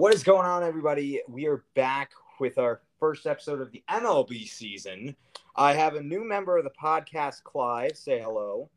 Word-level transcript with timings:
What 0.00 0.14
is 0.14 0.22
going 0.22 0.46
on, 0.46 0.62
everybody? 0.62 1.20
We 1.28 1.46
are 1.46 1.62
back 1.74 2.12
with 2.38 2.56
our 2.56 2.80
first 2.98 3.26
episode 3.26 3.60
of 3.60 3.70
the 3.70 3.84
MLB 3.90 4.48
season. 4.48 5.14
I 5.56 5.74
have 5.74 5.94
a 5.94 6.02
new 6.02 6.26
member 6.26 6.56
of 6.56 6.64
the 6.64 6.70
podcast, 6.70 7.42
Clive. 7.42 7.94
Say 7.98 8.18
hello. 8.18 8.70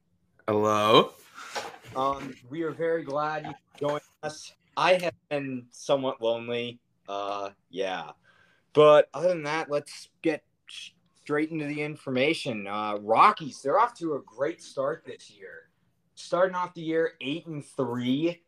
Hello. 0.49 1.13
Um, 1.96 2.36
we 2.49 2.63
are 2.63 2.71
very 2.71 3.04
glad 3.04 3.46
you 3.46 3.54
joined 3.79 4.01
us. 4.21 4.51
I 4.75 4.96
have 4.96 5.13
been 5.29 5.65
somewhat 5.71 6.21
lonely. 6.21 6.81
Uh, 7.08 7.51
yeah. 7.69 8.10
But 8.74 9.08
other 9.13 9.29
than 9.29 9.44
that, 9.44 9.71
let's 9.71 10.10
get 10.24 10.44
straight 11.21 11.51
into 11.51 11.67
the 11.67 11.81
information. 11.81 12.67
Uh, 12.67 12.97
Rockies, 12.99 13.62
they're 13.62 13.79
off 13.79 13.97
to 13.99 14.15
a 14.15 14.21
great 14.24 14.62
start 14.62 15.05
this 15.05 15.31
year. 15.31 15.69
Starting 16.16 16.53
off 16.53 16.73
the 16.73 16.81
year 16.81 17.13
eight 17.21 17.45
and 17.45 17.66
three. 17.66 18.41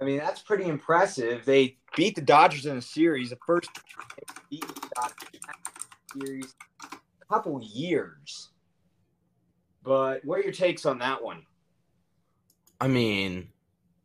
I 0.00 0.04
mean, 0.04 0.18
that's 0.18 0.42
pretty 0.42 0.64
impressive. 0.64 1.44
They 1.44 1.76
beat 1.96 2.14
the 2.14 2.22
Dodgers 2.22 2.66
in 2.66 2.76
a 2.76 2.82
series, 2.82 3.30
the 3.30 3.38
first 3.46 3.70
beat 4.50 4.66
the 4.66 4.88
Dodgers 4.94 5.40
series 6.12 6.54
a 6.92 7.24
couple 7.32 7.60
years. 7.62 8.50
But 9.82 10.24
what 10.24 10.38
are 10.38 10.42
your 10.42 10.52
takes 10.52 10.86
on 10.86 10.98
that 10.98 11.22
one? 11.22 11.42
I 12.80 12.88
mean, 12.88 13.48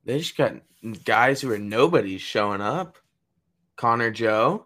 they 0.05 0.19
just 0.19 0.37
got 0.37 0.53
guys 1.03 1.41
who 1.41 1.51
are 1.51 1.57
nobodies 1.57 2.21
showing 2.21 2.61
up. 2.61 2.97
Connor 3.75 4.09
Joe, 4.09 4.65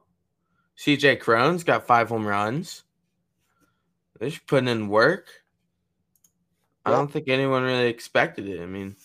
CJ 0.78 1.20
Cron's 1.20 1.64
got 1.64 1.86
five 1.86 2.10
home 2.10 2.26
runs. 2.26 2.84
They're 4.18 4.30
just 4.30 4.48
putting 4.48 4.70
in 4.70 4.88
work. 4.88 5.28
I 6.86 6.92
don't 6.92 7.12
think 7.12 7.28
anyone 7.28 7.64
really 7.64 7.88
expected 7.88 8.48
it. 8.48 8.62
I 8.62 8.66
mean, 8.66 8.96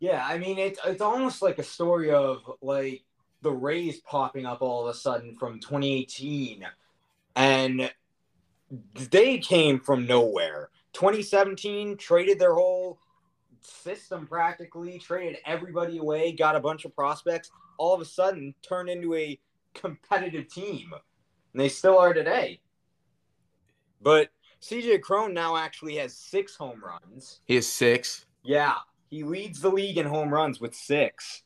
Yeah, 0.00 0.24
I 0.26 0.38
mean 0.38 0.58
it's 0.58 0.80
it's 0.84 1.02
almost 1.02 1.42
like 1.42 1.58
a 1.58 1.62
story 1.62 2.10
of 2.10 2.50
like 2.62 3.04
the 3.42 3.52
Rays 3.52 4.00
popping 4.00 4.46
up 4.46 4.62
all 4.62 4.86
of 4.86 4.94
a 4.94 4.98
sudden 4.98 5.36
from 5.38 5.60
2018, 5.60 6.66
and 7.36 7.92
they 9.10 9.38
came 9.38 9.78
from 9.78 10.06
nowhere. 10.06 10.70
2017 10.94 11.96
traded 11.96 12.38
their 12.38 12.54
whole 12.54 12.98
system 13.62 14.26
practically, 14.26 14.98
traded 14.98 15.38
everybody 15.46 15.98
away, 15.98 16.32
got 16.32 16.56
a 16.56 16.60
bunch 16.60 16.84
of 16.84 16.94
prospects. 16.94 17.50
All 17.78 17.94
of 17.94 18.00
a 18.00 18.04
sudden, 18.04 18.54
turned 18.62 18.88
into 18.88 19.14
a 19.14 19.38
competitive 19.74 20.48
team, 20.48 20.92
and 21.52 21.60
they 21.60 21.68
still 21.68 21.98
are 21.98 22.14
today. 22.14 22.60
But 24.02 24.30
CJ 24.62 25.02
Cron 25.02 25.34
now 25.34 25.56
actually 25.56 25.96
has 25.96 26.14
six 26.16 26.56
home 26.56 26.82
runs. 26.82 27.40
he 27.46 27.54
has 27.56 27.66
six. 27.66 28.26
Yeah, 28.42 28.74
he 29.10 29.24
leads 29.24 29.60
the 29.60 29.70
league 29.70 29.98
in 29.98 30.06
home 30.06 30.32
runs 30.32 30.60
with 30.60 30.74
six. 30.74 31.42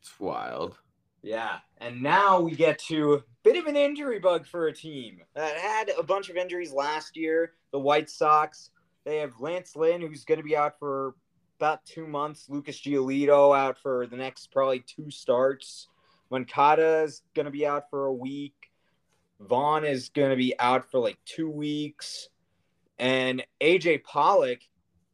It's 0.00 0.18
wild. 0.18 0.78
Yeah, 1.22 1.58
and 1.78 2.02
now 2.02 2.40
we 2.40 2.54
get 2.54 2.78
to 2.80 3.14
a 3.14 3.22
bit 3.42 3.56
of 3.56 3.66
an 3.66 3.76
injury 3.76 4.18
bug 4.18 4.46
for 4.46 4.66
a 4.66 4.72
team 4.72 5.22
that 5.34 5.56
had 5.56 5.90
a 5.98 6.02
bunch 6.02 6.28
of 6.28 6.36
injuries 6.36 6.72
last 6.72 7.16
year. 7.16 7.52
The 7.72 7.78
White 7.78 8.10
Sox, 8.10 8.70
they 9.04 9.18
have 9.18 9.40
Lance 9.40 9.76
Lynn, 9.76 10.00
who's 10.02 10.24
going 10.24 10.38
to 10.38 10.44
be 10.44 10.56
out 10.56 10.78
for 10.78 11.14
about 11.58 11.84
two 11.84 12.06
months. 12.06 12.46
Lucas 12.48 12.80
Giolito 12.80 13.56
out 13.56 13.78
for 13.78 14.06
the 14.06 14.16
next 14.16 14.52
probably 14.52 14.80
two 14.80 15.10
starts. 15.10 15.88
Moncada 16.30 17.02
is 17.02 17.22
going 17.34 17.46
to 17.46 17.50
be 17.50 17.66
out 17.66 17.88
for 17.90 18.06
a 18.06 18.12
week. 18.12 18.70
Vaughn 19.40 19.84
is 19.84 20.08
going 20.08 20.30
to 20.30 20.36
be 20.36 20.58
out 20.58 20.90
for 20.90 20.98
like 21.00 21.18
two 21.24 21.48
weeks. 21.48 22.28
And 22.98 23.44
AJ 23.60 24.04
Pollock, 24.04 24.60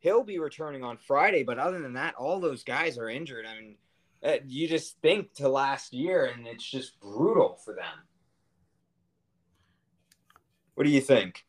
he'll 0.00 0.24
be 0.24 0.38
returning 0.38 0.82
on 0.82 0.96
Friday. 0.96 1.44
But 1.44 1.58
other 1.58 1.80
than 1.80 1.94
that, 1.94 2.16
all 2.16 2.40
those 2.40 2.64
guys 2.64 2.98
are 2.98 3.08
injured. 3.08 3.46
I 3.46 3.60
mean, 3.60 3.76
uh, 4.22 4.42
you 4.46 4.68
just 4.68 5.00
think 5.00 5.32
to 5.34 5.48
last 5.48 5.94
year, 5.94 6.26
and 6.26 6.46
it's 6.46 6.68
just 6.68 7.00
brutal 7.00 7.58
for 7.64 7.74
them. 7.74 8.04
What 10.74 10.84
do 10.84 10.90
you 10.90 11.00
think? 11.00 11.44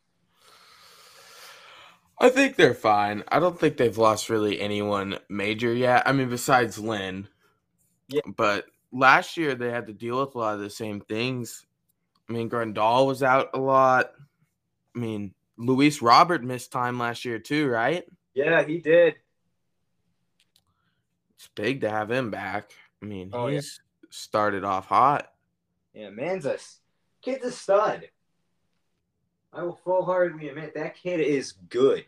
I 2.19 2.29
think 2.29 2.55
they're 2.55 2.75
fine. 2.75 3.23
I 3.29 3.39
don't 3.39 3.59
think 3.59 3.77
they've 3.77 3.97
lost 3.97 4.29
really 4.29 4.61
anyone 4.61 5.17
major 5.27 5.73
yet. 5.73 6.03
I 6.05 6.11
mean, 6.11 6.29
besides 6.29 6.77
Lynn. 6.77 7.27
Yeah. 8.09 8.21
But 8.37 8.65
last 8.91 9.37
year 9.37 9.55
they 9.55 9.71
had 9.71 9.87
to 9.87 9.93
deal 9.93 10.19
with 10.19 10.35
a 10.35 10.37
lot 10.37 10.53
of 10.53 10.59
the 10.59 10.69
same 10.69 11.01
things. 11.01 11.65
I 12.29 12.33
mean, 12.33 12.49
Grandal 12.49 13.07
was 13.07 13.23
out 13.23 13.49
a 13.53 13.59
lot. 13.59 14.11
I 14.95 14.99
mean, 14.99 15.33
Luis 15.57 16.01
Robert 16.01 16.43
missed 16.43 16.71
time 16.71 16.99
last 16.99 17.25
year 17.25 17.39
too, 17.39 17.67
right? 17.67 18.03
Yeah, 18.33 18.63
he 18.63 18.79
did. 18.79 19.15
It's 21.35 21.49
big 21.55 21.81
to 21.81 21.89
have 21.89 22.09
him 22.11 22.31
back. 22.31 22.71
I 23.01 23.05
mean, 23.05 23.31
Oh, 23.33 23.47
yeah. 23.47 23.61
started 24.09 24.63
off 24.63 24.87
hot. 24.87 25.33
Yeah, 25.93 26.09
man's 26.09 26.45
a 26.45 26.57
kid's 27.21 27.45
a 27.45 27.51
stud. 27.51 28.09
I 29.53 29.63
will 29.63 29.75
full 29.83 30.05
heartedly 30.05 30.47
admit 30.49 30.75
that 30.75 30.95
kid 30.95 31.19
is 31.19 31.51
good. 31.69 32.05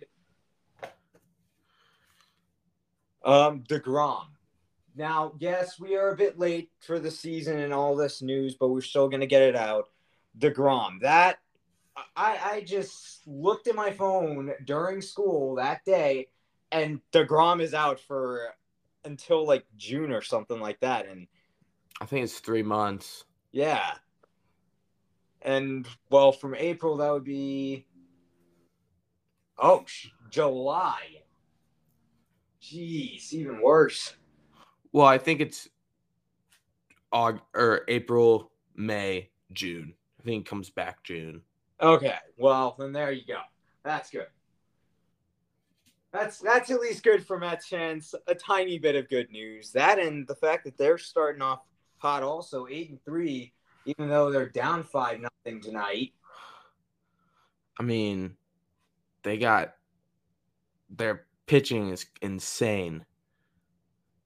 Um, 3.25 3.63
DeGrom. 3.63 4.25
Now, 4.95 5.34
yes, 5.40 5.79
we 5.79 5.95
are 5.95 6.09
a 6.11 6.16
bit 6.16 6.38
late 6.38 6.69
for 6.79 7.00
the 7.00 7.09
season 7.11 7.59
and 7.59 7.73
all 7.73 7.95
this 7.95 8.22
news, 8.22 8.55
but 8.55 8.67
we're 8.69 8.81
still 8.81 9.09
gonna 9.09 9.25
get 9.25 9.41
it 9.41 9.55
out. 9.55 9.90
DeGrom. 10.38 11.01
That 11.01 11.40
I 12.15 12.39
I 12.53 12.61
just 12.65 13.27
looked 13.27 13.67
at 13.67 13.75
my 13.75 13.91
phone 13.91 14.51
during 14.65 15.01
school 15.01 15.55
that 15.55 15.83
day, 15.85 16.27
and 16.71 16.99
DeGrom 17.11 17.61
is 17.61 17.73
out 17.73 17.99
for 17.99 18.53
until 19.05 19.45
like 19.45 19.65
June 19.77 20.11
or 20.11 20.21
something 20.21 20.59
like 20.59 20.79
that. 20.79 21.07
And 21.07 21.27
I 22.01 22.05
think 22.05 22.23
it's 22.23 22.39
three 22.39 22.63
months. 22.63 23.25
yeah. 23.51 23.93
And 25.45 25.85
well, 26.09 26.31
from 26.31 26.55
April 26.55 26.97
that 26.97 27.11
would 27.11 27.25
be 27.25 27.85
oh 29.57 29.83
July. 30.29 31.01
Jeez, 32.61 33.33
even 33.33 33.61
worse. 33.61 34.13
Well, 34.93 35.05
I 35.05 35.17
think 35.17 35.41
it's 35.41 35.67
Aug- 37.13 37.41
or 37.53 37.81
April, 37.89 38.51
May, 38.73 39.29
June. 39.51 39.93
I 40.19 40.23
think 40.23 40.45
it 40.45 40.49
comes 40.49 40.69
back 40.69 41.03
June. 41.03 41.41
Okay, 41.83 42.16
well 42.38 42.75
then 42.79 42.94
there 42.94 43.11
you 43.11 43.25
go. 43.27 43.39
That's 43.83 44.09
good. 44.09 44.27
That's 46.13 46.39
that's 46.39 46.69
at 46.69 46.79
least 46.79 47.03
good 47.03 47.25
for 47.25 47.38
Mets 47.38 47.67
fans. 47.67 48.16
A 48.27 48.35
tiny 48.35 48.79
bit 48.79 48.95
of 48.95 49.09
good 49.09 49.29
news. 49.31 49.71
That 49.71 49.99
and 49.99 50.27
the 50.27 50.35
fact 50.35 50.63
that 50.63 50.77
they're 50.77 50.97
starting 50.97 51.41
off 51.41 51.61
hot, 51.97 52.23
also 52.23 52.67
eight 52.69 52.89
and 52.89 53.03
three, 53.03 53.53
even 53.85 54.09
though 54.09 54.31
they're 54.31 54.49
down 54.49 54.83
five 54.83 55.19
nothing 55.19 55.59
tonight. 55.59 56.13
I 57.79 57.83
mean, 57.83 58.38
they 59.23 59.38
got 59.38 59.73
their 60.89 61.25
pitching 61.47 61.89
is 61.89 62.05
insane. 62.22 63.05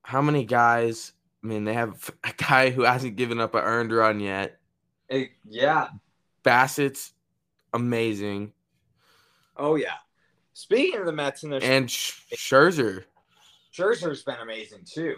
How 0.03 0.21
many 0.21 0.45
guys? 0.45 1.13
I 1.43 1.47
mean, 1.47 1.63
they 1.63 1.73
have 1.73 2.11
a 2.23 2.33
guy 2.33 2.69
who 2.69 2.83
hasn't 2.83 3.15
given 3.15 3.39
up 3.39 3.55
an 3.55 3.63
earned 3.63 3.91
run 3.91 4.19
yet. 4.19 4.59
Eh, 5.09 5.27
yeah. 5.45 5.87
Bassitt's 6.43 7.13
amazing, 7.73 8.53
Oh 9.57 9.75
yeah. 9.75 9.95
Speaking 10.53 10.99
of 10.99 11.05
the 11.05 11.11
Mets 11.11 11.43
and 11.43 11.51
their 11.51 11.63
and 11.63 11.87
Scherzer. 11.87 13.03
Scherzer's 13.73 14.23
been 14.23 14.39
amazing 14.41 14.81
too. 14.85 15.15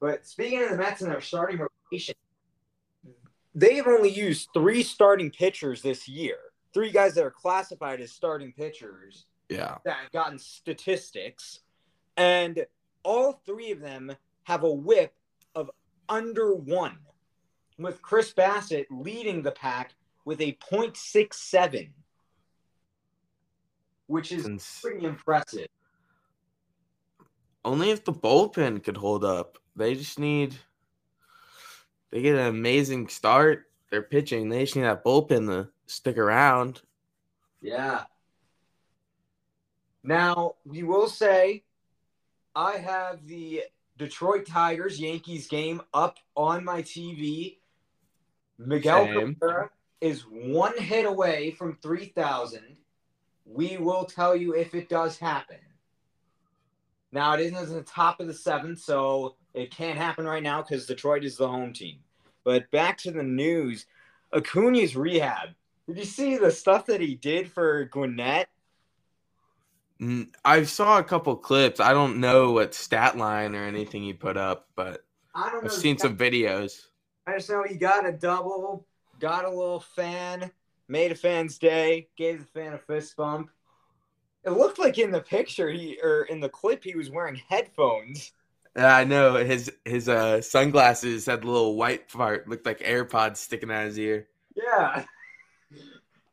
But 0.00 0.26
speaking 0.26 0.62
of 0.62 0.70
the 0.70 0.76
Mets 0.78 1.02
and 1.02 1.10
their 1.10 1.20
starting 1.20 1.60
rotation, 1.92 2.14
they've 3.54 3.86
only 3.86 4.10
used 4.10 4.48
three 4.54 4.82
starting 4.82 5.30
pitchers 5.30 5.82
this 5.82 6.08
year. 6.08 6.36
Three 6.72 6.90
guys 6.90 7.14
that 7.14 7.24
are 7.24 7.30
classified 7.30 8.00
as 8.00 8.12
starting 8.12 8.52
pitchers 8.52 9.26
Yeah, 9.48 9.78
that 9.84 9.96
have 9.96 10.12
gotten 10.12 10.38
statistics, 10.38 11.60
and 12.16 12.64
all 13.02 13.42
three 13.44 13.72
of 13.72 13.80
them 13.80 14.12
have 14.44 14.62
a 14.62 14.70
whip 14.70 15.12
of 15.54 15.70
under 16.08 16.54
one, 16.54 16.98
with 17.78 18.00
Chris 18.00 18.32
Bassitt 18.32 18.86
leading 18.90 19.42
the 19.42 19.50
pack 19.50 19.94
with 20.30 20.40
a 20.40 20.56
.67, 20.70 21.90
which 24.06 24.30
is 24.30 24.78
pretty 24.80 25.04
impressive. 25.04 25.66
only 27.64 27.90
if 27.90 28.04
the 28.04 28.12
bullpen 28.12 28.84
could 28.84 28.96
hold 28.96 29.24
up. 29.24 29.58
They 29.74 29.96
just 29.96 30.20
need. 30.20 30.54
They 32.12 32.22
get 32.22 32.36
an 32.36 32.46
amazing 32.46 33.08
start. 33.08 33.72
They're 33.90 34.02
pitching. 34.02 34.48
They 34.48 34.60
just 34.60 34.76
need 34.76 34.82
that 34.82 35.04
bullpen 35.04 35.48
to 35.48 35.68
stick 35.86 36.16
around. 36.16 36.82
Yeah. 37.60 38.04
Now, 40.04 40.54
we 40.64 40.84
will 40.84 41.08
say 41.08 41.64
I 42.54 42.76
have 42.76 43.26
the 43.26 43.64
Detroit 43.98 44.46
Tigers 44.46 45.00
Yankees 45.00 45.48
game 45.48 45.82
up 45.92 46.18
on 46.36 46.64
my 46.64 46.82
TV. 46.82 47.56
Miguel 48.58 49.06
Same. 49.06 49.34
Cabrera 49.34 49.70
is 50.00 50.22
one 50.22 50.76
hit 50.78 51.04
away 51.04 51.50
from 51.52 51.76
3,000. 51.82 52.76
We 53.44 53.76
will 53.78 54.04
tell 54.04 54.34
you 54.34 54.54
if 54.54 54.74
it 54.74 54.88
does 54.88 55.18
happen. 55.18 55.58
Now 57.12 57.34
it 57.34 57.40
isn't 57.40 57.74
the 57.74 57.82
top 57.82 58.20
of 58.20 58.26
the 58.26 58.34
seventh, 58.34 58.80
so 58.80 59.34
it 59.54 59.70
can't 59.70 59.98
happen 59.98 60.24
right 60.24 60.42
now 60.42 60.62
because 60.62 60.86
Detroit 60.86 61.24
is 61.24 61.36
the 61.36 61.48
home 61.48 61.72
team. 61.72 61.98
But 62.44 62.70
back 62.70 62.98
to 62.98 63.10
the 63.10 63.22
news, 63.22 63.86
Acuna's 64.32 64.96
rehab. 64.96 65.50
Did 65.86 65.98
you 65.98 66.04
see 66.04 66.36
the 66.36 66.52
stuff 66.52 66.86
that 66.86 67.00
he 67.00 67.16
did 67.16 67.50
for 67.50 67.86
Gwinnett? 67.86 68.48
Mm, 70.00 70.28
I 70.44 70.62
saw 70.62 70.98
a 70.98 71.04
couple 71.04 71.36
clips. 71.36 71.80
I 71.80 71.92
don't 71.92 72.20
know 72.20 72.52
what 72.52 72.74
stat 72.74 73.18
line 73.18 73.54
or 73.54 73.64
anything 73.64 74.02
he 74.02 74.12
put 74.12 74.36
up, 74.36 74.68
but 74.76 75.04
I 75.34 75.50
don't 75.50 75.64
know. 75.64 75.66
I've 75.66 75.72
seen 75.72 75.98
some 75.98 76.16
videos. 76.16 76.86
I 77.26 77.36
just 77.36 77.50
know 77.50 77.64
he 77.64 77.74
got 77.74 78.08
a 78.08 78.12
double, 78.12 78.86
got 79.20 79.44
a 79.44 79.50
little 79.50 79.80
fan, 79.80 80.50
made 80.88 81.12
a 81.12 81.14
fan's 81.14 81.58
day, 81.58 82.08
gave 82.16 82.40
the 82.40 82.46
fan 82.46 82.72
a 82.72 82.78
fist 82.78 83.16
bump. 83.16 83.50
It 84.44 84.50
looked 84.50 84.78
like 84.78 84.98
in 84.98 85.10
the 85.10 85.20
picture 85.20 85.68
he 85.68 85.98
or 86.02 86.22
in 86.24 86.40
the 86.40 86.48
clip 86.48 86.82
he 86.82 86.96
was 86.96 87.10
wearing 87.10 87.40
headphones. 87.48 88.32
I 88.74 89.04
know 89.04 89.34
his 89.34 89.70
his 89.84 90.08
uh 90.08 90.40
sunglasses 90.40 91.26
had 91.26 91.44
a 91.44 91.46
little 91.46 91.76
white 91.76 92.08
part, 92.08 92.48
looked 92.48 92.66
like 92.66 92.80
AirPods 92.80 93.36
sticking 93.36 93.70
out 93.70 93.84
his 93.84 93.98
ear. 93.98 94.28
Yeah. 94.56 95.04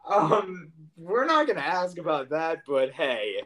Um, 0.10 0.72
we're 0.96 1.26
not 1.26 1.48
gonna 1.48 1.60
ask 1.60 1.98
about 1.98 2.30
that, 2.30 2.60
but 2.66 2.92
hey, 2.92 3.42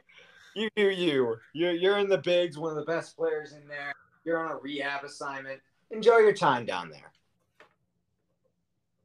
you 0.56 0.70
do 0.76 0.92
you. 0.92 1.38
You're 1.54 1.72
you're 1.72 1.98
in 1.98 2.08
the 2.08 2.20
bigs, 2.20 2.56
one 2.56 2.70
of 2.70 2.78
the 2.78 2.92
best 2.92 3.18
players 3.18 3.54
in 3.54 3.68
there. 3.68 3.94
You're 4.24 4.38
on 4.46 4.52
a 4.52 4.58
rehab 4.58 5.04
assignment. 5.04 5.60
Enjoy 5.90 6.18
your 6.18 6.34
time 6.34 6.66
down 6.66 6.92
there. 6.92 7.11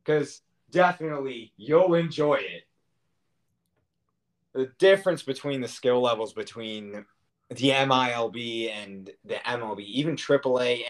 Cause 0.07 0.43
definitely 0.71 1.53
you'll 1.57 1.95
enjoy 1.95 2.35
it. 2.35 2.63
The 4.55 4.73
difference 4.79 5.23
between 5.23 5.61
the 5.61 5.69
skill 5.69 6.01
levels 6.01 6.33
between 6.33 7.05
the 7.51 7.71
MILB 7.71 8.71
and 8.71 9.11
the 9.25 9.35
MLB, 9.35 9.81
even 9.81 10.17
AAA, 10.17 10.85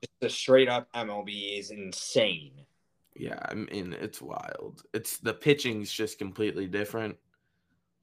just 0.00 0.20
the 0.20 0.30
straight 0.30 0.68
up 0.68 0.88
MLB 0.92 1.58
is 1.58 1.70
insane. 1.70 2.52
Yeah, 3.14 3.38
I 3.48 3.54
mean 3.54 3.92
it's 3.92 4.20
wild. 4.20 4.82
It's 4.92 5.18
the 5.18 5.34
pitching's 5.34 5.92
just 5.92 6.18
completely 6.18 6.66
different. 6.66 7.16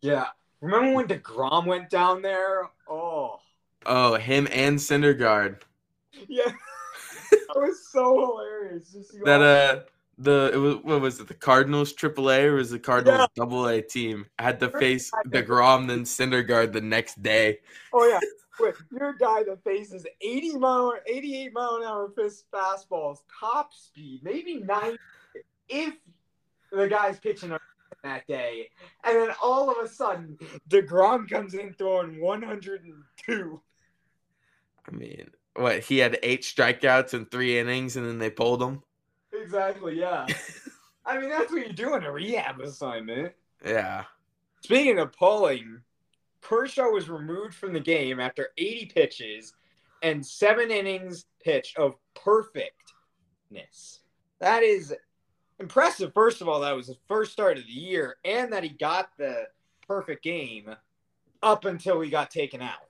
Yeah. 0.01 0.27
Remember 0.61 0.93
when 0.93 1.07
DeGrom 1.07 1.65
went 1.65 1.89
down 1.89 2.21
there? 2.21 2.69
Oh. 2.89 3.39
Oh, 3.85 4.15
him 4.15 4.47
and 4.51 4.77
Syndergaard. 4.77 5.61
Yeah. 6.27 6.51
that 7.31 7.55
was 7.55 7.87
so 7.91 8.19
hilarious. 8.19 8.95
that 9.25 9.41
uh 9.41 9.81
the 10.17 10.51
it 10.53 10.57
was 10.57 10.75
what 10.83 11.01
was 11.01 11.19
it 11.19 11.27
the 11.27 11.33
Cardinals 11.33 11.93
AAA 11.93 12.43
or 12.45 12.55
was 12.55 12.69
the 12.69 12.79
Cardinals 12.79 13.21
yeah. 13.21 13.27
Double 13.35 13.67
A 13.67 13.81
team 13.81 14.25
had 14.37 14.59
to 14.59 14.69
face 14.69 15.11
Degrom 15.27 15.87
then 15.87 16.03
Syndergaard 16.03 16.73
the 16.73 16.81
next 16.81 17.21
day. 17.21 17.59
Oh 17.93 18.07
yeah, 18.07 18.19
Wait, 18.59 18.75
you're 18.91 19.13
guy 19.13 19.43
that 19.43 19.63
faces 19.63 20.05
80 20.21 20.57
mile, 20.57 20.93
88 21.07 21.53
mile 21.53 21.75
an 21.77 21.83
hour 21.83 22.11
fist 22.15 22.45
fastballs, 22.53 23.19
top 23.39 23.73
speed, 23.73 24.21
maybe 24.23 24.55
nine, 24.55 24.97
if 25.69 25.95
the 26.71 26.87
guy's 26.87 27.19
pitching 27.19 27.57
that 28.03 28.27
day, 28.27 28.69
and 29.03 29.15
then 29.15 29.29
all 29.41 29.69
of 29.69 29.83
a 29.83 29.87
sudden 29.87 30.37
Degrom 30.69 31.29
comes 31.29 31.53
in 31.53 31.73
throwing 31.73 32.21
102. 32.21 33.61
I 34.87 34.91
mean, 34.91 35.29
what 35.55 35.79
he 35.79 35.97
had 35.97 36.19
eight 36.21 36.41
strikeouts 36.41 37.13
in 37.13 37.25
three 37.25 37.57
innings, 37.57 37.95
and 37.95 38.05
then 38.05 38.19
they 38.19 38.29
pulled 38.29 38.61
him. 38.61 38.83
Exactly. 39.33 39.99
Yeah. 39.99 40.25
I 41.05 41.19
mean, 41.19 41.29
that's 41.29 41.51
what 41.51 41.67
you 41.67 41.73
do 41.73 41.95
in 41.95 42.03
a 42.03 42.11
rehab 42.11 42.59
assignment. 42.59 43.33
Yeah. 43.65 44.03
Speaking 44.61 44.99
of 44.99 45.13
pulling, 45.13 45.81
Kershaw 46.41 46.89
was 46.89 47.09
removed 47.09 47.55
from 47.55 47.73
the 47.73 47.79
game 47.79 48.19
after 48.19 48.49
80 48.57 48.85
pitches 48.93 49.53
and 50.03 50.25
seven 50.25 50.71
innings 50.71 51.25
pitch 51.43 51.73
of 51.77 51.95
perfectness. 52.15 54.01
That 54.39 54.63
is 54.63 54.93
impressive. 55.59 56.13
First 56.13 56.41
of 56.41 56.49
all, 56.49 56.61
that 56.61 56.75
was 56.75 56.87
the 56.87 56.97
first 57.07 57.31
start 57.31 57.57
of 57.57 57.65
the 57.65 57.71
year, 57.71 58.17
and 58.25 58.51
that 58.51 58.63
he 58.63 58.69
got 58.69 59.09
the 59.17 59.47
perfect 59.87 60.23
game 60.23 60.75
up 61.43 61.65
until 61.65 62.01
he 62.01 62.09
got 62.09 62.31
taken 62.31 62.61
out. 62.61 62.89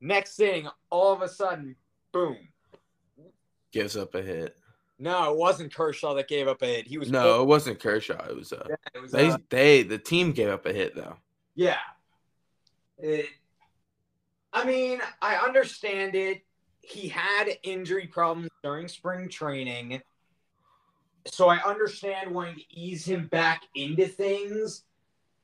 Next 0.00 0.40
inning, 0.40 0.68
all 0.90 1.12
of 1.12 1.22
a 1.22 1.28
sudden, 1.28 1.76
boom. 2.10 2.36
Gives 3.70 3.96
up 3.96 4.14
a 4.14 4.22
hit. 4.22 4.56
No, 5.02 5.32
it 5.32 5.36
wasn't 5.36 5.74
Kershaw 5.74 6.14
that 6.14 6.28
gave 6.28 6.46
up 6.46 6.62
a 6.62 6.66
hit. 6.66 6.86
He 6.86 6.96
was 6.96 7.10
no, 7.10 7.42
it 7.42 7.46
wasn't 7.46 7.80
Kershaw. 7.80 8.24
It 8.28 8.36
was 8.36 8.52
uh, 8.52 8.64
yeah, 8.70 8.76
it 8.94 9.02
was, 9.02 9.10
they, 9.10 9.30
uh, 9.30 9.38
they 9.50 9.82
the 9.82 9.98
team 9.98 10.30
gave 10.30 10.48
up 10.48 10.64
a 10.64 10.72
hit 10.72 10.94
though. 10.94 11.16
Yeah, 11.56 11.78
it, 12.98 13.26
I 14.52 14.64
mean, 14.64 15.00
I 15.20 15.34
understand 15.36 16.14
it. 16.14 16.42
He 16.82 17.08
had 17.08 17.48
injury 17.64 18.06
problems 18.06 18.48
during 18.62 18.86
spring 18.86 19.28
training. 19.28 20.00
So 21.26 21.48
I 21.48 21.58
understand 21.64 22.32
wanting 22.32 22.56
to 22.56 22.64
ease 22.70 23.04
him 23.04 23.26
back 23.26 23.62
into 23.74 24.06
things. 24.06 24.84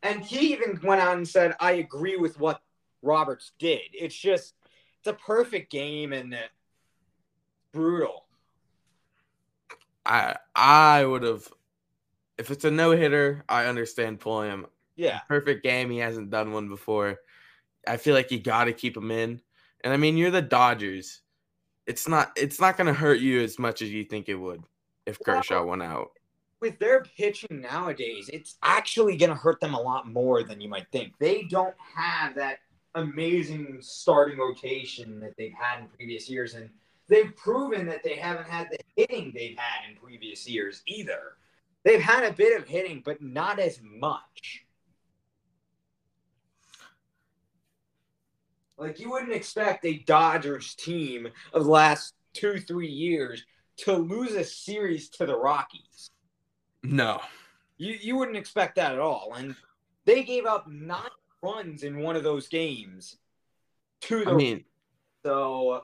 And 0.05 0.22
he 0.22 0.52
even 0.52 0.78
went 0.84 1.00
out 1.00 1.16
and 1.16 1.26
said, 1.26 1.56
I 1.58 1.72
agree 1.72 2.16
with 2.16 2.38
what 2.38 2.60
Roberts 3.02 3.50
did. 3.58 3.81
It's 3.93 4.14
just, 4.14 4.55
it's 5.00 5.08
a 5.08 5.12
perfect 5.14 5.72
game 5.72 6.12
and 6.12 6.37
brutal. 7.72 8.27
I 10.08 10.37
I 10.55 11.05
would 11.05 11.22
have 11.22 11.46
if 12.38 12.50
it's 12.50 12.64
a 12.64 12.70
no 12.70 12.93
hitter, 12.93 13.44
I 13.49 13.66
understand 13.66 14.20
pulling 14.20 14.50
him. 14.50 14.66
Yeah. 14.96 15.20
Perfect 15.28 15.62
game. 15.62 15.90
He 15.90 15.99
hasn't 15.99 16.31
done 16.31 16.52
one 16.52 16.69
before. 16.69 17.19
I 17.87 17.96
feel 17.96 18.14
like 18.14 18.31
you 18.31 18.40
got 18.40 18.64
to 18.64 18.72
keep 18.72 18.96
him 18.96 19.10
in. 19.10 19.40
And 19.84 19.93
I 19.93 19.96
mean, 19.96 20.16
you're 20.16 20.31
the 20.31 20.43
Dodgers. 20.43 21.20
It's 21.87 22.08
not 22.08 22.32
it's 22.37 22.60
not 22.60 22.76
going 22.76 22.87
to 22.87 22.93
hurt 22.93 23.20
you 23.20 23.40
as 23.43 23.58
much 23.58 23.82
as 23.82 23.90
you 23.90 24.05
think 24.05 24.28
it 24.28 24.34
would 24.34 24.62
if 25.06 25.19
Kershaw 25.25 25.64
went 25.64 25.82
out. 25.82 26.10
With 26.60 26.78
their 26.78 27.02
pitching 27.02 27.60
nowadays, 27.60 28.28
it's 28.32 28.56
actually 28.62 29.16
going 29.16 29.31
to 29.31 29.37
hurt 29.37 29.60
them 29.60 29.75
a 29.75 29.81
lot 29.81 30.08
more 30.08 30.43
than 30.43 30.60
you 30.60 30.69
might 30.69 30.90
think. 30.90 31.14
They 31.19 31.44
don't 31.44 31.75
have 31.94 32.34
that 32.34 32.58
amazing 32.94 33.78
starting 33.81 34.38
rotation 34.38 35.20
that 35.20 35.34
they've 35.38 35.55
had 35.58 35.81
in 35.81 35.88
previous 35.88 36.28
years 36.28 36.55
and 36.55 36.69
they've 37.08 37.34
proven 37.37 37.87
that 37.87 38.02
they 38.02 38.16
haven't 38.16 38.49
had 38.49 38.69
the 38.70 38.78
hitting 38.96 39.32
they've 39.34 39.58
had 39.58 39.90
in 39.90 39.96
previous 39.96 40.49
years 40.49 40.82
either. 40.87 41.37
They've 41.84 42.00
had 42.00 42.25
a 42.25 42.32
bit 42.32 42.60
of 42.60 42.69
hitting, 42.69 43.02
but 43.05 43.22
not 43.22 43.58
as 43.58 43.81
much. 43.82 44.64
Like 48.76 49.00
you 49.00 49.10
wouldn't 49.10 49.32
expect 49.32 49.84
a 49.84 49.99
Dodgers 49.99 50.75
team 50.75 51.28
of 51.52 51.64
the 51.64 51.70
last 51.70 52.14
two, 52.32 52.60
three 52.60 52.88
years 52.88 53.44
to 53.78 53.93
lose 53.93 54.32
a 54.32 54.44
series 54.44 55.08
to 55.10 55.27
the 55.27 55.36
Rockies. 55.36 56.10
No. 56.82 57.20
You 57.77 57.96
you 58.00 58.17
wouldn't 58.17 58.36
expect 58.36 58.77
that 58.77 58.93
at 58.93 59.00
all. 59.00 59.34
And 59.36 59.56
they 60.05 60.22
gave 60.22 60.46
up 60.46 60.69
nine 60.69 61.10
runs 61.43 61.82
in 61.82 62.00
one 62.00 62.17
of 62.17 62.24
those 62.24 62.48
games 62.48 63.17
to 64.03 64.24
the 64.24 64.31
I 64.31 64.34
mean 64.34 64.65
so 65.24 65.82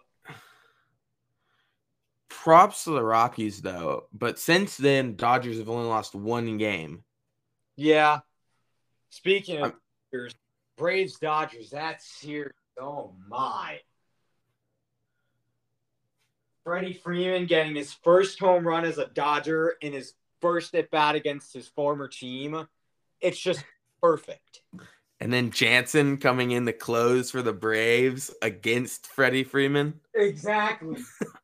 props 2.44 2.84
to 2.84 2.90
the 2.90 3.02
Rockies 3.02 3.62
though. 3.62 4.04
But 4.12 4.38
since 4.38 4.76
then, 4.76 5.16
Dodgers 5.16 5.56
have 5.56 5.70
only 5.70 5.88
lost 5.88 6.14
one 6.14 6.58
game. 6.58 7.02
Yeah. 7.74 8.20
Speaking 9.08 9.62
of 9.62 9.72
Dodgers, 10.12 10.34
Braves 10.76 11.18
Dodgers, 11.18 11.70
that 11.70 12.02
series 12.02 12.52
Oh 12.78 13.14
my. 13.28 13.78
Freddie 16.64 16.92
Freeman 16.92 17.46
getting 17.46 17.76
his 17.76 17.92
first 17.92 18.38
home 18.38 18.66
run 18.66 18.84
as 18.84 18.98
a 18.98 19.06
Dodger 19.06 19.74
in 19.80 19.94
his 19.94 20.12
first 20.40 20.74
at 20.74 20.90
bat 20.90 21.14
against 21.14 21.54
his 21.54 21.68
former 21.68 22.08
team. 22.08 22.66
It's 23.20 23.38
just 23.38 23.64
perfect. 24.02 24.60
And 25.20 25.32
then 25.32 25.50
Jansen 25.50 26.18
coming 26.18 26.50
in 26.50 26.66
to 26.66 26.72
close 26.72 27.30
for 27.30 27.40
the 27.40 27.52
Braves 27.52 28.34
against 28.42 29.06
Freddie 29.06 29.44
Freeman. 29.44 30.00
Exactly. 30.14 30.98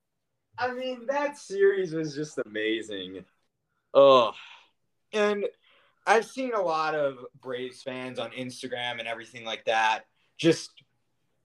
I 0.61 0.75
mean, 0.75 1.07
that 1.07 1.39
series 1.39 1.95
was 1.95 2.15
just 2.15 2.39
amazing. 2.45 3.25
Oh, 3.95 4.33
and 5.13 5.47
I've 6.07 6.27
seen 6.27 6.53
a 6.53 6.61
lot 6.61 6.95
of 6.95 7.17
Braves 7.41 7.83
fans 7.83 8.19
on 8.19 8.31
Instagram 8.33 8.99
and 8.99 9.09
everything 9.09 9.45
like 9.45 9.65
that 9.65 10.05
just 10.37 10.71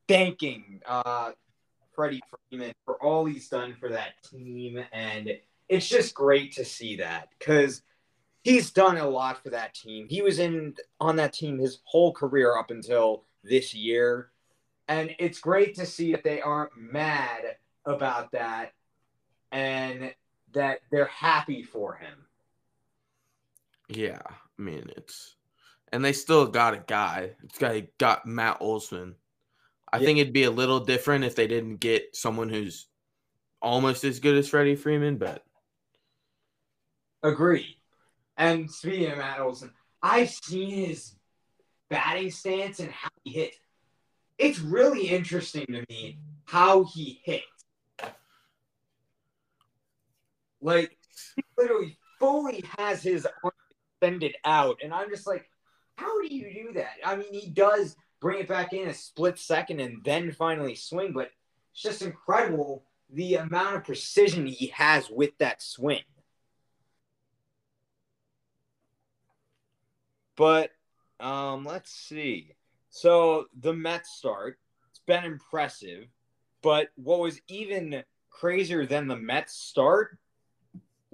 thanking 0.07 0.81
uh, 0.86 1.31
Freddie 1.93 2.22
Freeman 2.50 2.74
for 2.86 3.01
all 3.01 3.25
he's 3.25 3.48
done 3.48 3.75
for 3.79 3.89
that 3.89 4.22
team. 4.29 4.84
And 4.91 5.31
it's 5.69 5.88
just 5.88 6.13
great 6.13 6.53
to 6.53 6.65
see 6.65 6.98
that 6.98 7.29
because 7.38 7.81
he's 8.43 8.72
done 8.72 8.98
a 8.98 9.07
lot 9.07 9.41
for 9.41 9.50
that 9.50 9.74
team. 9.74 10.07
He 10.10 10.22
was 10.22 10.39
in 10.39 10.75
on 11.00 11.15
that 11.17 11.34
team 11.34 11.57
his 11.57 11.79
whole 11.86 12.13
career 12.13 12.57
up 12.57 12.69
until 12.69 13.24
this 13.43 13.74
year. 13.74 14.31
And 14.88 15.15
it's 15.19 15.39
great 15.39 15.75
to 15.75 15.86
see 15.86 16.12
that 16.12 16.24
they 16.24 16.41
aren't 16.41 16.77
mad 16.77 17.57
about 17.86 18.31
that 18.31 18.74
and 19.56 20.14
that 20.54 20.82
they're 20.92 21.06
happy 21.06 21.64
for 21.64 21.96
him. 21.96 22.26
Yeah, 23.88 24.20
I 24.28 24.62
mean 24.62 24.90
it's 24.98 25.36
and 25.92 26.04
they 26.04 26.14
still 26.14 26.48
got 26.48 26.74
a 26.74 26.84
guy. 26.86 27.32
It's 27.44 27.58
guy 27.58 27.88
got 27.98 28.26
Matt 28.26 28.58
Olson 28.60 29.16
I 29.94 30.00
Yeah. 30.00 30.06
think 30.08 30.20
it'd 30.20 30.34
be 30.34 30.44
a 30.44 30.52
little 30.52 30.82
different 30.82 31.24
if 31.24 31.36
they 31.36 31.48
didn't 31.48 31.78
get 31.78 32.16
someone 32.16 32.50
who's 32.50 32.88
almost 33.62 34.04
as 34.04 34.20
good 34.20 34.36
as 34.38 34.50
Freddie 34.50 34.76
Freeman, 34.76 35.18
but 35.18 35.44
Agree. 37.24 37.78
And 38.38 38.70
speaking 38.70 39.10
of 39.12 39.18
Matt 39.18 39.40
Olson, 39.40 39.72
I've 40.04 40.30
seen 40.30 40.70
his 40.88 41.16
batting 41.90 42.30
stance 42.30 42.80
and 42.80 42.92
how 42.92 43.10
he 43.24 43.32
hit. 43.32 43.54
It's 44.38 44.60
really 44.60 45.08
interesting 45.08 45.66
to 45.68 45.84
me 45.90 46.20
how 46.44 46.84
he 46.84 47.22
hit. 47.24 47.42
Like 50.65 50.98
he 51.36 51.43
literally 51.60 51.95
fully 52.19 52.63
has 52.79 53.03
his 53.03 53.27
arm 53.43 53.53
extended 54.01 54.36
out, 54.43 54.79
and 54.84 54.91
I'm 54.91 55.12
just 55.12 55.27
like, 55.27 55.48
how 55.95 56.19
do 56.19 56.36
you 56.36 56.51
do 56.51 56.74
that? 56.74 56.95
I 57.05 57.15
mean, 57.15 57.31
he 57.31 57.51
does 57.51 57.95
bring 58.19 58.39
it 58.39 58.48
back 58.48 58.74
in 58.74 58.88
a 58.88 58.93
split 58.93 59.38
second 59.38 59.79
and 59.79 60.03
then 60.03 60.31
finally 60.31 60.74
swing, 60.74 61.13
but 61.13 61.29
it's 61.72 61.84
just 61.84 62.01
incredible 62.01 62.84
the 63.12 63.36
amount 63.36 63.75
of 63.75 63.84
precision 63.84 64.48
he 64.48 64.74
has 64.74 65.07
with 65.07 65.38
that 65.38 65.62
swing. 65.62 66.01
But 70.36 70.72
um, 71.19 71.63
let's 71.63 71.91
see. 71.91 72.55
So 72.89 73.45
the 73.62 73.74
Mets 73.74 74.17
start. 74.17 74.57
It's 74.89 75.01
been 75.05 75.25
impressive, 75.25 76.07
but 76.63 76.88
what 76.95 77.19
was 77.19 77.39
even 77.48 78.03
crazier 78.31 78.88
than 78.88 79.07
the 79.07 79.15
Mets 79.15 79.53
start 79.53 80.17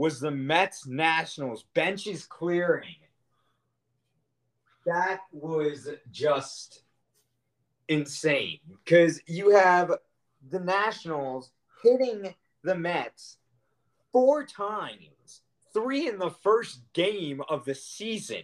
was 0.01 0.19
the 0.19 0.31
Mets 0.31 0.87
Nationals 0.87 1.65
benches 1.75 2.25
clearing. 2.25 2.95
That 4.83 5.19
was 5.31 5.89
just 6.11 6.81
insane 7.87 8.57
because 8.83 9.21
you 9.27 9.51
have 9.51 9.93
the 10.49 10.59
Nationals 10.59 11.51
hitting 11.83 12.33
the 12.63 12.73
Mets 12.73 13.37
four 14.11 14.43
times, 14.43 15.43
three 15.71 16.07
in 16.07 16.17
the 16.17 16.31
first 16.31 16.81
game 16.93 17.43
of 17.47 17.63
the 17.65 17.75
season, 17.75 18.41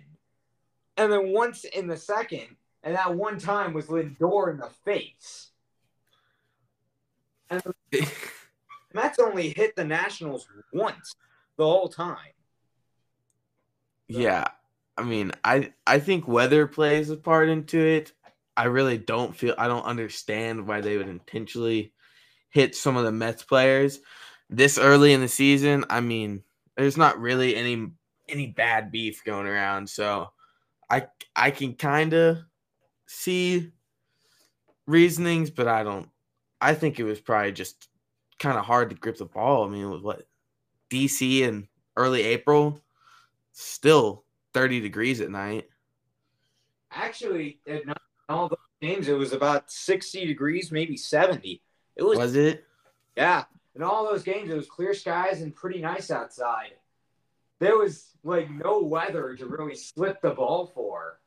and 0.96 1.12
then 1.12 1.34
once 1.34 1.64
in 1.64 1.88
the 1.88 1.98
second, 1.98 2.56
and 2.84 2.94
that 2.94 3.16
one 3.16 3.40
time 3.40 3.74
was 3.74 3.88
Lindor 3.88 4.52
in 4.52 4.60
the 4.60 4.70
face. 4.86 5.50
And 7.50 7.64
the 7.90 8.08
Mets 8.94 9.18
only 9.18 9.50
hit 9.50 9.76
the 9.76 9.84
Nationals 9.84 10.48
once 10.72 11.16
the 11.58 11.66
whole 11.66 11.90
time. 11.90 12.34
yeah. 14.08 14.48
I 14.98 15.04
mean, 15.04 15.32
I 15.44 15.74
I 15.86 16.00
think 16.00 16.28
weather 16.28 16.68
plays 16.68 17.10
a 17.10 17.18
part 17.18 17.50
into 17.50 17.80
it. 17.80 18.14
I 18.56 18.66
really 18.66 18.98
don't 18.98 19.36
feel 19.36 19.54
I 19.58 19.68
don't 19.68 19.86
understand 19.86 20.68
why 20.68 20.82
they 20.82 20.98
would 20.98 21.08
intentionally 21.10 21.94
hit 22.50 22.76
some 22.76 22.98
of 22.98 23.06
the 23.06 23.12
Mets 23.12 23.44
players 23.44 24.00
this 24.50 24.78
early 24.80 25.14
in 25.14 25.22
the 25.22 25.28
season. 25.28 25.86
I 25.90 26.02
mean, 26.02 26.44
there's 26.78 26.98
not 26.98 27.20
really 27.20 27.56
any 27.56 27.92
any 28.30 28.48
bad 28.48 28.92
beef 28.92 29.24
going 29.24 29.48
around, 29.48 29.90
so 29.90 30.32
I 30.90 31.08
I 31.36 31.52
can 31.52 31.76
kind 31.76 32.14
of 32.14 32.40
see 33.08 33.72
reasonings, 34.88 35.50
but 35.52 35.68
I 35.68 35.84
don't. 35.84 36.10
I 36.62 36.74
think 36.74 37.00
it 37.00 37.04
was 37.04 37.22
probably 37.22 37.52
just 37.54 37.90
kind 38.40 38.58
of 38.58 38.66
hard 38.66 38.90
to 38.90 38.96
grip 38.96 39.18
the 39.18 39.26
ball. 39.26 39.66
I 39.66 39.70
mean, 39.70 39.84
it 39.86 39.90
was 39.90 40.02
what 40.04 40.27
DC 40.90 41.42
in 41.42 41.68
early 41.96 42.24
April, 42.24 42.82
still 43.52 44.24
30 44.54 44.82
degrees 44.82 45.22
at 45.22 45.30
night. 45.30 45.68
Actually, 46.92 47.60
at 47.68 47.82
all 48.30 48.50
those 48.50 48.58
games, 48.82 49.08
it 49.08 49.18
was 49.18 49.34
about 49.34 49.72
60 49.72 50.26
degrees, 50.26 50.72
maybe 50.72 50.98
70. 50.98 51.62
It 51.96 52.04
was, 52.04 52.18
Was 52.18 52.36
it? 52.36 52.66
yeah. 53.16 53.46
In 53.76 53.84
all 53.84 54.06
those 54.06 54.24
games, 54.24 54.50
it 54.50 54.56
was 54.56 54.68
clear 54.68 54.94
skies 54.94 55.42
and 55.42 55.56
pretty 55.56 55.80
nice 55.80 56.10
outside. 56.10 56.74
There 57.60 57.78
was 57.78 58.14
like 58.24 58.50
no 58.50 58.82
weather 58.82 59.36
to 59.36 59.46
really 59.46 59.76
slip 59.76 60.22
the 60.22 60.32
ball 60.32 60.72
for. 60.74 61.20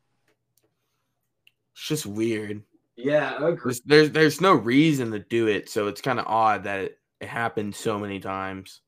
It's 1.74 1.86
just 1.86 2.06
weird. 2.06 2.62
Yeah, 2.96 3.36
agree. 3.36 3.72
There's 3.72 3.80
there's, 3.82 4.10
there's 4.10 4.40
no 4.40 4.54
reason 4.54 5.12
to 5.12 5.18
do 5.20 5.46
it, 5.46 5.68
so 5.70 5.86
it's 5.86 6.00
kind 6.00 6.18
of 6.18 6.26
odd 6.26 6.64
that 6.64 6.80
it, 6.80 6.98
it 7.20 7.28
happened 7.28 7.74
so 7.74 7.98
many 7.98 8.18
times. 8.20 8.80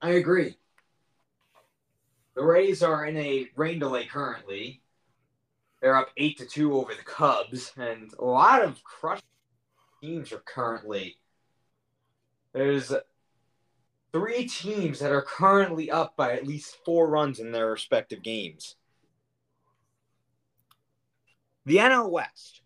I 0.00 0.10
agree. 0.10 0.56
The 2.34 2.44
Rays 2.44 2.82
are 2.82 3.06
in 3.06 3.16
a 3.16 3.48
rain 3.56 3.78
delay 3.78 4.04
currently. 4.04 4.82
They're 5.80 5.96
up 5.96 6.10
eight 6.16 6.38
to 6.38 6.46
two 6.46 6.74
over 6.74 6.94
the 6.94 7.02
Cubs, 7.02 7.72
and 7.76 8.12
a 8.18 8.24
lot 8.24 8.62
of 8.62 8.82
crushed 8.84 9.24
teams 10.02 10.32
are 10.32 10.42
currently. 10.44 11.16
There's 12.52 12.92
three 14.12 14.46
teams 14.46 14.98
that 14.98 15.12
are 15.12 15.22
currently 15.22 15.90
up 15.90 16.16
by 16.16 16.32
at 16.32 16.46
least 16.46 16.76
four 16.84 17.08
runs 17.08 17.38
in 17.38 17.52
their 17.52 17.70
respective 17.70 18.22
games. 18.22 18.76
The 21.64 21.76
NL 21.76 22.10
West. 22.10 22.60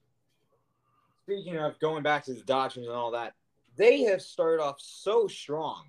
Speaking 1.25 1.57
of 1.57 1.79
going 1.79 2.03
back 2.03 2.25
to 2.25 2.35
the 2.35 2.43
Dodgers 2.43 2.87
and 2.87 2.95
all 2.95 3.13
that, 3.13 3.35
they 3.77 4.03
have 4.03 4.21
started 4.21 4.61
off 4.63 4.81
so 4.81 5.29
strong 5.29 5.85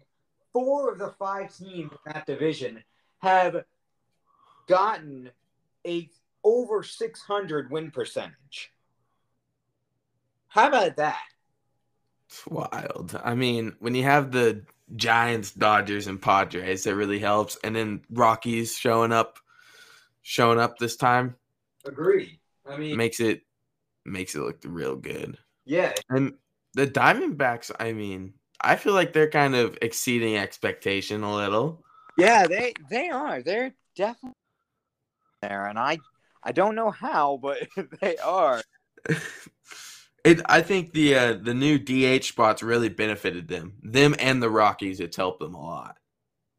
four 0.54 0.92
of 0.92 1.00
the 1.00 1.14
five 1.20 1.56
teams 1.56 1.92
in 1.92 2.14
that 2.14 2.26
division 2.26 2.84
have 3.20 3.64
gotten 4.68 5.30
a 5.86 6.10
over 6.44 6.84
600 6.84 7.72
win 7.72 7.92
percentage. 7.92 8.72
How 10.48 10.68
about 10.68 10.98
that? 10.98 11.24
It's 12.30 12.46
wild. 12.48 13.20
I 13.24 13.36
mean, 13.36 13.76
when 13.80 13.96
you 13.96 14.04
have 14.04 14.32
the 14.32 14.64
Giants, 14.96 15.52
Dodgers, 15.52 16.08
and 16.08 16.22
Padres, 16.22 16.86
it 16.86 16.92
really 16.92 17.20
helps. 17.20 17.58
And 17.64 17.76
then 17.76 18.02
Rockies 18.10 18.76
showing 18.76 19.12
up, 19.12 19.40
showing 20.22 20.60
up 20.60 20.78
this 20.78 20.96
time 20.96 21.36
Agree. 21.86 22.40
I 22.66 22.78
mean, 22.78 22.98
makes 22.98 23.20
it 23.20 23.42
makes 24.06 24.36
it 24.36 24.42
look 24.42 24.60
real 24.66 24.96
good. 24.96 25.38
yeah, 25.66 25.94
And 26.10 26.34
the 26.74 26.88
Diamondbacks, 26.88 27.72
I 27.80 27.94
mean, 27.94 28.34
I 28.64 28.76
feel 28.76 28.94
like 28.94 29.14
they're 29.14 29.30
kind 29.30 29.56
of 29.56 29.78
exceeding 29.82 30.38
expectation 30.38 31.24
a 31.24 31.36
little. 31.36 31.84
yeah, 32.18 32.48
they 32.48 32.74
they 32.90 33.10
are. 33.10 33.42
They're 33.42 33.74
definitely 33.96 34.36
there, 35.42 35.66
and 35.68 35.80
I 35.80 35.98
I 36.44 36.52
don't 36.52 36.76
know 36.76 36.92
how, 36.92 37.38
but 37.42 37.68
they 38.02 38.18
are. 38.18 38.62
it 40.24 40.42
I 40.46 40.62
think 40.62 40.94
the 40.94 41.16
uh, 41.16 41.34
the 41.34 41.54
new 41.54 41.80
DH 41.80 42.24
spots 42.26 42.62
really 42.64 42.90
benefited 42.90 43.48
them. 43.48 43.74
Them 43.82 44.16
and 44.20 44.42
the 44.42 44.50
Rockies, 44.50 45.00
it's 45.00 45.18
helped 45.18 45.40
them 45.40 45.56
a 45.56 45.62
lot. 45.62 45.98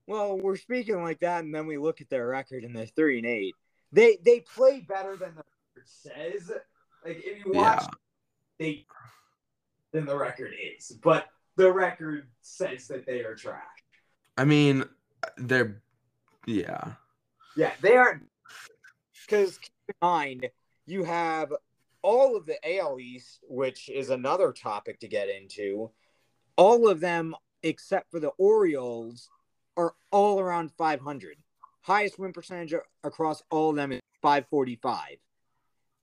Well, 0.09 0.37
we're 0.39 0.57
speaking 0.57 1.03
like 1.03 1.21
that, 1.21 1.45
and 1.45 1.55
then 1.55 1.67
we 1.67 1.79
look 1.79 2.01
at 2.01 2.11
their 2.11 2.27
record, 2.27 2.65
and 2.65 2.75
they're 2.75 2.87
three 2.87 3.19
and 3.19 3.27
eight. 3.27 3.55
They 3.93 4.19
they 4.25 4.41
play 4.41 4.81
better 4.81 5.17
than 5.17 5.35
the 5.37 5.45
record 5.45 5.87
says. 5.87 6.51
Like 7.05 7.23
if 7.25 7.45
you 7.45 7.53
watch, 7.53 7.83
Yeah. 7.83 7.89
they 8.59 8.87
than 9.93 10.07
the 10.07 10.17
record 10.17 10.53
is, 10.77 10.91
but 10.93 11.27
the 11.57 11.73
record 11.73 12.29
says 12.41 12.89
that 12.89 13.07
they 13.07 13.21
are 13.21 13.35
trash. 13.35 13.63
I 14.37 14.45
mean, 14.45 14.85
they're 15.37 15.83
yeah. 16.47 16.93
Yeah, 17.57 17.73
they 17.81 17.97
aren't. 17.97 18.29
Because 19.27 19.59
keep 19.59 19.73
in 19.89 19.95
mind, 20.01 20.49
you 20.87 21.05
have 21.05 21.53
all 22.03 22.37
of 22.37 22.47
the 22.47 22.59
AL 22.79 22.99
East, 22.99 23.41
which 23.49 23.89
is 23.89 24.11
another 24.11 24.53
topic 24.53 25.01
to 25.01 25.09
get 25.09 25.29
into. 25.29 25.91
All 26.57 26.89
of 26.89 27.01
them, 27.01 27.35
except 27.63 28.11
for 28.11 28.21
the 28.21 28.33
Orioles, 28.39 29.31
are 29.77 29.95
all 30.11 30.41
around 30.41 30.73
500. 30.77 31.37
Highest 31.83 32.19
win 32.19 32.33
percentage 32.33 32.75
across 33.05 33.43
all 33.51 33.71
of 33.71 33.77
them 33.77 33.93
is 33.93 34.01
545. 34.21 35.17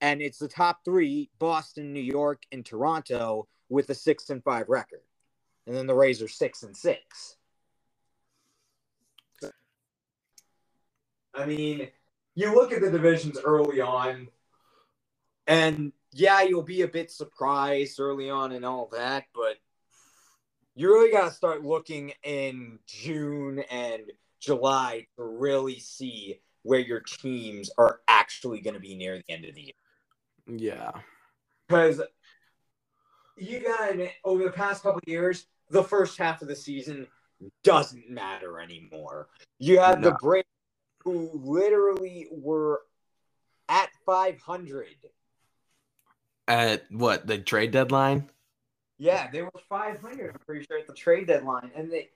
And 0.02 0.22
it's 0.22 0.40
the 0.40 0.48
top 0.48 0.84
three 0.86 1.30
Boston, 1.40 1.94
New 1.94 2.00
York, 2.00 2.44
and 2.52 2.66
Toronto 2.66 3.48
with 3.68 3.90
a 3.90 3.96
six 3.96 4.30
and 4.30 4.44
five 4.44 4.70
record. 4.70 5.02
And 5.70 5.78
then 5.78 5.86
the 5.86 5.94
Rays 5.94 6.20
are 6.24 6.28
six 6.28 6.64
and 6.64 6.76
six. 6.76 7.36
I 11.32 11.46
mean, 11.46 11.90
you 12.34 12.56
look 12.56 12.74
at 12.74 12.82
the 12.82 12.90
divisions 12.90 13.38
early 13.46 13.80
on, 13.80 14.30
and 15.46 15.92
yeah, 16.12 16.42
you'll 16.42 16.64
be 16.64 16.82
a 16.82 16.88
bit 16.88 17.12
surprised 17.12 18.00
early 18.00 18.32
on 18.32 18.52
and 18.52 18.66
all 18.66 18.90
that, 18.94 19.26
but 19.36 19.58
you 20.74 20.92
really 20.92 21.12
got 21.12 21.26
to 21.26 21.36
start 21.36 21.64
looking 21.64 22.14
in 22.24 22.80
June 22.88 23.60
and 23.70 24.12
July 24.40 25.06
to 25.18 25.24
really 25.24 25.78
see 25.78 26.40
where 26.64 26.80
your 26.80 27.02
teams 27.02 27.70
are 27.78 28.00
actually 28.08 28.60
going 28.62 28.74
to 28.74 28.80
be 28.80 28.96
near 28.96 29.18
the 29.18 29.32
end 29.32 29.46
of 29.46 29.54
the 29.54 29.62
year. 29.62 29.74
Yeah. 30.48 30.92
Because 31.68 32.02
you 33.38 33.60
got 33.60 33.90
to 33.90 34.10
over 34.24 34.44
the 34.44 34.50
past 34.50 34.82
couple 34.82 34.98
of 34.98 35.08
years, 35.08 35.46
the 35.70 35.84
first 35.84 36.18
half 36.18 36.42
of 36.42 36.48
the 36.48 36.56
season 36.56 37.08
doesn't 37.64 38.10
matter 38.10 38.60
anymore. 38.60 39.30
You 39.60 39.80
have 39.80 40.02
the 40.02 40.12
Braves 40.22 40.48
who 41.04 41.32
literally 41.34 42.28
were 42.32 42.82
at 43.68 43.90
500 44.06 44.88
At 46.48 46.84
what 46.92 47.28
the 47.28 47.38
trade 47.38 47.72
deadline? 47.72 48.30
Yeah, 48.98 49.30
they 49.32 49.44
were 49.44 49.52
500. 49.70 50.32
I'm 50.34 50.40
pretty 50.46 50.66
sure 50.66 50.80
at 50.80 50.88
the 50.88 50.94
trade 50.94 51.28
deadline, 51.28 51.72
and 51.76 51.92
they 51.92 52.10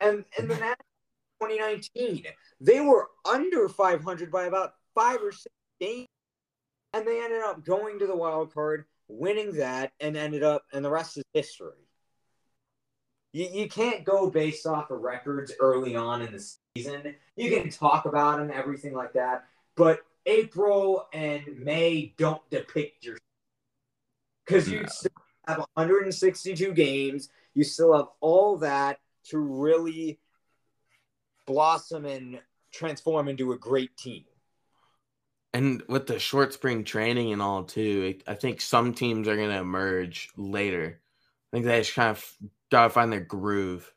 and 0.00 0.24
in 0.38 0.48
the 0.48 0.54
2019 0.54 2.24
they 2.60 2.80
were 2.80 3.08
under 3.24 3.68
500 3.68 4.30
by 4.30 4.46
about 4.46 4.74
five 4.94 5.22
or 5.22 5.30
six 5.30 5.54
games, 5.80 6.08
and 6.92 7.06
they 7.06 7.22
ended 7.22 7.42
up 7.42 7.64
going 7.64 7.98
to 7.98 8.06
the 8.06 8.16
wild 8.16 8.52
card, 8.52 8.86
winning 9.08 9.52
that, 9.52 9.92
and 10.00 10.16
ended 10.16 10.42
up, 10.42 10.64
and 10.72 10.84
the 10.84 10.90
rest 10.90 11.18
is 11.18 11.24
history. 11.32 11.85
You, 13.36 13.50
you 13.52 13.68
can't 13.68 14.02
go 14.02 14.30
based 14.30 14.66
off 14.66 14.90
of 14.90 15.02
records 15.02 15.52
early 15.60 15.94
on 15.94 16.22
in 16.22 16.32
the 16.32 16.42
season. 16.74 17.14
You 17.36 17.50
can 17.50 17.68
talk 17.68 18.06
about 18.06 18.38
them, 18.38 18.50
everything 18.50 18.94
like 18.94 19.12
that, 19.12 19.44
but 19.76 20.00
April 20.24 21.06
and 21.12 21.44
May 21.58 22.14
don't 22.16 22.40
depict 22.48 23.04
your 23.04 23.18
because 24.46 24.70
you 24.70 24.80
no. 24.80 24.86
still 24.88 25.12
have 25.46 25.58
162 25.74 26.72
games. 26.72 27.28
You 27.52 27.62
still 27.62 27.94
have 27.94 28.06
all 28.20 28.56
that 28.56 29.00
to 29.28 29.38
really 29.38 30.18
blossom 31.46 32.06
and 32.06 32.40
transform 32.72 33.28
into 33.28 33.52
a 33.52 33.58
great 33.58 33.98
team. 33.98 34.24
And 35.52 35.82
with 35.90 36.06
the 36.06 36.18
short 36.18 36.54
spring 36.54 36.84
training 36.84 37.34
and 37.34 37.42
all 37.42 37.64
too, 37.64 38.18
I 38.26 38.32
think 38.32 38.62
some 38.62 38.94
teams 38.94 39.28
are 39.28 39.36
going 39.36 39.50
to 39.50 39.58
emerge 39.58 40.30
later. 40.38 41.00
I 41.52 41.56
think 41.56 41.66
they 41.66 41.80
just 41.80 41.94
kind 41.94 42.10
of 42.10 42.36
got 42.70 42.84
to 42.84 42.90
find 42.90 43.12
their 43.12 43.20
groove. 43.20 43.92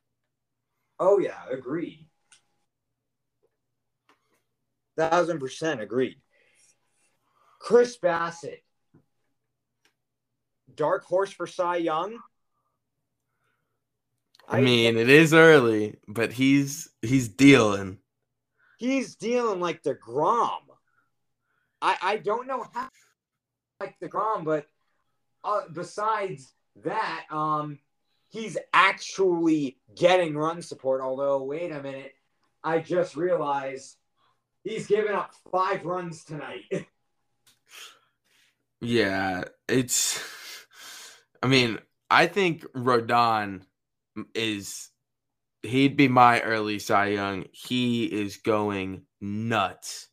Oh 1.00 1.20
yeah, 1.20 1.40
agreed. 1.50 2.08
Thousand 4.98 5.40
percent 5.40 5.82
agreed. 5.82 6.18
Chris 7.60 7.98
Bassitt, 7.98 8.64
dark 10.74 11.06
horse 11.06 11.32
for 11.32 11.48
Cy 11.48 11.78
Young. 11.78 12.20
I 14.48 14.62
mean, 14.62 14.98
it 14.98 15.10
is 15.10 15.34
early, 15.34 16.00
but 16.08 16.34
he's 16.34 16.90
he's 17.02 17.30
dealing. 17.30 18.00
He's 18.78 19.16
dealing 19.16 19.60
like 19.60 19.84
deGrom. 19.84 20.62
I 21.82 21.98
I 22.02 22.18
don't 22.18 22.48
know 22.48 22.66
how 22.74 22.90
like 23.80 23.96
deGrom, 24.02 24.44
but 24.44 24.68
uh, 25.44 25.62
besides 25.72 26.52
that, 26.84 27.26
um, 27.32 27.80
he's 28.30 28.58
actually 28.74 29.78
getting 29.96 30.38
run 30.38 30.62
support. 30.62 31.02
Although, 31.02 31.44
wait 31.44 31.72
a 31.72 31.82
minute, 31.82 32.14
I 32.64 32.80
just 32.80 33.16
realized 33.16 33.98
he's 34.64 34.88
given 34.88 35.14
up 35.14 35.34
five 35.52 35.86
runs 35.86 36.24
tonight. 36.24 36.64
yeah, 38.82 39.44
it's. 39.68 40.24
I 41.42 41.48
mean, 41.48 41.80
I 42.10 42.28
think 42.28 42.64
Rodon 42.74 43.62
is 44.34 44.90
he'd 45.64 45.98
be 45.98 46.08
my 46.08 46.42
early 46.42 46.80
Cy 46.80 47.08
Young. 47.08 47.46
He 47.52 48.06
is 48.06 48.38
going 48.38 49.04
nuts. 49.22 50.08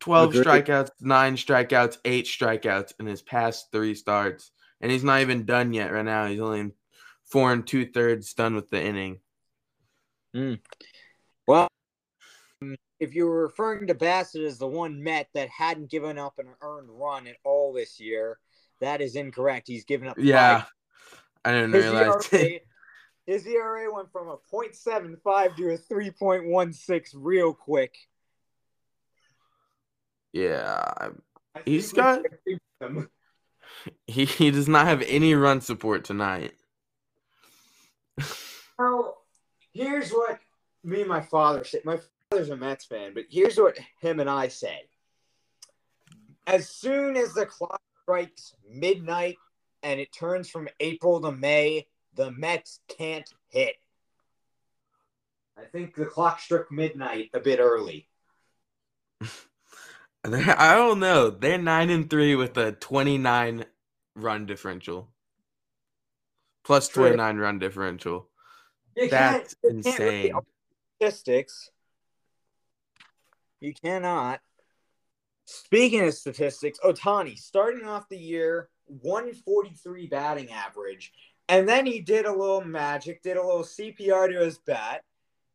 12 0.00 0.34
Agreed. 0.34 0.46
strikeouts, 0.46 0.90
nine 1.00 1.36
strikeouts, 1.36 1.98
eight 2.04 2.24
strikeouts 2.24 2.92
in 2.98 3.06
his 3.06 3.22
past 3.22 3.68
three 3.70 3.94
starts. 3.94 4.50
And 4.80 4.90
he's 4.90 5.04
not 5.04 5.20
even 5.20 5.44
done 5.44 5.72
yet 5.72 5.92
right 5.92 6.04
now. 6.04 6.26
He's 6.26 6.40
only 6.40 6.58
in 6.58 6.72
four 7.32 7.50
and 7.50 7.66
two 7.66 7.86
thirds 7.86 8.34
done 8.34 8.54
with 8.54 8.68
the 8.68 8.80
inning. 8.80 9.18
Mm. 10.36 10.60
Well, 11.46 11.66
if 13.00 13.14
you 13.14 13.26
were 13.26 13.42
referring 13.42 13.86
to 13.86 13.94
Bassitt 13.94 14.44
as 14.46 14.58
the 14.58 14.66
one 14.66 15.02
Met 15.02 15.28
that 15.32 15.48
hadn't 15.48 15.90
given 15.90 16.18
up 16.18 16.38
an 16.38 16.48
earned 16.60 16.90
run 16.90 17.26
at 17.26 17.36
all 17.42 17.72
this 17.72 17.98
year, 17.98 18.38
that 18.80 19.00
is 19.00 19.16
incorrect. 19.16 19.66
He's 19.66 19.86
given 19.86 20.08
up. 20.08 20.18
Yeah, 20.18 20.60
five. 20.60 21.22
I 21.46 21.52
didn't 21.52 21.72
realize. 21.72 22.26
His 23.26 23.46
ERA 23.46 23.92
went 23.94 24.10
from 24.10 24.28
a 24.28 24.36
0.75 24.52 25.56
to 25.56 25.74
a 25.74 25.78
3.16 25.78 27.08
real 27.14 27.54
quick. 27.54 27.94
Yeah, 30.32 30.92
he's 31.64 31.92
got. 31.92 32.22
He, 34.06 34.26
he 34.26 34.50
does 34.50 34.68
not 34.68 34.86
have 34.86 35.02
any 35.02 35.34
run 35.34 35.60
support 35.60 36.04
tonight. 36.04 36.52
Well, 38.78 39.18
here's 39.72 40.10
what 40.10 40.38
me 40.84 41.00
and 41.00 41.08
my 41.08 41.20
father 41.20 41.64
say. 41.64 41.80
My 41.84 41.98
father's 42.30 42.50
a 42.50 42.56
Mets 42.56 42.84
fan, 42.84 43.14
but 43.14 43.24
here's 43.30 43.56
what 43.56 43.78
him 44.00 44.20
and 44.20 44.28
I 44.28 44.48
say. 44.48 44.88
As 46.46 46.68
soon 46.68 47.16
as 47.16 47.34
the 47.34 47.46
clock 47.46 47.80
strikes 48.02 48.54
midnight 48.68 49.36
and 49.82 50.00
it 50.00 50.12
turns 50.12 50.50
from 50.50 50.68
April 50.80 51.20
to 51.20 51.32
May, 51.32 51.86
the 52.14 52.30
Mets 52.32 52.80
can't 52.88 53.28
hit. 53.48 53.76
I 55.58 55.64
think 55.64 55.94
the 55.94 56.06
clock 56.06 56.40
struck 56.40 56.70
midnight 56.72 57.30
a 57.34 57.40
bit 57.40 57.60
early. 57.60 58.08
I 60.24 60.74
don't 60.74 61.00
know. 61.00 61.30
They're 61.30 61.58
nine 61.58 61.90
and 61.90 62.08
three 62.08 62.34
with 62.34 62.56
a 62.56 62.72
twenty-nine 62.72 63.64
run 64.14 64.46
differential, 64.46 65.08
plus 66.64 66.88
twenty-nine 66.88 67.36
run 67.38 67.58
differential. 67.58 68.28
You 68.96 69.08
That's 69.08 69.56
insane. 69.62 70.32
statistics. 70.98 71.70
You 73.60 73.72
cannot. 73.74 74.40
Speaking 75.44 76.06
of 76.06 76.14
statistics, 76.14 76.78
Ohtani 76.84 77.38
starting 77.38 77.86
off 77.86 78.08
the 78.08 78.18
year 78.18 78.68
143 78.86 80.06
batting 80.06 80.50
average, 80.50 81.12
and 81.48 81.68
then 81.68 81.86
he 81.86 82.00
did 82.00 82.26
a 82.26 82.32
little 82.32 82.64
magic, 82.64 83.22
did 83.22 83.36
a 83.36 83.42
little 83.42 83.62
CPR 83.62 84.30
to 84.32 84.44
his 84.44 84.58
bat. 84.58 85.02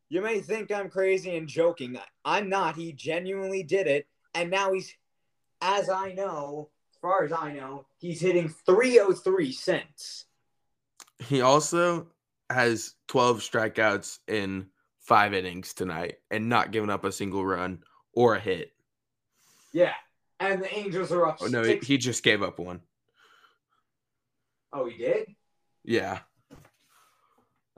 You 0.08 0.22
may 0.22 0.40
think 0.40 0.72
I'm 0.72 0.88
crazy 0.88 1.36
and 1.36 1.48
joking. 1.48 1.98
I'm 2.24 2.48
not. 2.48 2.76
He 2.76 2.92
genuinely 2.92 3.62
did 3.62 3.86
it. 3.86 4.06
And 4.34 4.50
now 4.50 4.72
he's, 4.72 4.94
as 5.60 5.90
I 5.90 6.12
know, 6.12 6.70
as 6.92 6.98
far 7.00 7.24
as 7.24 7.32
I 7.32 7.52
know, 7.52 7.86
he's 7.98 8.20
hitting 8.20 8.48
303 8.48 9.52
cents. 9.52 10.24
He 11.18 11.40
also 11.40 12.06
has 12.50 12.94
12 13.08 13.40
strikeouts 13.40 14.18
in 14.28 14.66
five 15.00 15.34
innings 15.34 15.74
tonight 15.74 16.16
and 16.30 16.48
not 16.48 16.70
giving 16.70 16.90
up 16.90 17.04
a 17.04 17.12
single 17.12 17.44
run 17.44 17.80
or 18.12 18.36
a 18.36 18.40
hit. 18.40 18.72
Yeah. 19.72 19.94
And 20.40 20.62
the 20.62 20.72
Angels 20.76 21.10
are 21.12 21.26
up. 21.26 21.38
Oh, 21.40 21.46
no, 21.46 21.64
six- 21.64 21.86
he 21.86 21.98
just 21.98 22.22
gave 22.22 22.42
up 22.42 22.58
one. 22.58 22.80
Oh, 24.72 24.86
he 24.86 24.98
did? 24.98 25.34
Yeah. 25.84 26.20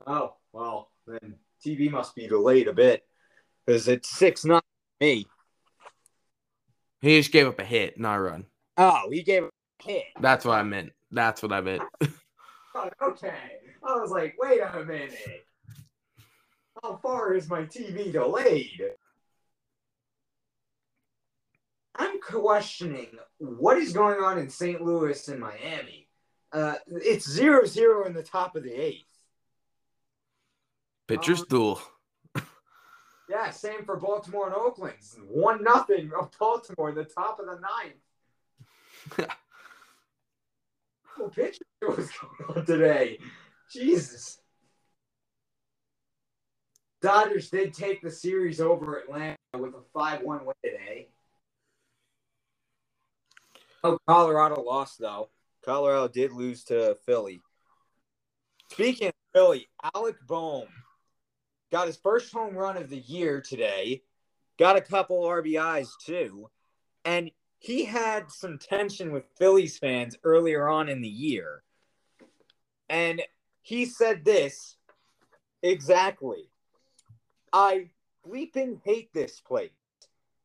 Oh, 0.07 0.35
well, 0.53 0.90
then 1.07 1.37
TV 1.64 1.90
must 1.90 2.14
be 2.14 2.26
delayed 2.26 2.68
a 2.68 2.72
bit 2.72 3.05
because 3.64 3.87
it's 3.88 4.11
6 4.11 4.44
not 4.44 4.64
me. 5.00 5.26
He 7.00 7.18
just 7.18 7.33
gave 7.33 7.46
up 7.46 7.59
a 7.59 7.64
hit, 7.64 7.98
not 7.98 8.18
a 8.18 8.20
run. 8.20 8.46
Oh, 8.76 9.09
he 9.11 9.22
gave 9.22 9.44
a 9.44 9.50
hit. 9.83 10.05
That's 10.20 10.44
what 10.44 10.59
I 10.59 10.62
meant. 10.62 10.92
That's 11.11 11.42
what 11.42 11.53
I 11.53 11.61
meant. 11.61 11.83
oh, 12.74 12.90
okay. 13.02 13.35
I 13.83 13.96
was 13.96 14.11
like, 14.11 14.35
wait 14.38 14.61
a 14.61 14.85
minute. 14.85 15.46
How 16.83 16.96
far 16.96 17.35
is 17.35 17.48
my 17.48 17.62
TV 17.62 18.12
delayed? 18.12 18.83
I'm 21.96 22.20
questioning 22.20 23.09
what 23.38 23.76
is 23.76 23.92
going 23.92 24.22
on 24.22 24.38
in 24.38 24.48
St. 24.48 24.80
Louis 24.80 25.28
and 25.28 25.40
Miami. 25.40 26.09
Uh, 26.52 26.74
it's 26.87 27.28
zero 27.28 27.64
zero 27.64 28.06
in 28.06 28.14
the 28.14 28.22
top 28.22 28.56
of 28.56 28.62
the 28.62 28.72
eighth. 28.72 29.04
Pitcher's 31.06 31.40
um, 31.40 31.46
duel. 31.48 31.83
yeah, 33.28 33.50
same 33.50 33.85
for 33.85 33.96
Baltimore 33.96 34.46
and 34.46 34.54
Oakland. 34.54 34.96
One 35.28 35.62
nothing 35.62 36.11
of 36.18 36.30
Baltimore 36.38 36.90
in 36.90 36.94
the 36.94 37.04
top 37.04 37.38
of 37.38 37.46
the 37.46 37.59
ninth. 37.61 39.30
oh, 41.18 41.29
pitcher 41.29 41.64
was 41.83 42.11
going 42.20 42.59
on 42.59 42.66
today. 42.66 43.18
Jesus. 43.73 44.38
Dodgers 47.03 47.49
did 47.51 47.73
take 47.73 48.03
the 48.03 48.11
series 48.11 48.61
over 48.61 48.99
Atlanta 48.99 49.37
with 49.59 49.75
a 49.75 49.83
5 49.94 50.23
1 50.23 50.44
win 50.44 50.55
today. 50.62 51.09
Oh, 53.83 53.99
Colorado 54.07 54.61
lost, 54.61 54.99
though. 54.99 55.31
Colorado 55.64 56.09
did 56.09 56.33
lose 56.33 56.64
to 56.64 56.96
Philly. 57.07 57.40
Speaking 58.70 59.09
of 59.09 59.14
Philly, 59.33 59.68
Alec 59.94 60.16
Bohm 60.27 60.68
got 61.73 61.87
his 61.87 61.96
first 61.96 62.33
home 62.33 62.55
run 62.55 62.77
of 62.77 62.88
the 62.88 62.99
year 62.99 63.40
today. 63.40 64.03
Got 64.59 64.77
a 64.77 64.81
couple 64.81 65.23
RBIs 65.23 65.88
too. 66.05 66.51
And 67.05 67.31
he 67.61 67.85
had 67.85 68.31
some 68.31 68.59
tension 68.59 69.12
with 69.12 69.25
Phillies 69.38 69.79
fans 69.79 70.16
earlier 70.25 70.66
on 70.66 70.88
in 70.88 71.01
the 71.01 71.09
year. 71.09 71.62
And 72.88 73.23
he 73.62 73.85
said 73.85 74.25
this 74.25 74.77
exactly. 75.62 76.51
I 77.53 77.90
bleeping 78.27 78.81
hate 78.85 79.12
this 79.12 79.40
place. 79.40 79.70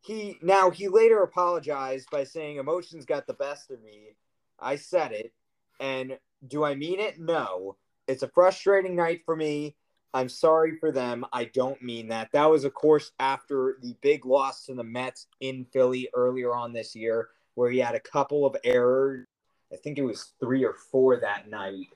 He 0.01 0.37
now 0.43 0.69
he 0.69 0.87
later 0.87 1.23
apologized 1.23 2.09
by 2.11 2.25
saying 2.25 2.57
emotions 2.57 3.05
got 3.05 3.25
the 3.25 3.33
best 3.33 3.71
of 3.71 3.81
me 3.81 4.15
I 4.59 4.75
said 4.75 5.11
it. 5.11 5.33
And 5.79 6.17
do 6.47 6.63
I 6.63 6.75
mean 6.75 6.99
it? 6.99 7.19
No. 7.19 7.77
It's 8.07 8.23
a 8.23 8.27
frustrating 8.27 8.95
night 8.95 9.21
for 9.25 9.35
me. 9.35 9.75
I'm 10.15 10.29
sorry 10.29 10.77
for 10.79 10.93
them. 10.93 11.25
I 11.33 11.45
don't 11.45 11.81
mean 11.81 12.07
that. 12.07 12.31
That 12.31 12.49
was, 12.49 12.63
of 12.63 12.73
course, 12.73 13.11
after 13.19 13.77
the 13.81 13.95
big 14.01 14.25
loss 14.25 14.65
to 14.65 14.73
the 14.73 14.83
Mets 14.83 15.27
in 15.41 15.65
Philly 15.73 16.09
earlier 16.15 16.55
on 16.55 16.71
this 16.73 16.95
year, 16.95 17.29
where 17.55 17.69
he 17.69 17.79
had 17.79 17.95
a 17.95 17.99
couple 17.99 18.45
of 18.45 18.55
errors. 18.63 19.27
I 19.73 19.75
think 19.75 19.97
it 19.97 20.03
was 20.05 20.31
three 20.39 20.63
or 20.63 20.73
four 20.73 21.19
that 21.19 21.49
night. 21.49 21.87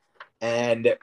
And 0.41 0.97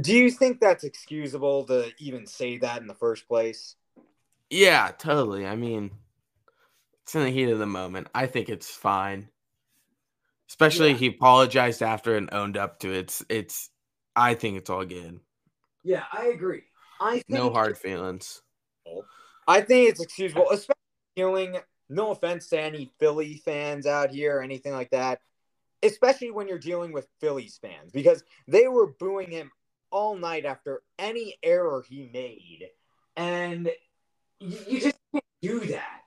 do 0.00 0.16
you 0.16 0.30
think 0.30 0.60
that's 0.60 0.84
excusable 0.84 1.64
to 1.64 1.92
even 1.98 2.26
say 2.26 2.56
that 2.58 2.80
in 2.80 2.86
the 2.86 2.94
first 2.94 3.28
place? 3.28 3.76
Yeah, 4.48 4.90
totally. 4.98 5.46
I 5.46 5.56
mean, 5.56 5.90
it's 7.02 7.14
in 7.14 7.24
the 7.24 7.30
heat 7.30 7.50
of 7.50 7.58
the 7.58 7.66
moment. 7.66 8.08
I 8.14 8.26
think 8.26 8.48
it's 8.48 8.70
fine. 8.70 9.28
Especially 10.48 10.92
Yeah. 10.92 10.96
he 10.96 11.06
apologized 11.08 11.82
after 11.82 12.16
and 12.16 12.30
owned 12.32 12.56
up 12.56 12.80
to 12.80 12.92
it. 12.92 12.98
It's 12.98 13.24
it's 13.28 13.70
I 14.16 14.34
think 14.34 14.56
it's 14.56 14.70
all 14.70 14.86
good. 14.86 15.20
Yeah, 15.82 16.04
I 16.12 16.26
agree. 16.26 16.62
I 17.00 17.14
think 17.14 17.28
No 17.28 17.50
hard 17.50 17.78
feelings. 17.78 18.42
I 19.46 19.60
think 19.60 19.88
it's 19.88 20.02
excusable, 20.02 20.50
especially 20.50 20.74
dealing. 21.16 21.58
No 21.88 22.10
offense 22.10 22.48
to 22.48 22.60
any 22.60 22.90
Philly 22.98 23.40
fans 23.44 23.86
out 23.86 24.10
here 24.10 24.38
or 24.38 24.42
anything 24.42 24.72
like 24.72 24.90
that, 24.90 25.20
especially 25.82 26.30
when 26.30 26.48
you're 26.48 26.58
dealing 26.58 26.92
with 26.92 27.08
Phillies 27.20 27.58
fans 27.62 27.92
because 27.92 28.22
they 28.46 28.68
were 28.68 28.92
booing 28.98 29.30
him 29.30 29.50
all 29.90 30.16
night 30.16 30.44
after 30.44 30.82
any 30.98 31.36
error 31.42 31.82
he 31.88 32.10
made, 32.12 32.68
and 33.16 33.70
you, 34.38 34.58
you 34.68 34.80
just 34.80 34.98
can't 35.12 35.24
do 35.40 35.60
that. 35.60 36.02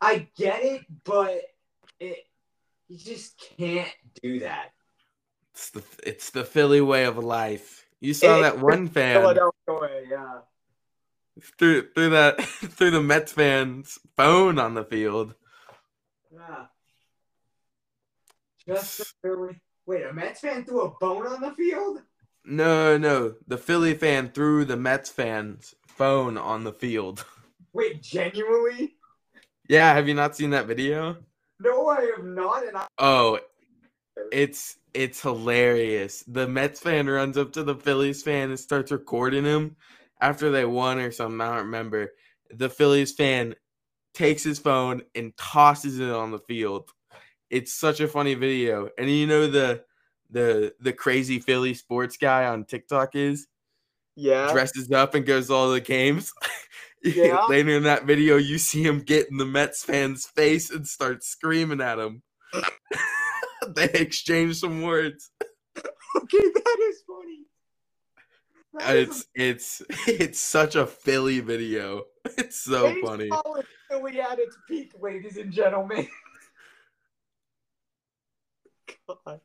I 0.00 0.28
get 0.36 0.62
it, 0.62 0.82
but 1.04 1.40
it 1.98 2.18
you 2.88 2.96
just 2.96 3.42
can't 3.58 3.88
do 4.22 4.40
that. 4.40 4.70
It's 5.54 5.70
the 5.70 5.82
it's 6.04 6.30
the 6.30 6.44
Philly 6.44 6.80
way 6.80 7.04
of 7.04 7.18
life. 7.18 7.87
You 8.00 8.14
saw 8.14 8.38
It- 8.38 8.42
that 8.42 8.58
one 8.58 8.88
fan 8.88 9.20
Philadelphia, 9.20 10.06
yeah. 10.08 10.38
through 11.58 11.90
through 11.92 12.10
that 12.10 12.40
through 12.44 12.90
the 12.92 13.02
Mets 13.02 13.32
fan's 13.32 13.98
phone 14.16 14.58
on 14.58 14.74
the 14.74 14.84
field. 14.84 15.34
Yeah. 16.32 16.66
Just 18.66 19.14
Wait, 19.86 20.04
a 20.04 20.12
Mets 20.12 20.40
fan 20.40 20.64
threw 20.64 20.82
a 20.82 20.90
bone 20.98 21.26
on 21.26 21.40
the 21.40 21.52
field? 21.52 22.02
No, 22.44 22.98
no, 22.98 23.34
the 23.46 23.56
Philly 23.58 23.94
fan 23.94 24.30
threw 24.30 24.64
the 24.64 24.76
Mets 24.76 25.08
fan's 25.10 25.74
phone 25.86 26.36
on 26.36 26.64
the 26.64 26.72
field. 26.72 27.24
Wait, 27.72 28.02
genuinely? 28.02 28.96
Yeah, 29.68 29.92
have 29.94 30.06
you 30.08 30.14
not 30.14 30.36
seen 30.36 30.50
that 30.50 30.66
video? 30.66 31.16
No, 31.60 31.88
I 31.88 32.02
have 32.16 32.24
not, 32.24 32.66
and 32.66 32.76
I. 32.76 32.86
Oh, 32.98 33.38
it's 34.32 34.76
it's 34.94 35.20
hilarious. 35.20 36.24
The 36.26 36.48
Mets 36.48 36.80
fan 36.80 37.06
runs 37.06 37.36
up 37.38 37.52
to 37.52 37.62
the 37.62 37.74
Phillies 37.76 38.22
fan 38.22 38.50
and 38.50 38.58
starts 38.58 38.90
recording 38.92 39.44
him 39.44 39.76
after 40.20 40.50
they 40.50 40.64
won 40.64 40.98
or 40.98 41.10
something. 41.10 41.40
I 41.40 41.48
don't 41.56 41.66
remember. 41.66 42.12
The 42.50 42.70
Phillies 42.70 43.12
fan 43.12 43.54
takes 44.14 44.42
his 44.42 44.58
phone 44.58 45.02
and 45.14 45.36
tosses 45.36 45.98
it 46.00 46.10
on 46.10 46.30
the 46.30 46.38
field. 46.40 46.90
It's 47.50 47.72
such 47.72 48.00
a 48.00 48.08
funny 48.08 48.34
video. 48.34 48.88
And 48.98 49.10
you 49.10 49.26
know 49.26 49.46
the 49.46 49.84
the 50.30 50.74
the 50.80 50.92
crazy 50.92 51.38
Philly 51.38 51.74
sports 51.74 52.16
guy 52.16 52.46
on 52.46 52.64
TikTok 52.64 53.14
is 53.16 53.46
Yeah. 54.16 54.52
dresses 54.52 54.90
up 54.90 55.14
and 55.14 55.26
goes 55.26 55.48
to 55.48 55.54
all 55.54 55.70
the 55.72 55.80
games. 55.80 56.32
Yeah. 57.04 57.46
Later 57.48 57.76
in 57.76 57.84
that 57.84 58.06
video, 58.06 58.38
you 58.38 58.58
see 58.58 58.82
him 58.82 58.98
get 59.00 59.30
in 59.30 59.36
the 59.36 59.46
Mets 59.46 59.84
fan's 59.84 60.26
face 60.26 60.68
and 60.68 60.84
start 60.86 61.22
screaming 61.22 61.80
at 61.80 61.96
him. 61.98 62.22
they 63.76 63.90
exchange 63.92 64.56
some 64.56 64.82
words. 64.82 65.30
Okay, 66.16 66.38
that 66.38 66.78
is 66.90 67.02
funny. 67.06 67.44
That 68.74 68.96
is 68.96 69.26
It's 69.34 69.82
it's 69.82 70.06
it's 70.08 70.40
such 70.40 70.74
a 70.76 70.86
Philly 70.86 71.40
video. 71.40 72.04
It's 72.36 72.60
so 72.60 72.94
funny. 73.02 73.30
baseball 73.30 73.56
is 73.56 73.64
Philly 73.90 74.20
at 74.20 74.38
its 74.38 74.56
peak, 74.68 74.92
ladies 75.00 75.38
and 75.38 75.50
gentlemen. 75.50 76.06
God. 79.06 79.40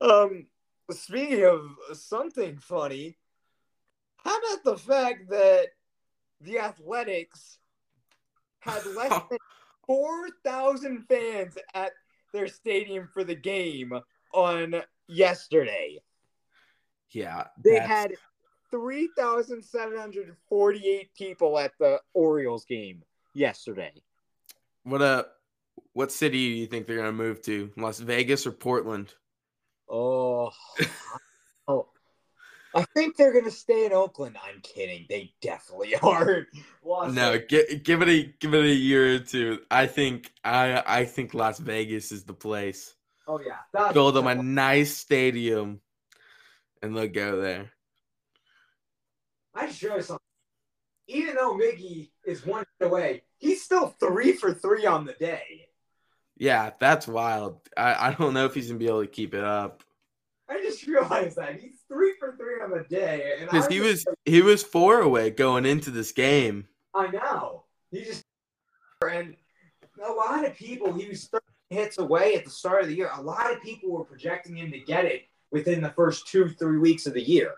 Um, 0.00 0.46
speaking 0.90 1.44
of 1.44 1.60
something 1.96 2.58
funny, 2.58 3.16
how 4.16 4.36
about 4.36 4.64
the 4.64 4.76
fact 4.76 5.30
that 5.30 5.68
the 6.40 6.58
Athletics 6.58 7.58
had 8.58 8.84
less 8.86 9.22
than 9.30 9.38
four 9.86 10.28
thousand 10.44 11.04
fans 11.08 11.56
at 11.74 11.92
their 12.36 12.46
stadium 12.48 13.08
for 13.12 13.24
the 13.24 13.34
game 13.34 13.92
on 14.32 14.82
yesterday? 15.08 15.98
Yeah, 17.10 17.44
They 17.64 17.78
had 17.78 18.12
3,748 18.70 21.14
people 21.16 21.58
at 21.58 21.72
the 21.80 22.00
Orioles 22.14 22.64
game 22.66 23.02
yesterday. 23.34 23.92
what 24.84 25.02
a 25.02 25.26
what 25.92 26.10
city 26.12 26.52
do 26.52 26.56
you 26.60 26.66
think 26.66 26.86
they're 26.86 26.96
gonna 26.96 27.12
move 27.12 27.40
to? 27.42 27.70
Las 27.76 27.98
Vegas 28.00 28.46
or 28.46 28.52
Portland? 28.52 29.14
Oh. 29.88 30.50
I 32.74 32.82
think 32.94 33.16
they're 33.16 33.32
going 33.32 33.44
to 33.44 33.50
stay 33.50 33.86
in 33.86 33.92
Oakland. 33.92 34.36
I'm 34.42 34.60
kidding. 34.60 35.06
They 35.08 35.32
definitely 35.40 35.94
are. 36.02 36.46
Las 36.84 37.12
No, 37.14 37.38
give, 37.38 37.82
give 37.82 38.02
it 38.02 38.08
a 38.08 38.34
give 38.38 38.54
it 38.54 38.64
a 38.64 38.74
year 38.74 39.14
or 39.14 39.18
two. 39.18 39.60
I 39.70 39.86
think 39.86 40.30
I 40.44 40.82
I 40.86 41.04
think 41.04 41.34
Las 41.34 41.58
Vegas 41.58 42.12
is 42.12 42.24
the 42.24 42.34
place. 42.34 42.94
Oh, 43.26 43.40
yeah. 43.40 43.56
That's- 43.72 43.94
Build 43.94 44.14
them 44.14 44.26
a 44.26 44.34
nice 44.34 44.96
stadium, 44.96 45.80
and 46.82 46.96
they'll 46.96 47.08
go 47.08 47.40
there. 47.40 47.72
I 49.54 49.70
show 49.70 49.96
you 49.96 50.02
something. 50.02 50.22
Even 51.08 51.36
though 51.36 51.56
Miggy 51.56 52.10
is 52.24 52.44
one 52.44 52.64
away, 52.80 53.22
he's 53.38 53.62
still 53.62 53.88
three 54.00 54.32
for 54.32 54.52
three 54.52 54.86
on 54.86 55.06
the 55.06 55.14
day. 55.14 55.68
Yeah, 56.36 56.72
that's 56.78 57.08
wild. 57.08 57.60
I, 57.76 58.08
I 58.08 58.14
don't 58.14 58.34
know 58.34 58.44
if 58.44 58.54
he's 58.54 58.66
gonna 58.68 58.78
be 58.78 58.88
able 58.88 59.00
to 59.02 59.06
keep 59.06 59.32
it 59.34 59.44
up 59.44 59.82
I 60.48 60.58
just 60.60 60.86
realized 60.86 61.36
that 61.36 61.58
he's 61.60 61.75
three 61.88 62.14
for 62.18 62.36
three 62.36 62.60
on 62.62 62.70
the 62.70 62.84
day, 62.88 63.36
because 63.40 63.66
he 63.66 63.80
was 63.80 64.04
he 64.24 64.42
was 64.42 64.62
four 64.62 65.00
away 65.00 65.30
going 65.30 65.66
into 65.66 65.90
this 65.90 66.12
game. 66.12 66.66
I 66.94 67.08
know. 67.08 67.64
He 67.90 68.04
just 68.04 68.24
and 69.08 69.36
a 70.04 70.12
lot 70.12 70.44
of 70.46 70.54
people 70.54 70.92
he 70.92 71.08
was 71.08 71.26
30 71.26 71.44
hits 71.70 71.98
away 71.98 72.34
at 72.34 72.44
the 72.44 72.50
start 72.50 72.82
of 72.82 72.88
the 72.88 72.94
year. 72.94 73.10
A 73.16 73.22
lot 73.22 73.52
of 73.52 73.60
people 73.62 73.90
were 73.90 74.04
projecting 74.04 74.56
him 74.56 74.70
to 74.70 74.78
get 74.78 75.04
it 75.04 75.22
within 75.50 75.80
the 75.82 75.90
first 75.90 76.26
two, 76.28 76.48
three 76.50 76.78
weeks 76.78 77.06
of 77.06 77.14
the 77.14 77.22
year. 77.22 77.54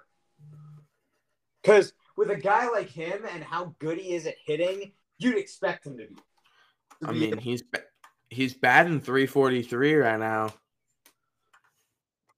Because 1.62 1.92
with 2.16 2.30
a 2.30 2.36
guy 2.36 2.68
like 2.70 2.88
him 2.88 3.24
and 3.30 3.42
how 3.44 3.74
good 3.78 3.98
he 3.98 4.14
is 4.14 4.26
at 4.26 4.34
hitting, 4.46 4.92
you'd 5.18 5.36
expect 5.36 5.86
him 5.86 5.98
to 5.98 6.06
be. 6.06 6.14
to 6.14 7.08
I 7.08 7.12
be- 7.12 7.18
mean, 7.18 7.38
he's 7.38 7.62
ba- 7.62 7.82
he's 8.30 8.54
batting 8.54 9.00
343 9.00 9.94
right 9.96 10.18
now. 10.18 10.52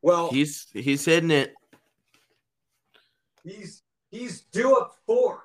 well, 0.02 0.30
He's 0.30 0.66
he's 0.72 1.04
hitting 1.04 1.30
it. 1.30 1.54
He's 3.44 3.82
he's 4.10 4.42
due 4.42 4.76
up 4.76 4.94
fourth 5.06 5.40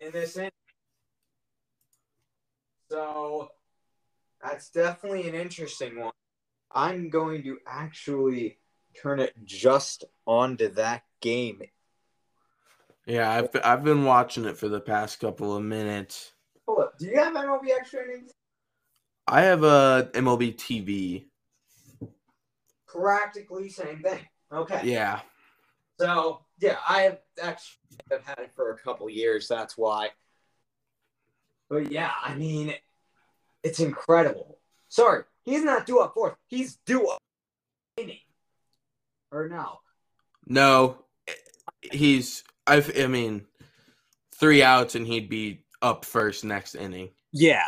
in 0.00 0.12
this 0.12 0.36
inning. 0.36 0.50
So 2.90 3.50
that's 4.42 4.70
definitely 4.70 5.28
an 5.28 5.34
interesting 5.34 6.00
one. 6.00 6.12
I'm 6.72 7.10
going 7.10 7.42
to 7.44 7.58
actually 7.66 8.58
turn 9.00 9.20
it 9.20 9.34
just 9.44 10.04
onto 10.26 10.68
that 10.74 11.02
game. 11.20 11.62
Yeah, 13.06 13.30
I've 13.30 13.48
I've 13.64 13.84
been 13.84 14.04
watching 14.04 14.44
it 14.44 14.56
for 14.56 14.68
the 14.68 14.80
past 14.80 15.20
couple 15.20 15.56
of 15.56 15.62
minutes. 15.62 16.32
Hold 16.66 16.80
up. 16.80 16.98
Do 16.98 17.06
you 17.06 17.18
have 17.18 17.34
MLB 17.34 17.70
extra 17.76 18.04
innings? 18.04 18.32
I 19.26 19.42
have 19.42 19.64
uh, 19.64 20.06
a 20.14 20.18
MLB 20.18 20.56
TV. 20.56 21.26
Practically 22.86 23.68
same 23.68 24.00
thing. 24.00 24.20
Okay. 24.52 24.80
Yeah, 24.84 25.20
So 26.00 26.40
yeah, 26.60 26.76
I 26.88 27.02
have 27.02 27.18
actually 27.42 27.78
have 28.10 28.24
had 28.24 28.38
it 28.38 28.52
for 28.54 28.72
a 28.72 28.78
couple 28.78 29.08
years. 29.10 29.48
That's 29.48 29.76
why. 29.76 30.10
But 31.68 31.90
yeah, 31.90 32.12
I 32.24 32.34
mean, 32.34 32.74
it's 33.62 33.80
incredible. 33.80 34.58
Sorry, 34.88 35.24
he's 35.44 35.62
not 35.62 35.86
due 35.86 36.00
up 36.00 36.14
fourth. 36.14 36.34
He's 36.46 36.76
due 36.86 37.06
up 37.08 37.22
inning. 37.96 38.18
Or 39.32 39.48
no? 39.48 39.78
no, 40.46 41.04
he's 41.80 42.42
I 42.66 42.84
I 42.98 43.06
mean, 43.06 43.46
three 44.34 44.62
outs 44.62 44.94
and 44.96 45.06
he'd 45.06 45.30
be 45.30 45.64
up 45.80 46.04
first 46.04 46.44
next 46.44 46.74
inning. 46.74 47.10
Yeah. 47.32 47.62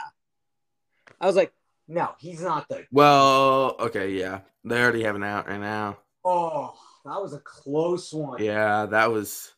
I 1.21 1.27
was 1.27 1.37
like, 1.37 1.53
no, 1.87 2.11
he's 2.19 2.43
not 2.43 2.69
the. 2.69 2.85
Well, 2.91 3.77
okay, 3.79 4.11
yeah, 4.11 4.41
they 4.65 4.81
already 4.81 5.05
have 5.05 5.15
an 5.15 5.23
out 5.23 5.49
right 5.49 5.61
now. 5.61 5.99
Oh, 6.25 6.75
that 7.05 7.21
was 7.21 7.33
a 7.35 7.41
close 7.41 8.13
one. 8.13 8.43
Yeah, 8.43 8.87
that 8.87 9.11
was. 9.11 9.53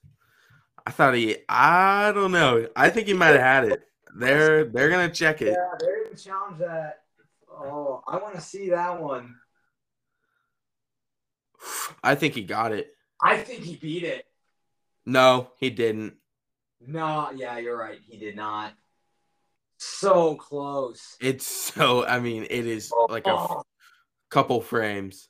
I 0.87 0.91
thought 0.91 1.15
he. 1.15 1.37
I 1.49 2.13
don't 2.13 2.33
know. 2.33 2.69
I 2.77 2.91
think 2.91 3.07
he 3.07 3.15
might 3.15 3.29
have 3.29 3.41
had 3.41 3.65
it. 3.65 3.83
They're 4.17 4.65
they're 4.65 4.91
gonna 4.91 5.11
check 5.11 5.43
it. 5.43 5.53
Yeah, 5.53 5.75
they 5.81 5.87
didn't 6.05 6.17
challenge 6.19 6.59
that. 6.59 7.03
Oh, 7.51 8.03
I 8.07 8.17
want 8.19 8.35
to 8.35 8.41
see 8.41 8.71
that 8.71 9.01
one. 9.01 9.37
I 12.03 12.15
think 12.15 12.35
he 12.35 12.43
got 12.45 12.73
it. 12.73 12.95
I 13.23 13.39
think 13.39 13.63
he 13.63 13.77
beat 13.77 14.03
it. 14.05 14.27
No, 15.07 15.49
he 15.59 15.71
didn't. 15.71 16.15
No, 16.87 17.31
yeah, 17.35 17.59
you're 17.59 17.79
right. 17.79 17.99
He 18.07 18.19
did 18.19 18.37
not. 18.37 18.73
So 19.79 20.35
close. 20.37 21.17
It's 21.21 21.47
so. 21.47 22.05
I 22.07 22.21
mean, 22.21 22.47
it 22.51 22.67
is 22.67 22.93
like 23.09 23.27
a 23.27 23.33
Oh. 23.35 23.63
couple 24.31 24.61
frames. 24.61 25.29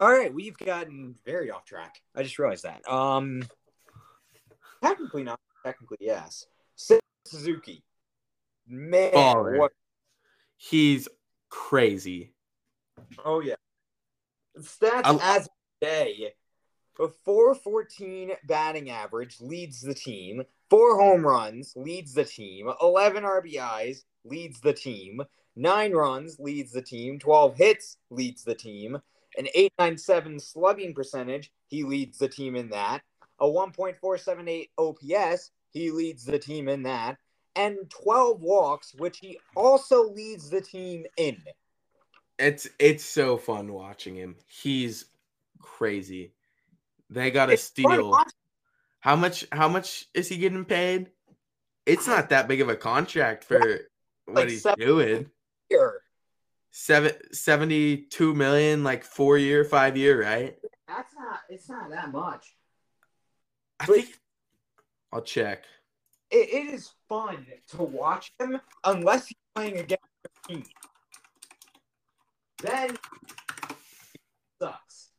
All 0.00 0.10
right, 0.10 0.32
we've 0.32 0.56
gotten 0.58 1.14
very 1.24 1.50
off 1.50 1.64
track. 1.64 2.00
I 2.14 2.22
just 2.22 2.38
realized 2.38 2.64
that. 2.64 2.86
Um, 2.90 3.46
technically 4.82 5.22
not. 5.22 5.38
Technically, 5.64 5.98
yes. 6.00 6.46
Suzuki. 7.24 7.82
Man, 8.68 9.12
Baller. 9.12 9.58
what? 9.58 9.72
He's 10.56 11.08
crazy. 11.48 12.32
Oh 13.24 13.40
yeah. 13.40 13.54
Stats 14.58 15.02
I- 15.04 15.36
as 15.36 15.46
of 15.46 15.52
today. 15.80 16.32
A 17.00 17.08
414 17.24 18.32
batting 18.46 18.88
average 18.90 19.40
leads 19.40 19.80
the 19.80 19.94
team. 19.94 20.44
Four 20.70 20.96
home 21.00 21.26
runs 21.26 21.72
leads 21.74 22.14
the 22.14 22.24
team. 22.24 22.70
11 22.80 23.24
RBIs 23.24 24.04
leads 24.24 24.60
the 24.60 24.72
team. 24.72 25.20
Nine 25.56 25.92
runs 25.92 26.38
leads 26.38 26.70
the 26.70 26.82
team. 26.82 27.18
12 27.18 27.56
hits 27.56 27.96
leads 28.10 28.44
the 28.44 28.54
team. 28.54 28.98
An 29.36 29.48
897 29.54 30.38
slugging 30.40 30.94
percentage, 30.94 31.50
he 31.66 31.82
leads 31.82 32.18
the 32.18 32.28
team 32.28 32.56
in 32.56 32.68
that. 32.70 33.02
A 33.40 33.46
1.478 33.46 34.68
OPS, 34.78 35.50
he 35.70 35.90
leads 35.90 36.24
the 36.24 36.38
team 36.38 36.68
in 36.68 36.84
that. 36.84 37.16
And 37.56 37.78
12 37.90 38.40
walks, 38.40 38.94
which 38.94 39.18
he 39.18 39.38
also 39.56 40.10
leads 40.12 40.50
the 40.50 40.60
team 40.60 41.04
in. 41.16 41.36
It's 42.38 42.68
it's 42.80 43.04
so 43.04 43.36
fun 43.36 43.72
watching 43.72 44.16
him. 44.16 44.36
He's 44.46 45.04
crazy. 45.60 46.32
They 47.10 47.30
got 47.30 47.48
fun 47.48 47.56
steal. 47.56 48.18
How 49.00 49.14
much? 49.14 49.46
How 49.52 49.68
much 49.68 50.08
is 50.14 50.28
he 50.28 50.36
getting 50.36 50.64
paid? 50.64 51.10
It's 51.86 52.08
not 52.08 52.30
that 52.30 52.48
big 52.48 52.60
of 52.60 52.68
a 52.68 52.76
contract 52.76 53.44
for 53.44 53.82
what 54.26 54.48
he's 54.48 54.66
doing. 54.78 55.30
here. 55.68 56.00
Seven, 56.76 57.12
72 57.32 58.34
million, 58.34 58.82
like 58.82 59.04
four 59.04 59.38
year, 59.38 59.64
five 59.64 59.96
year, 59.96 60.20
right? 60.24 60.58
That's 60.88 61.14
not. 61.16 61.38
It's 61.48 61.68
not 61.68 61.88
that 61.90 62.10
much. 62.10 62.56
I 63.78 63.86
But- 63.86 63.94
think 63.94 64.18
I'll 65.12 65.22
check. 65.22 65.62
It, 66.32 66.48
it 66.52 66.74
is 66.74 66.90
fun 67.08 67.46
to 67.68 67.76
watch 67.84 68.32
him 68.40 68.60
unless 68.82 69.28
he's 69.28 69.36
playing 69.54 69.78
against 69.78 70.02
your 70.48 70.56
team. 70.58 70.66
Then 72.60 72.98
sucks. 74.60 75.10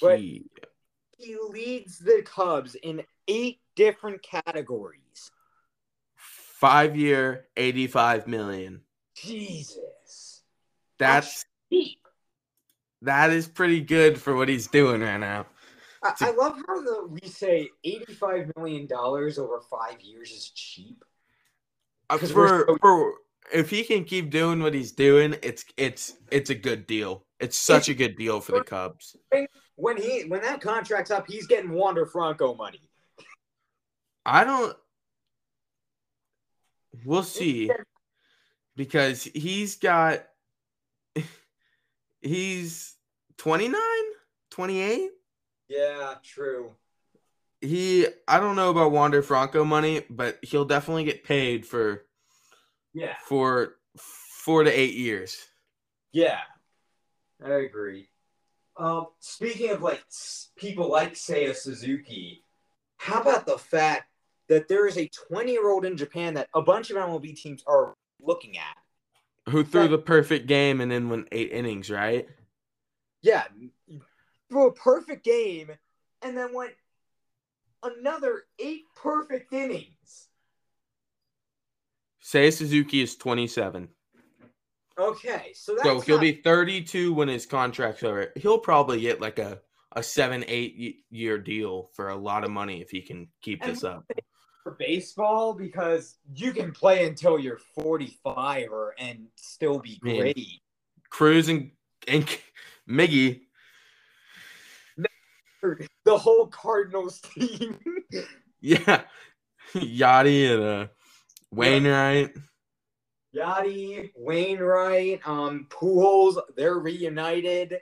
But- 0.00 0.20
He 0.20 1.36
leads 1.50 1.98
the 1.98 2.22
Cubs 2.24 2.76
in 2.76 3.04
eight 3.26 3.58
different 3.74 4.22
categories. 4.22 5.32
Five 6.58 6.96
year, 6.96 7.46
85 7.56 8.26
million. 8.26 8.80
Jesus. 9.14 10.42
That's 10.98 11.44
Cheap. 11.72 11.98
that 13.02 13.30
is 13.30 13.46
pretty 13.46 13.80
good 13.80 14.20
for 14.20 14.34
what 14.34 14.48
he's 14.48 14.66
doing 14.66 15.00
right 15.00 15.18
now. 15.18 15.46
I, 16.02 16.14
I 16.20 16.30
love 16.32 16.56
how 16.66 16.80
the 16.82 17.06
we 17.08 17.28
say 17.28 17.68
eighty-five 17.84 18.52
million 18.56 18.86
dollars 18.86 19.38
over 19.38 19.60
five 19.60 20.00
years 20.00 20.30
is 20.30 20.50
cheap. 20.54 21.04
Uh, 22.10 22.18
'Cause 22.18 22.32
we're 22.32 22.48
For, 22.48 22.66
so- 22.68 22.76
for 22.80 23.14
if 23.52 23.70
he 23.70 23.82
can 23.84 24.04
keep 24.04 24.30
doing 24.30 24.62
what 24.62 24.74
he's 24.74 24.92
doing, 24.92 25.36
it's 25.42 25.64
it's 25.76 26.14
it's 26.30 26.50
a 26.50 26.54
good 26.54 26.86
deal. 26.86 27.24
It's 27.40 27.56
such 27.58 27.88
a 27.88 27.94
good 27.94 28.16
deal 28.16 28.40
for 28.40 28.52
the 28.52 28.62
Cubs. 28.64 29.16
When 29.76 29.96
he 29.96 30.22
when 30.24 30.42
that 30.42 30.60
contract's 30.60 31.10
up, 31.10 31.26
he's 31.28 31.46
getting 31.46 31.70
Wander 31.70 32.06
Franco 32.06 32.54
money. 32.54 32.88
I 34.26 34.42
don't. 34.44 34.76
We'll 37.04 37.22
see, 37.22 37.70
because 38.76 39.24
he's 39.24 39.76
got. 39.76 40.24
He's 42.20 42.96
29, 43.36 43.80
28. 44.50 45.10
Yeah, 45.68 46.14
true. 46.24 46.72
He, 47.60 48.06
I 48.26 48.40
don't 48.40 48.56
know 48.56 48.70
about 48.70 48.90
Wander 48.90 49.22
Franco 49.22 49.64
money, 49.64 50.02
but 50.10 50.38
he'll 50.42 50.64
definitely 50.64 51.04
get 51.04 51.22
paid 51.22 51.64
for 51.64 52.06
Yeah, 52.92 53.14
for 53.24 53.76
four 53.96 54.64
to 54.64 54.70
eight 54.70 54.94
years. 54.94 55.38
yeah, 56.12 56.40
I 57.44 57.50
agree. 57.50 58.08
Um, 58.76 59.06
speaking 59.20 59.70
of 59.70 59.80
like 59.82 60.02
people 60.56 60.90
like 60.90 61.14
Seiya 61.14 61.54
Suzuki, 61.54 62.44
how 62.96 63.20
about 63.20 63.46
the 63.46 63.58
fact 63.58 64.07
that 64.48 64.68
there 64.68 64.86
is 64.86 64.96
a 64.96 65.08
20 65.28 65.52
year 65.52 65.68
old 65.70 65.84
in 65.84 65.96
Japan 65.96 66.34
that 66.34 66.48
a 66.54 66.62
bunch 66.62 66.90
of 66.90 66.96
MLB 66.96 67.36
teams 67.36 67.62
are 67.66 67.94
looking 68.20 68.56
at? 68.58 69.52
Who 69.52 69.64
threw 69.64 69.88
the 69.88 69.98
perfect 69.98 70.46
game 70.46 70.80
and 70.80 70.90
then 70.90 71.08
went 71.08 71.28
eight 71.32 71.52
innings, 71.52 71.90
right? 71.90 72.28
Yeah, 73.22 73.44
threw 74.50 74.66
a 74.68 74.72
perfect 74.72 75.24
game 75.24 75.70
and 76.22 76.36
then 76.36 76.52
went 76.54 76.72
another 77.82 78.42
eight 78.58 78.82
perfect 78.96 79.52
innings. 79.52 80.28
Seiya 82.22 82.52
Suzuki 82.52 83.00
is 83.00 83.16
27. 83.16 83.88
Okay, 84.98 85.52
so 85.54 85.72
that's 85.74 85.84
So 85.84 86.00
he'll 86.00 86.16
not- 86.16 86.22
be 86.22 86.32
32 86.32 87.14
when 87.14 87.28
his 87.28 87.46
contract's 87.46 88.02
over. 88.02 88.32
He'll 88.36 88.58
probably 88.58 89.00
get 89.00 89.20
like 89.20 89.38
a, 89.38 89.60
a 89.92 90.02
seven 90.02 90.44
eight 90.48 91.04
year 91.10 91.38
deal 91.38 91.88
for 91.94 92.08
a 92.10 92.16
lot 92.16 92.44
of 92.44 92.50
money 92.50 92.82
if 92.82 92.90
he 92.90 93.00
can 93.00 93.28
keep 93.40 93.62
this 93.64 93.84
up. 93.84 94.04
For 94.62 94.72
baseball 94.72 95.54
because 95.54 96.16
you 96.34 96.52
can 96.52 96.72
play 96.72 97.06
until 97.06 97.38
you're 97.38 97.60
45 97.74 98.70
or 98.70 98.94
and 98.98 99.26
still 99.36 99.78
be 99.78 99.98
Man. 100.02 100.16
great. 100.16 100.60
Cruz 101.10 101.48
and, 101.48 101.70
and 102.06 102.26
Miggy, 102.88 103.42
The 106.04 106.18
whole 106.18 106.46
Cardinals 106.46 107.20
team. 107.20 107.78
yeah, 108.60 109.02
Yadi 109.74 110.54
and 110.54 110.62
uh, 110.62 110.86
Wainwright. 111.50 112.34
Yadi, 113.34 114.10
Wainwright, 114.16 115.20
um, 115.26 115.66
Pujols, 115.68 116.40
they're 116.56 116.78
reunited. 116.78 117.80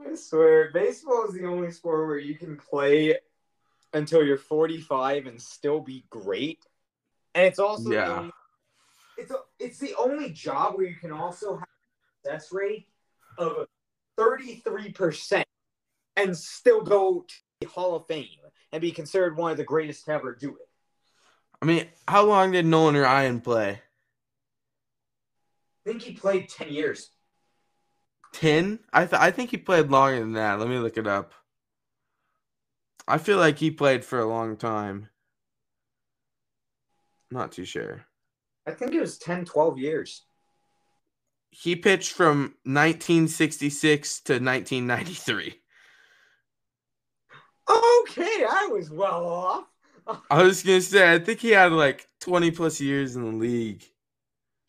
I 0.00 0.14
swear, 0.14 0.70
baseball 0.72 1.26
is 1.26 1.34
the 1.34 1.44
only 1.44 1.72
sport 1.72 2.06
where 2.06 2.18
you 2.18 2.36
can 2.36 2.56
play 2.56 3.16
until 3.92 4.24
you're 4.24 4.36
45 4.36 5.26
and 5.26 5.40
still 5.40 5.80
be 5.80 6.04
great. 6.10 6.66
And 7.34 7.44
it's 7.44 7.58
also 7.58 7.90
the 7.90 7.94
Yeah. 7.96 8.18
only, 8.18 8.32
it's 9.16 9.30
a, 9.30 9.38
it's 9.58 9.78
the 9.78 9.94
only 9.98 10.30
job 10.30 10.76
where 10.76 10.86
you 10.86 10.96
can 10.96 11.12
also 11.12 11.56
have 11.56 11.68
a 12.24 12.28
success 12.28 12.52
rate 12.52 12.88
of 13.36 13.66
33% 14.18 15.44
and 16.16 16.36
still 16.36 16.82
go 16.82 17.24
to 17.26 17.34
the 17.60 17.66
Hall 17.68 17.94
of 17.94 18.06
Fame 18.06 18.26
and 18.72 18.80
be 18.80 18.90
considered 18.90 19.36
one 19.36 19.50
of 19.50 19.56
the 19.56 19.64
greatest 19.64 20.04
to 20.06 20.12
ever 20.12 20.34
do 20.34 20.50
it. 20.56 20.68
I 21.60 21.66
mean, 21.66 21.86
how 22.06 22.24
long 22.24 22.52
did 22.52 22.66
Nolan 22.66 22.96
Ryan 22.96 23.40
play? 23.40 23.80
I 25.86 25.90
think 25.90 26.02
he 26.02 26.12
played 26.12 26.48
10 26.48 26.68
years. 26.68 27.10
10? 28.32 28.78
I, 28.92 29.06
th- 29.06 29.20
I 29.20 29.30
think 29.30 29.50
he 29.50 29.56
played 29.56 29.90
longer 29.90 30.20
than 30.20 30.32
that. 30.32 30.58
Let 30.58 30.68
me 30.68 30.78
look 30.78 30.96
it 30.98 31.06
up. 31.06 31.32
I 33.08 33.16
feel 33.18 33.38
like 33.38 33.58
he 33.58 33.70
played 33.70 34.04
for 34.04 34.18
a 34.18 34.28
long 34.28 34.56
time. 34.56 35.08
Not 37.30 37.52
too 37.52 37.64
sure. 37.64 38.04
I 38.66 38.72
think 38.72 38.92
it 38.92 39.00
was 39.00 39.16
10, 39.18 39.46
12 39.46 39.78
years. 39.78 40.24
He 41.50 41.74
pitched 41.74 42.12
from 42.12 42.54
1966 42.64 44.20
to 44.20 44.32
1993. 44.34 45.60
Okay, 47.68 48.44
I 48.48 48.68
was 48.70 48.90
well 48.90 49.26
off. 49.26 49.64
I 50.30 50.42
was 50.42 50.62
gonna 50.62 50.80
say, 50.80 51.12
I 51.12 51.18
think 51.18 51.40
he 51.40 51.50
had 51.50 51.72
like 51.72 52.06
20 52.20 52.50
plus 52.50 52.80
years 52.80 53.16
in 53.16 53.24
the 53.24 53.36
league. 53.36 53.84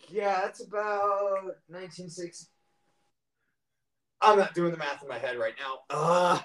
Yeah, 0.10 0.42
that's 0.42 0.66
about 0.66 1.56
1960. 1.68 2.48
I'm 4.22 4.38
not 4.38 4.54
doing 4.54 4.72
the 4.72 4.78
math 4.78 5.02
in 5.02 5.08
my 5.08 5.18
head 5.18 5.38
right 5.38 5.54
now. 5.60 5.80
Uh, 5.90 6.40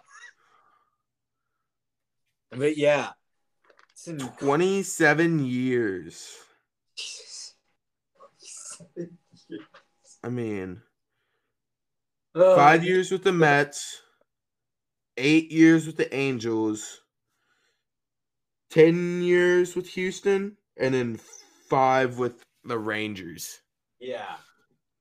but 2.56 2.76
yeah. 2.76 3.10
It's 3.92 4.08
in 4.08 4.18
27 4.18 5.44
years. 5.46 6.36
Jesus. 6.96 7.54
I 10.22 10.28
mean, 10.28 10.82
Uh, 12.34 12.56
five 12.56 12.84
years 12.84 13.12
with 13.12 13.22
the 13.22 13.32
Mets, 13.32 14.02
eight 15.16 15.52
years 15.52 15.86
with 15.86 15.96
the 15.96 16.12
Angels, 16.12 17.00
10 18.70 19.22
years 19.22 19.76
with 19.76 19.88
Houston, 19.90 20.56
and 20.76 20.94
then 20.94 21.20
five 21.68 22.18
with 22.18 22.42
the 22.64 22.78
Rangers. 22.78 23.60
Yeah, 24.00 24.36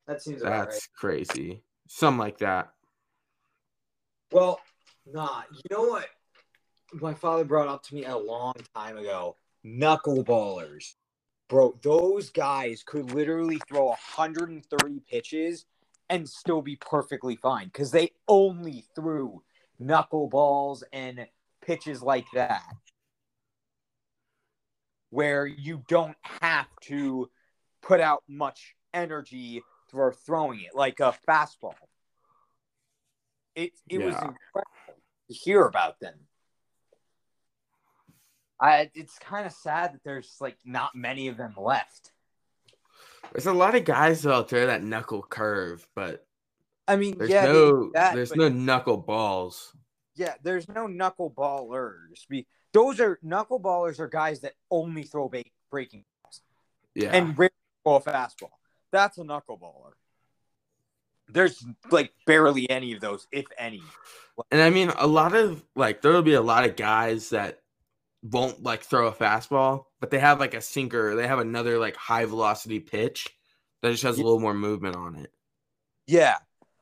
that 0.06 0.22
seems 0.22 0.42
That's 0.44 0.76
right. 0.76 0.88
crazy. 0.96 1.63
Something 1.88 2.20
like 2.20 2.38
that. 2.39 2.74
Well, 4.32 4.60
nah, 5.06 5.44
you 5.52 5.62
know 5.72 5.84
what? 5.84 6.08
My 6.94 7.14
father 7.14 7.44
brought 7.44 7.68
up 7.68 7.84
to 7.84 7.96
me 7.96 8.06
a 8.06 8.16
long 8.18 8.54
time 8.76 8.98
ago. 8.98 9.38
Knuckleballers, 9.66 10.96
bro. 11.50 11.78
Those 11.82 12.30
guys 12.30 12.84
could 12.86 13.14
literally 13.14 13.60
throw 13.68 13.88
130 13.88 15.00
pitches 15.10 15.66
and 16.10 16.30
still 16.30 16.62
be 16.62 16.76
perfectly 16.76 17.36
fine 17.36 17.68
because 17.68 17.92
they 17.92 18.12
only 18.28 18.86
threw 18.96 19.42
knuckleballs 19.82 20.84
and 20.92 21.26
pitches 21.66 22.04
like 22.04 22.26
that, 22.34 22.62
where 25.10 25.46
you 25.48 25.84
don't 25.88 26.18
have 26.24 26.68
to 26.82 27.30
put 27.82 28.00
out 28.02 28.24
much 28.28 28.76
energy 28.94 29.64
for 29.90 30.14
throwing 30.14 30.62
it, 30.62 30.76
like 30.76 31.00
a 31.00 31.18
fastball. 31.28 31.74
It 33.56 33.72
it 33.90 34.00
was 34.00 34.16
Yeah. 34.16 34.28
incredible 34.28 35.02
to 35.30 35.34
hear 35.34 35.66
about 35.66 36.00
them. 36.00 36.28
I 38.63 38.89
it's 38.95 39.19
kind 39.19 39.45
of 39.45 39.52
sad 39.52 39.93
that 39.93 40.04
there's 40.06 40.38
like 40.39 40.58
not 40.63 40.95
many 40.95 41.28
of 41.28 41.36
them 41.36 41.54
left. 41.58 42.12
There's 43.34 43.45
a 43.45 43.54
lot 43.54 43.76
of 43.76 43.84
guys 43.84 44.26
out 44.26 44.47
there 44.47 44.67
that 44.67 44.84
knuckle 44.84 45.21
curve, 45.21 45.86
but 45.95 46.26
I 46.88 46.95
mean, 46.95 47.17
there's 47.17 47.30
yeah, 47.30 47.45
no 47.45 47.91
that, 47.93 48.15
there's 48.15 48.36
no 48.36 48.47
knuckle 48.47 48.97
balls. 48.97 49.76
yeah, 50.15 50.36
there's 50.43 50.69
no 50.69 50.88
knuckleballers. 50.88 52.28
Be 52.30 52.47
those 52.71 52.99
are 53.02 53.19
knuckleballers 53.26 53.99
are 53.99 54.08
guys 54.08 54.39
that 54.41 54.54
only 54.71 55.04
throw 55.04 55.28
ba- 55.28 55.43
breaking 55.69 56.06
balls 56.23 56.41
Yeah. 56.95 57.12
and 57.12 57.38
rarely 57.38 57.52
throw 57.84 57.95
a 57.95 58.02
fastball. 58.02 58.52
That's 58.91 59.17
a 59.17 59.21
knuckleballer. 59.23 59.91
There's 61.28 61.65
like 61.89 62.12
barely 62.26 62.69
any 62.69 62.93
of 62.93 63.02
those, 63.02 63.28
if 63.32 63.45
any. 63.58 63.82
And 64.52 64.62
I 64.62 64.69
mean, 64.69 64.89
a 64.97 65.08
lot 65.08 65.34
of 65.36 65.63
like 65.76 66.02
there'll 66.02 66.21
be 66.21 66.34
a 66.34 66.41
lot 66.41 66.65
of 66.65 66.76
guys 66.76 67.30
that 67.32 67.62
won't 68.24 68.64
like 68.64 68.84
throw 68.84 69.08
a 69.08 69.12
fastball, 69.12 69.86
but 70.00 70.10
they 70.10 70.20
have 70.20 70.40
like 70.40 70.54
a 70.54 70.62
sinker. 70.62 71.16
They 71.16 71.28
have 71.28 71.40
another 71.40 71.78
like 71.78 71.96
high 71.96 72.26
velocity 72.26 72.80
pitch 72.80 73.28
that 73.82 73.92
just 73.92 74.04
has 74.04 74.18
a 74.18 74.24
little 74.24 74.40
more 74.40 74.54
movement 74.54 74.96
on 74.96 75.16
it. 75.16 75.32
Yeah. 76.08 76.38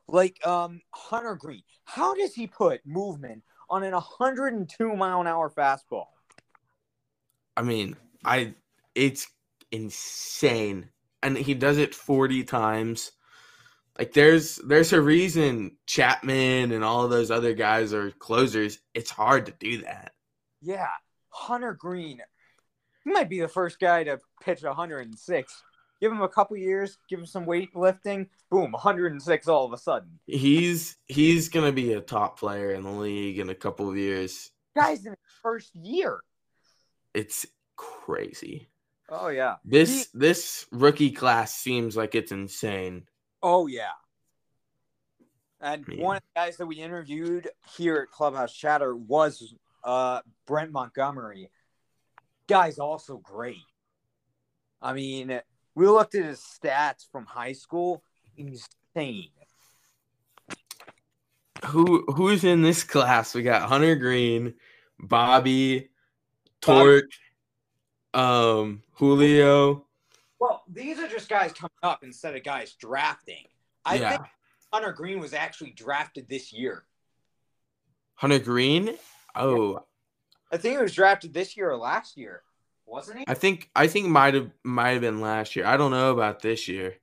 Like 0.08 0.44
um 0.46 0.80
Hunter 0.94 1.34
Greene. 1.34 1.62
How 1.84 2.14
does 2.14 2.34
he 2.34 2.46
put 2.46 2.86
movement 2.86 3.42
on 3.68 3.82
an 3.82 3.92
102 3.92 4.96
mile 4.96 5.20
an 5.20 5.26
hour 5.26 5.50
fastball? 5.50 6.06
I 7.56 7.62
mean, 7.62 7.96
I 8.24 8.54
it's 8.94 9.26
insane, 9.70 10.88
and 11.22 11.36
he 11.36 11.54
does 11.54 11.78
it 11.78 11.94
forty 11.94 12.44
times. 12.44 13.12
Like 13.98 14.12
there's 14.12 14.56
there's 14.56 14.92
a 14.92 15.02
reason 15.02 15.76
Chapman 15.86 16.72
and 16.72 16.84
all 16.84 17.04
of 17.04 17.10
those 17.10 17.30
other 17.30 17.52
guys 17.52 17.92
are 17.92 18.10
closers. 18.12 18.78
It's 18.94 19.10
hard 19.10 19.46
to 19.46 19.54
do 19.58 19.82
that. 19.82 20.12
Yeah. 20.62 20.88
Hunter 21.32 21.74
Greene. 21.74 22.20
He 23.04 23.10
might 23.10 23.28
be 23.28 23.40
the 23.40 23.48
first 23.48 23.80
guy 23.80 24.04
to 24.04 24.20
pitch 24.42 24.62
106. 24.62 25.62
Give 26.00 26.12
him 26.12 26.22
a 26.22 26.28
couple 26.28 26.56
years, 26.56 26.98
give 27.08 27.20
him 27.20 27.26
some 27.26 27.46
weightlifting, 27.46 28.28
boom, 28.50 28.72
106 28.72 29.48
all 29.48 29.64
of 29.64 29.72
a 29.72 29.78
sudden. 29.78 30.18
He's 30.26 30.96
he's 31.06 31.48
gonna 31.48 31.72
be 31.72 31.92
a 31.92 32.00
top 32.00 32.38
player 32.38 32.72
in 32.72 32.82
the 32.82 32.90
league 32.90 33.38
in 33.38 33.50
a 33.50 33.54
couple 33.54 33.88
of 33.88 33.96
years. 33.96 34.50
Guys 34.74 35.06
in 35.06 35.12
his 35.12 35.32
first 35.42 35.74
year. 35.76 36.20
It's 37.14 37.46
crazy. 37.76 38.68
Oh 39.08 39.28
yeah. 39.28 39.56
This 39.64 40.08
this 40.12 40.66
rookie 40.72 41.12
class 41.12 41.54
seems 41.54 41.96
like 41.96 42.14
it's 42.14 42.32
insane. 42.32 43.04
Oh 43.42 43.66
yeah. 43.66 43.92
And 45.60 45.86
Man. 45.86 45.98
one 46.00 46.16
of 46.16 46.22
the 46.22 46.40
guys 46.40 46.56
that 46.56 46.66
we 46.66 46.76
interviewed 46.76 47.48
here 47.76 47.96
at 47.96 48.10
Clubhouse 48.10 48.52
Chatter 48.52 48.96
was 48.96 49.54
uh, 49.84 50.20
Brent 50.46 50.72
Montgomery. 50.72 51.50
Guy's 52.48 52.78
also 52.78 53.18
great. 53.18 53.56
I 54.80 54.92
mean, 54.92 55.40
we 55.74 55.86
looked 55.86 56.14
at 56.14 56.24
his 56.24 56.40
stats 56.40 57.10
from 57.10 57.26
high 57.26 57.52
school. 57.52 58.02
Insane. 58.36 59.28
Who 61.66 62.04
who's 62.12 62.42
in 62.42 62.62
this 62.62 62.82
class? 62.82 63.34
We 63.34 63.42
got 63.42 63.68
Hunter 63.68 63.94
Greene, 63.94 64.54
Bobby, 64.98 65.90
Torque, 66.60 67.04
um, 68.12 68.82
Julio. 68.94 69.86
Well, 70.40 70.64
these 70.68 70.98
are 70.98 71.06
just 71.06 71.28
guys 71.28 71.52
coming 71.52 71.70
up 71.84 72.02
instead 72.02 72.34
of 72.34 72.42
guys 72.42 72.72
drafting. 72.72 73.46
I 73.84 73.94
yeah, 73.94 74.10
think 74.10 74.22
Hunter 74.72 74.92
Greene 74.92 75.20
was 75.20 75.34
actually 75.34 75.70
drafted 75.70 76.28
this 76.28 76.52
year. 76.52 76.84
Hunter 78.16 78.40
Greene. 78.40 78.96
Oh, 79.34 79.84
I 80.50 80.56
think 80.56 80.76
he 80.76 80.82
was 80.82 80.94
drafted 80.94 81.32
this 81.32 81.56
year 81.56 81.70
or 81.70 81.76
last 81.76 82.16
year, 82.16 82.42
wasn't 82.86 83.20
he? 83.20 83.24
I 83.26 83.34
think 83.34 83.70
I 83.74 83.86
think 83.86 84.08
might 84.08 84.34
have 84.34 84.50
might 84.62 84.90
have 84.90 85.00
been 85.00 85.20
last 85.20 85.56
year. 85.56 85.66
I 85.66 85.76
don't 85.76 85.90
know 85.90 86.12
about 86.12 86.42
this 86.42 86.68
year. 86.68 86.96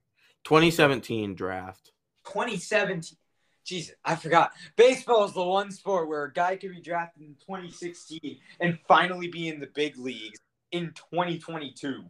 2017 0.43 1.35
draft. 1.35 1.91
2017. 2.25 3.17
Jesus, 3.65 3.93
I 4.03 4.15
forgot. 4.15 4.51
Baseball 4.75 5.25
is 5.25 5.33
the 5.33 5.43
one 5.43 5.69
sport 5.71 6.07
where 6.07 6.23
a 6.23 6.33
guy 6.33 6.55
could 6.55 6.71
be 6.71 6.81
drafted 6.81 7.21
in 7.21 7.35
2016 7.45 8.37
and 8.59 8.79
finally 8.87 9.27
be 9.27 9.47
in 9.47 9.59
the 9.59 9.67
big 9.67 9.97
leagues 9.97 10.39
in 10.71 10.93
2022. 11.11 12.03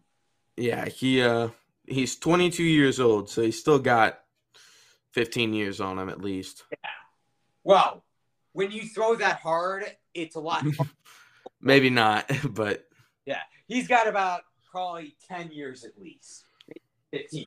Yeah, 0.56 0.86
he 0.88 1.22
uh 1.22 1.50
he's 1.86 2.16
22 2.18 2.64
years 2.64 3.00
old, 3.00 3.30
so 3.30 3.42
he's 3.42 3.60
still 3.60 3.80
got 3.80 4.20
15 5.12 5.54
years 5.54 5.82
on 5.82 5.98
him 6.00 6.08
at 6.10 6.22
least. 6.22 6.64
Yeah. 6.72 6.90
Well, 7.64 8.04
When 8.54 8.72
you 8.72 8.84
throw 8.84 9.16
that 9.16 9.40
hard, 9.40 9.86
it's 10.14 10.36
a 10.36 10.40
lot. 10.40 10.66
Maybe 11.62 11.90
not, 11.90 12.30
but 12.50 12.86
yeah. 13.26 13.42
He's 13.68 13.88
got 13.88 14.08
about 14.08 14.42
probably 14.72 15.16
10 15.28 15.52
years 15.52 15.84
at 15.84 16.00
least. 16.00 16.46
15. 17.12 17.46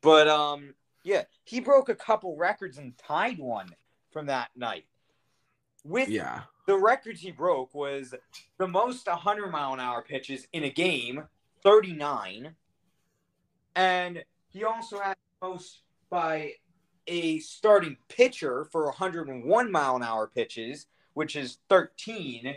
But 0.00 0.28
um 0.28 0.74
yeah, 1.04 1.24
he 1.44 1.60
broke 1.60 1.88
a 1.88 1.94
couple 1.94 2.36
records 2.36 2.78
and 2.78 2.96
tied 2.96 3.38
one 3.38 3.68
from 4.10 4.26
that 4.26 4.50
night. 4.56 4.86
With 5.84 6.08
yeah. 6.08 6.42
the 6.66 6.78
records 6.78 7.20
he 7.20 7.30
broke 7.30 7.74
was 7.74 8.14
the 8.58 8.66
most 8.66 9.06
100 9.06 9.50
mile 9.50 9.74
an 9.74 9.80
hour 9.80 10.02
pitches 10.02 10.46
in 10.54 10.64
a 10.64 10.70
game, 10.70 11.24
39. 11.62 12.54
And 13.76 14.24
he 14.48 14.64
also 14.64 14.98
had 14.98 15.16
the 15.40 15.48
most 15.48 15.82
by 16.08 16.52
a 17.06 17.38
starting 17.40 17.96
pitcher 18.08 18.64
for 18.70 18.84
101 18.86 19.70
mile 19.72 19.96
an 19.96 20.02
hour 20.02 20.26
pitches, 20.26 20.86
which 21.14 21.36
is 21.36 21.58
13, 21.68 22.56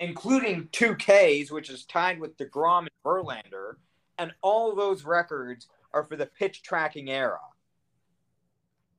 including 0.00 0.68
two 0.72 0.94
Ks, 0.96 1.50
which 1.50 1.70
is 1.70 1.84
tied 1.84 2.20
with 2.20 2.36
deGrom 2.36 2.80
and 2.80 2.90
Verlander. 3.04 3.76
And 4.18 4.32
all 4.42 4.74
those 4.74 5.04
records 5.04 5.68
are 5.92 6.04
for 6.04 6.16
the 6.16 6.26
pitch 6.26 6.62
tracking 6.62 7.10
era. 7.10 7.40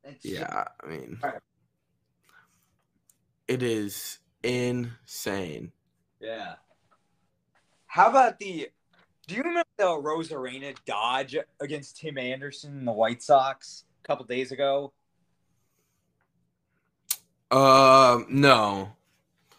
It's 0.03 0.23
Yeah, 0.25 0.65
I 0.83 0.87
mean, 0.87 1.19
Right. 1.23 1.41
it 3.47 3.63
is 3.63 4.19
insane. 4.43 5.71
Yeah. 6.19 6.55
How 7.87 8.09
about 8.09 8.39
the? 8.39 8.69
Do 9.27 9.35
you 9.35 9.41
remember 9.41 9.67
the 9.77 9.85
Arozarena 9.85 10.75
dodge 10.85 11.35
against 11.59 11.97
Tim 11.97 12.17
Anderson 12.17 12.77
and 12.77 12.87
the 12.87 12.91
White 12.91 13.23
Sox 13.23 13.84
a 14.05 14.07
couple 14.07 14.25
days 14.25 14.51
ago? 14.51 14.93
Um, 17.51 18.25
no. 18.29 18.91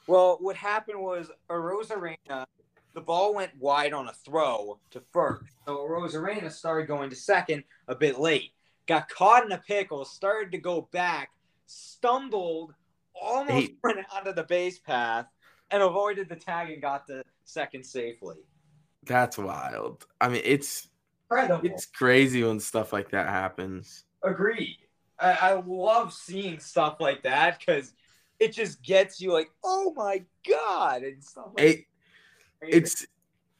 Well, 0.06 0.38
what 0.40 0.56
happened 0.56 1.00
was 1.00 1.30
Arozarena, 1.50 2.46
the 2.94 3.00
ball 3.00 3.34
went 3.34 3.50
wide 3.58 3.92
on 3.92 4.08
a 4.08 4.12
throw 4.12 4.78
to 4.90 5.02
first. 5.12 5.44
So 5.66 5.78
Arozarena 5.78 6.50
started 6.50 6.86
going 6.86 7.10
to 7.10 7.16
second 7.16 7.64
a 7.88 7.94
bit 7.94 8.18
late. 8.20 8.52
Got 8.86 9.08
caught 9.08 9.44
in 9.44 9.50
a 9.52 9.58
pickle, 9.58 10.04
started 10.04 10.52
to 10.52 10.58
go 10.58 10.88
back, 10.92 11.30
stumbled, 11.66 12.72
almost 13.20 13.50
Hey. 13.50 13.74
went 13.82 13.98
onto 14.14 14.32
the 14.32 14.44
base 14.44 14.78
path, 14.78 15.26
and 15.72 15.82
avoided 15.82 16.28
the 16.28 16.36
tag 16.36 16.70
and 16.70 16.80
got 16.80 17.06
to 17.08 17.24
second 17.44 17.84
safely. 17.84 18.36
That's 19.04 19.38
wild. 19.38 20.06
I 20.20 20.28
mean, 20.28 20.42
it's 20.44 20.88
Incredible. 21.30 21.68
it's 21.68 21.86
crazy 21.86 22.44
when 22.44 22.60
stuff 22.60 22.92
like 22.92 23.10
that 23.10 23.28
happens. 23.28 24.04
Agreed. 24.22 24.78
I, 25.18 25.32
I 25.32 25.62
love 25.66 26.12
seeing 26.12 26.58
stuff 26.58 26.96
like 27.00 27.22
that 27.22 27.58
because 27.58 27.92
it 28.38 28.52
just 28.52 28.82
gets 28.82 29.20
you 29.20 29.32
like, 29.32 29.50
oh 29.64 29.92
my 29.96 30.24
god, 30.48 31.02
and 31.02 31.22
stuff 31.24 31.48
like 31.56 31.66
It 31.66 31.84
it's 32.62 33.06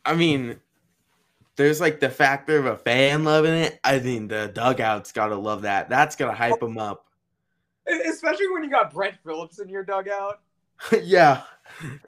I 0.05 0.15
mean, 0.15 0.61
there's 1.57 1.81
like 1.81 2.01
the 2.01 2.11
factor 2.11 2.59
of 2.59 2.67
a 2.67 2.77
fan 2.77 3.25
loving 3.25 3.55
it. 3.55 3.81
I 3.83 3.99
think 3.99 4.29
the 4.29 4.51
dugout's 4.53 5.13
got 5.13 5.29
to 5.29 5.37
love 5.37 5.63
that. 5.63 5.89
That's 5.89 6.17
gonna 6.17 6.35
hype 6.35 6.61
them 6.61 6.79
up. 6.79 7.07
especially 7.87 8.49
when 8.51 8.65
you 8.65 8.71
got 8.71 8.93
Brett 8.93 9.19
Phillips 9.25 9.59
in 9.59 9.69
your 9.69 9.83
dugout. 9.85 10.41
yeah. 11.03 11.43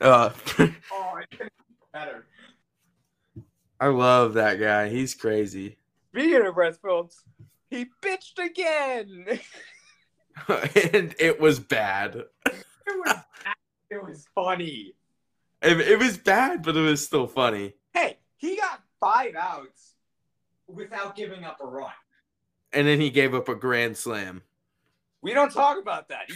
Uh, 0.01 0.30
Oh, 0.92 1.16
it 1.16 1.30
couldn't 1.30 1.53
be 1.68 1.74
better. 1.92 2.26
I 3.80 3.86
love 3.88 4.34
that 4.34 4.59
guy. 4.59 4.88
He's 4.88 5.14
crazy. 5.14 5.78
Speaking 6.12 6.44
of 6.46 6.55
Brett 6.55 6.76
Phillips, 6.80 7.22
he 7.70 7.86
bitched 8.02 8.38
again. 8.44 9.40
and 10.48 11.14
it 11.18 11.40
was 11.40 11.60
bad. 11.60 12.24
It 12.46 12.64
was, 12.86 13.14
bad. 13.44 13.54
it 13.90 14.02
was 14.02 14.26
funny. 14.34 14.94
It, 15.62 15.80
it 15.80 15.98
was 15.98 16.16
bad, 16.16 16.62
but 16.62 16.76
it 16.76 16.80
was 16.80 17.04
still 17.04 17.26
funny. 17.26 17.74
Hey, 17.92 18.18
he 18.36 18.56
got 18.56 18.80
five 19.00 19.34
outs 19.34 19.94
without 20.66 21.16
giving 21.16 21.44
up 21.44 21.58
a 21.60 21.66
run. 21.66 21.92
And 22.72 22.86
then 22.86 23.00
he 23.00 23.10
gave 23.10 23.34
up 23.34 23.48
a 23.48 23.54
grand 23.54 23.96
slam. 23.96 24.42
We 25.20 25.34
don't 25.34 25.52
talk 25.52 25.78
about 25.78 26.08
that. 26.08 26.28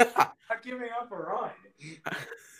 Not 0.00 0.34
giving 0.62 0.88
up 0.98 1.10
a 1.12 1.16
run. 1.16 1.50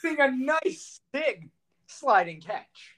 Being 0.02 0.20
a 0.20 0.30
nice 0.30 1.00
big 1.12 1.48
sliding 1.86 2.40
catch. 2.40 2.96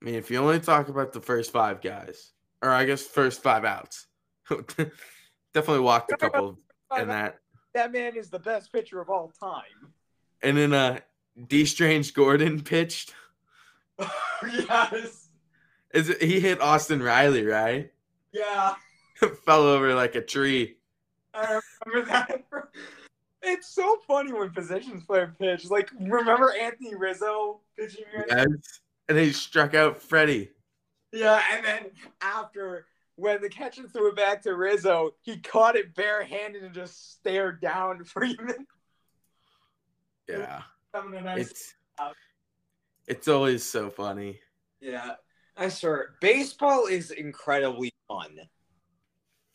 I 0.00 0.04
mean, 0.04 0.14
if 0.14 0.30
you 0.30 0.38
only 0.38 0.60
talk 0.60 0.88
about 0.88 1.12
the 1.12 1.20
first 1.20 1.52
five 1.52 1.80
guys, 1.80 2.32
or 2.62 2.70
I 2.70 2.84
guess 2.84 3.02
first 3.02 3.42
five 3.42 3.64
outs, 3.64 4.06
definitely 4.48 5.80
walked 5.80 6.12
a 6.12 6.16
couple 6.16 6.58
in 6.96 7.08
that. 7.08 7.38
That 7.74 7.92
man 7.92 8.16
is 8.16 8.30
the 8.30 8.38
best 8.38 8.72
pitcher 8.72 9.00
of 9.00 9.10
all 9.10 9.32
time. 9.40 9.92
And 10.42 10.56
then 10.56 10.72
uh 10.72 11.00
Dee 11.46 11.64
Strange-Gordon 11.64 12.62
pitched. 12.62 13.14
yes. 14.52 15.28
Is 15.94 16.08
it 16.08 16.22
he 16.22 16.40
hit 16.40 16.60
Austin 16.60 17.02
Riley, 17.02 17.44
right? 17.44 17.92
Yeah. 18.32 18.74
Fell 19.44 19.62
over 19.62 19.94
like 19.94 20.14
a 20.14 20.20
tree. 20.20 20.76
I 21.34 21.60
remember 21.86 22.10
that. 22.10 22.44
It's 23.42 23.68
so 23.68 23.98
funny 24.06 24.32
when 24.32 24.50
positions 24.50 25.04
player 25.04 25.34
pitch. 25.38 25.70
Like, 25.70 25.90
remember 25.98 26.52
Anthony 26.60 26.94
Rizzo 26.94 27.60
pitching? 27.78 28.04
Yes. 28.28 28.46
And 29.08 29.18
he 29.18 29.32
struck 29.32 29.74
out 29.74 30.00
Freddie. 30.00 30.50
Yeah, 31.12 31.42
and 31.52 31.64
then 31.64 31.86
after 32.20 32.86
when 33.16 33.40
the 33.42 33.48
catcher 33.48 33.86
threw 33.88 34.08
it 34.10 34.16
back 34.16 34.42
to 34.42 34.54
Rizzo, 34.54 35.10
he 35.20 35.38
caught 35.38 35.76
it 35.76 35.94
barehanded 35.94 36.62
and 36.62 36.74
just 36.74 37.12
stared 37.14 37.60
down 37.60 38.04
Freeman. 38.04 38.66
Yeah. 40.28 40.62
Nice 40.94 41.50
It's 41.50 41.74
it's 43.06 43.28
always 43.28 43.64
so 43.64 43.90
funny. 43.90 44.40
Yeah, 44.80 45.14
I 45.56 45.68
swear, 45.68 46.14
baseball 46.20 46.86
is 46.86 47.10
incredibly 47.10 47.92
fun. 48.08 48.38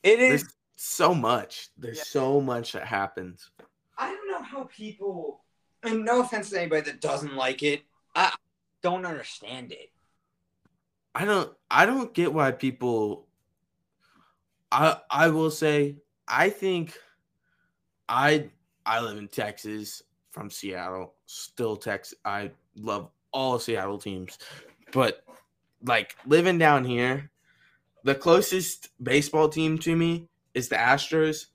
It 0.03 0.19
is. 0.19 0.41
There's 0.43 0.53
so 0.75 1.15
much. 1.15 1.69
There's 1.77 1.97
Yeah. 1.97 2.03
so 2.03 2.41
much 2.41 2.73
that 2.73 2.85
happens. 2.85 3.49
I 3.97 4.09
don't 4.09 4.29
know 4.29 4.41
how 4.41 4.65
people. 4.65 5.43
And 5.83 6.03
no 6.03 6.21
offense 6.21 6.49
to 6.49 6.59
anybody 6.59 6.81
that 6.81 7.01
doesn't 7.01 7.35
like 7.35 7.63
it, 7.63 7.83
I 8.13 8.33
don't 8.81 9.05
understand 9.05 9.71
it. 9.71 9.91
I 11.15 11.23
don't 11.23 11.51
I 11.71 11.85
don't 11.85 12.13
get 12.13 12.33
why 12.33 12.51
people 12.51 13.27
I 14.71 14.97
I 15.09 15.29
will 15.29 15.49
say 15.49 15.95
I 16.27 16.49
think 16.49 16.93
I 18.09 18.49
I 18.85 18.99
live 18.99 19.17
in 19.17 19.29
Texas 19.29 20.03
from 20.31 20.49
Seattle, 20.49 21.15
still 21.25 21.77
Texas. 21.77 22.17
I 22.25 22.51
love 22.75 23.09
all 23.31 23.57
Seattle 23.57 23.97
teams. 23.97 24.37
But 24.91 25.23
like 25.83 26.15
living 26.25 26.57
down 26.57 26.83
here, 26.83 27.31
the 28.03 28.13
closest 28.13 28.89
baseball 29.01 29.47
team 29.47 29.77
to 29.79 29.95
me 29.95 30.27
is 30.53 30.67
the 30.67 30.75
Astros 30.75 31.47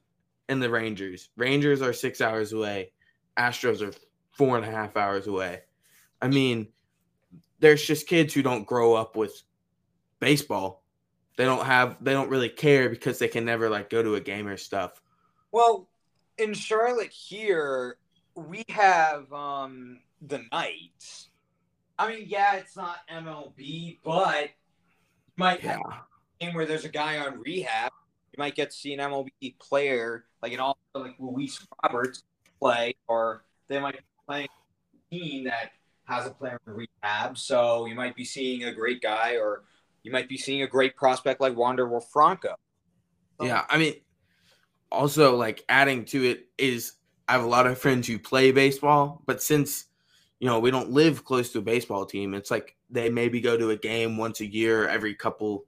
and 0.49 0.63
the 0.63 0.71
Rangers. 0.71 1.29
Rangers 1.37 1.83
are 1.83 1.93
six 1.93 2.23
hours 2.23 2.55
away. 2.55 2.93
Astros 3.39 3.87
are 3.87 3.95
four 4.33 4.57
and 4.57 4.65
a 4.65 4.71
half 4.71 4.97
hours 4.97 5.27
away. 5.27 5.61
I 6.23 6.29
mean, 6.29 6.69
there's 7.61 7.87
just 7.87 8.09
kids 8.09 8.33
who 8.33 8.43
don't 8.43 8.67
grow 8.67 8.95
up 8.95 9.17
with 9.17 9.43
baseball. 10.21 10.83
They 11.37 11.45
don't 11.45 11.65
have 11.65 11.97
they 12.03 12.13
don't 12.13 12.29
really 12.29 12.49
care 12.49 12.89
because 12.89 13.19
they 13.19 13.29
can 13.29 13.45
never 13.45 13.71
like 13.71 13.91
go 13.91 14.03
to 14.03 14.15
a 14.15 14.21
game 14.21 14.47
or 14.47 14.57
stuff. 14.57 15.01
Well, 15.53 15.89
in 16.39 16.55
Charlotte 16.55 17.11
here, 17.11 17.97
we 18.35 18.65
have 18.69 19.33
um 19.33 20.01
the 20.21 20.43
Knights. 20.53 21.29
I 21.99 22.09
mean, 22.09 22.25
yeah, 22.29 22.57
it's 22.57 22.77
not 22.77 22.99
MLB, 23.13 23.99
but 24.03 24.45
you 24.45 25.37
might 25.37 25.61
have 25.61 25.81
a 25.81 26.45
game 26.45 26.55
where 26.55 26.67
there's 26.67 26.85
a 26.85 26.91
guy 26.91 27.19
on 27.19 27.41
rehab. 27.41 27.93
You 28.33 28.37
might 28.39 28.55
get 28.55 28.71
to 28.71 28.77
see 28.77 28.95
an 28.95 29.01
MLB 29.01 29.59
player, 29.59 30.25
like 30.43 30.53
an 30.53 30.61
all 30.61 30.79
like 30.95 31.17
Luis 31.19 31.67
Roberts 31.83 32.23
play, 32.61 32.95
or 33.09 33.45
they 33.69 33.81
might 33.81 33.97
be 33.97 34.05
playing 34.27 34.49
a 34.95 35.15
team 35.15 35.45
that 35.45 35.73
has 36.05 36.27
a 36.27 36.31
player 36.31 36.61
in 36.67 36.73
rehab. 36.75 37.37
So 37.37 37.87
you 37.87 37.95
might 37.95 38.17
be 38.17 38.25
seeing 38.25 38.65
a 38.65 38.73
great 38.73 39.03
guy, 39.03 39.37
or 39.37 39.65
you 40.03 40.13
might 40.13 40.29
be 40.29 40.37
seeing 40.37 40.63
a 40.63 40.67
great 40.67 40.97
prospect 40.97 41.41
like 41.41 41.57
Wander 41.57 41.89
Franco. 42.01 42.55
Yeah, 43.41 43.65
I 43.69 43.79
mean 43.79 43.95
also 44.93 45.37
like 45.37 45.65
adding 45.69 46.05
to 46.05 46.25
it 46.25 46.49
is 46.59 46.95
I 47.29 47.33
have 47.33 47.45
a 47.45 47.49
lot 47.49 47.67
of 47.67 47.79
friends 47.79 48.09
who 48.09 48.19
play 48.19 48.51
baseball, 48.53 49.23
but 49.27 49.43
since 49.43 49.87
you 50.41 50.49
know, 50.49 50.59
we 50.59 50.71
don't 50.71 50.91
live 50.91 51.25
close 51.25 51.53
to 51.53 51.59
a 51.59 51.63
baseball 51.63 52.07
team, 52.07 52.33
it's 52.35 52.51
like 52.51 52.75
they 52.89 53.11
maybe 53.11 53.41
go 53.41 53.57
to 53.59 53.71
a 53.71 53.77
game 53.77 54.17
once 54.17 54.41
a 54.41 54.47
year, 54.47 54.89
every 54.89 55.15
couple 55.15 55.67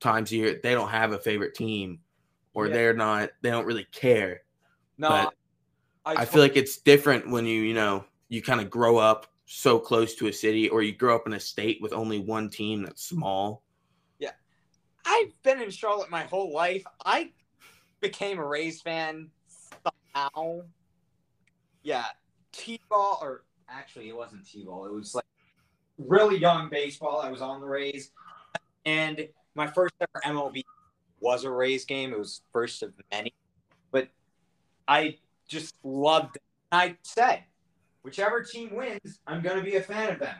times 0.00 0.32
a 0.32 0.36
year. 0.36 0.60
They 0.62 0.72
don't 0.72 0.88
have 0.88 1.12
a 1.12 1.18
favorite 1.18 1.54
team 1.54 2.00
or 2.54 2.66
Yeah. 2.66 2.74
they're 2.74 2.94
not 2.94 3.30
they 3.42 3.50
don't 3.50 3.66
really 3.66 3.86
care. 3.92 4.42
No, 4.96 5.08
But 5.08 5.34
I 6.06 6.24
feel 6.24 6.40
like 6.40 6.56
it's 6.56 6.78
different 6.78 7.30
when 7.30 7.44
you, 7.46 7.60
you 7.62 7.74
know, 7.74 8.04
you 8.28 8.42
kind 8.42 8.60
of 8.60 8.70
grow 8.70 8.96
up 8.96 9.26
so 9.50 9.78
close 9.78 10.14
to 10.14 10.26
a 10.26 10.32
city 10.32 10.68
or 10.68 10.82
you 10.82 10.92
grow 10.92 11.16
up 11.16 11.26
in 11.26 11.32
a 11.32 11.40
state 11.40 11.80
with 11.80 11.94
only 11.94 12.18
one 12.18 12.50
team 12.50 12.82
that's 12.82 13.02
small. 13.02 13.62
Yeah. 14.18 14.32
I've 15.06 15.32
been 15.42 15.62
in 15.62 15.70
Charlotte 15.70 16.10
my 16.10 16.24
whole 16.24 16.52
life. 16.52 16.84
I 17.04 17.30
became 18.00 18.38
a 18.38 18.44
Rays 18.44 18.82
fan 18.82 19.30
somehow. 20.14 20.60
Yeah, 21.82 22.04
T-ball, 22.52 23.20
or 23.22 23.44
actually, 23.70 24.10
it 24.10 24.16
wasn't 24.16 24.46
T-ball. 24.46 24.84
It 24.84 24.92
was 24.92 25.14
like 25.14 25.24
really 25.96 26.36
young 26.36 26.68
baseball. 26.68 27.22
I 27.22 27.30
was 27.30 27.40
on 27.40 27.62
the 27.62 27.66
Rays, 27.66 28.10
and 28.84 29.26
my 29.54 29.66
first 29.66 29.94
ever 30.00 30.20
MLB 30.26 30.62
was 31.20 31.44
a 31.44 31.50
Rays 31.50 31.86
game. 31.86 32.12
It 32.12 32.18
was 32.18 32.42
first 32.52 32.82
of 32.82 32.92
many, 33.10 33.32
but 33.92 34.08
I 34.86 35.16
just 35.48 35.76
loved 35.82 36.36
it. 36.36 36.42
I 36.70 36.96
said, 37.02 37.44
whichever 38.08 38.42
team 38.42 38.74
wins, 38.74 39.20
I'm 39.26 39.42
going 39.42 39.58
to 39.58 39.62
be 39.62 39.76
a 39.76 39.82
fan 39.82 40.14
of 40.14 40.18
them. 40.18 40.34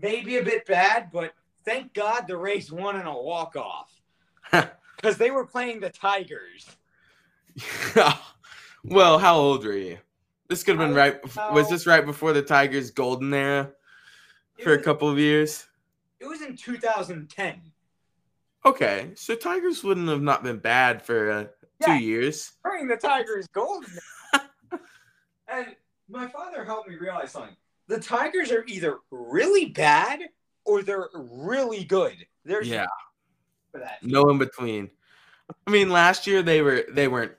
Maybe 0.00 0.38
a 0.38 0.42
bit 0.42 0.66
bad, 0.66 1.10
but 1.12 1.34
thank 1.66 1.92
God 1.92 2.24
the 2.26 2.36
Rays 2.36 2.72
won 2.72 2.98
in 2.98 3.06
a 3.06 3.12
walk-off 3.12 3.92
because 4.96 5.18
they 5.18 5.30
were 5.30 5.44
playing 5.44 5.80
the 5.80 5.90
Tigers. 5.90 6.66
well, 8.84 9.18
how 9.18 9.36
old 9.36 9.64
were 9.66 9.74
you? 9.74 9.98
This 10.48 10.62
could 10.62 10.78
have 10.78 10.88
been 10.88 10.96
right. 10.96 11.20
Was 11.52 11.68
this 11.68 11.86
right 11.86 12.04
before 12.04 12.32
the 12.32 12.42
Tigers' 12.42 12.90
golden 12.90 13.32
era 13.34 13.70
for 14.62 14.72
a 14.72 14.82
couple 14.82 15.08
of 15.08 15.18
years? 15.18 15.66
it 16.20 16.26
was 16.26 16.40
in 16.40 16.56
2010. 16.56 17.60
Okay, 18.64 19.10
so 19.14 19.34
Tigers 19.34 19.84
wouldn't 19.84 20.08
have 20.08 20.22
not 20.22 20.42
been 20.42 20.56
bad 20.56 21.02
for 21.02 21.30
uh, 21.30 21.44
two 21.84 21.92
Yeah. 21.92 21.98
years. 21.98 22.52
During 22.64 22.88
the 22.88 22.96
Tigers' 22.96 23.46
golden 23.48 23.90
era. 24.32 24.48
and 25.48 25.76
my 26.08 26.26
father 26.28 26.64
helped 26.64 26.88
me 26.88 26.96
realize 26.96 27.32
something. 27.32 27.56
The 27.88 28.00
Tigers 28.00 28.50
are 28.50 28.64
either 28.66 28.98
really 29.10 29.66
bad 29.66 30.20
or 30.64 30.82
they're 30.82 31.08
really 31.14 31.84
good. 31.84 32.16
There's 32.44 32.68
Yeah, 32.68 32.86
for 33.72 33.80
that. 33.80 33.98
no 34.02 34.28
in 34.30 34.38
between. 34.38 34.90
I 35.66 35.70
mean, 35.70 35.90
last 35.90 36.26
year 36.26 36.42
they 36.42 36.62
were 36.62 36.84
they 36.90 37.08
weren't 37.08 37.32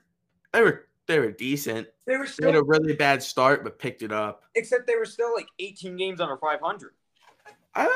they 0.52 0.60
were 0.62 0.86
they 1.06 1.18
were 1.18 1.32
decent. 1.32 1.88
They 2.06 2.16
were 2.16 2.26
They 2.38 2.46
had 2.46 2.56
a 2.56 2.62
really 2.62 2.94
bad 2.94 3.22
start, 3.22 3.64
but 3.64 3.78
picked 3.78 4.02
it 4.02 4.12
up. 4.12 4.44
except 4.54 4.86
they 4.86 4.96
were 4.96 5.04
still 5.04 5.34
like 5.34 5.48
18 5.58 5.96
games 5.96 6.20
under 6.20 6.36
500. 6.36 6.92
Uh, 7.74 7.86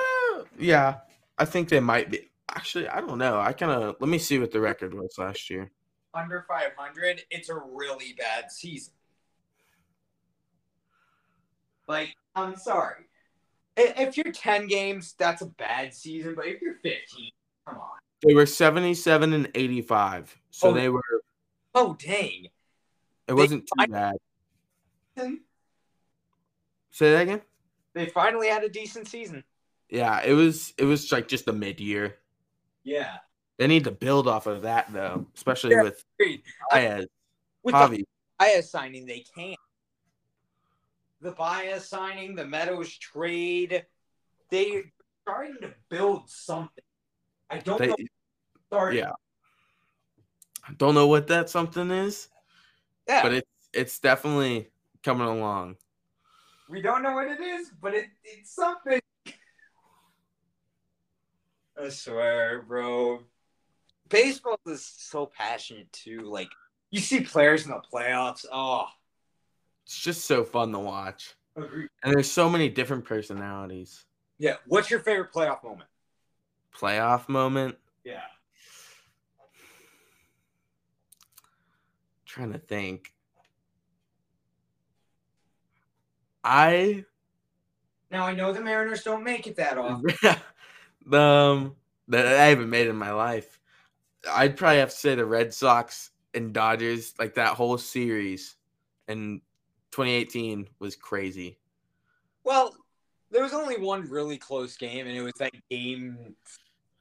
yeah, 0.59 0.99
I 1.39 1.45
think 1.45 1.69
they 1.69 1.81
might 1.81 2.11
be. 2.11 2.29
Actually, 2.51 2.89
I 2.89 3.01
don't 3.01 3.19
know. 3.19 3.39
I 3.41 3.53
kind 3.53 3.71
of 3.71 3.97
let 4.01 4.09
me 4.11 4.19
see 4.19 4.39
what 4.41 4.51
the 4.51 4.61
record 4.61 4.93
was 4.95 5.15
last 5.19 5.49
year. 5.49 5.71
Under 6.13 6.45
500, 6.49 7.23
it's 7.31 7.49
a 7.49 7.55
really 7.55 8.15
bad 8.19 8.51
season. 8.51 8.93
Like, 11.91 12.15
I'm 12.37 12.55
sorry. 12.57 13.03
If 13.77 14.17
you're 14.17 14.31
10 14.33 14.69
games, 14.69 15.15
that's 15.19 15.43
a 15.43 15.47
bad 15.47 15.93
season. 15.93 16.37
But 16.37 16.47
if 16.47 16.63
you're 16.63 16.77
15, 16.85 17.31
come 17.67 17.79
on. 17.79 17.89
They 18.25 18.33
were 18.35 18.45
seventy-seven 18.47 19.33
and 19.33 19.51
eighty-five, 19.55 20.37
so 20.51 20.69
Oh. 20.69 20.73
they 20.75 20.89
were. 20.91 21.03
Oh, 21.75 21.97
dang. 21.99 22.49
It 23.27 23.33
wasn't 23.33 23.65
too 23.67 23.87
bad. 23.89 24.17
Say 26.91 27.13
that 27.13 27.23
again. 27.23 27.41
They 27.95 28.07
finally 28.07 28.49
had 28.49 28.63
a 28.63 28.69
decent 28.69 29.09
season. 29.09 29.43
Yeah, 29.89 30.21
it 30.23 30.35
was. 30.35 30.75
It 30.79 30.85
was 30.85 31.11
like 31.11 31.29
just 31.29 31.49
a 31.49 31.53
mid-year. 31.53 32.19
Yeah. 32.85 33.17
They 33.57 33.67
need 33.67 33.85
to 33.85 33.91
build 33.91 34.29
off 34.29 34.47
of 34.47 34.63
that 34.63 34.93
though, 34.93 35.27
especially 35.35 35.71
Yeah. 35.77 35.83
with. 35.85 36.05
Baez, 36.71 37.07
With 37.63 37.75
Javi. 37.75 37.97
the 37.99 38.07
Baez 38.39 38.71
signing, 38.71 39.07
they 39.07 39.25
can't. 39.35 39.57
The 41.21 41.33
Baez 41.33 41.87
signing, 41.89 42.35
the 42.35 42.47
Meadows 42.47 42.97
trade, 42.97 43.85
They're 44.51 44.85
starting 45.23 45.57
to 45.63 45.75
build 45.89 46.29
something. 46.31 46.83
I 47.49 47.59
don't 47.59 47.79
They- 47.79 47.89
know. 47.89 47.97
Sorry. 48.73 48.99
yeah. 48.99 49.13
Don't 50.77 50.95
know 50.95 51.07
what 51.09 51.27
that 51.29 51.51
something 51.51 51.91
is, 51.91 52.29
yeah. 53.09 53.23
but 53.23 53.33
it's 53.35 53.51
it's 53.73 53.99
definitely 53.99 54.69
coming 55.03 55.27
along. 55.27 55.77
we 56.69 56.81
don't 56.81 57.03
know 57.03 57.13
what 57.15 57.27
it 57.29 57.41
is, 57.41 57.71
but 57.81 57.95
it, 57.95 58.07
it's 58.23 58.55
something. 58.55 59.01
I 61.81 61.89
swear, 61.89 62.63
bro. 62.63 63.25
Baseball 64.09 64.61
is 64.67 64.85
so 64.85 65.27
passionate 65.27 65.91
too. 65.93 66.21
Like 66.21 66.49
you 66.91 67.01
see 67.01 67.21
players 67.23 67.65
in 67.65 67.71
the 67.73 67.81
playoffs. 67.93 68.45
Oh, 68.53 68.87
It's 69.91 69.99
just 69.99 70.25
so 70.27 70.45
fun 70.45 70.71
to 70.71 70.79
watch. 70.79 71.35
agree. 71.57 71.89
And 72.05 72.15
there's 72.15 72.31
so 72.31 72.49
many 72.49 72.69
different 72.69 73.05
personalities. 73.05 74.05
Yeah. 74.39 74.55
What's 74.69 74.89
your 74.89 75.01
favorite 75.01 75.33
playoff 75.33 75.65
moment? 75.65 75.89
Playoff 76.73 77.29
moment. 77.29 77.77
Yeah. 78.05 78.21
trying 82.25 82.53
to 82.53 82.61
think. 82.61 83.13
I 86.45 87.05
Now 88.13 88.27
I 88.27 88.33
know 88.33 88.53
the 88.53 88.61
Mariners 88.61 89.03
don't 89.03 89.25
make 89.25 89.49
it 89.49 89.57
that 89.57 89.77
often. 89.77 90.15
um 91.13 91.75
that 92.07 92.27
I 92.27 92.45
haven't 92.45 92.71
made 92.71 92.87
in 92.87 92.95
my 92.95 93.11
life. 93.11 93.59
I'd 94.31 94.57
probably 94.57 94.79
have 94.79 94.91
to 94.91 94.97
say 94.97 95.17
the 95.17 95.27
Red 95.27 95.53
Sox 95.53 96.11
and 96.33 96.53
Dodgers, 96.53 97.13
like 97.19 97.35
that 97.35 97.55
whole 97.55 97.77
series 97.77 98.55
in 99.09 99.41
2018 99.93 100.69
was 100.79 100.97
crazy. 100.97 101.59
Well, 102.45 102.75
there 103.31 103.43
was 103.43 103.53
only 103.53 103.79
one 103.79 104.09
really 104.09 104.39
close 104.39 104.77
game, 104.77 105.07
and 105.07 105.17
it 105.17 105.23
was 105.23 105.35
that 105.39 105.53
game 105.71 106.35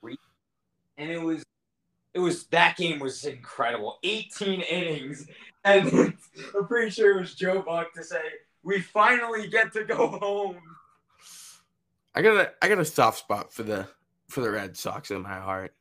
three, 0.01 0.17
and 0.97 1.09
it 1.09 1.21
was 1.21 1.43
it 2.13 2.19
was 2.19 2.45
that 2.47 2.75
game 2.77 2.99
was 2.99 3.23
incredible. 3.25 3.99
18 4.03 4.61
innings, 4.61 5.27
and 5.63 6.15
I'm 6.55 6.67
pretty 6.67 6.91
sure 6.91 7.17
it 7.17 7.21
was 7.21 7.35
Joe 7.35 7.61
Buck 7.61 7.93
to 7.93 8.03
say, 8.03 8.21
"We 8.63 8.81
finally 8.81 9.47
get 9.47 9.73
to 9.73 9.83
go 9.83 10.07
home." 10.07 10.57
I 12.15 12.21
got 12.21 12.37
a 12.37 12.51
I 12.61 12.69
got 12.69 12.79
a 12.79 12.85
soft 12.85 13.19
spot 13.19 13.53
for 13.53 13.63
the 13.63 13.87
for 14.27 14.41
the 14.41 14.51
Red 14.51 14.77
Sox 14.77 15.11
in 15.11 15.21
my 15.21 15.39
heart. 15.39 15.73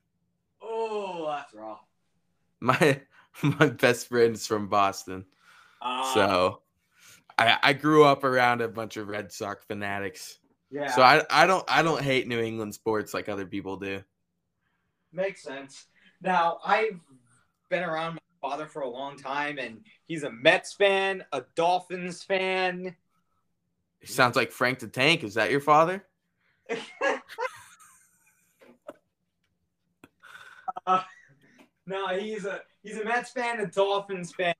Oh, 0.62 1.26
that's 1.26 1.52
rough. 1.54 1.84
My 2.60 3.00
my 3.42 3.66
best 3.68 4.08
friend's 4.08 4.46
from 4.46 4.68
Boston. 4.68 5.24
Uh, 5.80 6.14
So 6.14 6.62
I 7.38 7.58
I 7.62 7.72
grew 7.72 8.04
up 8.04 8.24
around 8.24 8.60
a 8.60 8.68
bunch 8.68 8.96
of 8.96 9.08
Red 9.08 9.32
Sox 9.32 9.64
fanatics. 9.64 10.38
yeah, 10.70 10.88
So 10.94 11.02
I 11.02 11.22
I 11.30 11.46
don't 11.46 11.64
I 11.68 11.82
don't 11.82 12.02
hate 12.02 12.26
New 12.26 12.40
England 12.40 12.74
sports 12.74 13.14
like 13.14 13.28
other 13.28 13.46
people 13.46 13.76
do. 13.76 14.02
makes 15.12 15.42
sense. 15.42 15.86
Now 16.20 16.58
I've 16.64 17.00
been 17.68 17.82
around 17.84 18.14
my 18.14 18.48
father 18.50 18.66
for 18.66 18.82
a 18.82 18.88
long 18.88 19.16
time, 19.16 19.58
and 19.58 19.80
he's 20.06 20.22
a 20.22 20.30
Mets 20.30 20.72
fan, 20.74 21.24
a 21.32 21.42
Dolphins 21.54 22.22
fan. 22.22 22.96
It 24.00 24.08
sounds 24.08 24.36
like 24.36 24.52
Frank 24.52 24.78
the 24.80 24.88
Tank. 24.88 25.24
Is 25.24 25.34
that 25.34 25.50
your 25.50 25.60
father? 25.60 26.04
Uh, 30.86 31.02
no, 31.86 32.08
he's 32.18 32.44
a 32.44 32.60
he's 32.82 32.98
a 32.98 33.04
Mets 33.04 33.30
fan, 33.30 33.60
a 33.60 33.66
Dolphins 33.66 34.32
fan, 34.32 34.54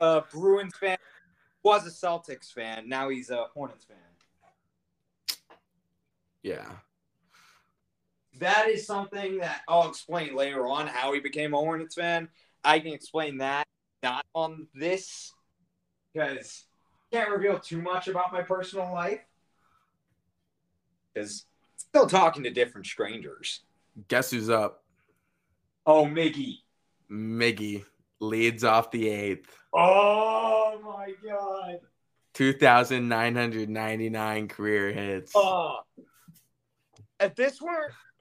a 0.00 0.22
Bruins 0.32 0.76
fan. 0.76 0.98
Was 1.64 1.86
a 1.86 1.90
Celtics 1.90 2.52
fan. 2.52 2.88
Now 2.88 3.08
he's 3.08 3.30
a 3.30 3.46
Hornets 3.54 3.84
fan. 3.86 3.96
Yeah. 6.42 6.66
That 8.38 8.68
is 8.68 8.86
something 8.86 9.38
that 9.38 9.62
I'll 9.66 9.88
explain 9.88 10.36
later 10.36 10.66
on 10.66 10.86
how 10.86 11.14
he 11.14 11.20
became 11.20 11.54
a 11.54 11.56
Hornets 11.56 11.94
fan. 11.94 12.28
I 12.62 12.80
can 12.80 12.92
explain 12.92 13.38
that 13.38 13.66
not 14.02 14.26
on 14.34 14.66
this 14.74 15.32
because 16.12 16.64
can't 17.10 17.30
reveal 17.30 17.58
too 17.58 17.80
much 17.80 18.08
about 18.08 18.32
my 18.32 18.42
personal 18.42 18.92
life 18.92 19.20
because 21.12 21.46
still 21.76 22.06
talking 22.06 22.42
to 22.42 22.50
different 22.50 22.86
strangers. 22.86 23.60
Guess 24.08 24.32
who's 24.32 24.50
up? 24.50 24.82
Oh, 25.86 26.04
Miggy. 26.04 26.58
Miggy 27.10 27.84
leads 28.20 28.64
off 28.64 28.90
the 28.90 29.08
eighth. 29.08 29.56
Oh 29.72 30.63
my 30.84 31.14
God. 31.26 31.78
2,999 32.34 34.48
career 34.48 34.92
hits. 34.92 35.34
Uh, 35.34 35.76
at 37.20 37.36
this 37.36 37.60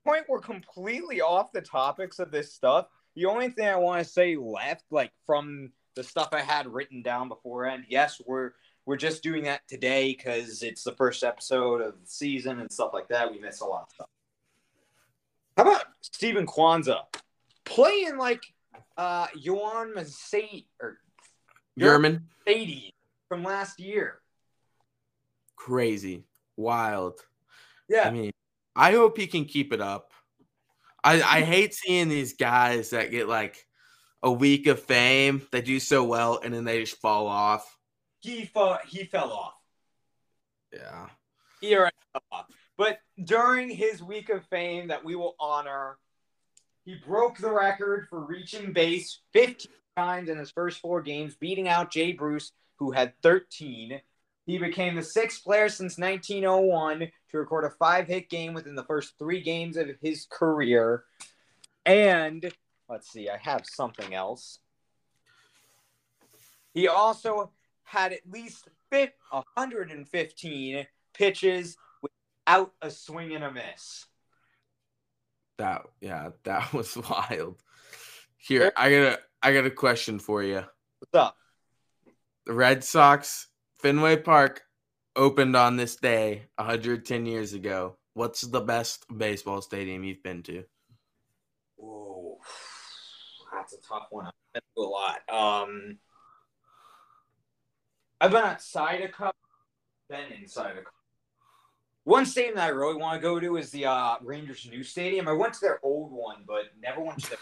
point, 0.05 0.25
we're 0.29 0.39
completely 0.39 1.21
off 1.21 1.51
the 1.51 1.61
topics 1.61 2.19
of 2.19 2.31
this 2.31 2.53
stuff. 2.53 2.85
The 3.15 3.25
only 3.25 3.49
thing 3.49 3.67
I 3.67 3.75
want 3.75 4.03
to 4.03 4.09
say 4.09 4.35
left, 4.35 4.85
like 4.91 5.11
from 5.25 5.71
the 5.95 6.03
stuff 6.03 6.29
I 6.31 6.41
had 6.41 6.67
written 6.67 7.01
down 7.01 7.27
beforehand, 7.27 7.85
yes, 7.89 8.21
we're 8.25 8.51
we're 8.85 8.97
just 8.97 9.23
doing 9.23 9.45
that 9.45 9.67
today 9.67 10.13
because 10.13 10.61
it's 10.61 10.83
the 10.83 10.91
first 10.91 11.23
episode 11.23 11.81
of 11.81 11.93
the 11.93 12.05
season 12.05 12.59
and 12.59 12.71
stuff 12.71 12.91
like 12.93 13.07
that. 13.07 13.31
We 13.31 13.39
miss 13.39 13.61
a 13.61 13.65
lot 13.65 13.83
of 13.83 13.91
stuff. 13.93 14.09
How 15.57 15.63
about 15.63 15.85
Steven 16.01 16.45
Kwan's 16.45 16.89
playing 17.65 18.17
like 18.17 18.43
uh 18.97 19.27
Yohan 19.27 19.93
Masate 19.93 20.65
or 20.81 20.97
German, 21.77 22.27
Sadie 22.47 22.93
from 23.29 23.43
last 23.43 23.79
year? 23.79 24.19
crazy, 25.55 26.25
wild. 26.57 27.19
Yeah, 27.87 28.07
I 28.07 28.11
mean, 28.11 28.31
I 28.75 28.91
hope 28.91 29.17
he 29.17 29.27
can 29.27 29.45
keep 29.45 29.71
it 29.71 29.81
up. 29.81 30.11
I, 31.03 31.21
I 31.21 31.41
hate 31.53 31.73
seeing 31.73 32.09
these 32.09 32.33
guys 32.33 32.89
that 32.91 33.11
get 33.11 33.27
like 33.27 33.65
a 34.21 34.31
week 34.31 34.67
of 34.67 34.81
fame, 34.81 35.41
they 35.51 35.61
do 35.61 35.79
so 35.79 36.03
well, 36.03 36.39
and 36.43 36.53
then 36.53 36.63
they 36.63 36.79
just 36.79 36.99
fall 37.01 37.27
off. 37.27 37.77
he 38.21 38.45
fell, 38.45 38.79
he 38.87 39.05
fell 39.05 39.31
off. 39.31 39.53
Yeah. 40.71 41.07
He 41.61 41.75
already 41.75 41.95
fell 42.13 42.23
off. 42.31 42.45
But 42.77 42.99
during 43.23 43.69
his 43.69 44.01
week 44.01 44.29
of 44.29 44.45
fame 44.47 44.87
that 44.87 45.03
we 45.03 45.15
will 45.15 45.35
honor, 45.39 45.97
he 46.85 46.95
broke 46.95 47.37
the 47.37 47.51
record 47.51 48.07
for 48.09 48.25
reaching 48.25 48.73
base 48.73 49.19
15 49.33 49.71
times 49.95 50.29
in 50.29 50.37
his 50.37 50.51
first 50.51 50.79
four 50.79 51.01
games, 51.01 51.35
beating 51.35 51.67
out 51.67 51.91
Jay 51.91 52.11
Bruce, 52.11 52.51
who 52.77 52.91
had 52.91 53.13
13. 53.21 54.01
He 54.45 54.57
became 54.57 54.95
the 54.95 55.03
sixth 55.03 55.43
player 55.43 55.69
since 55.69 55.97
1901 55.97 57.11
to 57.31 57.37
record 57.37 57.65
a 57.65 57.69
five 57.69 58.07
hit 58.07 58.29
game 58.29 58.53
within 58.53 58.75
the 58.75 58.83
first 58.83 59.13
three 59.17 59.41
games 59.41 59.77
of 59.77 59.87
his 60.01 60.27
career. 60.29 61.03
And 61.85 62.51
let's 62.89 63.09
see, 63.11 63.29
I 63.29 63.37
have 63.37 63.65
something 63.65 64.13
else. 64.13 64.59
He 66.73 66.87
also 66.87 67.51
had 67.83 68.11
at 68.11 68.21
least 68.29 68.67
115 68.89 70.87
pitches 71.13 71.77
without 72.01 72.73
a 72.81 72.91
swing 72.91 73.33
and 73.33 73.43
a 73.43 73.51
miss. 73.51 74.05
That 75.57 75.83
yeah, 76.01 76.29
that 76.43 76.73
was 76.73 76.97
wild. 76.97 77.61
Here, 78.45 78.73
I 78.75 78.89
got 78.89 78.97
a 78.97 79.19
I 79.41 79.53
got 79.53 79.65
a 79.65 79.71
question 79.71 80.19
for 80.19 80.43
you. 80.43 80.65
What's 80.99 81.13
up? 81.13 81.37
The 82.45 82.51
Red 82.51 82.83
Sox 82.83 83.47
Fenway 83.79 84.17
Park 84.17 84.63
opened 85.15 85.55
on 85.55 85.77
this 85.77 85.95
day 85.95 86.47
110 86.57 87.25
years 87.25 87.53
ago. 87.53 87.95
What's 88.15 88.41
the 88.41 88.59
best 88.59 89.05
baseball 89.17 89.61
stadium 89.61 90.03
you've 90.03 90.23
been 90.23 90.43
to? 90.43 90.65
Whoa, 91.77 92.37
that's 93.55 93.75
a 93.75 93.81
tough 93.87 94.07
one. 94.09 94.25
I've 94.25 94.33
been 94.53 94.61
to 94.75 94.81
a 94.81 94.89
lot. 94.91 95.19
Um, 95.29 95.99
I've 98.19 98.31
been 98.31 98.43
outside 98.43 98.99
a 99.03 99.07
cup, 99.07 99.37
been 100.09 100.33
inside 100.41 100.71
a 100.71 100.81
cup. 100.81 100.93
One 102.03 102.25
stadium 102.25 102.55
that 102.55 102.65
I 102.65 102.71
really 102.71 102.95
want 102.97 103.21
to 103.21 103.25
go 103.25 103.39
to 103.39 103.55
is 103.55 103.71
the 103.71 103.85
uh, 103.85 104.15
Rangers' 104.21 104.67
new 104.69 104.83
stadium. 104.83 105.29
I 105.29 105.31
went 105.31 105.53
to 105.53 105.61
their 105.61 105.79
old 105.81 106.11
one, 106.11 106.43
but 106.45 106.63
never 106.81 107.01
went 107.01 107.19
to 107.19 107.29
their. 107.29 107.39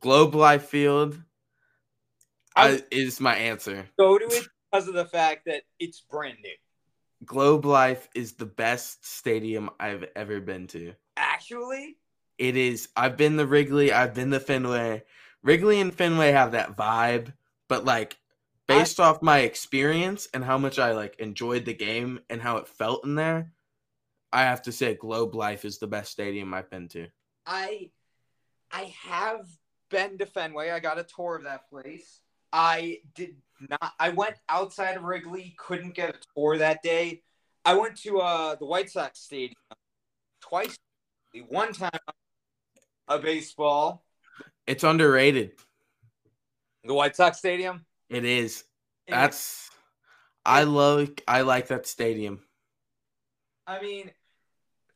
Globe 0.00 0.34
Life 0.34 0.64
Field 0.64 1.20
I 2.56 2.68
I, 2.70 2.82
is 2.90 3.20
my 3.20 3.34
answer. 3.36 3.86
go 3.98 4.18
to 4.18 4.24
it 4.24 4.48
because 4.70 4.88
of 4.88 4.94
the 4.94 5.04
fact 5.04 5.46
that 5.46 5.62
it's 5.78 6.00
brand 6.00 6.38
new. 6.42 6.54
Globe 7.24 7.64
Life 7.64 8.08
is 8.14 8.34
the 8.34 8.46
best 8.46 9.04
stadium 9.04 9.70
I've 9.80 10.04
ever 10.14 10.40
been 10.40 10.66
to. 10.68 10.92
Actually, 11.16 11.96
It 12.38 12.56
is. 12.56 12.88
I've 12.96 13.16
been 13.16 13.36
the 13.36 13.46
Wrigley. 13.46 13.92
I've 13.92 14.14
been 14.14 14.30
the 14.30 14.40
Fenway. 14.40 15.02
Wrigley 15.42 15.80
and 15.80 15.94
Fenway 15.94 16.30
have 16.32 16.52
that 16.52 16.76
vibe, 16.76 17.32
but 17.68 17.84
like 17.84 18.16
based 18.66 19.00
off 19.00 19.22
my 19.22 19.40
experience 19.40 20.28
and 20.34 20.44
how 20.44 20.58
much 20.58 20.78
I 20.78 20.92
like 20.92 21.18
enjoyed 21.18 21.64
the 21.64 21.74
game 21.74 22.20
and 22.30 22.40
how 22.40 22.58
it 22.58 22.68
felt 22.68 23.04
in 23.04 23.14
there, 23.14 23.52
I 24.32 24.42
have 24.42 24.62
to 24.62 24.72
say 24.72 24.94
Globe 24.94 25.34
Life 25.34 25.64
is 25.64 25.78
the 25.78 25.86
best 25.86 26.12
stadium 26.12 26.54
I've 26.54 26.70
been 26.70 26.88
to. 26.88 27.08
I 27.46 27.90
I 28.70 28.94
have 29.04 29.48
been 29.90 30.18
to 30.18 30.26
Fenway. 30.26 30.70
I 30.70 30.80
got 30.80 30.98
a 30.98 31.04
tour 31.04 31.36
of 31.36 31.44
that 31.44 31.68
place. 31.68 32.20
I 32.52 32.98
did 33.14 33.36
not 33.68 33.92
I 33.98 34.10
went 34.10 34.36
outside 34.48 34.96
of 34.96 35.04
Wrigley, 35.04 35.54
couldn't 35.58 35.94
get 35.94 36.10
a 36.14 36.18
tour 36.34 36.58
that 36.58 36.82
day. 36.82 37.22
I 37.64 37.74
went 37.74 37.96
to 38.02 38.20
uh 38.20 38.54
the 38.54 38.64
White 38.66 38.90
Sox 38.90 39.18
stadium 39.18 39.54
twice, 40.40 40.76
one 41.48 41.72
time 41.72 41.90
a 43.08 43.18
baseball, 43.18 44.04
It's 44.66 44.84
underrated. 44.84 45.52
the 46.84 46.94
White 46.94 47.16
Sox 47.16 47.38
Stadium. 47.38 47.84
It 48.08 48.24
is. 48.24 48.64
That's 49.08 49.70
I 50.44 50.62
love 50.64 51.10
I 51.26 51.42
like 51.42 51.68
that 51.68 51.86
stadium. 51.86 52.40
I 53.66 53.82
mean, 53.82 54.10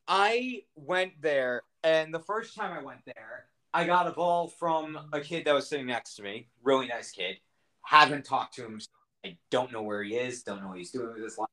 I 0.08 0.62
went 0.74 1.20
there, 1.20 1.62
and 1.84 2.12
the 2.14 2.20
first 2.20 2.54
time 2.56 2.72
I 2.72 2.82
went 2.82 3.04
there, 3.04 3.46
I 3.74 3.84
got 3.84 4.06
a 4.06 4.12
ball 4.12 4.48
from 4.48 4.98
a 5.12 5.20
kid 5.20 5.46
that 5.46 5.54
was 5.54 5.68
sitting 5.68 5.86
next 5.86 6.16
to 6.16 6.22
me. 6.22 6.48
Really 6.62 6.86
nice 6.86 7.10
kid. 7.10 7.36
Haven't 7.82 8.24
talked 8.24 8.54
to 8.54 8.64
him. 8.64 8.80
I 9.24 9.36
don't 9.50 9.72
know 9.72 9.82
where 9.82 10.02
he 10.02 10.16
is. 10.16 10.42
Don't 10.42 10.60
know 10.60 10.68
what 10.68 10.78
he's 10.78 10.90
doing 10.90 11.12
with 11.14 11.22
his 11.22 11.38
life. 11.38 11.48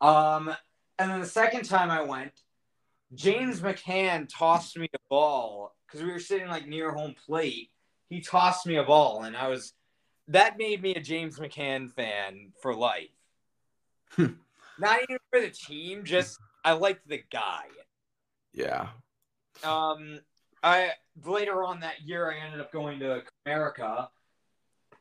Um, 0.00 0.54
and 0.98 1.10
then 1.10 1.20
the 1.20 1.26
second 1.26 1.64
time 1.64 1.90
I 1.90 2.02
went, 2.02 2.32
James 3.14 3.60
McCann 3.60 4.28
tossed 4.28 4.78
me 4.78 4.88
a 4.94 4.98
ball 5.08 5.74
because 5.86 6.04
we 6.04 6.12
were 6.12 6.20
sitting 6.20 6.48
like 6.48 6.66
near 6.66 6.92
home 6.92 7.14
plate. 7.26 7.70
He 8.08 8.20
tossed 8.20 8.66
me 8.66 8.76
a 8.76 8.84
ball, 8.84 9.24
and 9.24 9.36
I 9.36 9.48
was 9.48 9.72
that 10.28 10.58
made 10.58 10.82
me 10.82 10.94
a 10.94 11.00
James 11.00 11.38
McCann 11.38 11.90
fan 11.90 12.52
for 12.60 12.74
life. 12.74 13.08
Not 14.18 15.02
even 15.02 15.18
for 15.30 15.40
the 15.40 15.50
team, 15.50 16.04
just 16.04 16.38
I 16.64 16.72
liked 16.72 17.08
the 17.08 17.22
guy. 17.30 17.64
Yeah. 18.52 18.88
Um, 19.64 20.20
I 20.62 20.90
later 21.24 21.64
on 21.64 21.80
that 21.80 22.02
year, 22.04 22.30
I 22.30 22.36
ended 22.44 22.60
up 22.60 22.70
going 22.72 23.00
to 23.00 23.22
Comerica, 23.46 24.08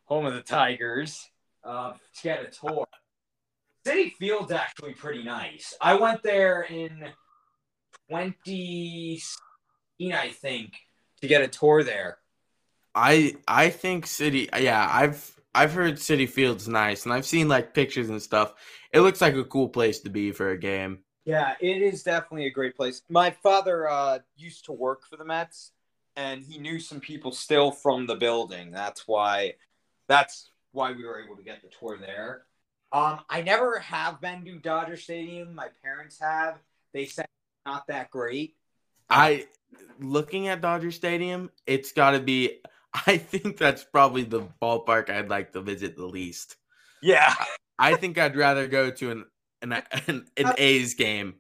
home 0.06 0.26
of 0.26 0.34
the 0.34 0.42
Tigers, 0.42 1.30
uh, 1.64 1.94
to 1.94 2.24
get 2.24 2.42
a 2.42 2.48
tour. 2.48 2.88
Citi 3.86 4.14
Field's 4.14 4.52
actually 4.52 4.94
pretty 4.94 5.24
nice. 5.24 5.76
I 5.80 5.94
went 5.96 6.24
there 6.24 6.64
in 6.64 7.08
2016, 8.10 10.14
I 10.14 10.30
think, 10.30 10.74
to 11.22 11.28
get 11.28 11.44
a 11.44 11.48
tour 11.48 11.84
there. 11.84 12.18
I 12.96 13.36
I 13.48 13.70
think 13.70 14.06
Citi 14.06 14.50
yeah, 14.60 14.88
I've 14.90 15.40
I've 15.54 15.74
heard 15.74 15.96
Citi 15.96 16.28
Field's 16.28 16.68
nice 16.68 17.04
and 17.04 17.14
I've 17.14 17.26
seen 17.26 17.48
like 17.48 17.74
pictures 17.74 18.10
and 18.10 18.22
stuff. 18.22 18.54
It 18.94 19.02
looks 19.02 19.22
like 19.22 19.36
a 19.36 19.44
cool 19.44 19.70
place 19.70 20.00
to 20.02 20.10
be 20.10 20.32
for 20.32 20.52
a 20.52 20.58
game. 20.58 21.00
Yeah, 21.26 21.56
it 21.60 21.82
is 21.82 22.04
definitely 22.04 22.46
a 22.46 22.52
great 22.52 22.76
place. 22.76 23.02
My 23.10 23.32
father 23.32 23.90
uh, 23.90 24.20
used 24.36 24.66
to 24.66 24.72
work 24.72 25.02
for 25.10 25.18
the 25.18 25.26
Mets, 25.26 25.72
and 26.16 26.44
he 26.44 26.58
knew 26.58 26.80
some 26.80 27.00
people 27.00 27.32
still 27.32 27.72
from 27.72 28.06
the 28.06 28.16
building. 28.16 28.72
That's 28.72 29.08
why, 29.08 29.54
that's 30.08 30.50
why 30.72 30.92
we 30.92 31.06
were 31.06 31.22
able 31.22 31.36
to 31.36 31.44
get 31.44 31.62
the 31.62 31.70
tour 31.70 31.98
there. 31.98 32.44
Um, 32.92 33.20
I 33.30 33.42
never 33.42 33.80
have 33.80 34.22
been 34.22 34.46
to 34.46 34.58
Dodger 34.60 34.98
Stadium. 34.98 35.54
My 35.54 35.68
parents 35.84 36.20
have. 36.20 36.60
They 36.94 37.06
said 37.06 37.28
not 37.66 37.88
that 37.88 38.10
great. 38.12 38.56
I 39.10 39.48
looking 40.00 40.48
at 40.48 40.62
Dodger 40.62 40.92
Stadium, 40.92 41.50
it's 41.68 41.92
got 41.92 42.12
to 42.12 42.20
be 42.20 42.62
I 43.08 43.18
think 43.18 43.58
that's 43.58 43.84
probably 43.84 44.24
the 44.24 44.48
ballpark 44.62 45.10
I'd 45.10 45.30
like 45.30 45.52
to 45.54 45.62
visit 45.62 45.96
the 45.96 46.06
least. 46.06 46.56
Yeah, 47.02 47.34
I 47.78 47.96
think 47.96 48.18
I'd 48.18 48.36
rather 48.36 48.68
go 48.68 48.92
to 48.92 49.12
an 49.12 49.26
an, 49.62 49.74
an, 50.08 50.26
an 50.38 50.54
A's 50.58 50.94
game. 50.94 51.36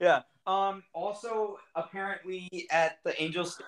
yeah. 0.00 0.22
Um. 0.46 0.82
Also, 0.92 1.58
apparently, 1.74 2.48
at 2.70 2.98
the 3.04 3.20
Angels, 3.20 3.60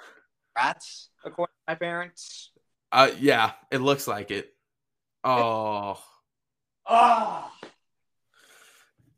rats, 0.56 1.10
according 1.24 1.52
to 1.66 1.72
my 1.72 1.74
parents. 1.74 2.50
Uh 2.92 3.10
yeah, 3.18 3.52
it 3.70 3.78
looks 3.80 4.06
like 4.06 4.30
it. 4.30 4.54
Oh, 5.24 6.00
Ah. 6.86 7.52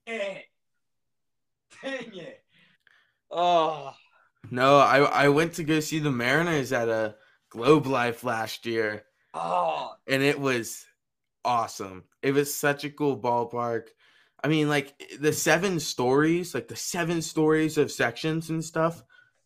Eh. 0.07 0.39
Dang 1.83 2.15
it. 2.17 2.43
Oh. 3.31 3.93
no, 4.51 4.79
I 4.79 4.99
I 5.03 5.29
went 5.29 5.55
to 5.55 5.65
go 5.65 5.79
see 5.81 5.99
the 6.01 6.11
Mariners 6.11 6.73
at 6.73 6.89
a 6.89 7.15
Globe 7.51 7.87
Life 7.87 8.25
last 8.25 8.67
year 8.67 9.05
Oh. 9.35 9.93
and 10.09 10.23
it 10.23 10.41
was 10.41 10.85
awesome. 11.45 12.05
It 12.23 12.33
was 12.33 12.53
such 12.53 12.85
a 12.85 12.91
cool 12.91 13.17
ballpark. 13.17 13.89
I 14.43 14.49
mean, 14.49 14.69
like 14.69 14.95
eh, 15.01 15.17
the 15.21 15.33
seven 15.33 15.81
stories, 15.81 16.55
like 16.55 16.69
the 16.69 16.77
seven 16.77 17.23
stories 17.23 17.79
of 17.79 17.93
sections 17.93 18.51
and 18.51 18.65
stuff. 18.65 19.03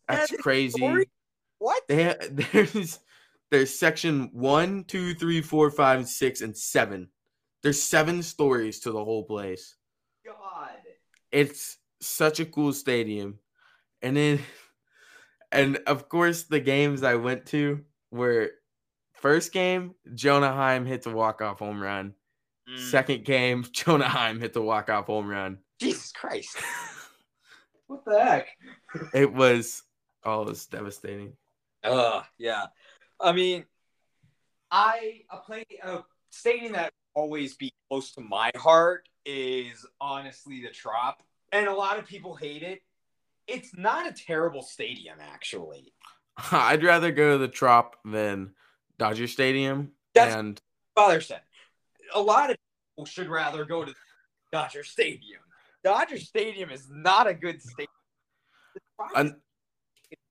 That's 0.07 0.29
Seven 0.29 0.43
crazy. 0.43 0.77
stories? 0.77 1.07
What? 1.59 1.83
They 1.87 2.03
ha- 2.03 2.15
there's 2.31 2.99
there's 3.51 3.77
section 3.77 4.29
one, 4.33 4.83
two, 4.85 5.13
three, 5.13 5.41
four, 5.41 5.69
five, 5.71 6.07
six, 6.07 6.41
and 6.41 6.55
seven. 6.55 7.09
There's 7.63 7.81
seven 7.81 8.21
stories 8.21 8.79
to 8.81 8.91
the 8.91 9.03
whole 9.03 9.23
place. 9.23 9.75
God. 10.25 10.69
It's 11.31 11.77
such 11.99 12.39
a 12.39 12.45
cool 12.45 12.73
stadium. 12.73 13.39
And 14.01 14.15
then 14.15 14.39
and 15.51 15.77
of 15.87 16.09
course 16.09 16.43
the 16.43 16.59
games 16.59 17.03
I 17.03 17.15
went 17.15 17.47
to 17.47 17.83
were 18.11 18.51
first 19.13 19.51
game, 19.51 19.95
Jonah 20.13 20.53
Heim 20.53 20.85
hit 20.85 21.03
the 21.03 21.11
walk-off 21.11 21.59
home 21.59 21.81
run. 21.81 22.13
Mm. 22.69 22.79
Second 22.79 23.25
game, 23.25 23.65
Jonah 23.71 24.07
Heim 24.07 24.39
hit 24.39 24.53
the 24.53 24.61
walk-off 24.61 25.05
home 25.07 25.27
run. 25.27 25.59
Jesus 25.79 26.11
Christ. 26.11 26.57
What 27.87 28.03
the 28.03 28.23
heck? 28.23 28.47
It 29.13 29.31
was 29.31 29.83
oh, 30.23 30.41
it 30.41 30.47
was 30.47 30.65
devastating. 30.65 31.33
Uh, 31.83 32.23
yeah. 32.39 32.65
I 33.19 33.31
mean, 33.31 33.65
I 34.71 35.21
a 35.29 35.37
play 35.37 35.65
a 35.83 35.99
stadium 36.31 36.73
that 36.73 36.93
always 37.13 37.55
be 37.55 37.71
close 37.89 38.11
to 38.13 38.21
my 38.21 38.51
heart 38.55 39.07
is 39.23 39.85
honestly 40.01 40.61
the 40.61 40.69
Trop, 40.69 41.21
and 41.51 41.67
a 41.67 41.73
lot 41.73 41.99
of 41.99 42.07
people 42.07 42.35
hate 42.35 42.63
it. 42.63 42.81
It's 43.47 43.77
not 43.77 44.07
a 44.07 44.11
terrible 44.13 44.63
stadium, 44.63 45.17
actually. 45.21 45.93
I'd 46.51 46.83
rather 46.83 47.11
go 47.11 47.33
to 47.33 47.37
the 47.37 47.47
Trop 47.47 47.97
than 48.03 48.55
Dodger 48.97 49.27
Stadium. 49.27 49.91
That's- 50.15 50.35
and 50.35 50.59
Father 50.95 51.21
said 51.21 51.41
a 52.15 52.21
lot 52.21 52.49
of 52.49 52.57
people 52.95 53.05
should 53.05 53.29
rather 53.29 53.65
go 53.65 53.85
to 53.85 53.93
Dodger 54.51 54.83
Stadium. 54.83 55.41
Dodger 55.83 56.17
Stadium 56.17 56.71
is 56.71 56.87
not 56.89 57.27
a 57.27 57.33
good 57.33 57.61
stadium. 57.61 57.87
The 58.73 58.81
Trop 58.95 59.11
is 59.11 59.31
an- 59.31 59.41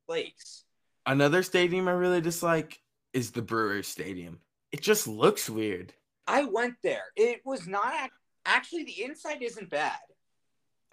place. 0.08 0.64
another 1.06 1.42
stadium 1.42 1.86
I 1.88 1.92
really 1.92 2.20
dislike 2.20 2.80
is 3.12 3.30
the 3.30 3.42
Brewers 3.42 3.86
Stadium. 3.86 4.40
It 4.72 4.80
just 4.82 5.06
looks 5.06 5.48
weird. 5.48 5.92
I 6.26 6.44
went 6.44 6.74
there. 6.82 7.04
It 7.16 7.42
was 7.44 7.66
not 7.66 7.92
ac- 7.94 8.10
actually 8.44 8.84
the 8.84 9.04
inside 9.04 9.42
isn't 9.42 9.70
bad. 9.70 9.98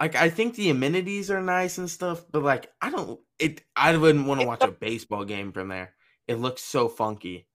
Like 0.00 0.14
I 0.14 0.30
think 0.30 0.54
the 0.54 0.70
amenities 0.70 1.30
are 1.30 1.40
nice 1.40 1.78
and 1.78 1.90
stuff, 1.90 2.24
but 2.30 2.42
like 2.42 2.70
I 2.80 2.90
don't 2.90 3.20
it 3.38 3.62
I 3.74 3.96
wouldn't 3.96 4.26
want 4.26 4.40
to 4.40 4.46
watch 4.46 4.62
a 4.62 4.68
baseball 4.70 5.24
game 5.24 5.52
from 5.52 5.68
there. 5.68 5.94
It 6.28 6.36
looks 6.36 6.62
so 6.62 6.88
funky. 6.88 7.46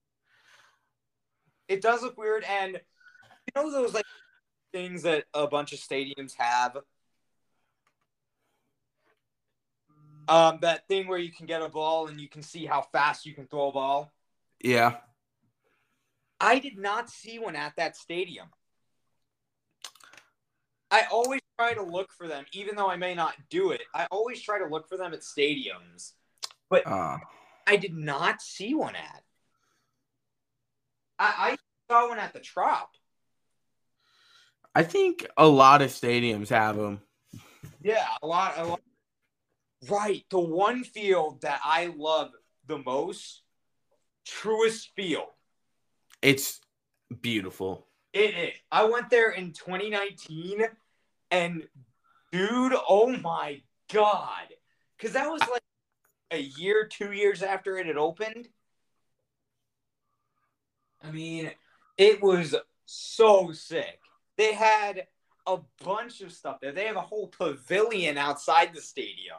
It 1.68 1.82
does 1.82 2.02
look 2.02 2.18
weird, 2.18 2.44
and 2.46 2.80
know 3.58 3.72
those 3.72 3.94
like 3.94 4.06
things 4.72 5.04
that 5.04 5.26
a 5.34 5.48
bunch 5.48 5.74
of 5.74 5.80
stadiums 5.80 6.34
have. 6.38 6.78
Um, 10.28 10.60
that 10.62 10.88
thing 10.88 11.08
where 11.08 11.18
you 11.18 11.32
can 11.32 11.46
get 11.46 11.62
a 11.62 11.70
ball 11.70 12.08
and 12.08 12.20
you 12.20 12.28
can 12.28 12.42
see 12.42 12.66
how 12.66 12.82
fast 12.82 13.26
you 13.26 13.34
can 13.34 13.48
throw 13.48 13.70
a 13.70 13.72
ball. 13.72 14.12
Yeah. 14.62 14.98
I 16.40 16.60
did 16.60 16.78
not 16.78 17.10
see 17.10 17.40
one 17.40 17.56
at 17.56 17.76
that 17.78 17.96
stadium. 17.96 18.48
I 20.92 21.04
always 21.12 21.42
try 21.58 21.74
to 21.74 21.82
look 21.82 22.12
for 22.12 22.28
them, 22.28 22.46
even 22.54 22.76
though 22.76 22.90
I 22.90 22.98
may 22.98 23.16
not 23.16 23.36
do 23.50 23.72
it. 23.72 23.82
I 23.94 24.06
always 24.12 24.42
try 24.42 24.60
to 24.60 24.66
look 24.66 24.88
for 24.88 24.98
them 24.98 25.14
at 25.14 25.22
stadiums. 25.22 26.14
Uh, 26.72 27.18
I 27.66 27.78
did 27.78 27.94
not 27.94 28.42
see 28.42 28.74
one 28.74 28.96
at. 28.96 29.24
I, 31.20 31.34
I 31.52 31.58
saw 31.90 32.10
one 32.10 32.20
at 32.20 32.34
the 32.34 32.40
Trop. 32.40 32.90
I 34.78 34.84
think 34.84 35.26
a 35.38 35.48
lot 35.48 35.82
of 35.82 35.90
stadiums 35.90 36.50
have 36.50 36.76
them. 36.78 37.02
Yeah, 37.82 38.06
a 38.22 38.28
lot, 38.28 38.60
a 38.60 38.64
lot. 38.64 38.82
Right, 39.90 40.24
the 40.30 40.40
one 40.40 40.84
field 40.84 41.42
that 41.42 41.60
I 41.66 41.92
love 41.98 42.30
the 42.68 42.78
most, 42.78 43.42
Truist 44.30 44.90
Field. 44.96 45.30
It's 46.22 46.62
beautiful. 47.22 47.88
It 48.14 48.36
is. 48.36 48.54
I 48.72 48.84
went 48.84 49.10
there 49.10 49.32
in 49.32 49.52
2019, 49.52 50.66
and 51.32 51.68
dude, 52.32 52.74
oh 52.88 53.18
my 53.18 53.64
god, 53.92 54.46
because 54.96 55.14
that 55.14 55.28
was 55.28 55.42
like 55.52 55.64
a 56.30 56.40
year, 56.40 56.86
two 56.88 57.14
years 57.14 57.42
after 57.42 57.80
it 57.80 57.88
had 57.88 57.98
opened. 57.98 58.48
I 61.04 61.10
mean, 61.10 61.50
it 61.98 62.22
was 62.22 62.54
so 62.86 63.52
sick. 63.54 64.02
They 64.38 64.54
had 64.54 65.08
a 65.48 65.58
bunch 65.84 66.22
of 66.22 66.32
stuff 66.32 66.60
there. 66.62 66.72
They 66.72 66.86
have 66.86 66.96
a 66.96 67.02
whole 67.02 67.28
pavilion 67.28 68.18
outside 68.18 68.74
the 68.74 68.82
stadium. 68.82 69.38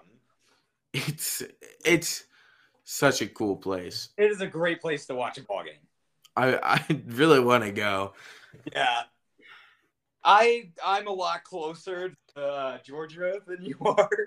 It's 0.92 1.42
it's 1.84 2.24
such 2.84 3.22
a 3.22 3.26
cool 3.26 3.56
place. 3.56 4.08
It 4.16 4.30
is 4.30 4.40
a 4.40 4.46
great 4.46 4.80
place 4.80 5.06
to 5.06 5.14
watch 5.14 5.38
a 5.38 5.42
ball 5.42 5.64
game. 5.64 5.74
I 6.36 6.56
I 6.62 7.02
really 7.06 7.40
want 7.40 7.64
to 7.64 7.70
go. 7.70 8.14
Yeah. 8.72 9.02
I 10.24 10.70
I'm 10.84 11.06
a 11.06 11.12
lot 11.12 11.44
closer 11.44 12.14
to 12.34 12.40
uh, 12.42 12.78
Georgia 12.82 13.40
than 13.46 13.64
you 13.64 13.76
are. 13.84 14.10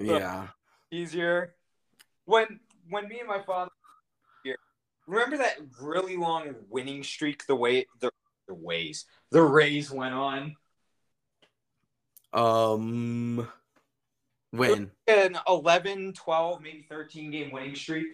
Yeah. 0.00 0.46
Easier. 0.92 1.56
When 2.24 2.60
when 2.88 3.08
me 3.08 3.18
and 3.18 3.26
my 3.26 3.42
father 3.42 3.72
here, 4.44 4.54
remember 5.08 5.36
that 5.38 5.56
really 5.80 6.16
long 6.16 6.54
winning 6.70 7.02
streak 7.02 7.48
the 7.48 7.56
way 7.56 7.86
the 7.98 8.12
the 8.46 8.54
ways 8.54 9.06
the 9.30 9.42
Rays 9.42 9.90
went 9.90 10.14
on 10.14 10.56
Um. 12.32 13.48
When 14.50 14.90
an 15.06 15.38
11, 15.46 16.14
12, 16.14 16.62
maybe 16.62 16.86
13 16.88 17.30
game 17.30 17.50
winning 17.50 17.74
streak. 17.74 18.06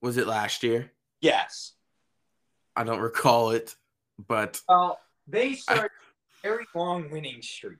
was 0.00 0.16
it 0.16 0.26
last 0.26 0.62
year? 0.62 0.90
Yes. 1.20 1.72
I 2.74 2.82
don't 2.84 3.00
recall 3.00 3.50
it, 3.50 3.76
but 4.26 4.60
Well, 4.68 4.98
they 5.28 5.54
started 5.54 5.90
a 5.92 6.42
very 6.42 6.64
long 6.74 7.10
winning 7.10 7.42
streak. 7.42 7.78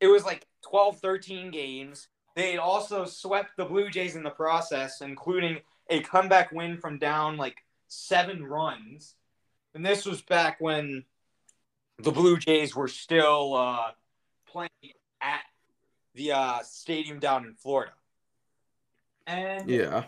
It 0.00 0.06
was 0.06 0.24
like 0.24 0.46
12, 0.62 1.00
13 1.00 1.50
games. 1.50 2.06
They 2.36 2.58
also 2.58 3.04
swept 3.04 3.56
the 3.56 3.64
Blue 3.64 3.90
Jays 3.90 4.14
in 4.14 4.22
the 4.22 4.30
process, 4.30 5.00
including 5.00 5.58
a 5.90 6.00
comeback 6.00 6.52
win 6.52 6.78
from 6.78 6.98
down 6.98 7.36
like 7.36 7.56
seven 7.88 8.44
runs. 8.44 9.16
And 9.74 9.84
this 9.84 10.06
was 10.06 10.22
back 10.22 10.60
when 10.60 11.04
the 12.02 12.12
Blue 12.12 12.36
Jays 12.36 12.74
were 12.74 12.88
still 12.88 13.54
uh, 13.54 13.90
playing 14.46 14.70
at 15.20 15.42
the 16.14 16.32
uh, 16.32 16.58
stadium 16.62 17.18
down 17.18 17.44
in 17.44 17.54
Florida. 17.54 17.92
And 19.26 19.70
yeah. 19.70 20.04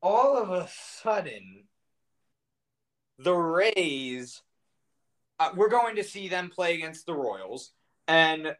all 0.00 0.36
of 0.36 0.50
a 0.50 0.68
sudden, 1.02 1.64
the 3.18 3.34
Rays, 3.34 4.42
uh, 5.40 5.50
we're 5.56 5.68
going 5.68 5.96
to 5.96 6.04
see 6.04 6.28
them 6.28 6.48
play 6.48 6.74
against 6.74 7.06
the 7.06 7.14
Royals, 7.14 7.72
and 8.06 8.54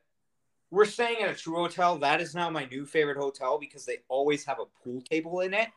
we're 0.70 0.85
staying 0.85 1.22
at 1.22 1.30
a 1.30 1.35
True 1.35 1.57
Hotel. 1.57 1.99
That 1.99 2.20
is 2.20 2.35
now 2.35 2.51
my 2.51 2.64
new 2.64 2.85
favorite 2.85 3.16
hotel 3.16 3.59
because 3.59 3.85
they 3.85 3.99
always 4.09 4.45
have 4.45 4.59
a 4.59 4.66
pool 4.83 5.03
table 5.03 5.41
in 5.41 5.55
it. 5.55 5.68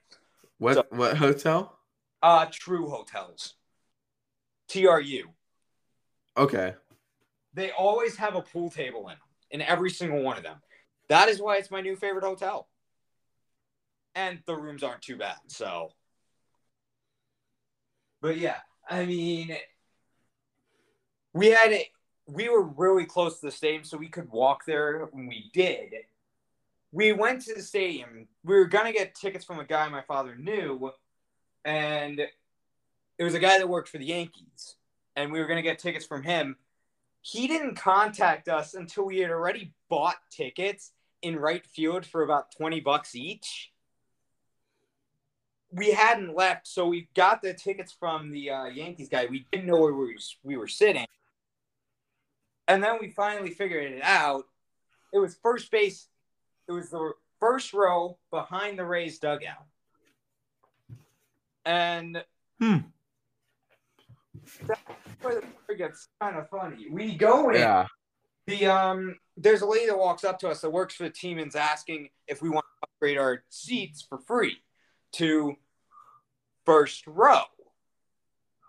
What 0.58 0.76
So- 0.76 0.86
what 0.90 1.18
hotel? 1.18 1.78
Uh, 2.24 2.48
True 2.50 2.90
Hotels, 2.90 3.54
TRU. 4.68 5.26
Okay. 6.38 6.74
They 7.56 7.72
always 7.72 8.18
have 8.18 8.36
a 8.36 8.42
pool 8.42 8.70
table 8.70 9.10
in 9.10 9.16
in 9.50 9.62
every 9.62 9.90
single 9.90 10.22
one 10.22 10.38
of 10.38 10.44
them. 10.44 10.58
That 11.08 11.30
is 11.30 11.42
why 11.42 11.56
it's 11.58 11.72
my 11.72 11.82
new 11.82 11.96
favorite 11.96 12.26
hotel. 12.26 12.68
And 14.14 14.40
the 14.46 14.56
rooms 14.56 14.84
aren't 14.84 15.02
too 15.02 15.18
bad, 15.18 15.38
so. 15.48 15.92
But 18.22 18.38
yeah, 18.38 18.58
I 18.90 19.06
mean, 19.06 19.56
we 21.34 21.48
had 21.48 21.72
it. 21.72 21.88
We 22.28 22.50
were 22.50 22.64
really 22.64 23.06
close 23.06 23.40
to 23.40 23.46
the 23.46 23.52
stadium, 23.52 23.84
so 23.84 23.98
we 23.98 24.10
could 24.10 24.30
walk 24.30 24.66
there 24.66 25.08
when 25.12 25.28
we 25.28 25.50
did. 25.54 25.94
We 26.92 27.14
went 27.14 27.42
to 27.44 27.54
the 27.54 27.62
stadium. 27.62 28.28
We 28.44 28.56
were 28.56 28.66
gonna 28.66 28.94
get 28.94 29.16
tickets 29.16 29.46
from 29.46 29.60
a 29.60 29.66
guy 29.66 29.88
my 29.90 30.02
father 30.02 30.36
knew, 30.36 30.92
and 31.64 32.20
it 32.20 33.24
was 33.24 33.36
a 33.36 33.40
guy 33.40 33.60
that 33.60 33.70
worked 33.70 33.90
for 33.90 33.98
the 33.98 34.06
Yankees, 34.06 34.76
and 35.16 35.32
we 35.32 35.40
were 35.40 35.48
gonna 35.48 35.62
get 35.62 35.80
tickets 35.80 36.06
from 36.06 36.24
him 36.24 36.58
he 37.26 37.48
didn't 37.48 37.74
contact 37.74 38.48
us 38.48 38.76
until 38.76 39.06
we 39.06 39.18
had 39.18 39.32
already 39.32 39.74
bought 39.90 40.18
tickets 40.30 40.92
in 41.24 41.36
right 41.36 41.66
field 41.66 42.06
for 42.06 42.22
about 42.22 42.52
20 42.56 42.82
bucks 42.82 43.16
each. 43.16 43.72
We 45.72 45.90
hadn't 45.90 46.36
left, 46.36 46.68
so 46.68 46.88
we 46.88 47.10
got 47.16 47.42
the 47.42 47.56
tickets 47.56 47.92
from 48.00 48.30
the 48.30 48.52
uh, 48.52 48.66
Yankees 48.66 49.10
guy. 49.10 49.26
We 49.26 49.48
didn't 49.52 49.66
know 49.66 49.80
where 49.80 49.92
we 49.92 50.06
were, 50.06 50.20
we 50.44 50.56
were 50.56 50.68
sitting. 50.68 51.08
And 52.68 52.84
then 52.84 52.98
we 53.02 53.10
finally 53.10 53.50
figured 53.50 53.92
it 53.92 54.04
out. 54.04 54.44
It 55.12 55.18
was 55.18 55.36
first 55.42 55.72
base, 55.72 56.08
it 56.68 56.74
was 56.74 56.92
the 56.92 57.14
first 57.40 57.74
row 57.74 58.20
behind 58.30 58.78
the 58.78 58.86
Rays 58.86 59.18
dugout. 59.18 59.66
And 61.66 62.24
Hmm. 62.60 62.78
That's 64.66 64.82
where 65.22 65.36
the 65.36 65.48
story 65.64 65.78
gets 65.78 66.08
kind 66.22 66.38
of 66.38 66.50
funny. 66.50 66.88
We 66.90 67.16
go 67.16 67.50
in. 67.50 67.56
Yeah. 67.56 67.88
The 68.48 68.68
um, 68.68 69.18
there's 69.38 69.62
a 69.62 69.66
lady 69.66 69.88
that 69.88 69.98
walks 69.98 70.24
up 70.24 70.40
to 70.40 70.50
us 70.50 70.62
that 70.62 70.70
works 70.70 70.96
for 70.96 71.04
the 71.04 71.10
team 71.10 71.40
and's 71.40 71.56
asking 71.56 72.10
if 72.28 72.42
we 72.42 72.50
want 72.50 72.66
to 72.66 72.88
upgrade 72.88 73.18
our 73.18 73.44
seats 73.50 74.06
for 74.08 74.20
free 74.20 74.58
to 75.14 75.56
first 76.66 77.08
row. 77.08 77.42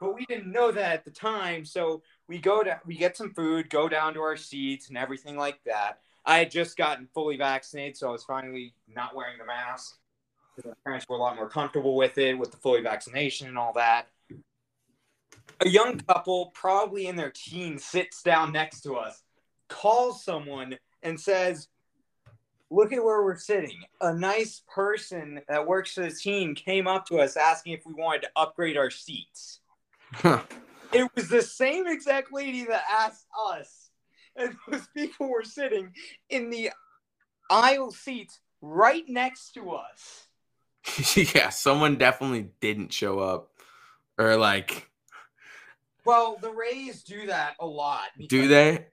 But 0.00 0.14
we 0.14 0.26
didn't 0.26 0.52
know 0.52 0.72
that 0.72 0.92
at 0.92 1.04
the 1.04 1.10
time, 1.10 1.64
so 1.64 2.02
we 2.28 2.38
go 2.38 2.62
to 2.62 2.80
we 2.86 2.96
get 2.96 3.16
some 3.16 3.32
food, 3.32 3.70
go 3.70 3.88
down 3.88 4.14
to 4.14 4.20
our 4.20 4.36
seats 4.36 4.88
and 4.88 4.98
everything 4.98 5.36
like 5.36 5.62
that. 5.64 6.00
I 6.24 6.38
had 6.38 6.50
just 6.50 6.76
gotten 6.76 7.08
fully 7.14 7.36
vaccinated, 7.36 7.96
so 7.96 8.08
I 8.08 8.12
was 8.12 8.24
finally 8.24 8.74
not 8.92 9.14
wearing 9.14 9.38
the 9.38 9.46
mask. 9.46 9.96
My 10.64 10.72
parents 10.84 11.06
were 11.08 11.16
a 11.16 11.20
lot 11.20 11.36
more 11.36 11.48
comfortable 11.48 11.96
with 11.96 12.18
it, 12.18 12.36
with 12.36 12.50
the 12.50 12.56
fully 12.56 12.80
vaccination 12.80 13.46
and 13.46 13.58
all 13.58 13.72
that. 13.74 14.08
A 15.60 15.68
young 15.68 15.98
couple, 16.00 16.46
probably 16.54 17.06
in 17.06 17.16
their 17.16 17.32
teens, 17.34 17.84
sits 17.84 18.22
down 18.22 18.52
next 18.52 18.82
to 18.82 18.94
us 18.96 19.22
calls 19.68 20.24
someone 20.24 20.78
and 21.02 21.18
says, 21.18 21.68
Look 22.68 22.92
at 22.92 23.04
where 23.04 23.22
we're 23.22 23.38
sitting. 23.38 23.78
A 24.00 24.12
nice 24.12 24.62
person 24.74 25.40
that 25.48 25.68
works 25.68 25.92
for 25.92 26.00
the 26.00 26.10
team 26.10 26.56
came 26.56 26.88
up 26.88 27.06
to 27.06 27.18
us 27.18 27.36
asking 27.36 27.74
if 27.74 27.86
we 27.86 27.94
wanted 27.94 28.22
to 28.22 28.30
upgrade 28.34 28.76
our 28.76 28.90
seats. 28.90 29.60
It 30.92 31.10
was 31.14 31.28
the 31.28 31.42
same 31.42 31.86
exact 31.86 32.32
lady 32.32 32.64
that 32.64 32.82
asked 32.90 33.26
us. 33.52 33.90
And 34.34 34.56
those 34.68 34.86
people 34.94 35.28
were 35.28 35.44
sitting 35.44 35.92
in 36.28 36.50
the 36.50 36.70
aisle 37.50 37.90
seats 37.90 38.40
right 38.60 39.04
next 39.08 39.52
to 39.54 39.72
us. 39.72 40.28
yeah, 41.34 41.50
someone 41.50 41.96
definitely 41.96 42.50
didn't 42.60 42.92
show 42.92 43.20
up. 43.20 43.50
Or 44.18 44.36
like 44.36 44.88
Well, 46.06 46.38
the 46.40 46.50
Rays 46.50 47.02
do 47.02 47.26
that 47.26 47.54
a 47.60 47.66
lot. 47.66 48.06
do 48.28 48.48
they? 48.48 48.86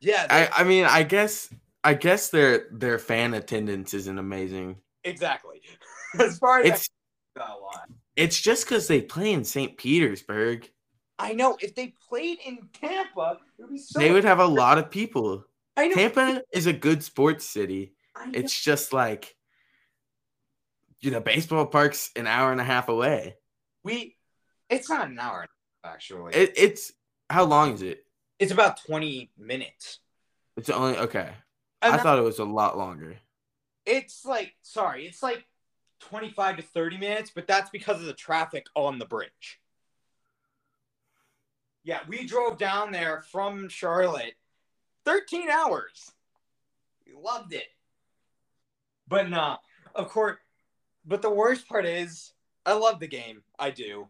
Yeah, 0.00 0.26
I 0.28 0.48
I 0.62 0.64
mean, 0.64 0.84
I 0.84 1.02
guess 1.02 1.52
I 1.84 1.94
guess 1.94 2.30
their 2.30 2.68
their 2.72 2.98
fan 2.98 3.34
attendance 3.34 3.94
isn't 3.94 4.18
amazing. 4.18 4.76
exactly. 5.04 5.62
As 6.18 6.38
far 6.38 6.60
as 6.60 6.68
It's 6.70 6.88
I 7.36 7.40
that 7.40 7.50
a 7.50 7.58
lot. 7.60 7.88
it's 8.16 8.40
just 8.40 8.66
cuz 8.66 8.88
they 8.88 9.02
play 9.02 9.32
in 9.32 9.44
St. 9.44 9.76
Petersburg. 9.76 10.70
I 11.18 11.32
know 11.32 11.56
if 11.60 11.74
they 11.74 11.94
played 12.08 12.38
in 12.44 12.68
Tampa, 12.72 13.38
it 13.58 13.62
would 13.62 13.70
be 13.70 13.78
so. 13.78 13.98
They 13.98 14.10
would 14.12 14.24
have 14.24 14.38
a 14.38 14.46
lot 14.46 14.78
of 14.78 14.90
people. 14.90 15.44
I 15.76 15.88
know. 15.88 15.94
Tampa 15.94 16.42
is 16.52 16.66
a 16.66 16.72
good 16.72 17.02
sports 17.02 17.44
city. 17.44 17.94
It's 18.32 18.58
just 18.58 18.92
like 18.92 19.34
you 21.00 21.10
know, 21.10 21.20
baseball 21.20 21.66
park's 21.66 22.10
an 22.16 22.26
hour 22.26 22.50
and 22.52 22.60
a 22.60 22.64
half 22.64 22.88
away. 22.88 23.36
we. 23.84 24.16
It's 24.68 24.88
not 24.90 25.08
an 25.08 25.18
hour 25.18 25.46
actually. 25.86 26.34
It, 26.34 26.52
it's 26.56 26.92
how 27.30 27.44
long 27.44 27.72
is 27.74 27.82
it? 27.82 28.04
it's 28.38 28.52
about 28.52 28.78
twenty 28.84 29.30
minutes. 29.38 30.00
It's 30.56 30.68
only 30.70 30.96
okay. 30.98 31.30
And 31.82 31.92
I 31.94 31.96
that- 31.96 32.02
thought 32.02 32.18
it 32.18 32.22
was 32.22 32.38
a 32.38 32.44
lot 32.44 32.76
longer. 32.76 33.16
it's 33.86 34.24
like 34.24 34.54
sorry, 34.62 35.06
it's 35.06 35.22
like 35.22 35.46
twenty-five 36.00 36.56
to 36.56 36.62
thirty 36.62 36.98
minutes, 36.98 37.30
but 37.34 37.46
that's 37.46 37.70
because 37.70 38.00
of 38.00 38.06
the 38.06 38.12
traffic 38.12 38.66
on 38.74 38.98
the 38.98 39.06
bridge. 39.06 39.60
Yeah, 41.84 42.00
we 42.08 42.26
drove 42.26 42.58
down 42.58 42.90
there 42.90 43.22
from 43.30 43.68
Charlotte, 43.68 44.34
thirteen 45.04 45.48
hours. 45.48 46.10
We 47.06 47.12
loved 47.14 47.52
it, 47.54 47.68
but 49.08 49.28
nah, 49.30 49.58
of 49.94 50.08
course. 50.08 50.36
But 51.08 51.22
the 51.22 51.30
worst 51.30 51.68
part 51.68 51.86
is, 51.86 52.32
I 52.64 52.72
love 52.72 52.98
the 52.98 53.06
game. 53.06 53.42
I 53.60 53.70
do. 53.70 54.08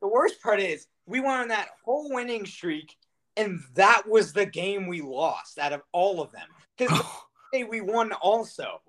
The 0.00 0.08
worst 0.08 0.42
part 0.42 0.60
is, 0.60 0.86
we 1.06 1.20
went 1.20 1.42
on 1.42 1.48
that 1.48 1.68
whole 1.84 2.12
winning 2.12 2.46
streak, 2.46 2.94
and 3.36 3.60
that 3.74 4.08
was 4.08 4.32
the 4.32 4.46
game 4.46 4.86
we 4.86 5.00
lost 5.00 5.58
out 5.58 5.72
of 5.72 5.82
all 5.92 6.20
of 6.20 6.32
them. 6.32 6.48
Because 6.76 7.00
hey, 7.52 7.64
we 7.64 7.80
won 7.80 8.12
also. 8.12 8.80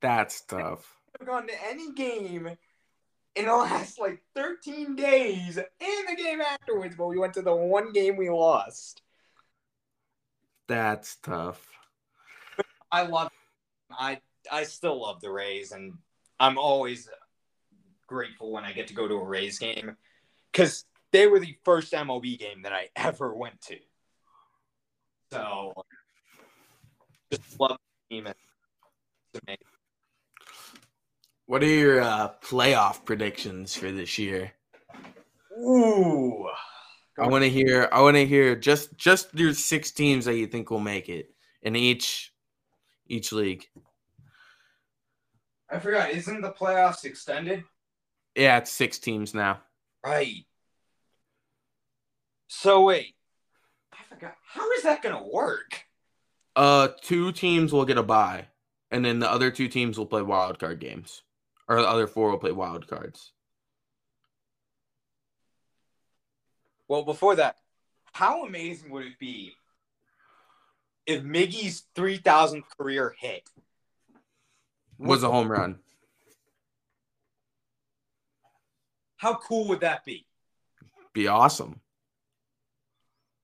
That's 0.00 0.40
tough. 0.42 0.98
I've 1.18 1.26
gone 1.26 1.46
to 1.46 1.66
any 1.68 1.92
game 1.92 2.56
in 3.36 3.46
the 3.46 3.54
last 3.54 3.98
like 3.98 4.22
13 4.34 4.96
days 4.96 5.56
and 5.56 6.08
the 6.08 6.16
game 6.16 6.40
afterwards, 6.40 6.94
but 6.96 7.06
we 7.06 7.18
went 7.18 7.34
to 7.34 7.42
the 7.42 7.54
one 7.54 7.92
game 7.92 8.16
we 8.16 8.30
lost. 8.30 9.02
That's 10.68 11.16
tough. 11.16 11.66
I 12.90 13.02
love 13.02 13.30
I 13.90 14.20
I 14.50 14.64
still 14.64 15.02
love 15.02 15.20
the 15.20 15.30
Rays 15.30 15.72
and 15.72 15.94
I'm 16.38 16.58
always 16.58 17.08
grateful 18.14 18.52
when 18.52 18.64
I 18.64 18.72
get 18.72 18.86
to 18.88 18.94
go 18.94 19.08
to 19.08 19.14
a 19.14 19.24
Rays 19.24 19.58
game 19.58 19.96
cuz 20.52 20.84
they 21.12 21.26
were 21.26 21.40
the 21.40 21.56
first 21.64 21.92
MLB 21.92 22.38
game 22.38 22.62
that 22.62 22.72
I 22.72 22.88
ever 22.96 23.34
went 23.34 23.60
to. 23.62 23.78
So 25.32 25.72
just 27.32 27.60
love 27.60 27.78
the 28.10 28.22
team. 28.22 28.28
What 31.46 31.62
are 31.62 31.66
your 31.66 32.00
uh, 32.00 32.32
playoff 32.40 33.04
predictions 33.04 33.74
for 33.74 33.90
this 33.90 34.16
year? 34.18 34.52
Ooh. 35.58 36.48
I 37.18 37.28
want 37.28 37.44
to 37.44 37.50
hear. 37.50 37.88
I 37.92 38.00
want 38.00 38.16
to 38.16 38.26
hear 38.26 38.56
just 38.56 38.96
just 38.96 39.34
your 39.34 39.52
six 39.54 39.92
teams 39.92 40.24
that 40.24 40.36
you 40.36 40.46
think 40.46 40.70
will 40.70 40.80
make 40.80 41.08
it 41.08 41.30
in 41.62 41.76
each 41.76 42.32
each 43.06 43.30
league. 43.30 43.66
I 45.70 45.78
forgot. 45.78 46.10
Isn't 46.10 46.40
the 46.40 46.52
playoffs 46.52 47.04
extended? 47.04 47.64
Yeah, 48.34 48.58
it's 48.58 48.70
six 48.70 48.98
teams 48.98 49.34
now. 49.34 49.60
Right. 50.04 50.46
So 52.48 52.82
wait, 52.84 53.14
I 53.92 53.98
forgot. 54.08 54.34
How 54.46 54.70
is 54.72 54.82
that 54.82 55.02
gonna 55.02 55.26
work? 55.26 55.84
Uh, 56.56 56.88
two 57.02 57.32
teams 57.32 57.72
will 57.72 57.84
get 57.84 57.98
a 57.98 58.02
bye, 58.02 58.46
and 58.90 59.04
then 59.04 59.18
the 59.18 59.30
other 59.30 59.50
two 59.50 59.68
teams 59.68 59.98
will 59.98 60.06
play 60.06 60.22
wild 60.22 60.58
card 60.58 60.78
games, 60.80 61.22
or 61.68 61.80
the 61.80 61.88
other 61.88 62.06
four 62.06 62.30
will 62.30 62.38
play 62.38 62.52
wild 62.52 62.86
cards. 62.86 63.32
Well, 66.86 67.02
before 67.02 67.36
that, 67.36 67.56
how 68.12 68.44
amazing 68.44 68.90
would 68.90 69.06
it 69.06 69.18
be 69.18 69.54
if 71.06 71.22
Miggy's 71.22 71.84
3,000 71.94 72.62
career 72.78 73.14
hit 73.18 73.48
Was 74.98 75.22
a 75.22 75.30
home 75.30 75.50
run. 75.50 75.80
How 79.16 79.34
cool 79.36 79.68
would 79.68 79.80
that 79.80 80.04
be? 80.04 80.26
Be 81.12 81.28
awesome. 81.28 81.80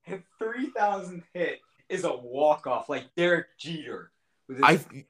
If 0.06 0.22
3,000 0.38 1.22
hit 1.32 1.60
is 1.88 2.04
a 2.04 2.14
walk 2.14 2.66
off 2.66 2.88
like 2.88 3.14
Derek 3.16 3.58
Jeter. 3.58 4.10
With 4.48 4.58
his, 4.64 4.86
I 4.90 5.04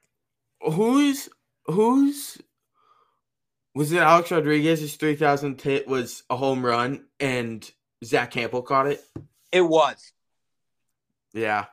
who's 0.71 1.29
who's 1.67 2.39
was 3.75 3.93
it 3.93 3.99
Alex 3.99 4.31
Rodriguez's 4.31 4.97
three 4.97 5.17
thousand 5.17 5.61
hit 5.61 5.89
was 5.89 6.25
a 6.29 6.37
home 6.37 6.65
run 6.65 7.07
and 7.19 7.71
Zack 8.05 8.33
Hample 8.33 8.65
caught 8.65 8.89
it? 8.89 9.03
it 9.53 9.63
was. 9.63 10.13
Yeah. 11.33 11.67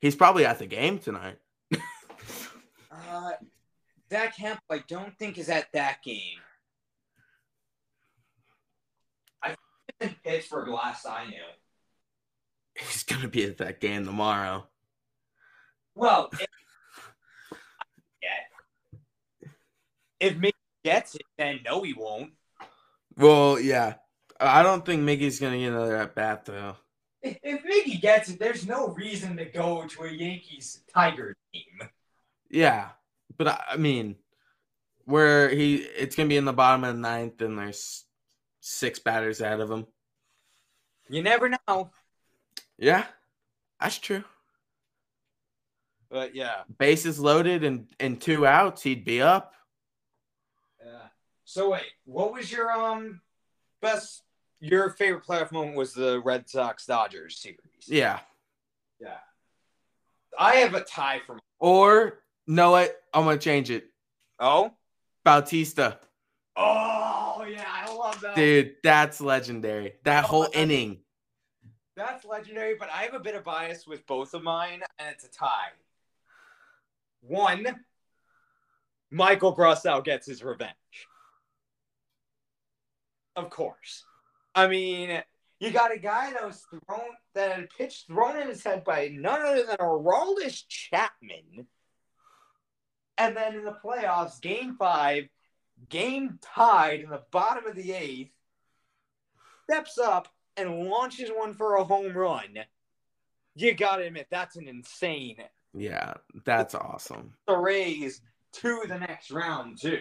He's 0.00 0.16
probably 0.16 0.46
at 0.46 0.58
the 0.58 0.66
game 0.66 0.98
tonight. 0.98 1.38
Uh, 3.10 3.30
Zack 4.10 4.36
Hample, 4.36 4.58
I 4.70 4.82
don't 4.86 5.16
think 5.18 5.38
is 5.38 5.48
at 5.48 5.72
that 5.72 6.02
game. 6.02 6.40
In 10.00 10.14
Pittsburgh 10.24 10.68
last 10.68 11.06
I 11.06 11.26
knew. 11.26 11.36
He's 12.74 13.02
gonna 13.02 13.28
be 13.28 13.44
at 13.44 13.58
that 13.58 13.80
game 13.80 14.04
tomorrow. 14.04 14.66
Well, 15.94 16.30
if, 16.32 16.46
yeah. 18.22 19.48
If 20.20 20.36
Miggy 20.36 20.52
gets 20.84 21.16
it, 21.16 21.22
then 21.36 21.60
no, 21.64 21.82
he 21.82 21.92
won't. 21.94 22.32
Well, 23.16 23.58
yeah. 23.58 23.94
I 24.40 24.62
don't 24.62 24.86
think 24.86 25.02
Miggy's 25.02 25.40
gonna 25.40 25.58
get 25.58 25.72
another 25.72 25.96
at 25.96 26.14
bat 26.14 26.44
though. 26.44 26.76
If, 27.20 27.38
if 27.42 27.64
Mickey 27.64 27.98
gets 27.98 28.28
it, 28.28 28.38
there's 28.38 28.66
no 28.66 28.88
reason 28.88 29.36
to 29.38 29.44
go 29.44 29.86
to 29.88 30.02
a 30.04 30.10
Yankees 30.10 30.82
Tiger 30.94 31.36
team. 31.52 31.88
Yeah, 32.48 32.90
but 33.36 33.48
I, 33.48 33.64
I 33.72 33.76
mean, 33.76 34.14
where 35.04 35.48
he 35.48 35.76
it's 35.76 36.14
gonna 36.14 36.28
be 36.28 36.36
in 36.36 36.44
the 36.44 36.52
bottom 36.52 36.84
of 36.84 36.94
the 36.94 37.00
ninth, 37.00 37.40
and 37.42 37.58
there's 37.58 38.04
six 38.68 38.98
batters 38.98 39.40
out 39.40 39.60
of 39.60 39.70
him. 39.70 39.86
You 41.08 41.22
never 41.22 41.48
know. 41.48 41.90
Yeah, 42.78 43.04
that's 43.80 43.98
true. 43.98 44.24
But 46.10 46.34
yeah. 46.34 46.62
Bases 46.78 47.18
loaded 47.18 47.64
and 47.64 47.86
and 47.98 48.20
two 48.20 48.46
outs, 48.46 48.82
he'd 48.82 49.04
be 49.04 49.20
up. 49.22 49.54
Yeah. 50.84 51.08
So 51.44 51.70
wait, 51.70 51.82
what 52.04 52.32
was 52.32 52.52
your 52.52 52.70
um 52.70 53.20
best 53.80 54.22
your 54.60 54.90
favorite 54.90 55.24
playoff 55.24 55.52
moment 55.52 55.76
was 55.76 55.94
the 55.94 56.20
Red 56.20 56.48
Sox 56.48 56.86
Dodgers 56.86 57.38
series? 57.38 57.58
Yeah. 57.86 58.20
Yeah. 59.00 59.18
I 60.38 60.56
have 60.56 60.74
a 60.74 60.82
tie 60.82 61.20
for 61.26 61.38
Or 61.58 62.20
no, 62.46 62.72
what? 62.72 62.96
I'm 63.12 63.24
gonna 63.24 63.38
change 63.38 63.70
it. 63.70 63.86
Oh? 64.38 64.72
Bautista, 65.24 65.98
Oh 66.60 67.46
yeah, 67.48 67.64
I 67.72 67.94
love 67.94 68.20
that. 68.20 68.34
dude, 68.34 68.74
that's 68.82 69.20
legendary. 69.20 69.92
That 70.02 70.24
whole 70.24 70.48
inning. 70.52 70.98
That's 71.96 72.24
legendary, 72.24 72.74
but 72.74 72.90
I 72.90 73.02
have 73.02 73.14
a 73.14 73.20
bit 73.20 73.36
of 73.36 73.44
bias 73.44 73.86
with 73.86 74.04
both 74.06 74.34
of 74.34 74.42
mine, 74.42 74.82
and 74.98 75.08
it's 75.10 75.24
a 75.24 75.30
tie. 75.30 75.70
One, 77.20 77.84
Michael 79.10 79.54
Brosseau 79.54 80.02
gets 80.04 80.26
his 80.26 80.42
revenge. 80.42 80.74
Of 83.36 83.50
course. 83.50 84.04
I 84.54 84.66
mean, 84.66 85.22
you 85.60 85.70
got 85.70 85.94
a 85.94 85.98
guy 85.98 86.32
that 86.32 86.44
was 86.44 86.64
thrown 86.70 87.10
that 87.34 87.52
had 87.52 87.64
a 87.64 87.68
pitch 87.68 88.04
thrown 88.08 88.36
in 88.36 88.48
his 88.48 88.64
head 88.64 88.82
by 88.82 89.10
none 89.12 89.42
other 89.42 89.64
than 89.64 89.76
Aroldis 89.76 90.66
Chapman. 90.66 91.66
And 93.16 93.36
then 93.36 93.54
in 93.54 93.64
the 93.64 93.76
playoffs, 93.84 94.40
game 94.40 94.76
five, 94.76 95.28
game 95.88 96.38
tied 96.42 97.00
in 97.00 97.10
the 97.10 97.22
bottom 97.30 97.66
of 97.66 97.74
the 97.76 97.92
eighth, 97.92 98.32
steps 99.64 99.98
up 99.98 100.28
and 100.56 100.88
launches 100.88 101.30
one 101.30 101.54
for 101.54 101.76
a 101.76 101.84
home 101.84 102.12
run. 102.12 102.58
You 103.54 103.74
gotta 103.74 104.04
admit, 104.04 104.28
that's 104.30 104.56
an 104.56 104.68
insane 104.68 105.36
Yeah, 105.74 106.14
that's 106.44 106.74
awesome. 106.74 107.34
the 107.46 107.56
Rays 107.56 108.20
to 108.52 108.82
the 108.88 108.98
next 108.98 109.30
round 109.30 109.80
too. 109.80 110.00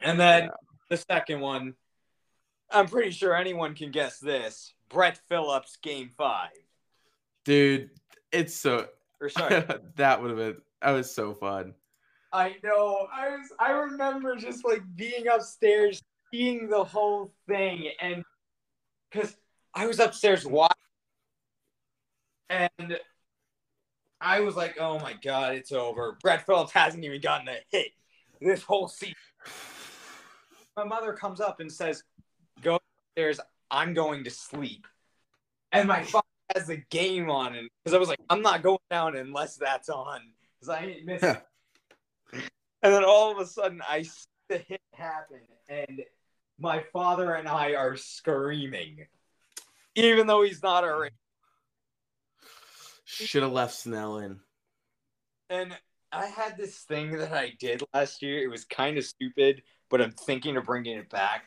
And 0.00 0.18
then 0.18 0.44
Yeah. 0.44 0.50
the 0.90 0.96
second 0.96 1.40
one, 1.40 1.74
I'm 2.70 2.86
pretty 2.88 3.10
sure 3.10 3.34
anyone 3.34 3.74
can 3.74 3.90
guess 3.90 4.18
this. 4.18 4.74
Brett 4.88 5.18
Phillips, 5.28 5.76
game 5.76 6.10
five. 6.16 6.50
Dude, 7.44 7.90
it's 8.32 8.54
so 8.54 8.88
Or 9.20 9.28
sorry, 9.28 9.62
that 9.96 10.20
would 10.22 10.30
have 10.30 10.38
been 10.38 10.62
that 10.82 10.90
was 10.92 11.12
so 11.14 11.34
fun. 11.34 11.74
I 12.32 12.56
know. 12.62 13.08
I 13.12 13.30
was 13.30 13.52
I 13.58 13.70
remember 13.72 14.36
just 14.36 14.64
like 14.64 14.82
being 14.96 15.28
upstairs, 15.28 16.02
seeing 16.32 16.68
the 16.68 16.84
whole 16.84 17.32
thing, 17.46 17.90
and 18.00 18.22
because 19.10 19.36
I 19.74 19.86
was 19.86 19.98
upstairs 19.98 20.44
watching, 20.44 20.76
and 22.50 22.98
I 24.20 24.40
was 24.40 24.56
like, 24.56 24.76
"Oh 24.78 24.98
my 24.98 25.14
god, 25.14 25.54
it's 25.54 25.72
over." 25.72 26.18
Brett 26.20 26.44
Phillips 26.44 26.72
hasn't 26.72 27.04
even 27.04 27.20
gotten 27.20 27.48
a 27.48 27.56
hit 27.70 27.92
this 28.40 28.62
whole 28.62 28.88
season. 28.88 29.14
My 30.76 30.84
mother 30.84 31.12
comes 31.14 31.40
up 31.40 31.60
and 31.60 31.72
says, 31.72 32.02
"Go 32.62 32.78
upstairs. 33.16 33.40
I'm 33.70 33.94
going 33.94 34.24
to 34.24 34.30
sleep," 34.30 34.86
and 35.72 35.88
my 35.88 36.02
father 36.02 36.26
has 36.54 36.66
the 36.66 36.76
game 36.90 37.30
on, 37.30 37.54
and 37.56 37.68
because 37.84 37.94
I 37.94 37.98
was 37.98 38.08
like, 38.10 38.20
"I'm 38.28 38.42
not 38.42 38.62
going 38.62 38.78
down 38.90 39.16
unless 39.16 39.56
that's 39.56 39.88
on," 39.88 40.20
because 40.60 40.68
I 40.68 40.84
ain't 40.84 41.06
missing. 41.06 41.36
And 42.32 42.42
then 42.94 43.04
all 43.04 43.32
of 43.32 43.38
a 43.38 43.46
sudden, 43.46 43.82
I 43.88 44.02
see 44.02 44.26
the 44.48 44.58
hit 44.58 44.80
happen, 44.94 45.40
and 45.68 46.02
my 46.58 46.82
father 46.92 47.34
and 47.34 47.48
I 47.48 47.74
are 47.74 47.96
screaming, 47.96 49.06
even 49.94 50.26
though 50.26 50.42
he's 50.42 50.62
not 50.62 50.84
our. 50.84 51.10
Should 53.04 53.42
have 53.42 53.52
left 53.52 53.74
Snell 53.74 54.18
in. 54.18 54.40
And 55.50 55.76
I 56.12 56.26
had 56.26 56.56
this 56.56 56.78
thing 56.78 57.12
that 57.12 57.32
I 57.32 57.52
did 57.58 57.82
last 57.94 58.22
year. 58.22 58.42
It 58.42 58.50
was 58.50 58.64
kind 58.64 58.98
of 58.98 59.04
stupid, 59.04 59.62
but 59.90 60.00
I'm 60.00 60.12
thinking 60.12 60.56
of 60.56 60.64
bringing 60.64 60.98
it 60.98 61.10
back. 61.10 61.44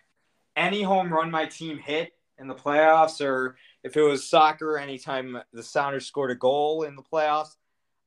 Any 0.55 0.81
home 0.81 1.13
run 1.13 1.31
my 1.31 1.45
team 1.45 1.77
hit 1.77 2.13
in 2.37 2.47
the 2.47 2.55
playoffs, 2.55 3.25
or 3.25 3.55
if 3.83 3.95
it 3.95 4.01
was 4.01 4.27
soccer, 4.27 4.77
anytime 4.77 5.37
the 5.53 5.63
Sounders 5.63 6.07
scored 6.07 6.31
a 6.31 6.35
goal 6.35 6.83
in 6.83 6.95
the 6.95 7.03
playoffs, 7.03 7.55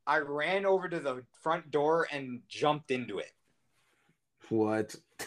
I 0.07 0.19
ran 0.19 0.67
over 0.67 0.89
to 0.89 1.01
the 1.01 1.23
front 1.43 1.71
door 1.71 2.07
and 2.13 2.41
jumped 2.49 2.91
into 2.91 3.19
it. 3.19 3.33
What? 4.49 4.95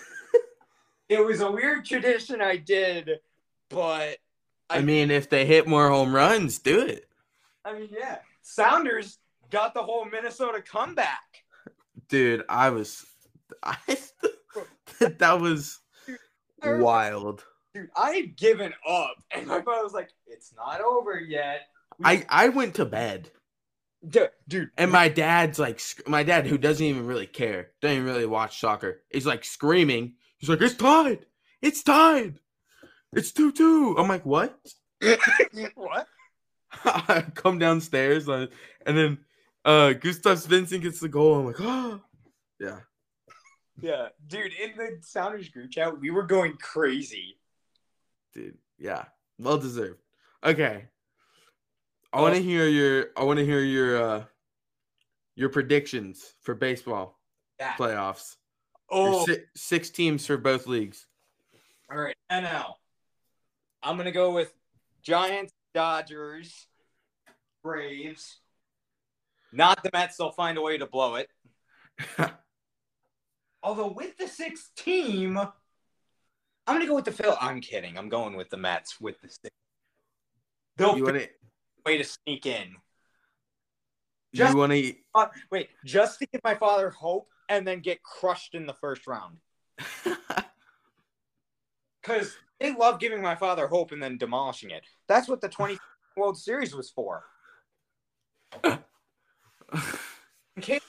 It 1.10 1.26
was 1.26 1.40
a 1.40 1.50
weird 1.50 1.86
tradition 1.86 2.42
I 2.42 2.58
did, 2.58 3.22
but 3.70 4.18
I 4.70 4.82
mean, 4.82 5.10
if 5.10 5.30
they 5.30 5.46
hit 5.46 5.66
more 5.66 5.90
home 5.90 6.14
runs, 6.14 6.60
do 6.60 6.86
it. 6.86 7.08
I 7.64 7.80
mean, 7.80 7.88
yeah, 7.98 8.18
Sounders 8.42 9.20
got 9.50 9.74
the 9.74 9.84
whole 9.84 10.04
Minnesota 10.04 10.62
comeback. 10.62 11.46
Dude, 12.10 12.44
I 12.50 12.72
was 12.72 13.06
I 13.64 13.78
that 15.00 15.40
was 15.40 15.80
wild. 16.62 17.46
Dude, 17.74 17.90
I 17.96 18.12
had 18.12 18.36
given 18.36 18.74
up, 18.88 19.16
and 19.32 19.48
my 19.48 19.62
father 19.62 19.84
was 19.84 19.94
like, 19.94 20.10
"It's 20.26 20.54
not 20.58 20.82
over 20.82 21.20
yet." 21.20 21.68
I 22.04 22.26
I 22.28 22.50
went 22.50 22.76
to 22.76 22.86
bed. 22.86 23.32
Dude, 24.08 24.30
dude, 24.48 24.70
And 24.78 24.92
my 24.92 25.10
dad's 25.10 25.60
like, 25.60 25.82
my 26.08 26.24
dad, 26.24 26.48
who 26.48 26.58
doesn't 26.58 26.86
even 26.86 27.06
really 27.06 27.28
care, 27.28 27.72
doesn't 27.82 27.98
even 27.98 28.08
really 28.08 28.26
watch 28.26 28.60
soccer, 28.60 29.02
he's 29.10 29.26
like 29.26 29.46
screaming. 29.46 30.14
He's 30.38 30.50
like, 30.50 30.62
it's 30.62 30.76
tied. 30.76 31.26
It's 31.62 31.84
tied. 31.84 32.40
It's 33.14 33.32
2 33.32 33.52
2. 33.52 33.96
I'm 33.98 34.08
like, 34.08 34.26
what? 34.26 34.60
what? 35.76 36.08
I 36.86 37.26
come 37.34 37.60
downstairs 37.60 38.28
uh, 38.28 38.48
and 38.86 38.98
then 38.98 39.18
uh 39.64 39.94
Gustav 39.94 40.38
Svensson 40.38 40.82
gets 40.82 41.00
the 41.00 41.10
goal. 41.10 41.40
I'm 41.40 41.46
like, 41.46 41.56
oh, 41.60 42.02
yeah. 42.60 42.80
Yeah, 43.80 44.08
dude, 44.26 44.54
in 44.54 44.76
the 44.76 44.98
Sounders 45.02 45.50
group 45.50 45.72
chat, 45.72 46.00
we 46.00 46.10
were 46.10 46.24
going 46.24 46.54
crazy. 46.54 47.38
Dude, 48.34 48.58
Yeah, 48.80 49.06
well 49.38 49.58
deserved. 49.58 50.00
Okay, 50.44 50.86
I 52.14 52.22
want 52.22 52.36
to 52.36 52.42
hear 52.42 52.68
your. 52.68 53.08
I 53.18 53.24
want 53.24 53.40
to 53.40 53.46
hear 53.46 53.62
your. 53.62 54.02
uh 54.04 54.24
Your 55.36 55.50
predictions 55.50 56.34
for 56.42 56.56
baseball 56.56 57.20
Yeah. 57.60 57.74
playoffs. 57.76 58.38
Oh, 58.90 59.26
si- 59.26 59.44
six 59.56 59.90
teams 59.90 60.26
for 60.26 60.38
both 60.38 60.66
leagues. 60.68 61.06
all 61.92 61.98
right. 61.98 62.16
NL. 62.32 62.76
I'm 63.84 63.98
gonna 63.98 64.12
go 64.12 64.32
with 64.32 64.54
Giants, 65.04 65.54
Dodgers, 65.74 66.68
Braves. 67.64 68.40
Not 69.54 69.84
the 69.84 69.90
Mets. 69.94 70.18
They'll 70.18 70.32
find 70.32 70.58
a 70.58 70.62
way 70.62 70.78
to 70.78 70.86
blow 70.88 71.16
it. 71.16 71.30
Although 73.64 73.92
with 73.92 74.18
the 74.18 74.28
sixth 74.28 74.74
team, 74.76 75.38
I'm 75.38 75.52
gonna 76.68 76.86
go 76.88 76.96
with 76.96 77.06
the 77.06 77.12
Phil. 77.12 77.38
I'm 77.40 77.62
kidding. 77.62 77.98
I'm 77.98 78.10
going 78.10 78.36
with 78.36 78.50
the 78.50 78.58
Mets 78.58 79.00
with 79.00 79.20
the 79.22 79.30
six. 79.30 79.50
They'll 80.78 80.98
you 80.98 81.04
want 81.04 81.18
to? 81.18 81.28
Way 81.88 81.98
to 81.98 82.04
sneak 82.04 82.46
in. 82.46 82.76
You 84.34 84.56
want 84.56 84.74
to? 84.74 84.94
Uh, 85.16 85.28
wait, 85.50 85.70
just 85.86 86.20
to 86.20 86.28
give 86.28 86.42
my 86.44 86.54
father 86.54 86.90
hope 86.90 87.30
and 87.50 87.66
then 87.66 87.80
get 87.80 88.04
crushed 88.04 88.54
in 88.56 88.68
the 88.68 88.74
first 88.74 89.08
round. 89.08 89.38
Because 92.02 92.38
they 92.62 92.74
love 92.74 93.02
giving 93.02 93.22
my 93.22 93.36
father 93.36 93.68
hope 93.68 93.92
and 93.92 94.02
then 94.02 94.18
demolishing 94.18 94.70
it. 94.70 94.86
That's 95.10 95.28
what 95.28 95.42
the 95.42 95.50
20 95.50 95.78
World 96.16 96.38
Series 96.38 96.74
was 96.74 96.90
for. 96.90 97.26
In 98.64 98.80
case 100.62 100.80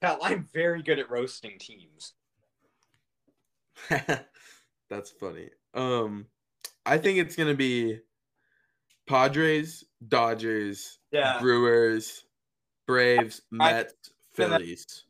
tell, 0.00 0.20
I'm 0.22 0.46
very 0.54 0.80
good 0.84 1.00
at 1.00 1.10
roasting 1.10 1.58
teams. 1.58 2.12
That's 3.90 5.10
funny. 5.10 5.50
Um, 5.74 6.26
I 6.86 6.98
think 6.98 7.18
it's 7.18 7.34
gonna 7.34 7.54
be 7.54 7.98
Padres, 9.14 9.84
Dodgers, 10.06 10.98
Yeah. 11.10 11.40
Brewers, 11.40 12.24
Braves, 12.86 13.42
I- 13.52 13.56
Mets, 13.56 13.94
Phillies. 14.34 15.04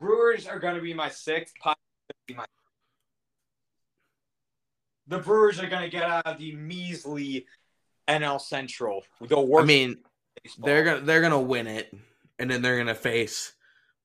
Brewers 0.00 0.48
are 0.48 0.58
going 0.58 0.74
to 0.74 0.80
be 0.82 0.92
my 0.92 1.08
sixth. 1.08 1.54
Pirates 1.60 1.80
be 2.26 2.34
my- 2.34 2.44
The 5.06 5.18
Brewers 5.18 5.60
are 5.60 5.68
going 5.68 5.82
to 5.82 5.88
get 5.88 6.02
out 6.02 6.26
of 6.26 6.38
the 6.38 6.56
measly 6.56 7.46
NL 8.08 8.40
Central. 8.40 9.04
The 9.20 9.40
worst. 9.40 9.62
I 9.62 9.66
mean, 9.66 9.98
baseball. 10.42 10.66
they're 10.66 10.84
gonna 10.84 11.00
they're 11.00 11.20
gonna 11.20 11.40
win 11.40 11.66
it, 11.66 11.92
and 12.38 12.48
then 12.50 12.62
they're 12.62 12.78
gonna 12.78 12.94
face 12.94 13.52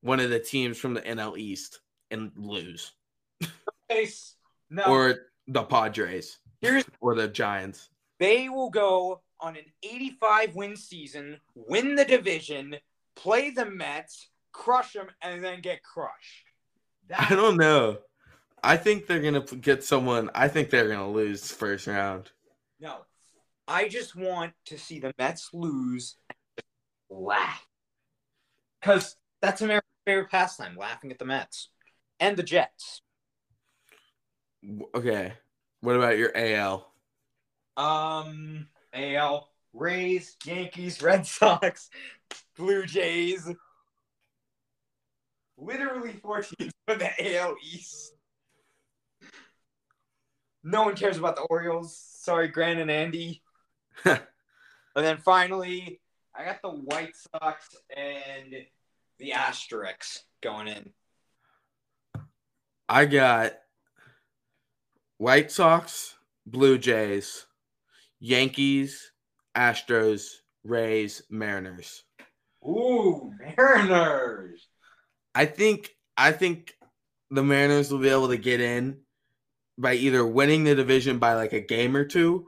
one 0.00 0.18
of 0.18 0.28
the 0.30 0.40
teams 0.40 0.76
from 0.78 0.94
the 0.94 1.00
NL 1.02 1.36
East 1.38 1.80
and 2.10 2.32
lose, 2.36 2.92
Face- 3.88 4.34
No, 4.70 4.84
or 4.84 5.26
the 5.46 5.62
Padres, 5.62 6.38
here's 6.60 6.84
or 7.00 7.14
the 7.14 7.28
Giants. 7.28 7.90
They 8.22 8.48
will 8.48 8.70
go 8.70 9.20
on 9.40 9.56
an 9.56 9.64
85 9.82 10.54
win 10.54 10.76
season, 10.76 11.40
win 11.56 11.96
the 11.96 12.04
division, 12.04 12.76
play 13.16 13.50
the 13.50 13.66
Mets, 13.66 14.28
crush 14.52 14.92
them, 14.92 15.08
and 15.20 15.42
then 15.42 15.60
get 15.60 15.82
crushed. 15.82 16.44
I 17.18 17.34
don't 17.34 17.56
know. 17.56 17.98
I 18.62 18.76
think 18.76 19.08
they're 19.08 19.20
gonna 19.20 19.40
get 19.40 19.82
someone. 19.82 20.30
I 20.36 20.46
think 20.46 20.70
they're 20.70 20.88
gonna 20.88 21.10
lose 21.10 21.50
first 21.50 21.88
round. 21.88 22.30
No, 22.78 22.98
I 23.66 23.88
just 23.88 24.14
want 24.14 24.52
to 24.66 24.78
see 24.78 25.00
the 25.00 25.12
Mets 25.18 25.50
lose 25.52 26.14
laugh. 27.10 27.66
Because 28.80 29.16
that's 29.40 29.62
America's 29.62 29.88
favorite 30.06 30.30
pastime, 30.30 30.76
laughing 30.76 31.10
at 31.10 31.18
the 31.18 31.24
Mets 31.24 31.70
and 32.20 32.36
the 32.36 32.44
Jets. 32.44 33.02
Okay, 34.94 35.32
what 35.80 35.96
about 35.96 36.18
your 36.18 36.30
AL? 36.36 36.91
Um, 37.76 38.68
AL, 38.92 39.48
Rays, 39.72 40.36
Yankees, 40.44 41.02
Red 41.02 41.26
Sox, 41.26 41.90
Blue 42.56 42.84
Jays. 42.86 43.48
Literally 45.56 46.12
four 46.12 46.42
teams 46.42 46.72
from 46.86 46.98
the 46.98 47.36
AL 47.36 47.54
East. 47.62 48.14
No 50.64 50.82
one 50.82 50.94
cares 50.94 51.18
about 51.18 51.36
the 51.36 51.42
Orioles. 51.42 51.96
Sorry, 51.96 52.48
Grant 52.48 52.80
and 52.80 52.90
Andy. 52.90 53.42
and 54.04 54.20
then 54.94 55.18
finally, 55.18 56.00
I 56.34 56.44
got 56.44 56.62
the 56.62 56.70
White 56.70 57.14
Sox 57.16 57.76
and 57.94 58.54
the 59.18 59.30
Asterix 59.30 60.20
going 60.40 60.68
in. 60.68 60.92
I 62.88 63.06
got 63.06 63.54
White 65.18 65.50
Sox, 65.50 66.16
Blue 66.46 66.78
Jays, 66.78 67.46
Yankees, 68.24 69.10
Astros, 69.56 70.28
Rays, 70.62 71.22
Mariners. 71.28 72.04
Ooh, 72.64 73.32
Mariners. 73.36 74.68
I 75.34 75.46
think 75.46 75.90
I 76.16 76.30
think 76.30 76.72
the 77.32 77.42
Mariners 77.42 77.90
will 77.90 77.98
be 77.98 78.10
able 78.10 78.28
to 78.28 78.36
get 78.36 78.60
in 78.60 79.00
by 79.76 79.94
either 79.94 80.24
winning 80.24 80.62
the 80.62 80.76
division 80.76 81.18
by 81.18 81.34
like 81.34 81.52
a 81.52 81.60
game 81.60 81.96
or 81.96 82.04
two 82.04 82.46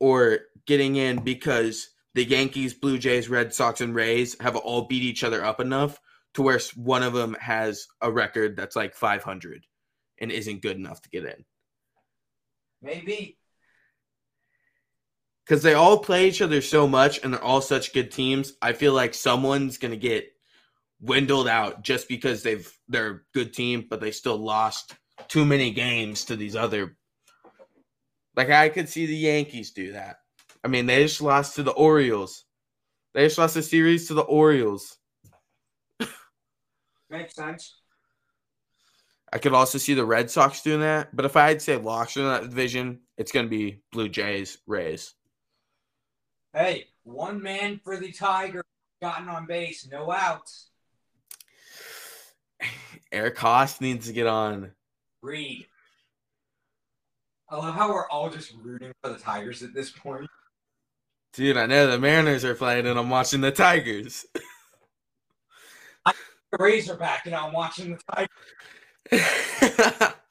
or 0.00 0.40
getting 0.66 0.96
in 0.96 1.22
because 1.22 1.90
the 2.14 2.24
Yankees, 2.24 2.74
Blue 2.74 2.98
Jays, 2.98 3.28
Red 3.28 3.54
Sox 3.54 3.80
and 3.80 3.94
Rays 3.94 4.34
have 4.40 4.56
all 4.56 4.88
beat 4.88 5.04
each 5.04 5.22
other 5.22 5.44
up 5.44 5.60
enough 5.60 6.00
to 6.34 6.42
where 6.42 6.58
one 6.74 7.04
of 7.04 7.12
them 7.12 7.36
has 7.38 7.86
a 8.00 8.10
record 8.10 8.56
that's 8.56 8.74
like 8.74 8.96
500 8.96 9.64
and 10.20 10.32
isn't 10.32 10.62
good 10.62 10.76
enough 10.76 11.00
to 11.02 11.08
get 11.10 11.24
in. 11.24 11.44
Maybe. 12.82 13.38
Because 15.48 15.62
they 15.62 15.72
all 15.72 15.98
play 15.98 16.28
each 16.28 16.42
other 16.42 16.60
so 16.60 16.86
much 16.86 17.20
and 17.22 17.32
they're 17.32 17.42
all 17.42 17.62
such 17.62 17.94
good 17.94 18.12
teams. 18.12 18.52
I 18.60 18.74
feel 18.74 18.92
like 18.92 19.14
someone's 19.14 19.78
gonna 19.78 19.96
get 19.96 20.30
dwindled 21.02 21.48
out 21.48 21.82
just 21.82 22.06
because 22.06 22.42
they've 22.42 22.70
they're 22.88 23.10
a 23.10 23.20
good 23.32 23.54
team, 23.54 23.86
but 23.88 24.00
they 24.00 24.10
still 24.10 24.36
lost 24.36 24.94
too 25.28 25.46
many 25.46 25.70
games 25.70 26.26
to 26.26 26.36
these 26.36 26.54
other. 26.54 26.98
Like 28.36 28.50
I 28.50 28.68
could 28.68 28.90
see 28.90 29.06
the 29.06 29.16
Yankees 29.16 29.70
do 29.70 29.92
that. 29.92 30.18
I 30.62 30.68
mean, 30.68 30.84
they 30.84 31.02
just 31.04 31.22
lost 31.22 31.56
to 31.56 31.62
the 31.62 31.70
Orioles. 31.70 32.44
They 33.14 33.24
just 33.24 33.38
lost 33.38 33.56
a 33.56 33.62
series 33.62 34.08
to 34.08 34.14
the 34.14 34.22
Orioles. 34.22 34.98
Makes 37.10 37.36
sense. 37.36 37.74
I 39.32 39.38
could 39.38 39.54
also 39.54 39.78
see 39.78 39.94
the 39.94 40.04
Red 40.04 40.30
Sox 40.30 40.60
doing 40.60 40.80
that. 40.80 41.14
But 41.16 41.24
if 41.24 41.36
I 41.36 41.48
had 41.48 41.58
to 41.60 41.64
say 41.64 41.76
locks 41.76 42.16
in 42.18 42.24
that 42.24 42.42
division, 42.42 43.00
it's 43.16 43.32
gonna 43.32 43.48
be 43.48 43.80
Blue 43.92 44.10
Jays, 44.10 44.58
Rays. 44.66 45.14
Hey, 46.58 46.88
one 47.04 47.40
man 47.40 47.80
for 47.84 47.96
the 47.98 48.10
Tiger 48.10 48.64
gotten 49.00 49.28
on 49.28 49.46
base, 49.46 49.86
no 49.88 50.10
outs. 50.10 50.70
Eric 53.12 53.36
Haase 53.36 53.80
needs 53.80 54.08
to 54.08 54.12
get 54.12 54.26
on. 54.26 54.72
Reed. 55.22 55.68
I 57.48 57.58
love 57.58 57.76
how 57.76 57.90
we're 57.90 58.08
all 58.08 58.28
just 58.28 58.54
rooting 58.60 58.92
for 59.00 59.10
the 59.10 59.20
Tigers 59.20 59.62
at 59.62 59.72
this 59.72 59.90
point. 59.90 60.28
Dude, 61.32 61.56
I 61.56 61.66
know 61.66 61.86
the 61.86 61.96
Mariners 61.96 62.44
are 62.44 62.56
playing 62.56 62.88
and 62.88 62.98
I'm 62.98 63.08
watching 63.08 63.40
the 63.40 63.52
Tigers. 63.52 64.26
The 66.04 66.58
Rays 66.58 66.90
are 66.90 66.96
back, 66.96 67.26
and 67.26 67.34
I'm 67.34 67.52
watching 67.52 67.96
the 67.96 68.26
Tigers. 69.12 70.14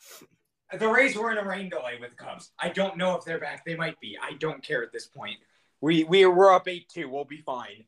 The 0.77 0.89
Rays 0.89 1.15
were 1.15 1.31
in 1.31 1.37
a 1.37 1.47
rain 1.47 1.69
delay 1.69 1.93
with 2.01 2.09
the 2.09 2.17
Cubs. 2.17 2.51
I 2.59 2.67
don't 2.67 2.97
know 2.97 3.15
if 3.15 3.23
they're 3.23 3.39
back. 3.39 3.63
They 3.63 3.75
might 3.75 3.97
be. 4.01 4.17
I 4.21 4.33
don't 4.33 4.61
care 4.61 4.83
at 4.83 4.91
this 4.91 5.07
point. 5.07 5.37
We 5.81 6.03
we 6.03 6.25
we're 6.25 6.53
up 6.53 6.67
eight 6.67 6.89
two. 6.89 7.09
We'll 7.09 7.25
be 7.25 7.41
fine. 7.41 7.85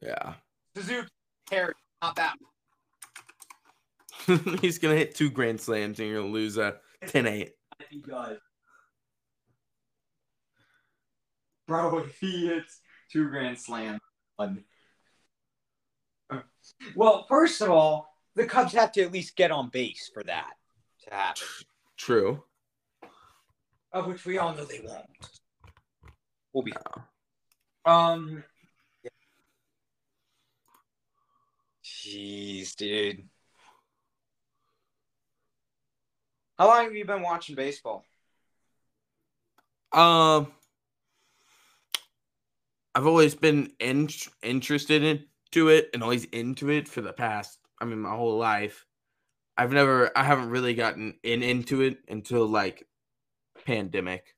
yeah. 0.00 0.34
Suzuki, 0.76 1.08
Harry, 1.50 1.72
not 2.02 2.16
that. 2.16 2.36
He's 4.60 4.78
going 4.78 4.94
to 4.94 4.98
hit 4.98 5.14
two 5.14 5.30
grand 5.30 5.60
slams 5.60 5.98
and 6.00 6.08
you're 6.08 6.20
to 6.20 6.28
lose 6.28 6.58
a 6.58 6.76
10 7.06 7.26
8. 7.26 7.52
He 7.88 8.00
does. 8.00 8.38
Bro, 11.66 11.98
if 11.98 12.16
he 12.20 12.46
hits 12.48 12.80
two 13.10 13.28
grand 13.28 13.58
slams. 13.58 14.00
One. 14.36 14.64
Well, 16.94 17.24
first 17.28 17.62
of 17.62 17.70
all, 17.70 18.08
the 18.34 18.44
Cubs 18.44 18.74
have 18.74 18.92
to 18.92 19.02
at 19.02 19.12
least 19.12 19.36
get 19.36 19.50
on 19.50 19.70
base 19.70 20.10
for 20.12 20.22
that 20.24 20.54
to 21.04 21.14
happen, 21.14 21.42
True. 21.96 22.42
of 23.92 24.06
which 24.06 24.26
we 24.26 24.36
all 24.36 24.54
know 24.54 24.64
they 24.64 24.80
won't. 24.84 25.06
We'll 26.56 26.62
be 26.62 26.72
um. 27.84 28.42
Jeez, 31.84 32.74
dude. 32.76 33.28
How 36.58 36.68
long 36.68 36.84
have 36.84 36.94
you 36.94 37.04
been 37.04 37.20
watching 37.20 37.56
baseball? 37.56 38.06
Um, 39.92 40.50
I've 42.94 43.06
always 43.06 43.34
been 43.34 43.72
in, 43.78 44.08
interested 44.42 45.02
into 45.02 45.68
it 45.68 45.90
and 45.92 46.02
always 46.02 46.24
into 46.24 46.70
it 46.70 46.88
for 46.88 47.02
the 47.02 47.12
past, 47.12 47.58
I 47.82 47.84
mean, 47.84 47.98
my 47.98 48.16
whole 48.16 48.38
life. 48.38 48.86
I've 49.58 49.72
never, 49.72 50.10
I 50.16 50.24
haven't 50.24 50.48
really 50.48 50.72
gotten 50.72 51.18
in 51.22 51.42
into 51.42 51.82
it 51.82 51.98
until 52.08 52.46
like 52.46 52.86
pandemic. 53.66 54.35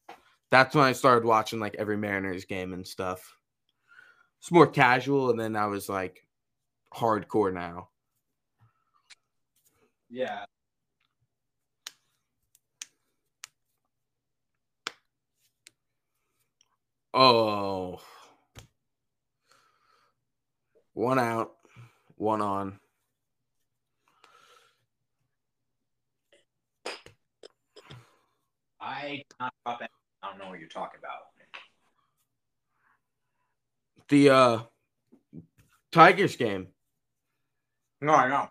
That's 0.50 0.74
when 0.74 0.84
I 0.84 0.92
started 0.92 1.24
watching 1.26 1.60
like 1.60 1.76
every 1.78 1.96
Mariners 1.96 2.44
game 2.44 2.72
and 2.72 2.86
stuff. 2.86 3.36
It's 4.40 4.50
more 4.50 4.66
casual, 4.66 5.30
and 5.30 5.38
then 5.38 5.56
I 5.56 5.66
was 5.66 5.88
like 5.88 6.26
hardcore 6.94 7.52
now. 7.52 7.88
Yeah. 10.10 10.44
Oh. 17.12 18.00
One 20.94 21.18
out, 21.18 21.52
one 22.16 22.40
on. 22.40 22.80
I 28.80 29.24
not 29.38 29.52
drop 29.64 29.82
it. 29.82 29.90
I 30.22 30.30
don't 30.30 30.38
know 30.38 30.48
what 30.48 30.58
you're 30.58 30.68
talking 30.68 30.98
about. 30.98 31.28
The 34.08 34.30
uh 34.30 34.58
Tigers 35.92 36.36
game. 36.36 36.68
No, 38.00 38.14
I 38.14 38.28
know. 38.28 38.48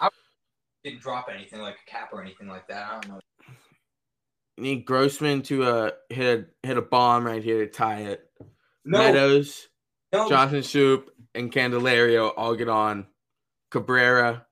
I 0.00 0.08
didn't 0.84 1.00
drop 1.00 1.28
anything 1.34 1.60
like 1.60 1.76
a 1.86 1.90
cap 1.90 2.10
or 2.12 2.20
anything 2.20 2.48
like 2.48 2.68
that. 2.68 2.86
I 2.86 3.00
don't 3.00 3.08
know. 3.08 3.20
Need 4.58 4.84
Grossman 4.84 5.42
to 5.42 5.64
uh 5.64 5.90
hit 6.10 6.48
a 6.62 6.66
hit 6.66 6.76
a 6.78 6.82
bomb 6.82 7.26
right 7.26 7.42
here 7.42 7.64
to 7.64 7.70
tie 7.70 8.00
it. 8.00 8.30
No, 8.84 8.98
Meadows, 8.98 9.68
no. 10.12 10.28
Jonathan 10.28 10.60
Schoop, 10.60 11.04
and 11.34 11.52
Candelario 11.52 12.32
all 12.36 12.54
get 12.54 12.68
on. 12.68 13.06
Cabrera 13.70 14.46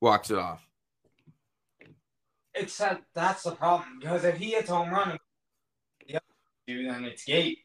walks 0.00 0.30
it 0.30 0.38
off. 0.38 0.66
Except 2.54 3.02
that's 3.14 3.44
the 3.44 3.52
problem 3.52 3.98
because 4.00 4.24
if 4.24 4.36
he 4.36 4.50
hits 4.50 4.68
home 4.68 4.90
run, 4.90 5.18
dude, 6.66 6.90
then 6.90 7.04
it's 7.04 7.24
gate. 7.24 7.58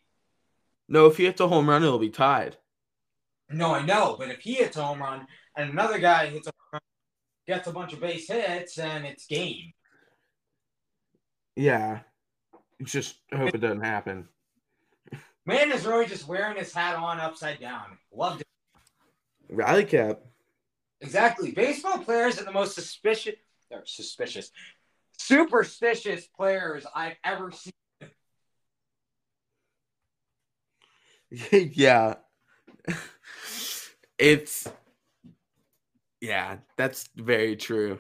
No, 0.88 1.08
if 1.08 1.18
he 1.18 1.26
hits 1.26 1.42
a 1.42 1.48
home 1.48 1.70
run, 1.70 1.84
it'll 1.84 2.00
be 2.00 2.10
tied. 2.10 2.58
No, 3.50 3.74
I 3.74 3.86
know, 3.86 4.16
but 4.18 4.30
if 4.30 4.40
he 4.40 4.56
hits 4.56 4.78
a 4.78 4.84
home 4.84 5.00
run 5.00 5.28
and 5.56 5.72
another 5.72 6.00
guy 6.00 6.28
hits 6.28 6.48
a 6.48 6.52
home 6.52 6.70
run, 6.74 6.82
gets 7.46 7.68
a 7.68 7.72
bunch 7.72 7.94
of 7.94 8.02
base 8.02 8.28
hits, 8.28 8.78
and 8.78 9.06
it's 9.06 9.26
game. 9.26 9.74
Yeah. 11.56 12.00
Just 12.84 13.18
hope 13.34 13.56
it 13.56 13.62
doesn't 13.62 13.82
happen. 13.82 14.28
Man 15.46 15.72
is 15.72 15.86
really 15.86 16.06
just 16.06 16.28
wearing 16.28 16.58
his 16.58 16.74
hat 16.74 16.96
on 16.96 17.20
upside 17.20 17.60
down. 17.60 17.98
Loved 18.14 18.42
it. 18.42 18.48
Rally 19.50 19.86
cap. 19.86 20.20
Exactly. 21.02 21.52
Baseball 21.52 22.00
players 22.00 22.40
are 22.40 22.44
the 22.44 22.52
most 22.52 22.76
suspicious, 22.76 23.36
They're 23.70 23.84
suspicious, 23.86 24.52
superstitious 25.18 26.28
players 26.28 26.86
I've 26.96 27.16
ever 27.24 27.52
seen. 27.52 27.74
yeah. 31.74 32.16
It's 34.20 34.68
yeah, 36.22 36.58
that's 36.76 37.08
very 37.16 37.56
true. 37.56 38.00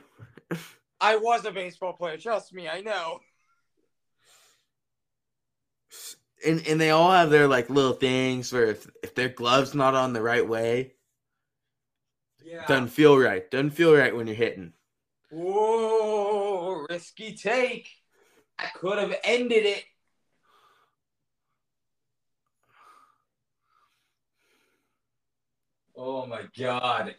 I 1.00 1.18
was 1.18 1.46
a 1.46 1.52
baseball 1.52 1.94
player. 1.94 2.18
Trust 2.18 2.54
me, 2.54 2.68
I 2.68 2.82
know. 2.82 3.20
And 6.44 6.66
and 6.68 6.82
they 6.82 6.90
all 6.90 7.12
have 7.12 7.30
their 7.30 7.48
like 7.48 7.70
little 7.70 7.94
things 7.94 8.52
where 8.52 8.66
if, 8.72 8.88
if 9.04 9.14
their 9.14 9.30
glove's 9.30 9.76
not 9.76 9.94
on 9.94 10.14
the 10.14 10.22
right 10.24 10.48
way, 10.48 10.94
Yeah. 12.44 12.66
doesn't 12.66 12.88
feel 12.88 13.18
right. 13.18 13.50
Doesn't 13.52 13.72
feel 13.72 13.96
right 13.96 14.16
when 14.16 14.26
you're 14.26 14.36
hitting. 14.36 14.74
Whoa, 15.30 16.37
risky 16.90 17.34
take. 17.34 17.90
I 18.60 18.66
could 18.74 18.98
have 18.98 19.16
ended 19.24 19.66
it. 19.66 19.84
Oh 25.96 26.26
my 26.26 26.42
god. 26.58 27.16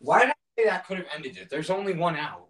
Why 0.00 0.20
did 0.20 0.30
I 0.30 0.32
say 0.58 0.64
that 0.66 0.86
could 0.86 0.98
have 0.98 1.06
ended 1.14 1.36
it? 1.36 1.48
There's 1.48 1.70
only 1.70 1.94
one 1.94 2.16
out. 2.16 2.48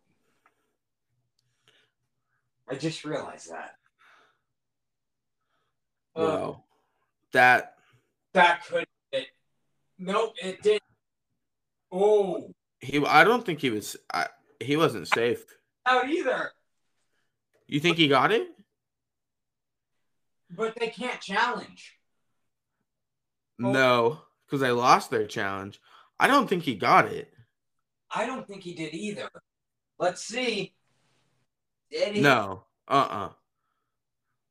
I 2.69 2.75
just 2.75 3.05
realized 3.05 3.51
that. 3.51 3.77
Uh, 6.17 6.23
Wow. 6.23 6.65
That 7.33 7.75
that 8.35 8.65
could 8.67 8.87
it. 9.13 9.29
Nope, 9.99 10.35
it 10.43 10.63
did. 10.63 10.81
Oh, 11.91 12.53
he 12.83 13.03
I 13.07 13.25
don't 13.25 13.47
think 13.47 13.61
he 13.61 13.71
was 13.71 13.97
I, 14.13 14.27
he 14.61 14.77
wasn't 14.77 15.09
safe. 15.09 15.45
out 15.87 16.09
either. 16.09 16.51
You 17.67 17.81
think 17.81 17.97
he 17.97 18.09
got 18.09 18.33
it? 18.33 18.49
But 20.51 20.77
they 20.79 20.89
can't 20.89 21.21
challenge. 21.21 21.99
Oh. 23.63 23.73
No, 23.73 24.21
because 24.45 24.61
they 24.61 24.73
lost 24.73 25.11
their 25.11 25.27
challenge. 25.27 25.81
I 26.21 26.27
don't 26.27 26.49
think 26.49 26.65
he 26.65 26.75
got 26.75 27.07
it. 27.07 27.33
I 28.15 28.27
don't 28.27 28.47
think 28.47 28.63
he 28.63 28.75
did 28.75 28.93
either. 28.93 29.31
Let's 29.99 30.23
see. 30.23 30.75
Did 31.91 32.17
he? 32.17 32.21
No. 32.21 32.65
Uh-uh. 32.89 33.31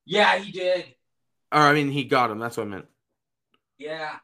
Yeah, 0.05 0.39
he 0.39 0.51
did. 0.51 0.85
Or 1.51 1.59
I 1.59 1.73
mean 1.73 1.91
he 1.91 2.05
got 2.05 2.31
him. 2.31 2.39
That's 2.39 2.57
what 2.57 2.67
I 2.67 2.69
meant. 2.69 2.85
Yeah. 3.77 4.15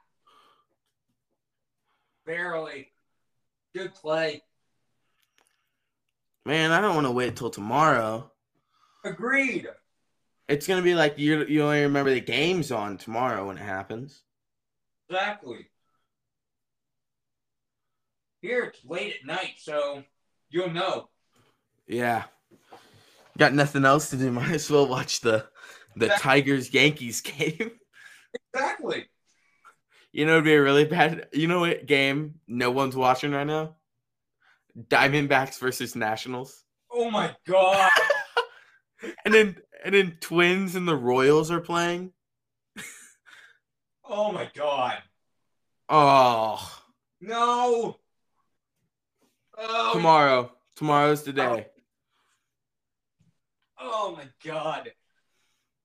Barely. 2.26 2.92
Good 3.78 3.94
play. 3.94 4.42
Man, 6.48 6.72
I 6.72 6.82
don't 6.82 6.96
want 6.96 7.06
to 7.06 7.12
wait 7.12 7.36
till 7.36 7.52
tomorrow. 7.52 8.32
Agreed. 9.06 9.68
It's 10.48 10.66
gonna 10.66 10.82
be 10.82 10.96
like 10.96 11.20
you 11.20 11.46
you 11.46 11.62
only 11.62 11.82
remember 11.82 12.10
the 12.12 12.20
games 12.22 12.72
on 12.72 12.98
tomorrow 12.98 13.46
when 13.46 13.58
it 13.58 13.64
happens. 13.64 14.24
Exactly. 15.10 15.68
Here 18.42 18.64
it's 18.64 18.84
late 18.84 19.14
at 19.20 19.28
night, 19.28 19.56
so 19.60 20.04
you'll 20.50 20.72
know. 20.72 21.10
Yeah. 21.86 22.24
Got 23.38 23.54
nothing 23.54 23.86
else 23.86 24.10
to 24.10 24.18
do. 24.18 24.32
Might 24.32 24.52
as 24.52 24.72
well 24.72 24.88
watch 24.88 25.20
the 25.22 25.46
the 25.96 26.06
Exactly. 26.06 26.24
Tigers 26.24 26.74
Yankees 26.74 27.22
game. 27.22 27.72
Exactly. 28.54 29.06
You 30.12 30.26
know, 30.26 30.34
it'd 30.34 30.46
be 30.46 30.54
a 30.54 30.62
really 30.62 30.86
bad. 30.86 31.28
You 31.34 31.48
know 31.48 31.60
what 31.60 31.86
game 31.86 32.36
no 32.48 32.72
one's 32.72 32.96
watching 32.96 33.32
right 33.32 33.46
now? 33.46 33.76
Diamondbacks 34.90 35.60
versus 35.60 35.96
Nationals, 35.96 36.64
Oh 36.92 37.10
my 37.12 37.36
god. 37.46 37.92
and 39.26 39.34
then 39.34 39.56
and 39.84 39.94
then 39.94 40.18
Twins 40.20 40.76
and 40.76 40.88
the 40.88 40.96
Royals 40.96 41.52
are 41.52 41.62
playing. 41.62 42.12
oh 44.06 44.32
my 44.32 44.50
god. 44.56 44.98
Oh, 45.90 46.82
No. 47.22 48.00
Oh, 49.58 49.94
tomorrow. 49.94 50.52
Tomorrow's 50.76 51.24
the 51.24 51.34
day. 51.34 51.68
Oh, 53.80 54.10
oh 54.12 54.16
my 54.16 54.28
god. 54.44 54.92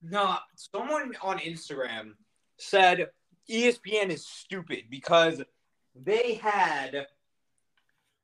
No, 0.01 0.37
someone 0.55 1.13
on 1.21 1.39
Instagram 1.39 2.13
said 2.57 3.07
ESPN 3.49 4.09
is 4.09 4.25
stupid 4.25 4.85
because 4.89 5.41
they 5.95 6.35
had 6.35 7.07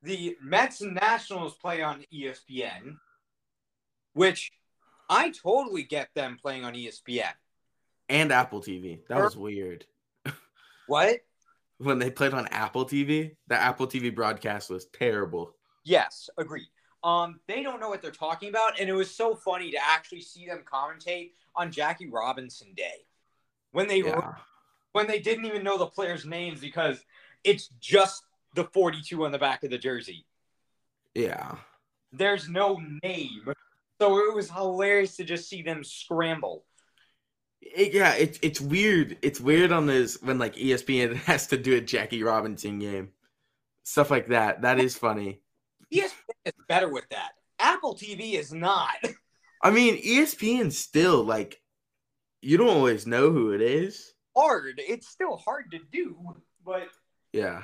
the 0.02 0.38
Mets 0.42 0.82
and 0.82 0.96
Nationals 0.96 1.56
play 1.56 1.82
on 1.82 2.06
ESPN, 2.14 2.98
which 4.14 4.52
I 5.10 5.32
totally 5.32 5.84
get 5.84 6.10
them 6.16 6.38
playing 6.42 6.64
on 6.64 6.74
ESPN. 6.74 7.32
And 8.08 8.32
Apple 8.32 8.62
TV. 8.62 9.00
That 9.08 9.22
was 9.22 9.38
weird. 9.38 9.86
What? 10.88 11.20
When 11.78 12.00
they 12.00 12.10
played 12.10 12.34
on 12.34 12.48
Apple 12.48 12.84
TV, 12.84 13.36
the 13.48 13.56
Apple 13.56 13.86
TV 13.86 14.14
broadcast 14.14 14.72
was 14.72 14.88
terrible. 14.88 15.54
Yes, 15.84 16.32
agreed. 16.36 16.66
Um, 17.04 17.40
they 17.48 17.62
don't 17.62 17.80
know 17.80 17.90
what 17.90 18.02
they're 18.02 18.10
talking 18.10 18.50
about, 18.50 18.80
and 18.80 18.90
it 18.90 18.94
was 18.94 19.14
so 19.14 19.36
funny 19.36 19.70
to 19.70 19.78
actually 19.80 20.22
see 20.22 20.48
them 20.48 20.64
commentate 20.66 21.34
on 21.56 21.72
Jackie 21.72 22.10
Robinson 22.10 22.74
Day 22.76 23.06
when 23.72 23.88
they 23.88 24.00
Yeah. 24.00 24.34
When 25.00 25.08
they 25.08 25.20
didn't 25.20 25.46
even 25.46 25.64
know 25.64 25.78
the 25.78 25.86
players' 25.86 26.26
names 26.26 26.60
because 26.60 27.02
it's 27.46 27.70
just 27.80 28.22
the 28.54 28.66
42 28.66 29.24
on 29.24 29.32
the 29.32 29.40
back 29.40 29.64
of 29.64 29.70
the 29.70 29.78
jersey. 29.78 30.26
Yeah. 31.16 31.56
There's 32.12 32.50
no 32.50 32.82
name. 33.02 33.54
So 34.02 34.18
it 34.18 34.36
was 34.36 34.52
hilarious 34.52 35.16
to 35.16 35.24
just 35.24 35.48
see 35.48 35.62
them 35.62 35.86
scramble. 35.86 36.66
It, 37.62 37.94
yeah, 37.94 38.14
it's 38.16 38.40
it's 38.42 38.60
weird. 38.60 39.18
It's 39.22 39.40
weird 39.40 39.72
on 39.72 39.86
this 39.86 40.22
when 40.22 40.38
like 40.38 40.56
ESPN 40.56 41.16
has 41.28 41.48
to 41.48 41.58
do 41.58 41.78
a 41.78 41.82
Jackie 41.82 42.24
Robinson 42.24 42.80
game, 42.80 43.12
stuff 43.84 44.12
like 44.12 44.28
that. 44.28 44.64
That 44.64 44.80
is 44.80 44.98
funny. 44.98 45.40
ESPN 45.94 46.12
is 46.46 46.54
better 46.68 46.90
with 46.90 47.08
that. 47.12 47.32
Apple 47.58 47.96
TV 47.96 48.34
is 48.34 48.52
not. 48.52 48.96
I 49.64 49.72
mean, 49.72 50.02
ESPN 50.02 50.74
still 50.74 51.24
like 51.24 51.62
you 52.42 52.58
don't 52.58 52.68
always 52.68 53.08
know 53.08 53.32
who 53.32 53.54
it 53.54 53.62
is. 53.62 54.14
Hard. 54.40 54.76
It's 54.88 55.08
still 55.10 55.38
hard 55.38 55.72
to 55.72 55.80
do, 55.92 56.16
but 56.66 56.88
Yeah. 57.34 57.64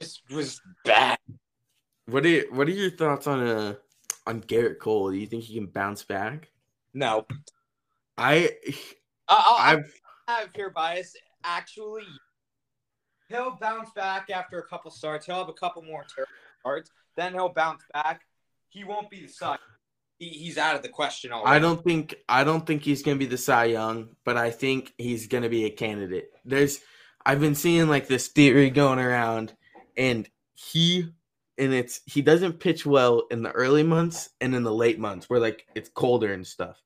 it 0.00 0.12
was 0.30 0.60
bad. 0.84 1.18
What 2.06 2.26
are 2.26 2.42
what 2.52 2.66
are 2.66 2.72
your 2.72 2.90
thoughts 2.90 3.26
on 3.26 3.46
uh 3.46 3.74
on 4.26 4.40
Gerrit 4.42 4.78
Cole. 4.78 5.10
Do 5.10 5.16
you 5.16 5.26
think 5.26 5.44
he 5.44 5.54
can 5.54 5.66
bounce 5.66 6.02
back? 6.04 6.50
No. 6.94 7.26
I 8.18 8.50
I've 9.28 9.92
have 10.26 10.50
your 10.56 10.70
bias. 10.70 11.16
Actually, 11.44 12.06
he'll 13.28 13.56
bounce 13.60 13.90
back 13.92 14.30
after 14.30 14.58
a 14.58 14.66
couple 14.66 14.90
starts. 14.90 15.26
He'll 15.26 15.36
have 15.38 15.48
a 15.48 15.52
couple 15.52 15.82
more 15.82 16.04
terrible 16.14 16.32
starts. 16.60 16.90
Then 17.16 17.32
he'll 17.34 17.48
bounce 17.48 17.82
back. 17.94 18.22
He 18.68 18.84
won't 18.84 19.10
be 19.10 19.22
the 19.22 19.28
Cy. 19.28 19.56
He, 20.20 20.28
he's 20.28 20.58
out 20.58 20.76
of 20.76 20.82
the 20.82 20.88
question 20.88 21.32
already. 21.32 21.56
I 21.56 21.58
don't 21.58 21.82
think 21.82 22.14
I 22.28 22.44
don't 22.44 22.66
think 22.66 22.82
he's 22.82 23.02
gonna 23.02 23.16
be 23.16 23.26
the 23.26 23.38
Cy 23.38 23.64
Young, 23.64 24.10
but 24.24 24.36
I 24.36 24.50
think 24.50 24.92
he's 24.98 25.26
gonna 25.26 25.48
be 25.48 25.64
a 25.64 25.70
candidate. 25.70 26.30
There's 26.44 26.80
I've 27.24 27.40
been 27.40 27.54
seeing 27.54 27.88
like 27.88 28.06
this 28.06 28.28
theory 28.28 28.68
going 28.68 28.98
around, 28.98 29.54
and 29.96 30.28
he 30.54 31.10
and 31.56 31.72
it's 31.72 32.02
he 32.04 32.20
doesn't 32.20 32.60
pitch 32.60 32.84
well 32.84 33.22
in 33.30 33.42
the 33.42 33.50
early 33.52 33.82
months 33.82 34.28
and 34.42 34.54
in 34.54 34.62
the 34.62 34.72
late 34.72 34.98
months 34.98 35.28
where 35.28 35.40
like 35.40 35.66
it's 35.74 35.88
colder 35.88 36.34
and 36.34 36.46
stuff. 36.46 36.80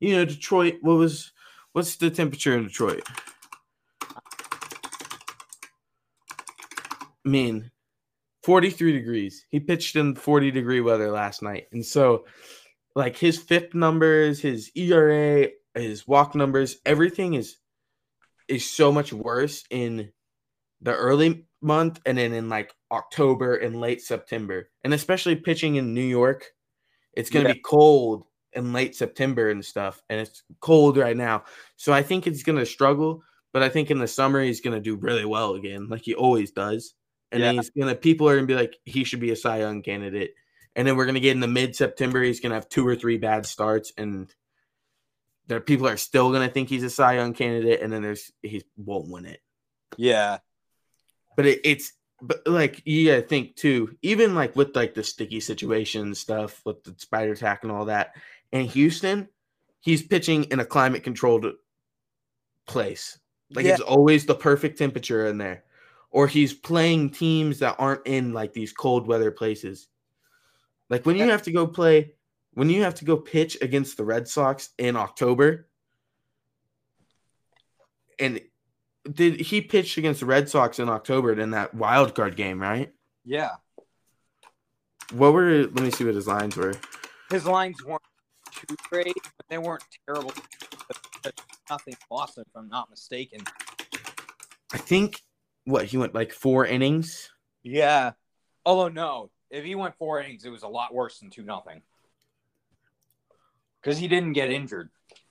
You 0.00 0.16
know, 0.16 0.24
Detroit. 0.24 0.76
What 0.80 0.94
was 0.94 1.32
what's 1.72 1.96
the 1.96 2.10
temperature 2.10 2.56
in 2.56 2.64
Detroit? 2.64 3.06
I 7.26 7.28
mean, 7.28 7.70
43 8.44 8.92
degrees. 8.92 9.44
He 9.50 9.60
pitched 9.60 9.96
in 9.96 10.14
40 10.14 10.50
degree 10.50 10.80
weather 10.80 11.10
last 11.10 11.42
night. 11.42 11.66
And 11.72 11.84
so, 11.84 12.24
like, 12.98 13.16
his 13.16 13.38
FIP 13.38 13.74
numbers, 13.74 14.40
his 14.40 14.70
ERA, 14.74 15.48
his 15.74 16.06
walk 16.06 16.34
numbers, 16.34 16.76
everything 16.84 17.34
is 17.34 17.56
is 18.48 18.68
so 18.68 18.90
much 18.90 19.12
worse 19.12 19.64
in 19.70 20.10
the 20.80 20.94
early 20.94 21.46
month 21.60 22.00
and 22.06 22.16
then 22.16 22.32
in 22.32 22.48
like 22.48 22.72
October 22.90 23.56
and 23.56 23.80
late 23.80 24.00
September. 24.00 24.70
And 24.84 24.94
especially 24.94 25.36
pitching 25.36 25.76
in 25.76 25.92
New 25.92 26.00
York, 26.00 26.46
it's 27.12 27.30
going 27.30 27.44
to 27.44 27.50
Yeah. 27.50 27.54
be 27.54 27.60
cold 27.60 28.24
in 28.54 28.72
late 28.72 28.96
September 28.96 29.50
and 29.50 29.62
stuff. 29.62 30.02
And 30.08 30.18
it's 30.20 30.42
cold 30.60 30.96
right 30.96 31.16
now. 31.16 31.44
So 31.76 31.92
I 31.92 32.02
think 32.02 32.26
it's 32.26 32.42
going 32.42 32.58
to 32.58 32.64
struggle, 32.64 33.22
but 33.52 33.62
I 33.62 33.68
think 33.68 33.90
in 33.90 33.98
the 33.98 34.08
summer 34.08 34.42
he's 34.42 34.62
going 34.62 34.74
to 34.74 34.80
do 34.80 34.96
really 34.96 35.26
well 35.26 35.54
again, 35.54 35.88
like 35.88 36.02
he 36.02 36.14
always 36.14 36.50
does. 36.50 36.94
And 37.30 37.42
then 37.42 37.56
he's 37.56 37.70
going 37.70 37.88
to, 37.88 37.94
people 37.94 38.26
are 38.28 38.36
going 38.36 38.46
to 38.48 38.54
be 38.54 38.58
like, 38.58 38.78
he 38.86 39.04
should 39.04 39.20
be 39.20 39.30
a 39.30 39.36
Cy 39.36 39.58
Young 39.58 39.82
candidate. 39.82 40.32
And 40.76 40.86
then 40.86 40.96
we're 40.96 41.06
going 41.06 41.14
to 41.14 41.20
get 41.20 41.32
in 41.32 41.40
the 41.40 41.46
mid 41.48 41.74
September. 41.74 42.22
He's 42.22 42.40
going 42.40 42.50
to 42.50 42.54
have 42.56 42.68
two 42.68 42.86
or 42.86 42.94
three 42.96 43.18
bad 43.18 43.46
starts. 43.46 43.92
And 43.98 44.32
there 45.46 45.60
people 45.60 45.88
are 45.88 45.96
still 45.96 46.30
going 46.30 46.46
to 46.46 46.52
think 46.52 46.68
he's 46.68 46.82
a 46.84 46.90
Cy 46.90 47.14
Young 47.14 47.32
candidate. 47.34 47.80
And 47.82 47.92
then 47.92 48.02
there's, 48.02 48.30
he 48.42 48.62
won't 48.76 49.08
win 49.10 49.24
it 49.26 49.40
Yeah. 49.96 50.38
but 51.36 51.46
it, 51.46 51.60
it's 51.64 51.92
but 52.20 52.40
like 52.46 52.82
you 52.84 53.06
gotta 53.08 53.22
think 53.22 53.54
too 53.54 53.96
even 54.02 54.34
like 54.34 54.56
with 54.56 54.74
like 54.74 54.92
the 54.94 55.04
sticky 55.04 55.38
situation 55.38 56.14
stuff 56.16 56.60
with 56.64 56.82
the 56.82 56.92
Spider 56.98 57.36
Tack 57.36 57.62
and 57.62 57.70
all 57.70 57.84
that 57.84 58.16
in 58.50 58.64
houston 58.64 59.28
he's 59.78 60.02
pitching 60.02 60.42
in 60.50 60.58
a 60.58 60.64
climate 60.64 61.04
controlled 61.04 61.46
place 62.66 63.18
like 63.54 63.64
Yeah. 63.64 63.72
it's 63.74 63.80
always 63.80 64.26
the 64.26 64.34
perfect 64.34 64.78
temperature 64.78 65.28
in 65.28 65.38
there 65.38 65.62
or 66.10 66.26
he's 66.26 66.52
playing 66.52 67.10
teams 67.10 67.60
that 67.60 67.76
aren't 67.78 68.04
in 68.06 68.32
like 68.32 68.52
these 68.52 68.72
cold 68.72 69.06
weather 69.06 69.30
places 69.30 69.86
like 70.90 71.06
when 71.06 71.16
you 71.16 71.28
have 71.28 71.42
to 71.42 71.52
go 71.52 71.66
play 71.66 72.12
when 72.54 72.70
you 72.70 72.82
have 72.82 72.96
to 72.96 73.04
go 73.04 73.16
pitch 73.16 73.56
against 73.60 73.96
the 73.96 74.04
red 74.04 74.28
sox 74.28 74.70
in 74.78 74.96
october 74.96 75.68
and 78.18 78.40
did 79.12 79.40
he 79.40 79.60
pitched 79.60 79.96
against 79.96 80.20
the 80.20 80.26
Red 80.26 80.48
Sox 80.48 80.78
in 80.78 80.88
October 80.88 81.38
in 81.38 81.50
that 81.52 81.74
wild 81.74 82.14
card 82.14 82.36
game, 82.36 82.60
right? 82.60 82.92
Yeah. 83.24 83.52
What 85.12 85.32
were 85.32 85.64
let 85.64 85.80
me 85.80 85.90
see 85.90 86.04
what 86.04 86.14
his 86.14 86.26
lines 86.26 86.56
were. 86.56 86.74
His 87.30 87.46
lines 87.46 87.82
weren't 87.84 88.02
too 88.52 88.76
great, 88.90 89.14
but 89.14 89.46
they 89.48 89.58
weren't 89.58 89.84
terrible. 90.06 90.32
Nothing 91.70 91.94
lost, 92.10 92.38
if 92.38 92.46
I'm 92.54 92.68
not 92.68 92.90
mistaken. 92.90 93.40
I 94.72 94.78
think 94.78 95.20
what 95.64 95.86
he 95.86 95.98
went 95.98 96.14
like 96.14 96.32
four 96.32 96.66
innings. 96.66 97.30
Yeah. 97.62 98.12
Although 98.64 98.88
no, 98.88 99.30
if 99.50 99.64
he 99.64 99.74
went 99.74 99.96
four 99.96 100.20
innings, 100.20 100.44
it 100.44 100.50
was 100.50 100.62
a 100.62 100.68
lot 100.68 100.94
worse 100.94 101.18
than 101.18 101.30
two 101.30 101.42
nothing. 101.42 101.82
Because 103.80 103.98
he 103.98 104.08
didn't 104.08 104.32
get 104.32 104.50
injured. 104.50 104.90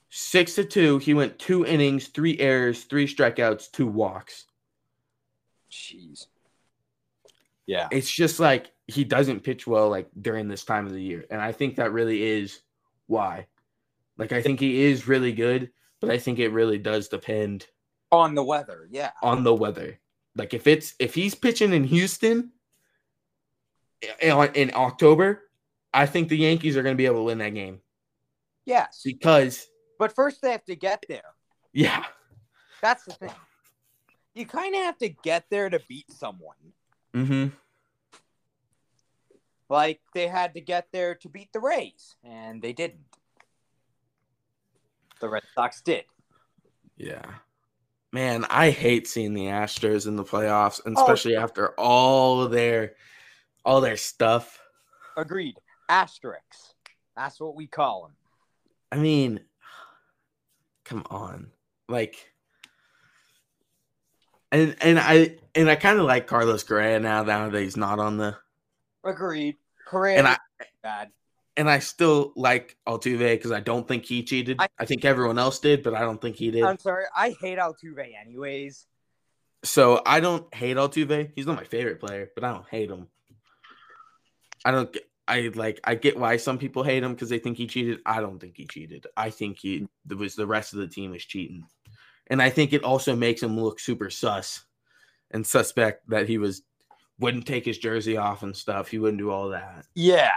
Six 0.09 0.55
to 0.55 0.63
two. 0.63 0.99
He 0.99 1.13
went 1.13 1.37
two 1.37 1.65
innings, 1.65 2.07
three 2.07 2.39
errors, 2.39 2.85
three 2.85 3.07
strikeouts, 3.07 3.71
two 3.71 3.87
walks. 3.87 4.45
Jeez. 5.69 6.27
Yeah. 7.65 7.89
It's 7.91 8.09
just 8.09 8.39
like 8.39 8.71
he 8.87 9.03
doesn't 9.03 9.43
pitch 9.43 9.67
well 9.67 9.89
like 9.89 10.07
during 10.19 10.47
this 10.47 10.63
time 10.63 10.87
of 10.87 10.93
the 10.93 11.01
year. 11.01 11.25
And 11.29 11.41
I 11.41 11.51
think 11.51 11.75
that 11.75 11.91
really 11.91 12.23
is 12.23 12.61
why. 13.07 13.47
Like 14.17 14.31
I 14.31 14.41
think 14.41 14.59
he 14.59 14.81
is 14.83 15.07
really 15.07 15.33
good, 15.33 15.71
but 15.99 16.09
I 16.09 16.17
think 16.17 16.39
it 16.39 16.49
really 16.49 16.77
does 16.77 17.09
depend 17.09 17.67
On 18.11 18.33
the 18.33 18.43
weather. 18.43 18.87
Yeah. 18.89 19.11
on 19.21 19.43
the 19.43 19.53
weather. 19.53 19.99
Like 20.35 20.53
if 20.53 20.67
it's 20.67 20.95
if 20.99 21.13
he's 21.13 21.35
pitching 21.35 21.73
in 21.73 21.83
Houston 21.83 22.51
in, 24.21 24.71
October, 24.73 25.43
I 25.93 26.05
think 26.05 26.29
the 26.29 26.37
Yankees 26.37 26.77
are 26.77 26.83
going 26.83 26.95
to 26.95 26.97
be 26.97 27.05
able 27.05 27.17
to 27.17 27.23
win 27.23 27.37
that 27.39 27.53
game 27.53 27.81
Yes. 28.65 29.01
because 29.03 29.65
But 29.99 30.13
first 30.13 30.41
they 30.41 30.51
have 30.51 30.65
to 30.65 30.75
get 30.75 31.03
there. 31.09 31.33
yeah, 31.73 32.03
That's 32.81 33.03
the 33.05 33.13
thing. 33.13 33.31
You 34.35 34.45
kind 34.45 34.75
of 34.75 34.81
have 34.81 34.97
to 34.99 35.09
get 35.09 35.45
there 35.49 35.69
to 35.69 35.79
beat 35.87 36.11
someone. 36.11 36.55
mm-hmm. 37.15 37.47
Like 39.69 39.99
they 40.13 40.27
had 40.27 40.53
to 40.53 40.61
get 40.61 40.87
there 40.93 41.15
to 41.15 41.29
beat 41.29 41.51
the 41.51 41.59
Rays, 41.59 42.15
and 42.23 42.61
they 42.61 42.71
didn't. 42.71 43.01
The 45.19 45.27
Red 45.29 45.43
Sox 45.55 45.81
did. 45.81 46.05
yeah. 46.97 47.23
Man, 48.13 48.45
I 48.49 48.69
hate 48.69 49.05
seeing 49.05 49.33
the 49.33 49.47
Astros 49.47 50.07
in 50.07 50.15
the 50.15 50.23
playoffs, 50.23 50.83
and 50.85 50.95
Oh. 50.97 51.01
especially 51.03 51.35
after 51.35 51.71
all 51.77 52.41
of 52.41 52.51
their 52.51 52.95
all 53.67 53.81
their 53.81 53.97
stuff. 53.97 54.59
Agreed. 55.17 55.57
Asterix. 55.89 56.73
That's 57.15 57.39
what 57.39 57.55
we 57.55 57.67
call 57.67 58.03
them. 58.03 58.11
I 58.91 58.95
mean, 58.95 59.41
come 60.85 61.03
on, 61.09 61.51
like, 61.89 62.31
and 64.51 64.75
and 64.81 64.97
I 64.99 65.35
and 65.55 65.69
I 65.69 65.75
kind 65.75 65.99
of 65.99 66.05
like 66.05 66.27
Carlos 66.27 66.63
Correa 66.63 66.99
now. 66.99 67.23
Now 67.23 67.49
that 67.49 67.61
he's 67.61 67.75
not 67.77 67.99
on 67.99 68.17
the 68.17 68.37
Agreed. 69.03 69.55
Correa. 69.85 70.17
And 70.19 70.27
I- 70.27 70.37
bad. 70.83 71.09
and 71.57 71.69
I 71.69 71.79
still 71.79 72.31
like 72.35 72.77
Altuve 72.87 73.19
because 73.19 73.51
I 73.51 73.59
don't 73.59 73.87
think 73.87 74.05
he 74.05 74.23
cheated. 74.23 74.57
I, 74.59 74.67
I- 74.79 74.85
think 74.85 75.03
everyone 75.03 75.37
else 75.39 75.59
did, 75.59 75.83
but 75.83 75.93
I 75.93 76.01
don't 76.01 76.21
think 76.21 76.37
he 76.37 76.51
did. 76.51 76.63
I'm 76.63 76.77
sorry. 76.79 77.05
I 77.15 77.35
hate 77.41 77.57
Altuve 77.57 78.05
anyways. 78.21 78.85
so 79.63 80.01
I 80.05 80.19
don't 80.21 80.53
hate 80.53 80.77
Altuve. 80.77 81.31
He's 81.35 81.45
not 81.47 81.55
my 81.57 81.63
favorite 81.65 81.99
player, 81.99 82.31
but 82.35 82.43
I 82.45 82.53
don't 82.53 82.67
hate 82.69 82.89
him. 82.89 83.07
I 84.67 84.71
don't. 84.71 84.91
get- 84.91 85.03
I 85.29 85.51
like. 85.55 85.81
I 85.83 85.95
get 85.95 86.17
why 86.17 86.37
some 86.37 86.57
people 86.57 86.83
hate 86.83 87.03
him 87.03 87.13
because 87.13 87.27
they 87.27 87.39
think 87.39 87.57
he 87.57 87.67
cheated. 87.67 87.99
I 88.05 88.21
don't 88.21 88.39
think 88.39 88.55
he 88.55 88.65
cheated. 88.65 89.07
I 89.17 89.29
think 89.29 89.59
he 89.59 89.81
mm. 89.81 89.89
it 90.09 90.17
was 90.17 90.35
the 90.35 90.47
rest 90.47 90.73
of 90.73 90.79
the 90.79 90.87
team 90.87 91.11
was 91.11 91.25
cheating, 91.25 91.65
and 92.27 92.41
I 92.41 92.49
think 92.49 92.71
it 92.71 92.83
also 92.83 93.13
makes 93.13 93.43
him 93.43 93.59
look 93.59 93.79
super 93.81 94.09
sus 94.09 94.63
and 95.31 95.45
suspect 95.45 96.09
that 96.09 96.29
he 96.29 96.37
was 96.37 96.61
wouldn't 97.19 97.45
take 97.45 97.65
his 97.65 97.77
jersey 97.77 98.15
off 98.15 98.43
and 98.43 98.55
stuff. 98.55 98.87
He 98.87 98.99
wouldn't 98.99 99.19
do 99.19 99.29
all 99.29 99.49
that. 99.49 99.85
Yeah. 99.95 100.31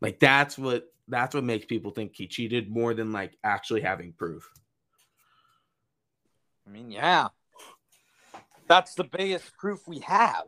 Like 0.00 0.20
that's 0.20 0.58
what 0.58 0.92
that's 1.08 1.34
what 1.34 1.44
makes 1.44 1.66
people 1.66 1.90
think 1.90 2.14
he 2.14 2.26
cheated 2.26 2.70
more 2.70 2.94
than 2.94 3.12
like 3.12 3.36
actually 3.42 3.80
having 3.80 4.12
proof. 4.12 4.48
I 6.66 6.70
mean, 6.70 6.90
yeah. 6.90 7.28
That's 8.68 8.94
the 8.94 9.04
biggest 9.04 9.56
proof 9.56 9.86
we 9.86 9.98
have. 10.00 10.44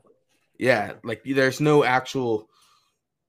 Yeah, 0.59 0.95
like 1.03 1.23
there's 1.24 1.61
no 1.61 1.82
actual 1.82 2.49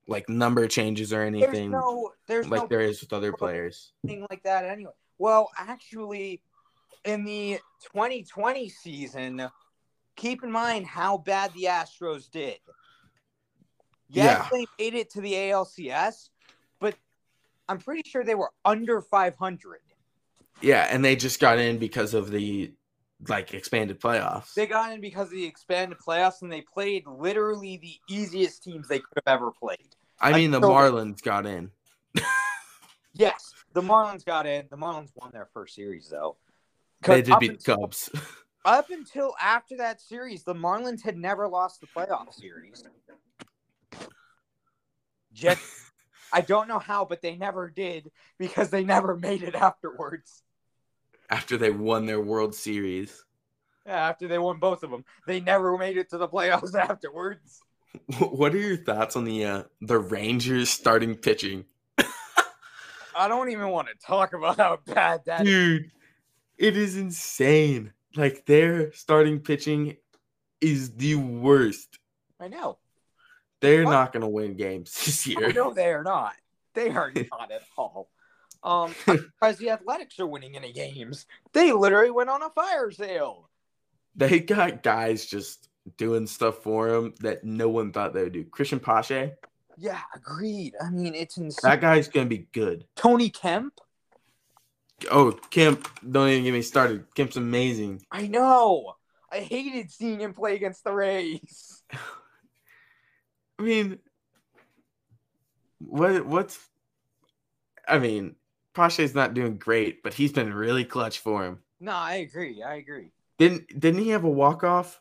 like 0.07 0.29
number 0.29 0.67
changes 0.67 1.11
or 1.11 1.17
There's 1.29 1.43
anything 1.43 1.71
no, 1.71 2.11
there's 2.27 2.47
like 2.47 2.61
no 2.63 2.67
there 2.67 2.81
is 2.81 3.01
with 3.01 3.13
other 3.13 3.33
players. 3.33 3.91
thing 4.05 4.25
like 4.29 4.43
that 4.43 4.65
anyway. 4.65 4.91
Well, 5.17 5.49
actually, 5.57 6.41
in 7.05 7.23
the 7.23 7.59
2020 7.93 8.69
season, 8.69 9.49
keep 10.15 10.43
in 10.43 10.51
mind 10.51 10.85
how 10.85 11.17
bad 11.17 11.53
the 11.53 11.63
Astros 11.63 12.29
did. 12.29 12.57
Yes, 14.09 14.45
Yeah. 14.45 14.49
they 14.51 14.65
made 14.83 14.93
it 14.93 15.09
to 15.11 15.21
the 15.21 15.33
ALCS, 15.33 16.29
but 16.79 16.95
I'm 17.67 17.79
pretty 17.79 18.07
sure 18.07 18.23
they 18.23 18.35
were 18.35 18.51
under 18.63 19.01
500. 19.01 19.79
Yeah, 20.61 20.87
and 20.89 21.03
they 21.03 21.15
just 21.15 21.39
got 21.39 21.57
in 21.59 21.77
because 21.79 22.13
of 22.13 22.29
the 22.31 22.73
like 23.29 23.53
expanded 23.53 23.99
playoffs. 23.99 24.53
They 24.53 24.67
got 24.67 24.91
in 24.91 25.01
because 25.01 25.27
of 25.27 25.33
the 25.33 25.45
expanded 25.45 25.97
playoffs, 25.97 26.41
and 26.41 26.51
they 26.51 26.61
played 26.61 27.07
literally 27.07 27.77
the 27.77 27.95
easiest 28.13 28.63
teams 28.63 28.87
they 28.87 28.99
could 28.99 29.17
have 29.25 29.39
ever 29.39 29.51
played. 29.51 29.94
I 30.19 30.33
mean, 30.33 30.51
the 30.51 30.61
Marlins 30.61 31.21
got 31.21 31.45
in. 31.45 31.71
Yes, 33.17 33.53
the 33.73 33.81
Marlins 33.81 34.25
got 34.25 34.45
in. 34.45 34.67
The 34.69 34.75
Marlins 34.75 35.09
won 35.15 35.31
their 35.31 35.47
first 35.53 35.73
series, 35.73 36.09
though. 36.09 36.35
They 37.01 37.21
did 37.21 37.39
beat 37.39 37.51
until- 37.51 37.77
Cubs. 37.77 38.09
Up 38.65 38.89
until 38.89 39.35
after 39.39 39.77
that 39.77 40.01
series, 40.01 40.43
the 40.43 40.55
Marlins 40.55 41.01
had 41.03 41.15
never 41.15 41.47
lost 41.47 41.79
the 41.81 41.87
playoff 41.87 42.33
series. 42.33 42.83
Jets 45.31 45.91
I 46.33 46.41
don't 46.41 46.67
know 46.67 46.79
how, 46.79 47.05
but 47.05 47.21
they 47.21 47.35
never 47.35 47.69
did 47.69 48.11
because 48.39 48.69
they 48.69 48.83
never 48.83 49.15
made 49.15 49.43
it 49.43 49.55
afterwards. 49.55 50.43
After 51.29 51.57
they 51.57 51.69
won 51.69 52.07
their 52.07 52.19
World 52.19 52.55
Series. 52.55 53.23
Yeah, 53.85 54.09
after 54.09 54.27
they 54.27 54.39
won 54.39 54.57
both 54.59 54.83
of 54.83 54.89
them, 54.89 55.05
they 55.27 55.39
never 55.39 55.77
made 55.77 55.97
it 55.97 56.09
to 56.09 56.17
the 56.17 56.27
playoffs 56.27 56.73
afterwards. 56.89 57.61
What 58.19 58.53
are 58.53 58.59
your 58.59 58.77
thoughts 58.77 59.15
on 59.15 59.23
the 59.25 59.45
uh, 59.45 59.63
the 59.81 59.97
Rangers 59.99 60.69
starting 60.69 61.15
pitching? 61.15 61.65
I 63.17 63.27
don't 63.27 63.49
even 63.49 63.69
want 63.69 63.87
to 63.87 63.93
talk 64.05 64.33
about 64.33 64.57
how 64.57 64.79
bad 64.85 65.21
that 65.25 65.43
Dude, 65.45 65.91
it 66.57 66.75
is 66.77 66.97
insane. 66.97 67.93
Like 68.15 68.45
their 68.45 68.91
starting 68.93 69.39
pitching 69.39 69.97
is 70.61 70.91
the 70.95 71.15
worst. 71.15 71.99
I 72.39 72.47
know. 72.47 72.77
They're 73.61 73.85
What? 73.85 73.91
not 73.91 74.13
going 74.13 74.21
to 74.21 74.27
win 74.27 74.55
games 74.55 74.91
this 75.05 75.25
year. 75.27 75.51
no, 75.53 75.73
they 75.73 75.91
are 75.91 76.03
not. 76.03 76.33
They 76.73 76.89
are 76.89 77.11
not 77.31 77.51
at 77.51 77.61
all. 77.77 78.09
Um, 78.63 78.95
I'm 79.07 79.55
the 79.55 79.69
Athletics 79.69 80.19
are 80.19 80.25
winning 80.27 80.55
any 80.55 80.73
games. 80.73 81.25
They 81.53 81.71
literally 81.71 82.11
went 82.11 82.29
on 82.29 82.41
a 82.41 82.49
fire 82.49 82.89
sale. 82.91 83.49
They 84.15 84.39
got 84.39 84.81
guys 84.81 85.25
just 85.25 85.69
doing 85.97 86.27
stuff 86.27 86.57
for 86.63 86.89
him 86.89 87.13
that 87.19 87.43
no 87.43 87.69
one 87.69 87.91
thought 87.91 88.13
they 88.13 88.23
would 88.23 88.33
do. 88.33 88.43
Cristian 88.45 88.81
Pache, 88.81 89.33
Yeah, 89.77 90.01
agreed. 90.15 90.73
I 90.81 90.89
mean, 90.89 91.15
it's 91.15 91.37
insane. 91.37 91.69
that 91.69 91.81
guy's 91.81 92.07
going 92.07 92.25
to 92.25 92.29
be 92.29 92.47
good. 92.53 92.85
Tony 92.95 93.29
Kemp. 93.29 93.79
Oh, 95.11 95.31
Kemp, 95.49 95.87
don't 96.09 96.29
even 96.29 96.43
get 96.45 96.53
me 96.53 96.61
started. 96.61 97.05
Kemp's 97.15 97.35
amazing. 97.35 98.01
I 98.11 98.27
know. 98.27 98.93
I 99.31 99.39
hated 99.39 99.91
seeing 99.91 100.21
him 100.21 100.33
play 100.33 100.55
against 100.55 100.83
the 100.83 100.93
Rays. 100.93 101.83
I 103.59 103.63
mean, 103.63 103.99
what 105.79 106.25
what's 106.25 106.59
I 107.87 107.99
mean, 107.99 108.35
Pache's 108.73 109.13
not 109.13 109.33
doing 109.33 109.57
great, 109.57 110.01
but 110.03 110.13
he's 110.13 110.31
been 110.31 110.53
really 110.53 110.85
clutch 110.85 111.19
for 111.19 111.43
him. 111.45 111.59
No, 111.79 111.91
I 111.91 112.15
agree. 112.15 112.63
I 112.63 112.75
agree. 112.75 113.11
Didn't 113.37 113.79
didn't 113.79 114.01
he 114.01 114.09
have 114.09 114.23
a 114.23 114.29
walk 114.29 114.63
off 114.63 114.99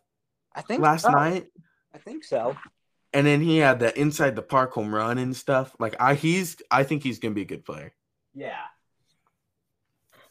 I 0.54 0.62
think 0.62 0.82
last 0.82 1.02
so. 1.02 1.10
night? 1.10 1.46
I 1.94 1.98
think 1.98 2.24
so. 2.24 2.56
And 3.12 3.26
then 3.26 3.40
he 3.40 3.58
had 3.58 3.78
the 3.78 3.98
inside 3.98 4.34
the 4.34 4.42
park 4.42 4.72
home 4.72 4.94
run 4.94 5.18
and 5.18 5.36
stuff. 5.36 5.74
Like 5.78 5.96
I 6.00 6.14
he's 6.14 6.56
I 6.70 6.84
think 6.84 7.02
he's 7.02 7.18
gonna 7.18 7.34
be 7.34 7.42
a 7.42 7.46
good 7.46 7.64
player. 7.64 7.92
Yeah. 8.34 8.62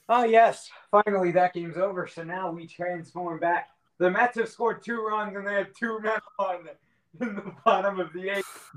Oh 0.09 0.25
yes, 0.25 0.69
finally 0.91 1.31
that 1.31 1.53
game's 1.53 1.77
over. 1.77 2.07
So 2.07 2.23
now 2.23 2.51
we 2.51 2.67
transform 2.67 3.39
back. 3.39 3.69
The 3.99 4.11
Mets 4.11 4.37
have 4.37 4.49
scored 4.49 4.83
two 4.83 5.01
runs 5.01 5.35
and 5.35 5.47
they 5.47 5.53
have 5.53 5.73
two 5.73 5.99
men 5.99 6.19
on 6.39 6.67
in 7.21 7.35
the 7.35 7.53
bottom 7.63 7.99
of 7.99 8.11
the 8.11 8.29
eighth 8.29 8.71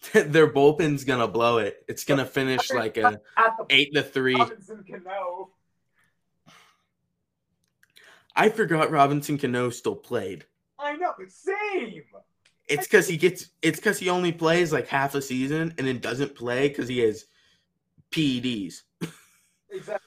Their 0.12 0.46
bullpen's 0.46 1.04
gonna 1.04 1.28
blow 1.28 1.58
it. 1.58 1.84
It's 1.86 2.04
gonna 2.04 2.24
finish 2.24 2.70
like 2.72 2.96
a 2.96 3.20
eight 3.68 3.92
to 3.94 4.02
three. 4.02 4.36
Robinson 4.36 4.84
Cano. 4.88 5.50
I 8.34 8.48
forgot 8.48 8.90
Robinson 8.90 9.36
Cano 9.36 9.70
still 9.70 9.96
played. 9.96 10.46
I 10.80 10.96
know, 10.96 11.14
same. 11.28 12.02
It's 12.68 12.86
because 12.86 13.08
he 13.08 13.16
gets. 13.16 13.50
It's 13.62 13.78
because 13.78 13.98
he 13.98 14.08
only 14.08 14.32
plays 14.32 14.72
like 14.72 14.86
half 14.88 15.14
a 15.14 15.22
season 15.22 15.74
and 15.76 15.86
then 15.86 15.98
doesn't 15.98 16.34
play 16.34 16.68
because 16.68 16.88
he 16.88 16.98
has 17.00 17.26
PEDs. 18.10 18.82
Exactly. 19.72 20.04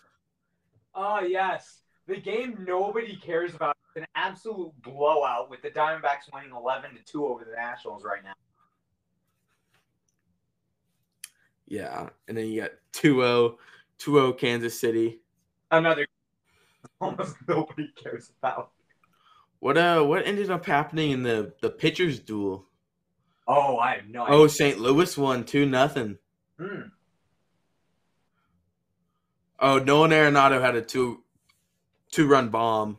Oh 0.94 1.22
yes, 1.22 1.84
the 2.06 2.18
game 2.18 2.66
nobody 2.68 3.16
cares 3.16 3.56
about. 3.56 3.78
It's 3.96 4.02
an 4.02 4.08
absolute 4.14 4.74
blowout 4.82 5.50
with 5.50 5.62
the 5.62 5.70
Diamondbacks 5.70 6.34
winning 6.34 6.52
eleven 6.52 6.94
to 6.96 7.04
two 7.06 7.26
over 7.26 7.46
the 7.46 7.56
Nationals 7.56 8.04
right 8.04 8.22
now. 8.22 8.34
Yeah, 11.66 12.10
and 12.28 12.38
then 12.38 12.48
you 12.48 12.62
got 12.62 12.72
2-0, 12.94 13.56
2-0 14.00 14.38
Kansas 14.38 14.80
City. 14.80 15.22
Another 15.72 16.06
almost 17.02 17.36
nobody 17.48 17.92
cares 17.96 18.32
about. 18.38 18.72
What 19.64 19.78
uh? 19.78 20.04
What 20.04 20.28
ended 20.28 20.52
up 20.52 20.66
happening 20.66 21.12
in 21.12 21.24
the 21.24 21.54
the 21.62 21.70
pitchers 21.70 22.20
duel? 22.20 22.66
Oh, 23.48 23.78
I 23.78 23.96
have 23.96 24.10
no 24.10 24.26
Oh, 24.28 24.46
St. 24.48 24.78
Louis 24.78 25.18
won 25.18 25.46
two 25.46 25.66
nothing. 25.66 26.18
idea. 26.60 26.74
Hmm. 26.76 26.82
Oh, 29.60 29.78
Nolan 29.80 30.12
Arenado 30.12 30.60
had 30.62 30.76
a 30.76 30.82
two 30.82 31.24
two 32.12 32.28
run 32.28 32.50
bomb, 32.50 32.98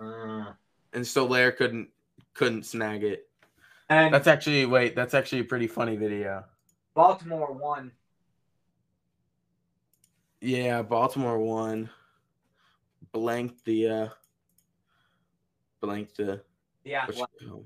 Mm. 0.00 0.56
and 0.94 1.06
Soler 1.06 1.52
couldn't 1.52 1.90
couldn't 2.32 2.62
snag 2.64 3.04
it. 3.04 3.28
And 3.90 4.14
That's 4.14 4.26
actually 4.26 4.64
wait. 4.64 4.96
That's 4.96 5.12
actually 5.12 5.40
a 5.40 5.44
pretty 5.44 5.66
funny 5.66 5.96
video. 5.96 6.44
Baltimore 6.94 7.52
won. 7.52 7.92
Yeah, 10.40 10.80
Baltimore 10.80 11.38
won. 11.38 11.90
Blanked 13.12 13.66
the 13.66 13.88
uh 13.88 14.08
blanked 15.84 16.16
the 16.16 16.42
oh. 16.86 17.64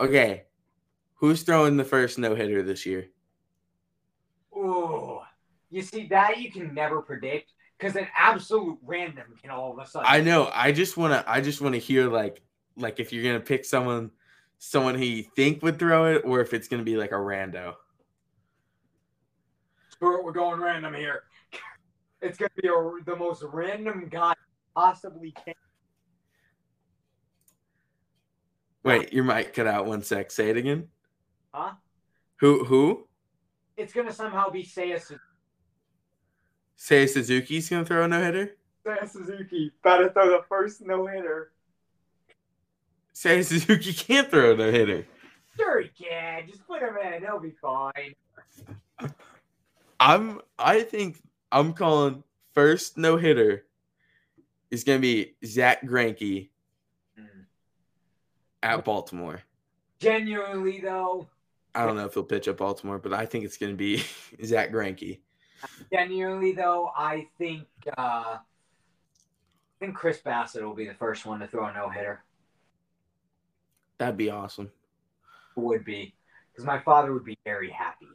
Okay. 0.00 0.44
Who's 1.14 1.42
throwing 1.42 1.76
the 1.76 1.84
first 1.84 2.18
no 2.18 2.34
hitter 2.34 2.62
this 2.62 2.86
year? 2.86 3.08
Ooh, 4.56 5.20
you 5.70 5.82
see 5.82 6.06
that 6.08 6.38
you 6.38 6.50
can 6.50 6.74
never 6.74 7.02
predict 7.02 7.52
because 7.78 7.96
an 7.96 8.08
absolute 8.16 8.78
random 8.82 9.34
can 9.40 9.50
all 9.50 9.72
of 9.72 9.78
a 9.78 9.88
sudden. 9.88 10.06
I 10.08 10.20
know. 10.20 10.50
I 10.52 10.72
just 10.72 10.96
wanna 10.96 11.24
I 11.26 11.40
just 11.40 11.60
wanna 11.60 11.78
hear 11.78 12.08
like 12.08 12.42
like 12.76 13.00
if 13.00 13.12
you're 13.12 13.24
gonna 13.24 13.40
pick 13.40 13.64
someone 13.64 14.10
someone 14.58 14.94
who 14.94 15.04
you 15.04 15.22
think 15.22 15.62
would 15.62 15.78
throw 15.78 16.06
it 16.06 16.22
or 16.24 16.40
if 16.40 16.52
it's 16.54 16.68
gonna 16.68 16.82
be 16.82 16.96
like 16.96 17.12
a 17.12 17.16
rando. 17.16 17.74
Screw 19.90 20.18
it, 20.18 20.24
we're 20.24 20.32
going 20.32 20.60
random 20.60 20.94
here. 20.94 21.24
It's 22.20 22.36
gonna 22.36 22.50
be 22.60 22.66
a, 22.66 23.04
the 23.04 23.14
most 23.14 23.44
random 23.44 24.08
guy 24.10 24.34
possibly 24.74 25.30
can. 25.30 25.54
Wait, 28.84 29.12
your 29.12 29.24
mic 29.24 29.54
cut 29.54 29.66
out 29.66 29.86
one 29.86 30.02
sec. 30.02 30.30
Say 30.30 30.50
it 30.50 30.56
again. 30.56 30.88
Huh? 31.52 31.72
Who 32.36 32.64
who? 32.64 33.06
It's 33.76 33.92
gonna 33.92 34.12
somehow 34.12 34.50
be 34.50 34.62
Seiya, 34.64 35.00
Su- 35.00 35.18
Seiya 36.78 37.08
Suzuki's 37.08 37.68
gonna 37.68 37.84
throw 37.84 38.04
a 38.04 38.08
no 38.08 38.22
hitter? 38.22 38.56
Seiya 38.86 39.08
Suzuki. 39.08 39.72
About 39.80 39.98
to 39.98 40.10
throw 40.10 40.28
the 40.28 40.44
first 40.48 40.80
no 40.80 41.06
hitter. 41.06 41.52
Seiya 43.14 43.44
Suzuki 43.44 43.92
can't 43.94 44.30
throw 44.30 44.52
a 44.52 44.56
no 44.56 44.70
hitter. 44.70 45.06
Sure 45.56 45.80
he 45.80 45.88
can. 45.88 46.46
Just 46.46 46.66
put 46.66 46.82
him 46.82 46.96
in. 46.96 47.22
He'll 47.22 47.40
be 47.40 47.52
fine. 47.60 48.14
I'm 50.00 50.40
I 50.58 50.82
think 50.82 51.20
I'm 51.50 51.72
calling 51.72 52.22
first 52.54 52.96
no 52.96 53.16
hitter 53.16 53.64
is 54.70 54.84
gonna 54.84 55.00
be 55.00 55.34
Zack 55.44 55.82
Greinke 55.82 56.50
at 58.62 58.84
Baltimore. 58.84 59.42
Genuinely 60.00 60.80
though, 60.80 61.28
I 61.74 61.86
don't 61.86 61.96
know 61.96 62.06
if 62.06 62.14
he'll 62.14 62.24
pitch 62.24 62.48
at 62.48 62.56
Baltimore, 62.56 62.98
but 62.98 63.12
I 63.12 63.26
think 63.26 63.44
it's 63.44 63.56
gonna 63.56 63.74
be 63.74 63.98
Zack 64.44 64.70
Greinke. 64.70 65.20
genuinely 65.92 66.52
though, 66.52 66.90
I 66.96 67.26
think 67.38 67.66
uh, 67.96 68.38
I 68.38 68.40
think 69.80 69.94
Chris 69.94 70.20
Bassitt 70.20 70.62
will 70.62 70.74
be 70.74 70.86
the 70.86 70.94
first 70.94 71.26
one 71.26 71.40
to 71.40 71.46
throw 71.46 71.66
a 71.66 71.72
no 71.72 71.88
hitter. 71.88 72.22
That'd 73.98 74.16
be 74.16 74.30
awesome. 74.30 74.70
Would 75.56 75.84
be 75.84 76.14
because 76.52 76.64
my 76.64 76.78
father 76.78 77.12
would 77.12 77.24
be 77.24 77.38
very 77.44 77.70
happy. 77.70 78.06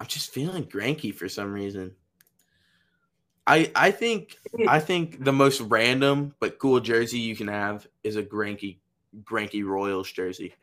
I'm 0.00 0.06
just 0.06 0.32
feeling 0.32 0.64
Greinke 0.64 1.14
for 1.14 1.28
some 1.28 1.52
reason. 1.52 1.94
I 3.46 3.70
I 3.74 3.90
think 3.90 4.36
I 4.68 4.78
think 4.78 5.24
the 5.24 5.32
most 5.32 5.60
random 5.62 6.34
but 6.38 6.58
cool 6.58 6.80
jersey 6.80 7.18
you 7.18 7.34
can 7.34 7.48
have 7.48 7.86
is 8.04 8.16
a 8.16 8.22
Greinke 8.22 8.76
Greinke 9.24 9.64
Royals 9.64 10.10
jersey. 10.10 10.54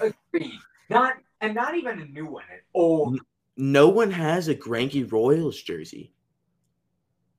Agreed. 0.00 0.58
Not 0.88 1.16
and 1.40 1.54
not 1.54 1.74
even 1.76 2.00
a 2.00 2.04
new 2.06 2.26
one. 2.26 2.44
An 2.52 2.60
old. 2.74 3.20
No 3.56 3.88
one 3.88 4.10
has 4.10 4.48
a 4.48 4.54
Greinke 4.54 5.10
Royals 5.10 5.60
jersey. 5.60 6.12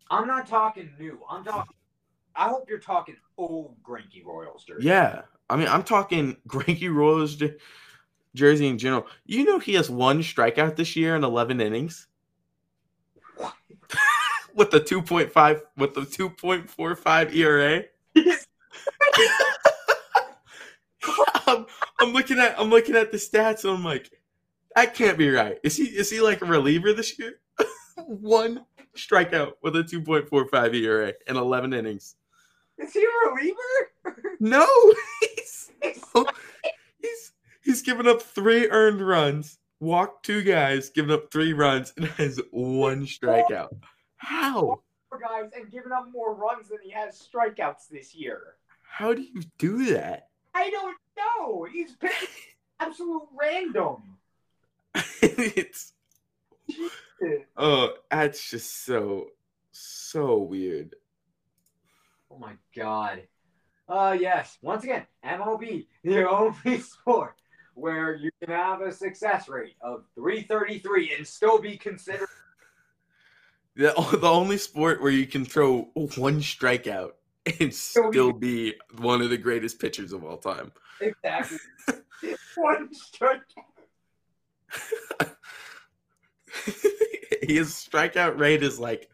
I'm 0.10 0.27
not 0.27 0.48
talking 0.48 0.91
new. 0.99 1.19
I'm 1.30 1.44
talking. 1.44 1.76
I 2.35 2.48
hope 2.48 2.69
you're 2.69 2.80
talking 2.80 3.15
old 3.38 3.76
Greinke 3.84 4.23
Royals 4.26 4.64
jersey. 4.64 4.88
Yeah, 4.88 5.22
I 5.49 5.56
mean 5.56 5.68
I'm 5.68 5.84
talking 5.84 6.38
Greinke 6.48 6.94
Royals 6.94 7.35
jer- 7.35 7.57
jersey 8.35 8.68
in 8.68 8.77
general. 8.77 9.07
You 9.26 9.45
know 9.45 9.60
he 9.60 9.73
has 9.73 9.90
one 9.90 10.19
strikeout 10.19 10.76
this 10.76 10.95
year 10.95 11.15
in 11.15 11.23
11 11.23 11.61
innings 11.61 12.07
What? 13.38 13.53
with 14.56 14.72
the 14.72 14.80
2.5 14.80 15.61
with 15.77 15.94
the 15.94 16.02
2.45 16.02 17.35
ERA. 17.35 17.84
I'm, 21.57 21.65
I'm 21.99 22.13
looking 22.13 22.39
at 22.39 22.59
I'm 22.59 22.69
looking 22.69 22.95
at 22.95 23.11
the 23.11 23.17
stats 23.17 23.63
and 23.63 23.73
I'm 23.73 23.84
like, 23.84 24.11
that 24.75 24.93
can't 24.93 25.17
be 25.17 25.30
right. 25.30 25.57
Is 25.63 25.77
he 25.77 25.85
is 25.85 26.09
he 26.09 26.21
like 26.21 26.41
a 26.41 26.45
reliever 26.45 26.93
this 26.93 27.17
year? 27.19 27.39
One 28.05 28.65
strikeout 28.95 29.53
with 29.61 29.75
a 29.75 29.84
2.45 29.84 30.75
ERA 30.75 31.13
in 31.27 31.35
11 31.35 31.73
innings. 31.73 32.15
Is 32.77 32.93
he 32.93 33.03
a 33.03 33.30
reliever? 33.30 33.59
No, 34.39 34.67
he's 35.21 35.71
oh, 36.13 36.25
he's 36.99 37.31
he's 37.63 37.81
given 37.81 38.07
up 38.07 38.21
three 38.21 38.67
earned 38.67 38.99
runs 38.99 39.57
walked 39.84 40.25
two 40.25 40.41
guys, 40.41 40.89
giving 40.89 41.11
up 41.11 41.31
three 41.31 41.53
runs, 41.53 41.93
and 41.97 42.05
has 42.05 42.39
one 42.51 43.05
strikeout. 43.05 43.75
How? 44.17 44.81
Guys 45.21 45.51
and 45.55 45.69
giving 45.69 45.91
up 45.91 46.07
more 46.11 46.34
runs 46.34 46.69
than 46.69 46.80
he 46.81 46.89
has 46.89 47.21
strikeouts 47.21 47.88
this 47.91 48.15
year. 48.15 48.55
How 48.81 49.13
do 49.13 49.21
you 49.21 49.43
do 49.59 49.93
that? 49.93 50.30
I 50.53 50.69
don't 50.69 50.97
know. 51.17 51.63
He's 51.63 51.93
pitching 51.95 52.27
absolute 52.80 53.27
random. 53.39 54.17
it's 55.21 55.93
oh, 57.57 57.93
that's 58.11 58.49
just 58.49 58.85
so 58.85 59.27
so 59.71 60.38
weird. 60.38 60.95
Oh 62.31 62.38
my 62.38 62.53
god. 62.75 63.23
Uh 63.88 64.15
yes, 64.19 64.57
once 64.61 64.84
again, 64.84 65.05
MLB, 65.25 65.88
the 66.03 66.30
only 66.30 66.80
sport 66.81 67.35
where 67.75 68.15
you 68.15 68.30
can 68.39 68.53
have 68.53 68.81
a 68.81 68.91
success 68.91 69.49
rate 69.49 69.75
of 69.81 70.03
333 70.15 71.15
and 71.17 71.27
still 71.27 71.59
be 71.59 71.75
considered 71.75 72.27
The, 73.75 73.93
the 74.21 74.30
only 74.30 74.57
sport 74.57 75.01
where 75.01 75.11
you 75.11 75.25
can 75.25 75.43
throw 75.43 75.89
one 75.93 76.39
strikeout 76.39 77.13
and 77.60 77.74
still 77.74 78.32
be 78.32 78.76
one 78.99 79.22
of 79.22 79.30
the 79.30 79.38
greatest 79.38 79.80
pitchers 79.80 80.14
of 80.14 80.24
all 80.24 80.38
time. 80.38 80.72
exactly 80.99 81.57
one 82.56 82.94
strike. 82.94 83.41
His 87.41 87.74
strikeout 87.74 88.40
rate 88.40 88.64
is 88.64 88.80
like 88.80 89.10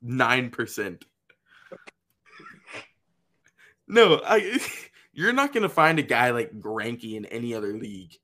nine 0.00 0.50
percent. 0.50 1.04
No, 3.86 4.20
I. 4.24 4.58
You're 5.14 5.34
not 5.34 5.52
gonna 5.52 5.68
find 5.68 5.98
a 5.98 6.02
guy 6.02 6.30
like 6.30 6.58
Greinke 6.58 7.14
in 7.16 7.26
any 7.26 7.54
other 7.54 7.74
league, 7.74 8.14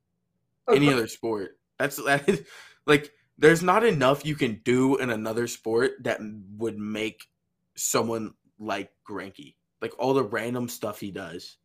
any 0.69 0.93
other 0.93 1.07
sport. 1.07 1.59
That's 1.79 2.03
that 2.05 2.27
is, 2.29 2.43
like 2.87 3.13
there's 3.37 3.63
not 3.63 3.85
enough 3.85 4.25
you 4.25 4.35
can 4.35 4.61
do 4.65 4.97
in 4.97 5.11
another 5.11 5.47
sport 5.47 5.93
that 6.05 6.21
would 6.57 6.79
make 6.79 7.29
someone 7.77 8.35
like 8.59 8.91
Greinke. 9.09 9.55
Like 9.81 9.93
all 9.99 10.15
the 10.15 10.25
random 10.25 10.69
stuff 10.69 11.01
he 11.01 11.11
does. 11.11 11.57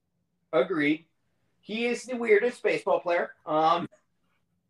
Agreed. 0.52 1.06
He 1.62 1.88
is 1.88 2.04
the 2.06 2.16
weirdest 2.16 2.62
baseball 2.62 3.00
player. 3.00 3.32
Um, 3.46 3.88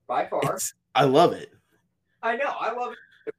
by 0.07 0.27
far. 0.27 0.55
It's, 0.55 0.73
I 0.95 1.05
love 1.05 1.33
it. 1.33 1.51
I 2.21 2.35
know. 2.37 2.53
I 2.59 2.71
love 2.73 2.93
it. 2.93 3.33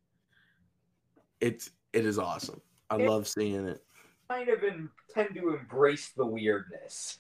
It's 1.40 1.70
it 1.93 2.05
is 2.06 2.19
awesome. 2.19 2.61
I 2.90 2.97
It- 2.97 3.09
love 3.09 3.27
seeing 3.28 3.66
it. 3.66 3.82
Kind 4.28 4.48
of 4.48 4.62
in, 4.65 4.89
tend 5.12 5.35
to 5.35 5.55
embrace 5.55 6.11
the 6.16 6.24
weirdness. 6.24 7.19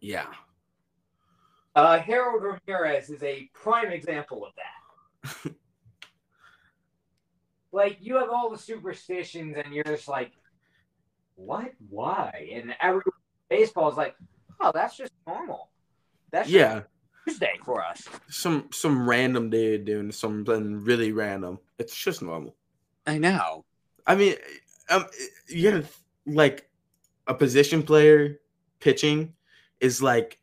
Yeah. 0.00 0.26
Uh, 1.74 1.98
Harold 1.98 2.42
Ramirez 2.42 3.08
is 3.08 3.22
a 3.22 3.48
prime 3.54 3.90
example 3.90 4.46
of 4.46 4.52
that. 5.42 5.52
like 7.72 7.96
you 8.00 8.16
have 8.16 8.28
all 8.30 8.50
the 8.50 8.58
superstitions, 8.58 9.56
and 9.56 9.74
you're 9.74 9.84
just 9.84 10.06
like, 10.06 10.32
"What? 11.36 11.72
Why?" 11.88 12.48
And 12.52 12.74
everyone 12.80 13.04
in 13.06 13.56
baseball 13.58 13.90
is 13.90 13.96
like, 13.96 14.16
"Oh, 14.60 14.70
that's 14.72 14.96
just 14.96 15.12
normal. 15.26 15.70
That's 16.30 16.48
just 16.48 16.54
Yeah. 16.58 16.82
Tuesday 17.26 17.58
for 17.64 17.84
us." 17.84 18.08
Some 18.28 18.68
some 18.72 19.08
random 19.08 19.50
dude 19.50 19.84
doing 19.84 20.12
something 20.12 20.82
really 20.84 21.12
random. 21.12 21.58
It's 21.78 21.94
just 21.96 22.22
normal. 22.22 22.56
I 23.06 23.18
know. 23.18 23.64
I 24.06 24.14
mean, 24.14 24.36
um, 24.90 25.06
you 25.48 25.70
gotta 25.70 25.86
like 26.26 26.70
a 27.26 27.34
position 27.34 27.82
player 27.82 28.40
pitching 28.80 29.34
is 29.80 30.02
like 30.02 30.38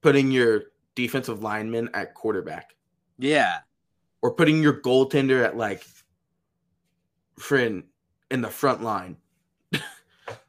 putting 0.00 0.30
your 0.30 0.64
defensive 0.94 1.42
lineman 1.42 1.88
at 1.94 2.14
quarterback 2.14 2.74
Yeah. 3.18 3.60
or 4.20 4.34
putting 4.34 4.62
your 4.62 4.80
goaltender 4.80 5.44
at 5.44 5.56
like 5.56 5.84
friend 7.38 7.84
in 8.30 8.40
the 8.42 8.50
front 8.50 8.82
line. 8.82 9.16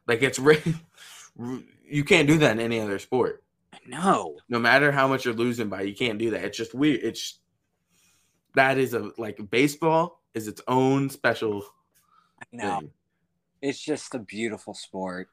Like 0.06 0.22
it's 0.22 0.38
you 0.38 2.04
can't 2.04 2.28
do 2.28 2.38
that 2.38 2.52
in 2.52 2.60
any 2.60 2.80
other 2.80 2.98
sport. 2.98 3.42
No. 3.86 4.36
No 4.48 4.58
matter 4.58 4.92
how 4.92 5.08
much 5.08 5.24
you're 5.24 5.34
losing 5.34 5.68
by, 5.68 5.82
you 5.82 5.94
can't 5.94 6.18
do 6.18 6.30
that. 6.30 6.44
It's 6.44 6.56
just 6.56 6.74
weird. 6.74 7.00
It's 7.02 7.38
that 8.54 8.78
is 8.78 8.94
a 8.94 9.10
like 9.18 9.38
baseball 9.50 10.20
is 10.34 10.48
its 10.48 10.62
own 10.68 11.10
special 11.10 11.64
I 12.40 12.44
know. 12.52 12.80
thing. 12.80 12.90
It's 13.62 13.80
just 13.80 14.14
a 14.14 14.18
beautiful 14.18 14.74
sport. 14.74 15.28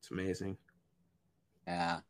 It's 0.00 0.10
amazing. 0.10 0.56
Yeah. 1.66 2.00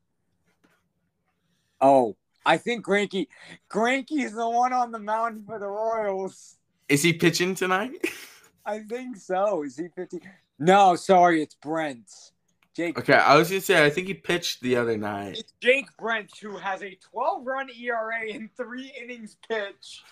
Oh, 1.81 2.17
I 2.47 2.57
think 2.57 2.85
Greinke 2.85 3.27
Greinke's 3.71 4.33
the 4.33 4.49
one 4.49 4.73
on 4.73 4.93
the 4.93 4.99
mound 4.99 5.45
for 5.47 5.59
the 5.59 5.67
Royals. 5.67 6.57
Is 6.89 7.03
he 7.03 7.13
pitching 7.13 7.55
tonight? 7.55 8.07
I 8.67 8.81
think 8.81 9.17
so. 9.17 9.63
Is 9.63 9.77
he 9.77 9.89
50? 9.89 10.21
No, 10.59 10.97
sorry, 10.97 11.43
it's 11.43 11.57
Brentz. 11.57 12.33
Jake 12.75 12.99
Okay, 12.99 13.15
I 13.15 13.37
was 13.37 13.49
gonna 13.49 13.61
say 13.61 13.85
I 13.85 13.91
think 13.91 14.09
he 14.09 14.15
pitched 14.15 14.61
the 14.61 14.77
other 14.77 14.97
night. 14.97 15.39
It's 15.39 15.53
Jake 15.61 15.87
Brentz 15.97 16.39
who 16.39 16.57
has 16.57 16.83
a 16.83 16.99
12 17.13 17.47
run 17.47 17.69
ERA 17.71 18.25
in 18.27 18.51
three 18.57 18.93
innings 19.01 19.37
pitch. 19.49 20.03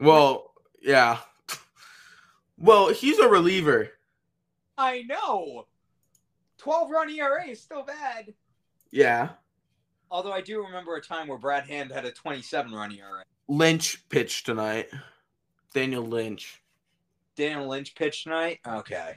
Well, 0.00 0.54
yeah. 0.80 1.18
Well, 2.58 2.88
he's 2.88 3.18
a 3.18 3.28
reliever. 3.28 3.90
I 4.78 5.02
know. 5.02 5.66
12 6.58 6.90
run 6.90 7.10
ERA 7.10 7.46
is 7.46 7.60
still 7.60 7.82
bad. 7.82 8.32
Yeah. 8.90 9.30
Although 10.10 10.32
I 10.32 10.40
do 10.40 10.64
remember 10.64 10.96
a 10.96 11.02
time 11.02 11.28
where 11.28 11.38
Brad 11.38 11.64
Hand 11.64 11.90
had 11.90 12.04
a 12.04 12.10
27 12.10 12.72
run 12.72 12.92
ERA. 12.92 13.24
Lynch 13.48 14.08
pitched 14.08 14.46
tonight. 14.46 14.88
Daniel 15.74 16.02
Lynch. 16.02 16.59
Daniel 17.36 17.68
Lynch 17.68 17.94
pitched 17.94 18.24
tonight. 18.24 18.60
Okay. 18.66 19.14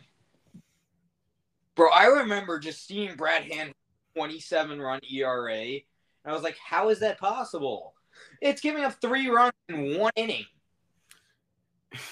Bro, 1.75 1.89
I 1.91 2.05
remember 2.05 2.59
just 2.59 2.85
seeing 2.87 3.15
Brad 3.15 3.43
Hand 3.43 3.73
27 4.15 4.79
run 4.79 4.99
ERA. 5.11 5.53
And 5.55 5.81
I 6.25 6.33
was 6.33 6.43
like, 6.43 6.57
how 6.57 6.89
is 6.89 6.99
that 6.99 7.19
possible? 7.19 7.93
It's 8.41 8.61
giving 8.61 8.83
up 8.83 8.93
three 9.01 9.29
runs 9.29 9.53
in 9.69 9.97
one 9.97 10.13
inning. 10.15 10.45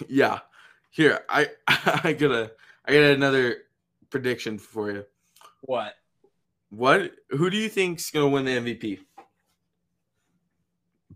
Yeah. 0.07 0.39
Here, 0.91 1.21
I 1.27 1.47
I 1.67 2.13
got 2.13 2.31
a 2.31 2.51
I 2.85 2.93
got 2.93 3.03
another 3.03 3.63
prediction 4.11 4.59
for 4.59 4.91
you. 4.91 5.05
What? 5.61 5.95
What 6.69 7.13
who 7.29 7.49
do 7.49 7.57
you 7.57 7.69
think's 7.69 8.11
gonna 8.11 8.27
win 8.27 8.45
the 8.45 8.51
MVP? 8.51 8.99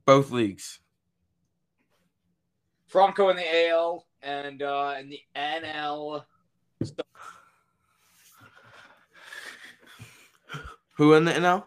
Both 0.06 0.32
leagues. 0.32 0.80
Franco 2.88 3.30
in 3.30 3.36
the 3.36 3.68
AL 3.70 4.06
and 4.26 4.62
uh, 4.62 4.96
in 5.00 5.10
the 5.10 5.22
NL. 5.36 6.26
Who 10.96 11.14
in 11.14 11.26
the 11.26 11.32
NL? 11.32 11.66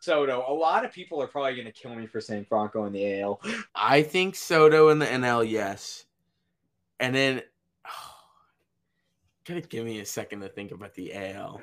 Soto. 0.00 0.44
A 0.48 0.52
lot 0.52 0.84
of 0.84 0.92
people 0.92 1.20
are 1.22 1.26
probably 1.26 1.54
going 1.54 1.66
to 1.66 1.72
kill 1.72 1.94
me 1.94 2.06
for 2.06 2.20
saying 2.20 2.44
Franco 2.48 2.84
in 2.84 2.92
the 2.92 3.20
AL. 3.20 3.40
I 3.74 4.02
think 4.02 4.36
Soto 4.36 4.90
in 4.90 4.98
the 4.98 5.06
NL, 5.06 5.48
yes. 5.48 6.04
And 7.00 7.14
then 7.14 7.42
gotta 9.44 9.62
give 9.62 9.84
me 9.84 10.00
a 10.00 10.06
second 10.06 10.40
to 10.40 10.48
think 10.48 10.72
about 10.72 10.94
the 10.94 11.14
AL. 11.14 11.60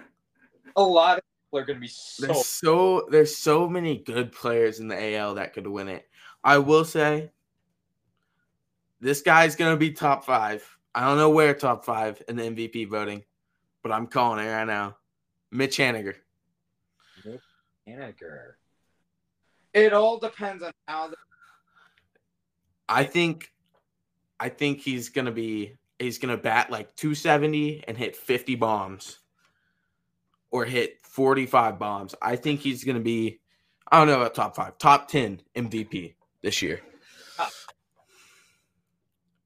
A 0.75 0.83
lot 0.83 1.19
of 1.19 1.23
people 1.23 1.59
are 1.59 1.65
going 1.65 1.77
to 1.77 1.81
be 1.81 1.87
so. 1.87 2.25
There's 2.25 2.45
so 2.45 3.07
there's 3.11 3.37
so 3.37 3.69
many 3.69 3.99
good 3.99 4.31
players 4.31 4.79
in 4.79 4.87
the 4.87 5.15
AL 5.15 5.35
that 5.35 5.53
could 5.53 5.67
win 5.67 5.87
it. 5.87 6.09
I 6.43 6.57
will 6.57 6.83
say 6.83 7.31
this 9.03 9.21
guy's 9.21 9.55
gonna 9.55 9.77
be 9.77 9.91
top 9.91 10.23
five. 10.23 10.65
I 10.95 11.05
don't 11.05 11.17
know 11.17 11.29
where 11.29 11.53
top 11.53 11.83
five 11.83 12.21
in 12.27 12.37
the 12.37 12.43
MVP 12.43 12.89
voting, 12.89 13.23
but 13.81 13.91
I'm 13.91 14.07
calling 14.07 14.45
it 14.45 14.49
right 14.49 14.65
now. 14.65 14.97
Mitch 15.51 15.77
Haniger. 15.77 16.15
Haniger. 17.87 18.53
It 19.73 19.93
all 19.93 20.19
depends 20.19 20.63
on 20.63 20.71
how. 20.87 21.09
The, 21.09 21.17
I 22.87 23.03
think 23.03 23.51
I 24.39 24.49
think 24.49 24.79
he's 24.79 25.09
gonna 25.09 25.31
be 25.31 25.75
he's 25.99 26.17
gonna 26.17 26.37
bat 26.37 26.71
like 26.71 26.95
270 26.95 27.83
and 27.87 27.97
hit 27.97 28.15
50 28.15 28.55
bombs. 28.55 29.19
Or 30.49 30.65
hit 30.65 30.99
45 31.01 31.79
bombs. 31.79 32.13
I 32.21 32.35
think 32.35 32.59
he's 32.59 32.83
gonna 32.83 32.99
be 32.99 33.41
I 33.91 33.97
don't 33.97 34.07
know 34.07 34.21
about 34.21 34.33
top 34.33 34.55
five, 34.55 34.77
top 34.77 35.07
10 35.09 35.41
MVP 35.55 36.13
this 36.41 36.61
year. 36.61 36.81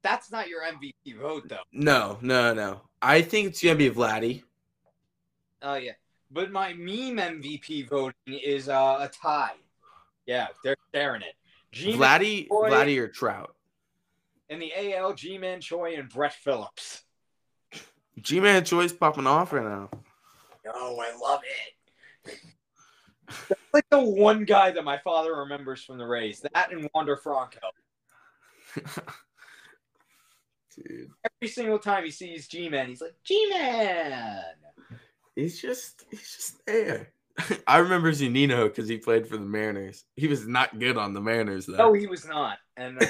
That's 0.02 0.30
not 0.30 0.48
your 0.48 0.62
MVP 0.62 1.18
vote, 1.20 1.48
though. 1.48 1.56
No, 1.72 2.18
no, 2.22 2.54
no. 2.54 2.80
I 3.02 3.22
think 3.22 3.48
it's 3.48 3.62
gonna 3.62 3.76
be 3.76 3.90
Vladdy. 3.90 4.42
Oh 5.62 5.74
yeah, 5.74 5.92
but 6.30 6.50
my 6.50 6.72
meme 6.72 7.16
MVP 7.16 7.88
voting 7.88 8.14
is 8.26 8.68
uh, 8.68 8.98
a 9.00 9.08
tie. 9.08 9.56
Yeah, 10.26 10.48
they're 10.62 10.76
sharing 10.94 11.22
it. 11.22 11.34
G 11.72 11.94
Vladdy, 11.94 12.48
Boy. 12.48 12.70
Vladdy 12.70 12.98
or 12.98 13.08
Trout. 13.08 13.54
And 14.50 14.62
the 14.62 14.94
AL, 14.94 15.12
Ji-Man 15.12 15.60
Choi 15.60 15.94
and 15.96 16.08
Brett 16.08 16.32
Phillips. 16.32 17.02
Ji 18.20 18.40
Man 18.40 18.64
Choi's 18.64 18.92
popping 18.92 19.26
off 19.26 19.52
right 19.52 19.64
now. 19.64 19.90
Oh, 20.74 20.98
I 21.00 21.16
love 21.18 21.40
it. 22.24 22.38
like 23.72 23.88
the 23.90 24.00
one 24.00 24.44
guy 24.44 24.70
that 24.70 24.84
my 24.84 24.98
father 24.98 25.34
remembers 25.36 25.84
from 25.84 25.98
the 25.98 26.06
Rays. 26.06 26.44
That 26.54 26.72
and 26.72 26.88
Wander 26.94 27.16
Franco. 27.16 27.58
Dude, 30.86 31.10
Every 31.24 31.48
single 31.48 31.78
time 31.78 32.04
he 32.04 32.10
sees 32.10 32.46
Ji-Man, 32.48 32.88
he's 32.88 33.00
like, 33.00 33.14
Ji-Man! 33.24 34.42
he's 35.34 35.60
just 35.60 36.04
he's 36.10 36.36
just 36.36 36.66
there. 36.66 37.12
I 37.66 37.78
remember 37.78 38.10
Zunino 38.12 38.64
because 38.64 38.88
he 38.88 38.98
played 38.98 39.26
for 39.26 39.36
the 39.36 39.44
Mariners. 39.44 40.04
He 40.16 40.26
was 40.26 40.46
not 40.46 40.78
good 40.78 40.96
on 40.96 41.14
the 41.14 41.20
Mariners 41.20 41.66
though. 41.66 41.76
No, 41.76 41.92
he 41.92 42.06
was 42.06 42.26
not. 42.26 42.58
And 42.76 43.02
uh, 43.02 43.06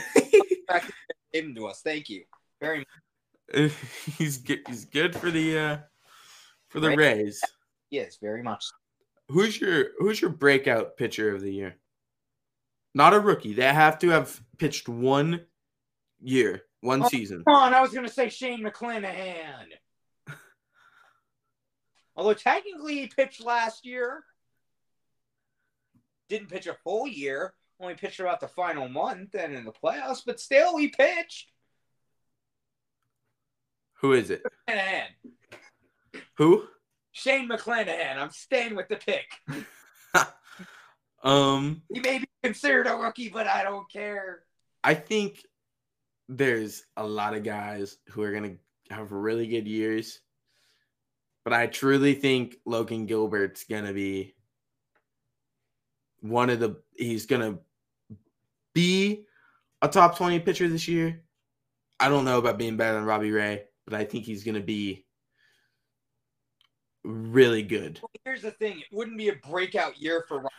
back 0.68 0.86
to 0.86 0.92
gave 1.32 1.44
him 1.44 1.54
to 1.54 1.66
us. 1.66 1.80
Thank 1.82 2.08
you. 2.08 2.24
Very 2.60 2.78
much. 2.78 3.72
he's 4.18 4.38
good. 4.38 4.60
He's 4.66 4.84
good 4.84 5.14
for 5.14 5.30
the 5.30 5.58
uh 5.58 5.76
for 6.68 6.80
the 6.80 6.88
Right. 6.88 6.98
Rays. 6.98 7.40
Yes, 7.90 8.18
very 8.20 8.42
much. 8.42 8.64
Who's 9.28 9.60
your 9.60 9.86
Who's 9.98 10.20
your 10.20 10.30
breakout 10.30 10.96
pitcher 10.96 11.34
of 11.34 11.40
the 11.40 11.52
year? 11.52 11.76
Not 12.94 13.14
a 13.14 13.20
rookie. 13.20 13.54
They 13.54 13.62
have 13.62 13.98
to 14.00 14.08
have 14.08 14.40
pitched 14.58 14.88
one 14.88 15.46
year, 16.20 16.62
one 16.80 17.02
Oh. 17.02 17.08
season. 17.08 17.44
Come 17.44 17.54
on, 17.54 17.74
I 17.74 17.80
was 17.80 17.92
gonna 17.92 18.08
say 18.08 18.28
Shane 18.28 18.62
McClanahan. 18.62 19.66
Although 22.16 22.34
technically 22.34 22.94
he 23.00 23.06
pitched 23.08 23.40
last 23.44 23.84
year. 23.86 24.24
Didn't 26.28 26.48
pitch 26.50 26.66
a 26.66 26.74
full 26.84 27.06
year. 27.06 27.54
Only 27.80 27.94
pitched 27.94 28.20
about 28.20 28.40
the 28.40 28.48
final 28.48 28.88
month 28.88 29.34
and 29.34 29.54
in 29.54 29.64
the 29.64 29.72
playoffs, 29.72 30.22
but 30.26 30.40
still 30.40 30.76
he 30.76 30.88
pitched. 30.88 31.50
Who 34.00 34.12
is 34.12 34.30
it? 34.30 34.42
McClanahan. 34.68 35.06
Who? 36.36 36.64
Shane 37.12 37.48
McClanahan. 37.48 38.16
I'm 38.16 38.30
staying 38.30 38.74
with 38.76 38.88
the 38.88 38.96
pick. 38.96 39.26
Um, 41.24 41.82
He 41.92 41.98
may 41.98 42.20
be 42.20 42.28
considered 42.44 42.86
a 42.86 42.94
rookie, 42.94 43.28
but 43.28 43.48
I 43.48 43.64
don't 43.64 43.90
care. 43.90 44.44
I 44.84 44.94
think 44.94 45.42
there's 46.28 46.84
a 46.96 47.06
lot 47.06 47.34
of 47.34 47.42
guys 47.42 47.98
who 48.10 48.22
are 48.22 48.32
gonna 48.32 48.56
have 48.90 49.12
really 49.12 49.46
good 49.46 49.66
years, 49.66 50.20
but 51.44 51.52
I 51.52 51.66
truly 51.66 52.14
think 52.14 52.56
Logan 52.66 53.06
Gilbert's 53.06 53.64
gonna 53.64 53.92
be 53.92 54.34
one 56.20 56.50
of 56.50 56.60
the. 56.60 56.82
He's 56.96 57.26
gonna 57.26 57.58
be 58.74 59.24
a 59.82 59.88
top 59.88 60.16
twenty 60.16 60.38
pitcher 60.38 60.68
this 60.68 60.88
year. 60.88 61.22
I 62.00 62.08
don't 62.08 62.24
know 62.24 62.38
about 62.38 62.58
being 62.58 62.76
better 62.76 62.94
than 62.94 63.04
Robbie 63.04 63.30
Ray, 63.30 63.64
but 63.84 63.94
I 63.94 64.04
think 64.04 64.24
he's 64.24 64.44
gonna 64.44 64.60
be 64.60 65.06
really 67.04 67.62
good. 67.62 68.00
Here's 68.24 68.42
the 68.42 68.50
thing: 68.50 68.80
it 68.80 68.86
wouldn't 68.92 69.16
be 69.16 69.30
a 69.30 69.36
breakout 69.36 69.98
year 70.00 70.24
for. 70.28 70.40
Ron- 70.40 70.50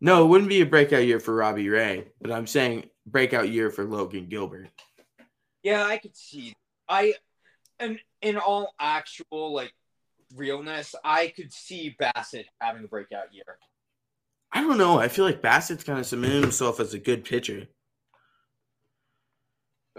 No, 0.00 0.24
it 0.24 0.28
wouldn't 0.28 0.50
be 0.50 0.60
a 0.60 0.66
breakout 0.66 1.06
year 1.06 1.20
for 1.20 1.34
Robbie 1.34 1.68
Ray, 1.68 2.08
but 2.20 2.30
I'm 2.30 2.46
saying 2.46 2.90
breakout 3.06 3.48
year 3.48 3.70
for 3.70 3.84
Logan 3.84 4.26
Gilbert. 4.28 4.68
Yeah, 5.62 5.84
I 5.84 5.98
could 5.98 6.16
see. 6.16 6.54
I, 6.88 7.14
and 7.78 7.98
in 8.20 8.36
all 8.36 8.74
actual 8.78 9.54
like 9.54 9.72
realness, 10.34 10.94
I 11.02 11.32
could 11.34 11.52
see 11.52 11.96
Bassitt 12.00 12.44
having 12.60 12.84
a 12.84 12.88
breakout 12.88 13.32
year. 13.32 13.58
I 14.52 14.60
don't 14.60 14.78
know. 14.78 14.98
I 14.98 15.08
feel 15.08 15.24
like 15.24 15.42
Bassitt's 15.42 15.84
kind 15.84 15.98
of 15.98 16.06
cemented 16.06 16.42
himself 16.42 16.78
as 16.78 16.94
a 16.94 16.98
good 16.98 17.24
pitcher. 17.24 17.66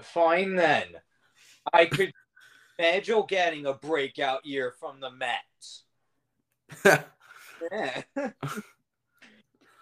Fine 0.01 0.55
then. 0.55 0.85
I 1.73 1.85
could 1.85 2.11
imagine 2.77 3.23
getting 3.27 3.65
a 3.65 3.73
breakout 3.73 4.45
year 4.45 4.73
from 4.79 4.99
the 4.99 5.09
Mets. 5.11 5.83
Yeah. 7.71 8.03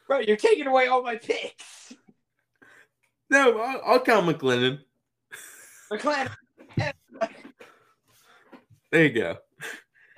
Bro, 0.08 0.20
you're 0.20 0.38
taking 0.38 0.68
away 0.68 0.88
all 0.88 1.04
my 1.04 1.16
picks. 1.16 1.94
no, 3.30 3.60
I'll, 3.60 3.82
I'll 3.86 4.00
count 4.00 4.28
McLennan. 4.28 4.80
McClanahan. 5.92 6.36
There 8.92 9.04
you 9.04 9.10
go. 9.10 9.38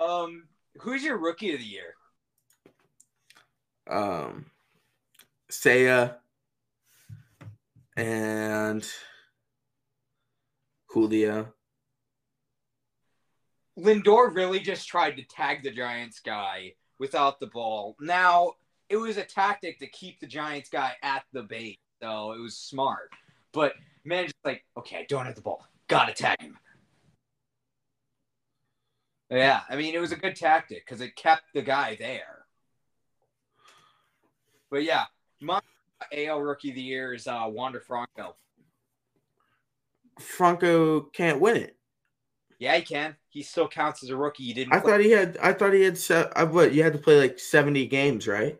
Um, 0.00 0.44
who's 0.76 1.02
your 1.02 1.18
rookie 1.18 1.52
of 1.52 1.58
the 1.58 1.66
year? 1.66 1.94
Um, 3.90 4.46
Seiya 5.50 6.16
and 7.96 8.88
Julio. 10.88 11.52
Lindor 13.78 14.34
really 14.34 14.60
just 14.60 14.86
tried 14.86 15.16
to 15.16 15.24
tag 15.24 15.62
the 15.62 15.70
Giants 15.70 16.20
guy 16.20 16.74
without 16.98 17.40
the 17.40 17.46
ball. 17.46 17.96
Now, 18.00 18.52
it 18.88 18.96
was 18.96 19.16
a 19.16 19.24
tactic 19.24 19.78
to 19.80 19.86
keep 19.86 20.20
the 20.20 20.26
Giants 20.26 20.70
guy 20.70 20.92
at 21.02 21.24
the 21.32 21.42
bait, 21.42 21.78
so 22.02 22.32
it 22.32 22.40
was 22.40 22.56
smart. 22.56 23.10
But 23.52 23.74
man, 24.04 24.24
just 24.24 24.34
like, 24.44 24.64
okay, 24.76 24.96
I 24.98 25.06
don't 25.08 25.26
have 25.26 25.34
the 25.34 25.42
ball. 25.42 25.66
Gotta 25.88 26.12
tag 26.12 26.40
him. 26.40 26.58
Yeah, 29.30 29.60
I 29.68 29.76
mean, 29.76 29.94
it 29.94 29.98
was 29.98 30.12
a 30.12 30.16
good 30.16 30.36
tactic 30.36 30.84
because 30.86 31.00
it 31.00 31.14
kept 31.16 31.42
the 31.54 31.62
guy 31.62 31.96
there. 31.98 32.44
But 34.70 34.84
yeah, 34.84 35.04
my 35.40 35.60
AL 36.12 36.40
Rookie 36.40 36.70
of 36.70 36.74
the 36.76 36.82
Year 36.82 37.12
is 37.14 37.26
uh, 37.26 37.44
Wander 37.46 37.80
Franco. 37.80 38.36
Franco 40.18 41.00
can't 41.02 41.40
win 41.40 41.56
it. 41.56 41.76
Yeah, 42.58 42.76
he 42.76 42.82
can. 42.82 43.16
He 43.28 43.42
still 43.42 43.68
counts 43.68 44.02
as 44.02 44.10
a 44.10 44.16
rookie. 44.16 44.44
He 44.44 44.52
didn't. 44.52 44.72
I 44.72 44.80
play- 44.80 44.92
thought 44.92 45.00
he 45.00 45.10
had. 45.10 45.38
I 45.40 45.52
thought 45.52 45.72
he 45.72 45.82
had. 45.82 45.96
Se- 45.96 46.30
uh, 46.34 46.46
what 46.46 46.72
you 46.72 46.82
had 46.82 46.92
to 46.94 46.98
play 46.98 47.18
like 47.18 47.38
seventy 47.38 47.86
games, 47.86 48.26
right? 48.26 48.58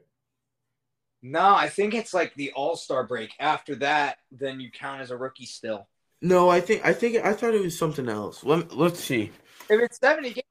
No, 1.23 1.55
I 1.55 1.69
think 1.69 1.95
it's 1.95 2.15
like 2.15 2.35
the 2.35 2.53
All 2.53 2.77
Star 2.77 3.05
break. 3.05 3.33
After 3.41 3.75
that, 3.77 4.19
then 4.31 4.61
you 4.61 4.71
count 4.71 5.01
as 5.01 5.11
a 5.11 5.17
rookie 5.17 5.47
still. 5.47 5.89
No, 6.23 6.49
I 6.49 6.61
think. 6.61 6.85
I 6.85 6.93
think. 6.93 7.25
I 7.25 7.33
thought 7.33 7.55
it 7.55 7.63
was 7.63 7.79
something 7.79 8.09
else. 8.09 8.45
Let 8.45 8.75
Let's 8.77 9.01
see. 9.01 9.33
If 9.69 9.81
it's 9.81 9.99
seventy 9.99 10.31
games, 10.31 10.45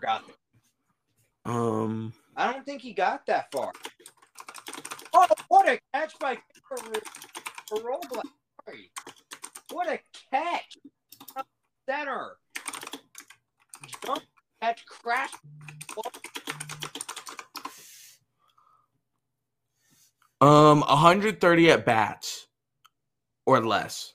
got 0.00 0.24
there. 0.26 1.54
Um. 1.54 2.12
I 2.36 2.52
don't 2.52 2.64
think 2.64 2.82
he 2.82 2.92
got 2.92 3.26
that 3.26 3.50
far. 3.50 3.72
Oh, 5.12 5.26
what 5.48 5.68
a 5.68 5.80
catch 5.92 6.18
by 6.20 6.38
Robles! 7.72 8.22
What 9.72 9.88
a 9.88 9.98
catch! 10.30 10.78
Center. 11.88 12.36
Jump 14.04 14.22
catch 14.60 14.84
crash. 14.86 15.30
Um. 20.40 20.80
130 20.80 21.70
at 21.70 21.84
bats, 21.84 22.46
or 23.46 23.64
less. 23.64 24.14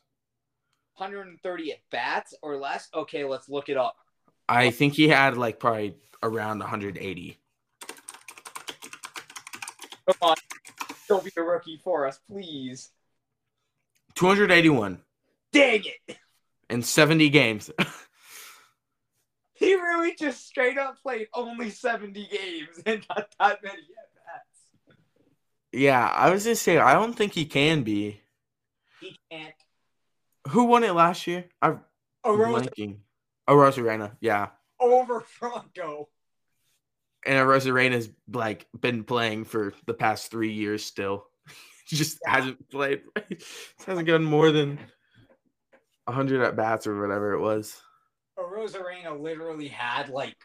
130 0.95 1.71
at 1.71 1.79
bats 1.91 2.33
or 2.41 2.55
less. 2.57 2.87
Okay, 2.93 3.25
let's 3.25 3.49
look 3.49 3.69
it 3.69 3.77
up. 3.77 3.97
I 4.47 4.69
think 4.71 4.93
he 4.93 5.07
had 5.07 5.37
like 5.37 5.59
probably 5.59 5.95
around 6.21 6.59
180. 6.59 7.39
Come 10.05 10.15
on, 10.21 10.35
don't 11.07 11.23
be 11.23 11.31
a 11.37 11.41
rookie 11.41 11.79
for 11.83 12.05
us, 12.05 12.19
please. 12.29 12.91
281 14.15 15.01
Dang 15.51 15.83
it! 16.07 16.17
in 16.69 16.83
70 16.83 17.29
games. 17.29 17.71
He 19.55 19.75
really 19.75 20.13
just 20.15 20.45
straight 20.45 20.77
up 20.77 21.01
played 21.01 21.29
only 21.33 21.69
70 21.69 22.27
games 22.27 22.83
and 22.85 23.05
not 23.07 23.33
that 23.39 23.63
many 23.63 23.77
bats. 23.77 24.12
Yeah, 25.73 26.07
I 26.07 26.29
was 26.29 26.43
just 26.43 26.61
saying. 26.63 26.79
I 26.79 26.93
don't 26.93 27.13
think 27.13 27.33
he 27.33 27.45
can 27.45 27.83
be. 27.83 28.21
He 29.01 29.17
can't. 29.31 29.53
Who 30.49 30.65
won 30.65 30.83
it 30.83 30.93
last 30.93 31.25
year? 31.27 31.45
I'm 31.61 31.81
Arose 32.23 32.67
blanking. 32.67 32.97
Oh, 33.47 33.55
Arozarena. 33.55 34.11
Yeah, 34.21 34.49
over 34.79 35.19
Franco. 35.21 36.09
and 37.25 37.35
Arozarena's 37.35 38.09
like 38.31 38.67
been 38.79 39.03
playing 39.03 39.45
for 39.45 39.73
the 39.87 39.93
past 39.93 40.29
three 40.31 40.51
years 40.51 40.85
still. 40.85 41.25
Just 41.87 42.19
Yeah. 42.25 42.35
hasn't 42.35 42.69
played. 42.69 43.01
hasn't 43.87 44.07
gotten 44.07 44.23
more 44.25 44.51
than 44.51 44.77
100 46.05 46.41
at 46.43 46.55
bats 46.55 46.85
or 46.87 47.01
whatever 47.01 47.33
it 47.33 47.39
was. 47.39 47.81
Arozarena 48.37 49.19
literally 49.19 49.67
had 49.69 50.09
like 50.09 50.35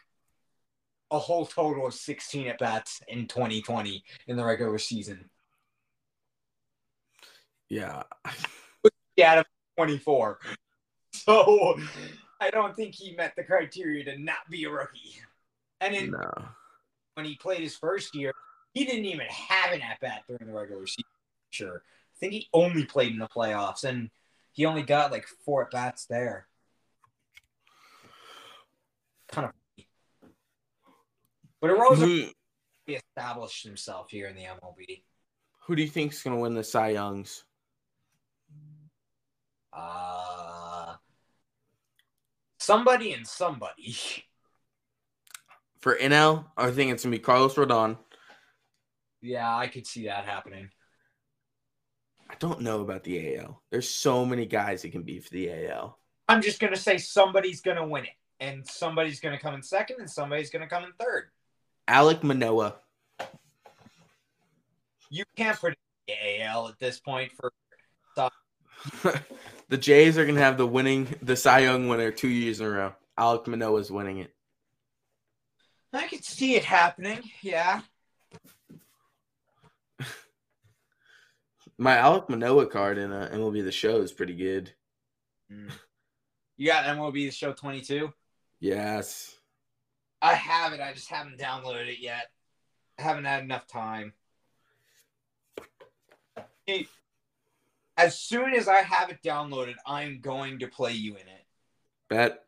a 1.11 1.19
whole 1.19 1.45
total 1.45 1.87
of 1.87 1.93
16 1.93 2.47
at 2.47 2.59
bats 2.59 3.01
in 3.07 3.27
2020 3.27 4.03
in 4.27 4.37
the 4.37 4.45
regular 4.45 4.77
season. 4.77 5.29
Yeah. 7.69 8.03
Out 9.23 9.37
of 9.39 9.45
24. 9.77 10.39
So 11.13 11.77
I 12.39 12.49
don't 12.49 12.75
think 12.75 12.95
he 12.95 13.15
met 13.15 13.35
the 13.35 13.43
criteria 13.43 14.03
to 14.05 14.17
not 14.17 14.49
be 14.49 14.63
a 14.63 14.69
rookie. 14.69 15.15
And 15.81 15.93
then 15.93 16.11
No. 16.11 16.31
when 17.15 17.25
he 17.25 17.35
played 17.35 17.61
his 17.61 17.75
first 17.75 18.15
year, 18.15 18.33
he 18.73 18.85
didn't 18.85 19.05
even 19.05 19.27
have 19.27 19.71
an 19.73 19.81
at 19.81 19.99
bat 19.99 20.23
during 20.27 20.47
the 20.47 20.53
regular 20.53 20.85
season. 20.87 21.03
Sure. 21.49 21.83
I 22.15 22.17
think 22.19 22.33
he 22.33 22.49
only 22.53 22.85
played 22.85 23.11
in 23.11 23.19
the 23.19 23.27
playoffs 23.27 23.83
and 23.83 24.09
he 24.51 24.65
only 24.65 24.83
got 24.83 25.11
like 25.11 25.25
four 25.27 25.65
at 25.65 25.71
bats 25.71 26.05
there. 26.05 26.47
Kind 29.27 29.47
of. 29.47 29.53
But 31.61 31.77
Rosa 31.77 32.05
Who- 32.05 32.31
he 32.85 32.95
established 32.95 33.63
himself 33.63 34.09
here 34.09 34.27
in 34.27 34.35
the 34.35 34.45
MLB. 34.45 35.03
Who 35.65 35.75
do 35.75 35.81
you 35.81 35.87
think 35.87 36.13
is 36.13 36.23
gonna 36.23 36.39
win 36.39 36.55
the 36.55 36.63
Cy 36.63 36.89
Youngs? 36.89 37.43
Uh, 39.71 40.95
somebody 42.59 43.13
and 43.13 43.27
somebody. 43.27 43.95
For 45.79 45.95
NL, 45.95 46.45
I 46.57 46.71
think 46.71 46.91
it's 46.91 47.03
gonna 47.03 47.15
be 47.15 47.19
Carlos 47.19 47.55
Rodon. 47.55 47.97
Yeah, 49.21 49.55
I 49.55 49.67
could 49.67 49.85
see 49.85 50.05
that 50.05 50.25
happening. 50.25 50.69
I 52.29 52.35
don't 52.35 52.61
know 52.61 52.81
about 52.81 53.03
the 53.03 53.37
AL. 53.37 53.61
There's 53.69 53.89
so 53.89 54.25
many 54.25 54.45
guys 54.45 54.81
that 54.81 54.91
can 54.91 55.03
be 55.03 55.19
for 55.19 55.29
the 55.29 55.67
AL. 55.67 55.97
I'm 56.27 56.41
just 56.41 56.59
gonna 56.59 56.75
say 56.75 56.97
somebody's 56.97 57.61
gonna 57.61 57.87
win 57.87 58.05
it, 58.05 58.15
and 58.39 58.67
somebody's 58.67 59.19
gonna 59.19 59.39
come 59.39 59.55
in 59.55 59.63
second, 59.63 59.99
and 59.99 60.09
somebody's 60.09 60.49
gonna 60.49 60.67
come 60.67 60.83
in 60.83 60.91
third. 60.99 61.29
Alek 61.89 62.23
Manoah. 62.23 62.75
You 65.09 65.25
can't 65.35 65.59
predict 65.59 65.81
the 66.07 66.41
AL 66.43 66.67
at 66.67 66.79
this 66.79 66.99
point. 66.99 67.31
For 67.31 67.51
the 69.69 69.77
Jays 69.77 70.17
are 70.17 70.25
gonna 70.25 70.39
have 70.39 70.57
the 70.57 70.67
winning 70.67 71.07
the 71.21 71.35
Cy 71.35 71.59
Young 71.59 71.87
winner 71.87 72.11
two 72.11 72.29
years 72.29 72.61
in 72.61 72.67
a 72.67 72.69
row. 72.69 72.93
Alek 73.17 73.47
Manoah 73.47 73.79
is 73.79 73.91
winning 73.91 74.19
it. 74.19 74.33
I 75.91 76.07
could 76.07 76.23
see 76.23 76.55
it 76.55 76.63
happening. 76.63 77.19
Yeah. 77.41 77.81
My 81.77 81.95
Alek 81.95 82.29
Manoah 82.29 82.67
card 82.67 82.97
in 82.97 83.11
uh, 83.11 83.29
MLB 83.33 83.63
The 83.63 83.71
Show 83.71 84.01
is 84.01 84.11
pretty 84.11 84.35
good. 84.35 84.73
You 86.57 86.67
got 86.67 86.83
MLB 86.85 87.13
The 87.13 87.31
Show 87.31 87.53
22? 87.53 88.11
Yes. 88.59 89.38
I 90.21 90.33
have 90.33 90.73
it. 90.73 90.81
I 90.81 90.93
just 90.93 91.09
haven't 91.09 91.37
downloaded 91.37 91.87
it 91.87 91.99
yet. 91.99 92.31
I 92.97 93.03
haven't 93.03 93.25
had 93.25 93.43
enough 93.43 93.67
time. 93.67 94.13
Hey, 96.65 96.87
as 97.97 98.17
soon 98.17 98.53
as 98.53 98.67
I 98.67 98.81
have 98.81 99.09
it 99.09 99.23
downloaded, 99.23 99.75
I'm 99.85 100.19
going 100.19 100.59
to 100.59 100.67
play 100.67 100.93
you 100.93 101.13
in 101.13 101.21
it. 101.21 101.45
Bet. 102.09 102.43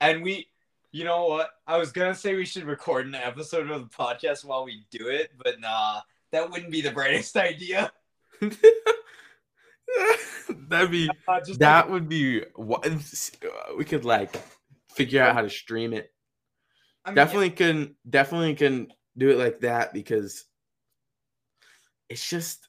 And 0.00 0.22
we, 0.22 0.48
you 0.92 1.04
know 1.04 1.26
what? 1.26 1.50
I 1.66 1.76
was 1.76 1.92
gonna 1.92 2.14
say 2.14 2.34
we 2.34 2.46
should 2.46 2.64
record 2.64 3.06
an 3.06 3.14
episode 3.14 3.70
of 3.70 3.82
the 3.82 3.96
podcast 3.96 4.44
while 4.44 4.64
we 4.64 4.84
do 4.90 5.08
it, 5.08 5.32
but 5.36 5.60
nah, 5.60 6.00
that 6.32 6.50
wouldn't 6.50 6.70
be 6.70 6.80
the 6.80 6.90
brightest 6.90 7.36
idea. 7.38 7.92
That'd 10.68 10.90
be 10.90 11.10
Uh, 11.28 11.40
that 11.58 11.90
would 11.90 12.08
be 12.08 12.44
what 12.54 12.88
we 13.76 13.84
could 13.84 14.04
like 14.04 14.34
figure 14.94 15.22
out 15.22 15.34
how 15.34 15.42
to 15.42 15.50
stream 15.50 15.92
it. 15.92 16.12
I 17.10 17.12
mean, 17.12 17.16
definitely 17.16 17.50
can 17.50 17.96
definitely 18.08 18.54
can 18.54 18.92
do 19.16 19.30
it 19.30 19.38
like 19.38 19.60
that 19.60 19.92
because 19.92 20.44
it's 22.08 22.28
just 22.28 22.68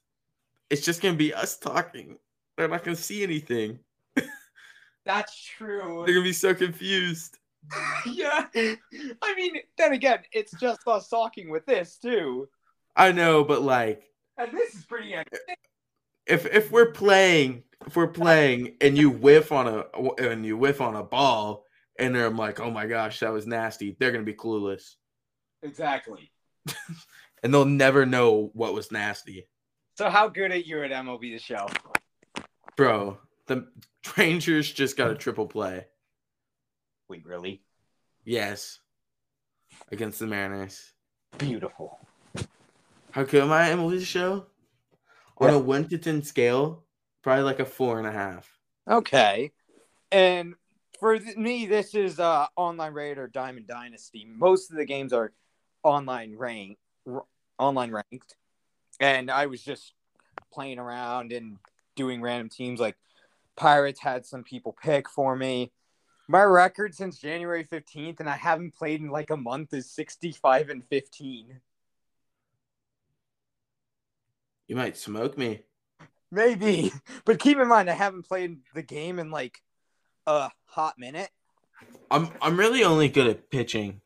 it's 0.70 0.84
just 0.84 1.02
gonna 1.02 1.16
be 1.16 1.34
us 1.34 1.58
talking. 1.58 2.18
They're 2.58 2.68
not 2.68 2.84
gonna 2.84 2.96
see 2.96 3.22
anything. 3.22 3.80
That's 5.06 5.36
true. 5.44 6.04
They're 6.06 6.16
gonna 6.16 6.24
be 6.24 6.34
so 6.34 6.56
confused. 6.56 7.38
yeah. 8.08 8.48
I 8.56 9.36
mean, 9.36 9.58
then 9.78 9.94
again, 9.94 10.20
it's 10.32 10.54
just 10.60 10.88
us 10.88 11.08
talking 11.08 11.52
with 11.52 11.66
this 11.68 11.98
too. 11.98 12.50
I 12.96 13.12
know, 13.12 13.44
but 13.44 13.62
like 13.62 14.04
And 14.38 14.52
this 14.52 14.74
is 14.74 14.86
pretty 14.86 15.16
if 16.26 16.48
if 16.48 16.72
we're 16.72 16.92
playing 16.92 17.64
if 17.86 17.96
we're 17.96 18.08
playing 18.08 18.76
and 18.82 18.98
you 18.98 19.12
whiff 19.12 19.52
on 19.52 19.68
a 19.68 19.86
and 20.18 20.46
you 20.46 20.58
whiff 20.58 20.82
on 20.82 20.96
a 20.96 21.04
ball 21.04 21.66
and 22.00 22.16
they're 22.16 22.30
like, 22.30 22.60
oh 22.60 22.72
my 22.72 22.88
gosh, 22.88 23.20
that 23.20 23.34
was 23.34 23.48
nasty, 23.48 23.96
they're 24.00 24.12
gonna 24.12 24.24
be 24.24 24.34
clueless. 24.34 24.96
Exactly. 25.64 26.32
And 27.44 27.54
they'll 27.54 27.66
never 27.66 28.06
know 28.06 28.52
what 28.54 28.74
was 28.74 28.92
nasty. 28.92 29.48
So 29.98 30.10
how 30.10 30.28
good 30.28 30.52
at 30.52 30.66
you 30.66 30.84
at 30.84 30.92
MLB 30.92 31.34
the 31.34 31.40
show? 31.40 31.68
Bro, 32.76 33.18
the 33.48 33.68
Rangers 34.18 34.72
just 34.72 34.96
got 34.96 35.12
a 35.12 35.16
triple 35.16 35.48
play. 35.48 35.86
Wait, 37.10 37.26
really? 37.26 37.64
Yes. 38.24 38.80
Against 39.92 40.20
the 40.20 40.28
Mariners. 40.28 40.94
Beautiful. 41.38 42.00
How 43.12 43.24
good 43.24 43.44
am 43.44 43.52
I 43.52 43.70
at 43.70 43.78
MLB 43.78 44.00
the 44.00 44.06
show? 44.06 44.46
On 45.38 45.50
a 45.50 45.58
one 45.58 45.88
to 45.90 45.98
ten 45.98 46.22
scale, 46.22 46.84
probably 47.24 47.44
like 47.44 47.60
a 47.60 47.66
four 47.66 47.98
and 47.98 48.08
a 48.08 48.12
half. 48.12 48.48
Okay. 48.88 49.52
And 50.12 50.54
for 51.02 51.18
me, 51.36 51.66
this 51.66 51.96
is 51.96 52.20
uh 52.20 52.46
online 52.56 52.94
raid 52.94 53.18
or 53.18 53.28
Diamond 53.28 53.68
Dynasty. 53.68 54.26
Most 54.26 54.70
of 54.70 54.78
the 54.78 54.86
games 54.86 55.12
are 55.12 55.34
online 55.84 56.38
rank, 56.38 56.78
r- 57.12 57.26
online 57.58 57.92
ranked, 57.92 58.36
and 59.00 59.32
I 59.32 59.48
was 59.48 59.64
just 59.64 59.94
playing 60.54 60.78
around 60.78 61.32
and 61.32 61.58
doing 61.96 62.22
random 62.22 62.50
teams. 62.50 62.80
Like 62.80 62.98
Pirates 63.58 64.00
had 64.00 64.28
some 64.28 64.44
people 64.44 64.78
pick 64.80 65.10
for 65.10 65.36
me. 65.36 65.72
My 66.28 66.44
record 66.44 66.94
since 66.94 67.18
January 67.18 67.64
fifteenth, 67.64 68.20
and 68.20 68.30
I 68.30 68.38
haven't 68.38 68.76
played 68.76 69.02
in 69.02 69.10
like 69.10 69.32
a 69.32 69.38
month, 69.38 69.74
is 69.74 69.90
sixty-five 69.90 70.70
and 70.70 70.86
fifteen. 70.86 71.62
You 74.68 74.76
might 74.76 74.98
smoke 74.98 75.36
me. 75.36 75.64
Maybe, 76.32 76.94
but 77.26 77.40
keep 77.40 77.58
in 77.58 77.68
mind 77.68 77.90
I 77.90 77.94
haven't 77.94 78.28
played 78.28 78.60
the 78.76 78.84
game 78.84 79.18
in 79.18 79.32
like 79.32 79.64
a 80.28 80.50
hot 80.66 80.98
minute. 80.98 81.30
I'm 82.10 82.30
I'm 82.42 82.58
really 82.58 82.84
only 82.84 83.10
good 83.10 83.28
at 83.28 83.50
pitching. 83.50 84.02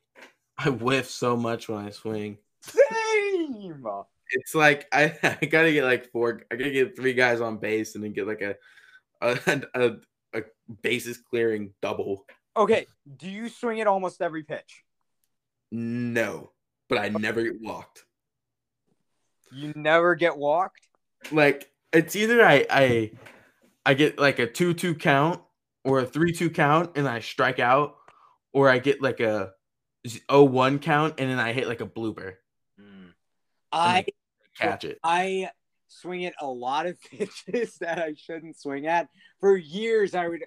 I 0.57 0.69
whiff 0.69 1.09
so 1.09 1.35
much 1.35 1.67
when 1.67 1.85
I 1.85 1.89
swing. 1.89 2.37
Same. 2.61 3.83
It's 4.31 4.55
like 4.55 4.87
I, 4.91 5.15
I 5.41 5.45
gotta 5.45 5.71
get 5.71 5.83
like 5.83 6.11
four. 6.11 6.41
I 6.51 6.55
gotta 6.55 6.71
get 6.71 6.95
three 6.95 7.13
guys 7.13 7.41
on 7.41 7.57
base 7.57 7.95
and 7.95 8.03
then 8.03 8.13
get 8.13 8.27
like 8.27 8.41
a 8.41 8.55
a, 9.21 9.61
a, 9.73 9.91
a 10.33 10.41
bases 10.81 11.17
clearing 11.17 11.73
double. 11.81 12.25
Okay, 12.57 12.87
do 13.17 13.29
you 13.29 13.49
swing 13.49 13.79
it 13.79 13.87
almost 13.87 14.21
every 14.21 14.43
pitch? 14.43 14.83
No, 15.71 16.51
but 16.87 16.99
I 16.99 17.09
never 17.09 17.43
get 17.43 17.61
walked. 17.61 18.05
You 19.51 19.73
never 19.75 20.15
get 20.15 20.37
walked? 20.37 20.87
Like 21.31 21.71
it's 21.91 22.15
either 22.15 22.43
I 22.45 22.65
I 22.69 23.11
I 23.85 23.93
get 23.93 24.19
like 24.19 24.39
a 24.39 24.47
two 24.47 24.73
two 24.73 24.95
count 24.95 25.41
or 25.85 25.99
a 25.99 26.05
three 26.05 26.33
two 26.33 26.49
count 26.49 26.91
and 26.97 27.07
I 27.07 27.21
strike 27.21 27.59
out, 27.59 27.95
or 28.51 28.69
I 28.69 28.79
get 28.79 29.01
like 29.01 29.21
a 29.21 29.51
0-1 30.07 30.81
count 30.81 31.15
and 31.19 31.29
then 31.29 31.39
I 31.39 31.53
hit 31.53 31.67
like 31.67 31.81
a 31.81 31.87
blooper, 31.87 32.33
mm. 32.79 33.11
I 33.71 34.05
catch 34.57 34.83
it. 34.83 34.99
I 35.03 35.49
swing 35.87 36.25
at 36.25 36.33
a 36.41 36.47
lot 36.47 36.87
of 36.87 36.99
pitches 37.11 37.77
that 37.77 37.99
I 37.99 38.15
shouldn't 38.17 38.59
swing 38.59 38.87
at. 38.87 39.07
For 39.39 39.55
years, 39.55 40.15
I 40.15 40.27
would. 40.27 40.43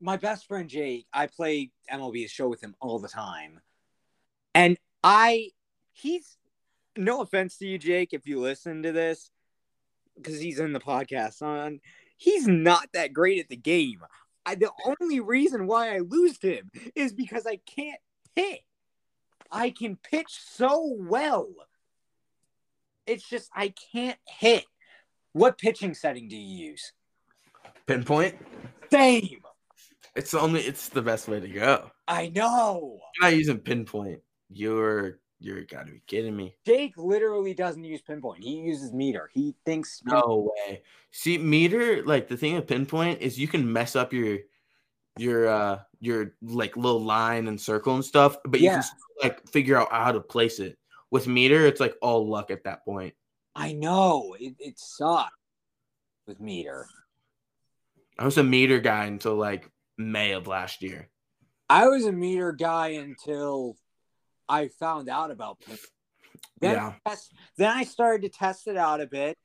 My 0.00 0.16
best 0.16 0.46
friend 0.46 0.68
Jake, 0.68 1.06
I 1.12 1.28
play 1.28 1.70
MLB 1.90 2.28
show 2.28 2.48
with 2.48 2.60
him 2.60 2.74
all 2.80 2.98
the 2.98 3.08
time, 3.08 3.60
and 4.52 4.76
I, 5.04 5.50
he's 5.92 6.36
no 6.96 7.22
offense 7.22 7.56
to 7.58 7.66
you, 7.66 7.78
Jake, 7.78 8.12
if 8.12 8.26
you 8.26 8.40
listen 8.40 8.82
to 8.82 8.90
this, 8.90 9.30
because 10.16 10.40
he's 10.40 10.58
in 10.58 10.72
the 10.72 10.80
podcast 10.80 11.40
on. 11.40 11.80
He's 12.16 12.46
not 12.46 12.88
that 12.94 13.12
great 13.12 13.40
at 13.40 13.48
the 13.48 13.56
game. 13.56 14.00
I, 14.44 14.54
the 14.56 14.70
only 15.00 15.20
reason 15.20 15.66
why 15.66 15.94
I 15.94 15.98
lose 15.98 16.38
him 16.40 16.70
is 16.94 17.12
because 17.12 17.46
I 17.46 17.60
can't 17.66 18.00
hit. 18.34 18.60
I 19.50 19.70
can 19.70 19.96
pitch 19.96 20.38
so 20.40 20.96
well. 20.98 21.48
It's 23.06 23.28
just 23.28 23.50
I 23.54 23.74
can't 23.92 24.18
hit. 24.26 24.64
What 25.32 25.58
pitching 25.58 25.94
setting 25.94 26.28
do 26.28 26.36
you 26.36 26.70
use? 26.70 26.92
Pinpoint. 27.86 28.36
Same. 28.90 29.40
It's 30.14 30.30
the 30.30 30.40
only. 30.40 30.60
It's 30.60 30.88
the 30.88 31.02
best 31.02 31.28
way 31.28 31.40
to 31.40 31.48
go. 31.48 31.90
I 32.06 32.28
know. 32.28 32.98
You're 33.16 33.30
not 33.30 33.36
using 33.36 33.58
pinpoint. 33.58 34.20
You're 34.50 35.18
you're 35.42 35.64
gotta 35.64 35.92
be 35.92 36.02
kidding 36.06 36.36
me. 36.36 36.54
Jake 36.64 36.94
literally 36.96 37.54
doesn't 37.54 37.84
use 37.84 38.00
pinpoint. 38.00 38.42
He 38.42 38.56
uses 38.56 38.92
meter. 38.92 39.28
He 39.32 39.54
thinks 39.64 40.00
No 40.04 40.50
way. 40.66 40.82
See, 41.10 41.36
meter, 41.38 42.04
like 42.04 42.28
the 42.28 42.36
thing 42.36 42.54
with 42.54 42.66
pinpoint 42.66 43.20
is 43.20 43.38
you 43.38 43.48
can 43.48 43.70
mess 43.70 43.96
up 43.96 44.12
your 44.12 44.38
your 45.18 45.48
uh 45.48 45.80
your 46.00 46.34
like 46.40 46.76
little 46.76 47.02
line 47.02 47.48
and 47.48 47.60
circle 47.60 47.94
and 47.94 48.04
stuff, 48.04 48.36
but 48.44 48.60
you 48.60 48.66
Yeah. 48.66 48.74
can 48.74 48.82
still, 48.82 48.98
like 49.22 49.48
figure 49.48 49.76
out 49.76 49.90
how 49.90 50.12
to 50.12 50.20
place 50.20 50.58
it. 50.58 50.78
With 51.10 51.26
meter, 51.26 51.66
it's 51.66 51.80
like 51.80 51.94
all 52.00 52.26
luck 52.28 52.50
at 52.50 52.64
that 52.64 52.84
point. 52.84 53.14
I 53.54 53.72
know. 53.74 54.34
It, 54.40 54.54
it 54.58 54.78
sucks 54.78 55.30
with 56.26 56.40
meter. 56.40 56.86
I 58.18 58.24
was 58.24 58.38
a 58.38 58.44
meter 58.44 58.78
guy 58.78 59.04
until 59.04 59.34
like 59.34 59.68
May 59.98 60.32
of 60.32 60.46
last 60.46 60.82
year. 60.82 61.10
I 61.68 61.88
was 61.88 62.06
a 62.06 62.12
meter 62.12 62.52
guy 62.52 62.88
until 62.88 63.76
I 64.52 64.68
found 64.68 65.08
out 65.08 65.30
about 65.30 65.60
pinpoint. 65.60 65.80
Then, 66.60 66.74
Yeah. 66.74 66.94
I 67.06 67.10
test- 67.10 67.32
then 67.56 67.70
I 67.70 67.84
started 67.84 68.22
to 68.22 68.28
test 68.38 68.68
it 68.68 68.76
out 68.76 69.00
a 69.00 69.06
bit. 69.06 69.38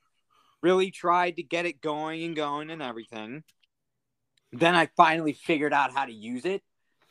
Really 0.62 0.92
tried 0.92 1.38
to 1.38 1.44
get 1.44 1.66
it 1.66 1.80
going 1.82 2.24
and 2.24 2.36
going 2.36 2.70
and 2.70 2.82
everything. 2.82 3.44
Then 4.52 4.76
I 4.76 4.88
finally 4.98 5.34
figured 5.34 5.74
out 5.74 5.94
how 5.94 6.06
to 6.06 6.12
use 6.12 6.46
it, 6.46 6.62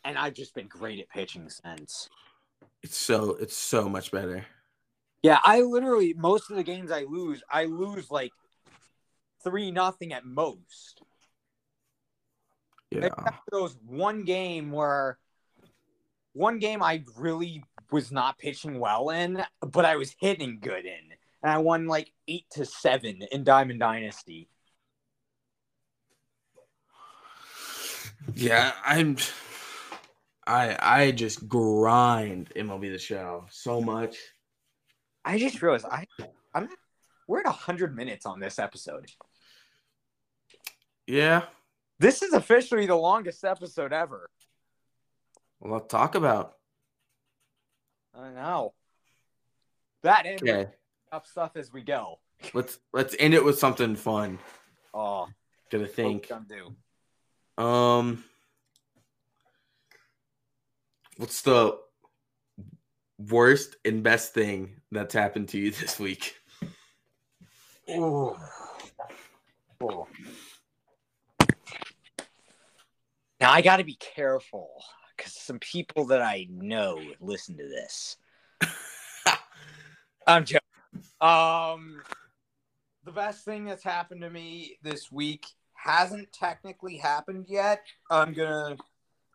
and 0.05 0.19
I've 0.19 0.35
just 0.35 0.55
been 0.55 0.69
great 0.69 1.01
at 1.01 1.09
pitching 1.09 1.49
since. 1.49 2.09
It's 2.83 2.97
so 2.97 3.35
it's 3.37 3.57
so 3.57 3.89
much 3.89 4.11
better. 4.11 4.47
Yeah, 5.23 5.41
I 5.43 5.63
literally 5.63 6.13
most 6.13 6.51
of 6.51 6.57
the 6.57 6.63
games 6.63 6.91
I 6.91 7.03
lose, 7.03 7.43
I 7.51 7.65
lose 7.65 8.11
like 8.11 8.33
three 9.43 9.71
nothing 9.71 10.13
at 10.13 10.25
most. 10.25 11.03
Yeah. 12.91 13.07
Except 13.07 13.39
those 13.51 13.77
one 13.87 14.25
game 14.25 14.71
where 14.71 15.19
one 16.33 16.59
game 16.59 16.83
I 16.83 17.03
really 17.17 17.65
was 17.91 18.13
not 18.13 18.39
pitching 18.39 18.79
well 18.81 19.11
in, 19.11 19.43
but 19.61 19.85
I 19.85 19.97
was 19.97 20.15
hitting 20.19 20.59
good 20.61 20.85
in, 20.85 21.13
and 21.43 21.53
I 21.53 21.59
won 21.59 21.87
like 21.87 22.13
eight 22.29 22.47
to 22.53 22.65
seven 22.65 23.23
in 23.33 23.45
Diamond 23.45 23.81
Dynasty. 23.81 24.49
Yeah, 28.35 28.73
I'm. 28.85 29.17
I 30.47 30.77
I 30.81 31.11
just 31.11 31.49
grind 31.49 32.53
MLB 32.57 32.93
the 32.93 32.99
Show 32.99 33.47
so 33.51 33.81
much. 33.81 34.17
I 35.25 35.39
just 35.39 35.61
realized 35.61 35.87
I 35.87 36.07
I'm 36.55 36.69
we're 37.27 37.41
at 37.41 37.47
hundred 37.47 37.97
minutes 37.97 38.27
on 38.27 38.41
this 38.41 38.59
episode. 38.59 39.11
Yeah. 41.07 41.43
This 41.99 42.23
is 42.23 42.33
officially 42.33 42.87
the 42.87 42.97
longest 42.97 43.45
episode 43.45 43.93
ever. 43.93 44.29
Well, 45.61 45.75
I'll 45.75 45.81
talk 45.81 46.15
about. 46.15 46.56
I 48.19 48.31
know. 48.31 48.75
That 50.03 50.27
and 50.27 50.43
Okay. 50.43 50.67
up 51.13 51.27
stuff 51.27 51.53
as 51.57 51.73
we 51.73 51.83
go. 51.83 52.21
Let's 52.55 52.79
let's 52.93 53.17
end 53.19 53.35
it 53.35 53.45
with 53.45 53.59
something 53.59 53.97
fun. 53.97 54.39
Oh, 54.93 55.29
Gotta 55.71 55.87
think. 55.87 56.31
Um, 57.57 58.23
what's 61.17 61.41
the 61.43 61.79
worst 63.19 63.77
and 63.85 64.03
best 64.03 64.35
thing 64.35 64.81
that's 64.93 65.15
happened 65.15 65.49
to 65.51 65.59
you 65.59 65.71
this 65.71 65.99
week? 65.99 66.37
Ooh. 67.91 68.37
Ooh. 69.83 70.07
Now 73.41 73.53
I 73.53 73.63
got 73.63 73.79
to 73.79 73.85
be 73.85 73.95
careful 73.97 74.83
because 75.17 75.33
some 75.33 75.59
people 75.59 76.07
that 76.07 76.23
I 76.23 76.47
know 76.51 77.01
listen 77.21 77.57
to 77.57 77.65
this. 77.65 78.17
I'm 80.27 80.45
joking. 80.45 80.61
Um, 81.21 82.03
the 83.05 83.13
best 83.13 83.45
thing 83.45 83.65
that's 83.65 83.85
happened 83.85 84.23
to 84.23 84.31
me 84.31 84.79
this 84.83 85.11
week 85.11 85.47
hasn't 85.75 86.33
technically 86.33 86.97
happened 86.97 87.47
yet. 87.49 87.83
I'm 88.11 88.33
gonna. 88.33 88.77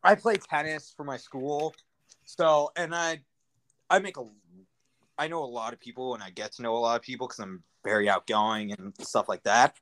I 0.03 0.15
play 0.15 0.35
tennis 0.35 0.93
for 0.95 1.03
my 1.03 1.17
school, 1.17 1.73
so 2.25 2.71
and 2.75 2.93
I, 2.93 3.21
I 3.89 3.99
make 3.99 4.17
a. 4.17 4.25
I 5.17 5.27
know 5.27 5.43
a 5.43 5.45
lot 5.45 5.73
of 5.73 5.79
people, 5.79 6.13
and 6.13 6.23
I 6.23 6.29
get 6.31 6.53
to 6.53 6.61
know 6.61 6.75
a 6.75 6.79
lot 6.79 6.95
of 6.95 7.01
people 7.01 7.27
because 7.27 7.39
I'm 7.39 7.63
very 7.83 8.09
outgoing 8.09 8.73
and 8.73 8.93
stuff 8.99 9.29
like 9.29 9.43
that. 9.43 9.75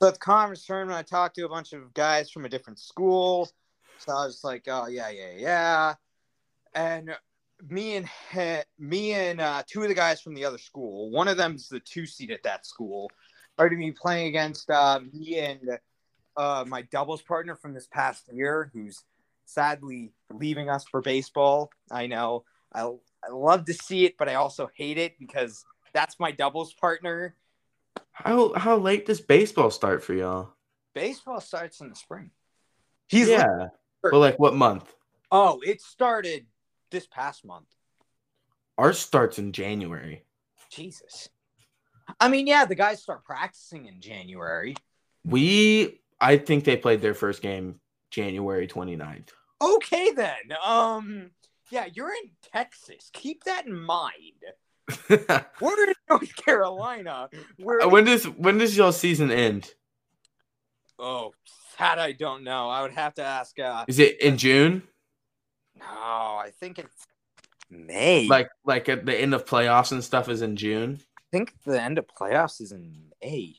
So 0.00 0.10
the 0.10 0.18
conference 0.18 0.64
tournament, 0.64 0.98
I 0.98 1.02
talked 1.02 1.34
to 1.36 1.44
a 1.44 1.48
bunch 1.48 1.72
of 1.72 1.92
guys 1.92 2.30
from 2.30 2.44
a 2.44 2.48
different 2.48 2.78
school. 2.78 3.50
So 3.98 4.12
I 4.12 4.26
was 4.26 4.42
like, 4.44 4.64
"Oh 4.68 4.86
yeah, 4.86 5.10
yeah, 5.10 5.32
yeah," 5.36 5.94
and 6.74 7.16
me 7.68 7.96
and 7.96 8.08
he- 8.32 8.62
me 8.78 9.12
and 9.12 9.40
uh, 9.40 9.62
two 9.66 9.82
of 9.82 9.88
the 9.88 9.94
guys 9.94 10.20
from 10.20 10.34
the 10.34 10.44
other 10.44 10.58
school. 10.58 11.10
One 11.10 11.28
of 11.28 11.36
them's 11.36 11.68
the 11.68 11.80
two 11.80 12.06
seed 12.06 12.30
at 12.30 12.42
that 12.44 12.66
school. 12.66 13.10
Are 13.58 13.68
to 13.68 13.76
be 13.76 13.90
playing 13.90 14.28
against 14.28 14.70
uh, 14.70 15.00
me 15.12 15.38
and 15.38 15.78
uh, 16.36 16.64
my 16.68 16.82
doubles 16.82 17.22
partner 17.22 17.56
from 17.56 17.74
this 17.74 17.88
past 17.88 18.32
year, 18.32 18.70
who's 18.72 19.02
sadly 19.46 20.12
leaving 20.32 20.70
us 20.70 20.84
for 20.84 21.00
baseball. 21.00 21.70
I 21.90 22.06
know. 22.06 22.44
I 22.72 22.82
I 22.82 23.32
love 23.32 23.64
to 23.64 23.74
see 23.74 24.04
it, 24.04 24.16
but 24.16 24.28
I 24.28 24.34
also 24.34 24.70
hate 24.76 24.98
it 24.98 25.18
because 25.18 25.64
that's 25.92 26.20
my 26.20 26.30
doubles 26.30 26.72
partner. 26.74 27.34
How 28.12 28.52
how 28.54 28.76
late 28.76 29.06
does 29.06 29.20
baseball 29.20 29.70
start 29.70 30.04
for 30.04 30.14
y'all? 30.14 30.52
Baseball 30.94 31.40
starts 31.40 31.80
in 31.80 31.88
the 31.88 31.96
spring. 31.96 32.30
He's 33.08 33.28
yeah, 33.28 33.68
but 34.02 34.14
like 34.14 34.38
what 34.38 34.54
month? 34.54 34.94
oh, 35.30 35.60
it 35.64 35.80
started 35.80 36.46
this 36.90 37.06
past 37.06 37.44
month. 37.44 37.66
Ours 38.78 38.98
starts 38.98 39.38
in 39.38 39.52
January. 39.52 40.24
Jesus. 40.70 41.28
I 42.20 42.28
mean, 42.28 42.46
yeah, 42.46 42.64
the 42.64 42.74
guys 42.74 43.02
start 43.02 43.24
practicing 43.24 43.86
in 43.86 44.00
January. 44.00 44.76
We 45.24 46.00
I 46.20 46.36
think 46.36 46.64
they 46.64 46.76
played 46.76 47.00
their 47.00 47.14
first 47.14 47.42
game 47.42 47.80
January 48.10 48.66
29th. 48.66 49.28
Okay, 49.60 50.12
then. 50.12 50.56
Um, 50.64 51.30
yeah, 51.70 51.86
you're 51.92 52.12
in 52.12 52.30
Texas. 52.52 53.10
Keep 53.12 53.44
that 53.44 53.66
in 53.66 53.78
mind. 53.78 54.42
We're 55.10 55.88
in 55.88 55.94
North 56.08 56.36
Carolina. 56.36 57.28
Where 57.58 57.86
when 57.88 58.04
does 58.04 58.24
when 58.24 58.58
does 58.58 58.76
y'all 58.76 58.92
season 58.92 59.30
end? 59.30 59.70
oh, 60.98 61.32
that 61.78 61.98
I 61.98 62.12
don't 62.12 62.44
know. 62.44 62.68
I 62.68 62.82
would 62.82 62.92
have 62.92 63.14
to 63.14 63.22
ask. 63.22 63.58
Uh, 63.58 63.84
Is 63.88 63.98
it 63.98 64.20
in 64.20 64.36
June? 64.38 64.82
no, 65.78 65.86
I 65.86 66.50
think 66.58 66.78
it's 66.78 67.06
May. 67.70 68.26
Like 68.26 68.48
like 68.64 68.88
at 68.88 69.06
the 69.06 69.14
end 69.16 69.34
of 69.34 69.44
playoffs 69.44 69.92
and 69.92 70.02
stuff 70.02 70.28
is 70.28 70.42
in 70.42 70.56
June? 70.56 71.00
I 71.16 71.22
think 71.30 71.52
the 71.64 71.80
end 71.80 71.98
of 71.98 72.06
playoffs 72.06 72.60
is 72.60 72.72
in 72.72 73.10
May. 73.22 73.56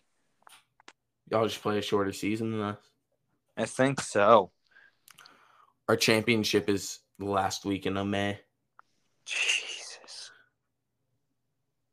Y'all 1.30 1.48
just 1.48 1.62
play 1.62 1.78
a 1.78 1.82
shorter 1.82 2.12
season 2.12 2.52
than 2.52 2.62
us. 2.62 2.78
I 3.56 3.66
think 3.66 4.02
so. 4.02 4.52
Our 5.88 5.96
championship 5.96 6.70
is 6.70 7.00
the 7.20 7.26
last 7.26 7.66
week 7.66 7.86
in 7.86 8.10
May. 8.10 8.40
Jesus. 9.26 10.32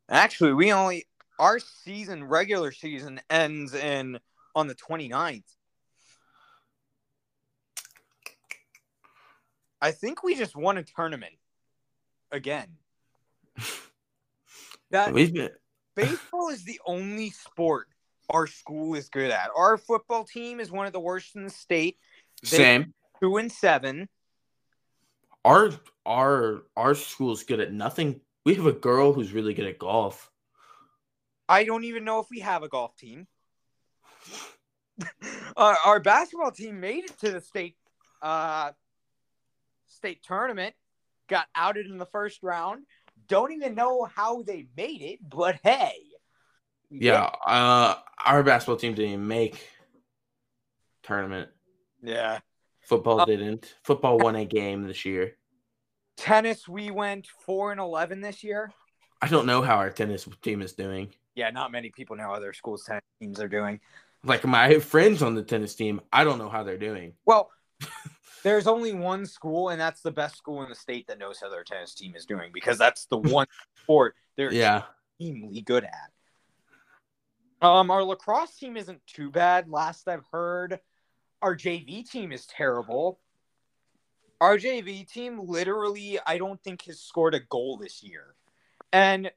Actually, 0.09 0.53
we 0.53 0.71
only 0.71 1.05
our 1.39 1.59
season 1.59 2.23
regular 2.23 2.71
season 2.71 3.21
ends 3.29 3.75
in 3.75 4.19
on 4.55 4.67
the 4.67 4.75
29th. 4.75 5.43
I 9.81 9.91
think 9.91 10.23
we 10.23 10.35
just 10.35 10.55
won 10.55 10.77
a 10.77 10.83
tournament 10.83 11.35
again. 12.31 12.67
That 14.89 15.11
We've 15.11 15.33
been, 15.33 15.49
baseball 15.97 16.47
is 16.47 16.63
the 16.63 16.79
only 16.85 17.31
sport 17.31 17.89
our 18.29 18.47
school 18.47 18.95
is 18.95 19.09
good 19.09 19.31
at. 19.31 19.49
Our 19.55 19.77
football 19.77 20.23
team 20.23 20.59
is 20.59 20.71
one 20.71 20.87
of 20.87 20.93
the 20.93 20.99
worst 20.99 21.35
in 21.35 21.43
the 21.43 21.49
state. 21.49 21.97
They- 22.41 22.57
same. 22.57 22.93
Two 23.21 23.37
and 23.37 23.51
seven. 23.51 24.07
Our 25.43 25.71
our 26.05 26.63
our 26.75 26.93
school's 26.93 27.43
good 27.43 27.59
at 27.59 27.73
nothing. 27.73 28.21
We 28.45 28.53
have 28.53 28.65
a 28.65 28.73
girl 28.73 29.11
who's 29.11 29.33
really 29.33 29.53
good 29.53 29.65
at 29.65 29.79
golf. 29.79 30.31
I 31.49 31.63
don't 31.63 31.85
even 31.85 32.03
know 32.03 32.19
if 32.19 32.27
we 32.29 32.41
have 32.41 32.63
a 32.63 32.69
golf 32.69 32.95
team. 32.95 33.27
our, 35.57 35.77
our 35.85 35.99
basketball 35.99 36.51
team 36.51 36.79
made 36.79 37.05
it 37.05 37.17
to 37.19 37.31
the 37.31 37.41
state 37.41 37.75
uh, 38.21 38.71
state 39.87 40.23
tournament, 40.23 40.75
got 41.27 41.47
outed 41.55 41.87
in 41.87 41.97
the 41.97 42.05
first 42.05 42.43
round. 42.43 42.85
Don't 43.27 43.51
even 43.51 43.75
know 43.75 44.05
how 44.05 44.41
they 44.43 44.67
made 44.77 45.01
it, 45.01 45.19
but 45.27 45.59
hey, 45.63 45.93
Yeah, 46.89 47.23
uh 47.45 47.95
our 48.25 48.43
basketball 48.43 48.77
team 48.77 48.93
didn't 48.93 49.11
even 49.11 49.27
make 49.27 49.67
tournament. 51.03 51.49
yeah. 52.01 52.39
Football 52.81 53.21
Uh, 53.21 53.25
didn't. 53.25 53.75
Football 53.83 54.17
won 54.17 54.35
a 54.37 54.45
game 54.45 54.87
this 54.87 55.03
year. 55.03 55.35
Tennis, 56.15 56.67
we 56.67 56.89
went 56.89 57.27
four 57.45 57.71
and 57.71 57.81
eleven 57.81 58.21
this 58.21 58.43
year. 58.45 58.71
I 59.21 59.27
don't 59.27 59.45
know 59.45 59.61
how 59.61 59.75
our 59.75 59.89
tennis 59.89 60.27
team 60.41 60.61
is 60.61 60.73
doing. 60.73 61.13
Yeah, 61.35 61.49
not 61.49 61.71
many 61.71 61.89
people 61.89 62.15
know 62.15 62.23
how 62.23 62.39
their 62.39 62.53
school's 62.53 62.83
tennis 62.85 63.03
teams 63.19 63.39
are 63.41 63.47
doing. 63.49 63.79
Like 64.23 64.45
my 64.45 64.79
friends 64.79 65.21
on 65.21 65.35
the 65.35 65.43
tennis 65.43 65.75
team, 65.75 66.01
I 66.13 66.23
don't 66.23 66.37
know 66.37 66.49
how 66.49 66.63
they're 66.63 66.77
doing. 66.77 67.13
Well, 67.25 67.51
there's 68.43 68.67
only 68.67 68.93
one 68.93 69.25
school, 69.25 69.69
and 69.69 69.79
that's 69.79 70.01
the 70.01 70.11
best 70.11 70.37
school 70.37 70.63
in 70.63 70.69
the 70.69 70.75
state 70.75 71.07
that 71.07 71.19
knows 71.19 71.39
how 71.41 71.49
their 71.49 71.63
tennis 71.63 71.93
team 71.93 72.15
is 72.15 72.25
doing 72.25 72.51
because 72.53 72.77
that's 72.77 73.05
the 73.05 73.17
one 73.17 73.47
sport 73.83 74.15
they're 74.35 74.51
Yeah. 74.53 74.83
extremely 75.19 75.61
good 75.61 75.83
at. 75.83 76.11
Um, 77.61 77.89
our 77.89 78.03
lacrosse 78.03 78.55
team 78.55 78.77
isn't 78.77 79.01
too 79.07 79.31
bad. 79.31 79.67
Last 79.69 80.07
I've 80.07 80.25
heard, 80.31 80.79
our 81.41 81.55
JV 81.55 82.07
team 82.07 82.31
is 82.31 82.45
terrible. 82.45 83.19
Our 84.39 84.57
JV 84.57 85.11
team 85.11 85.39
literally, 85.39 86.19
I 86.27 86.37
don't 86.37 86.61
think 86.61 86.83
has 86.83 86.99
scored 86.99 87.33
a 87.33 87.39
goal 87.39 87.77
this 87.77 88.03
year, 88.03 88.35
and 88.93 89.31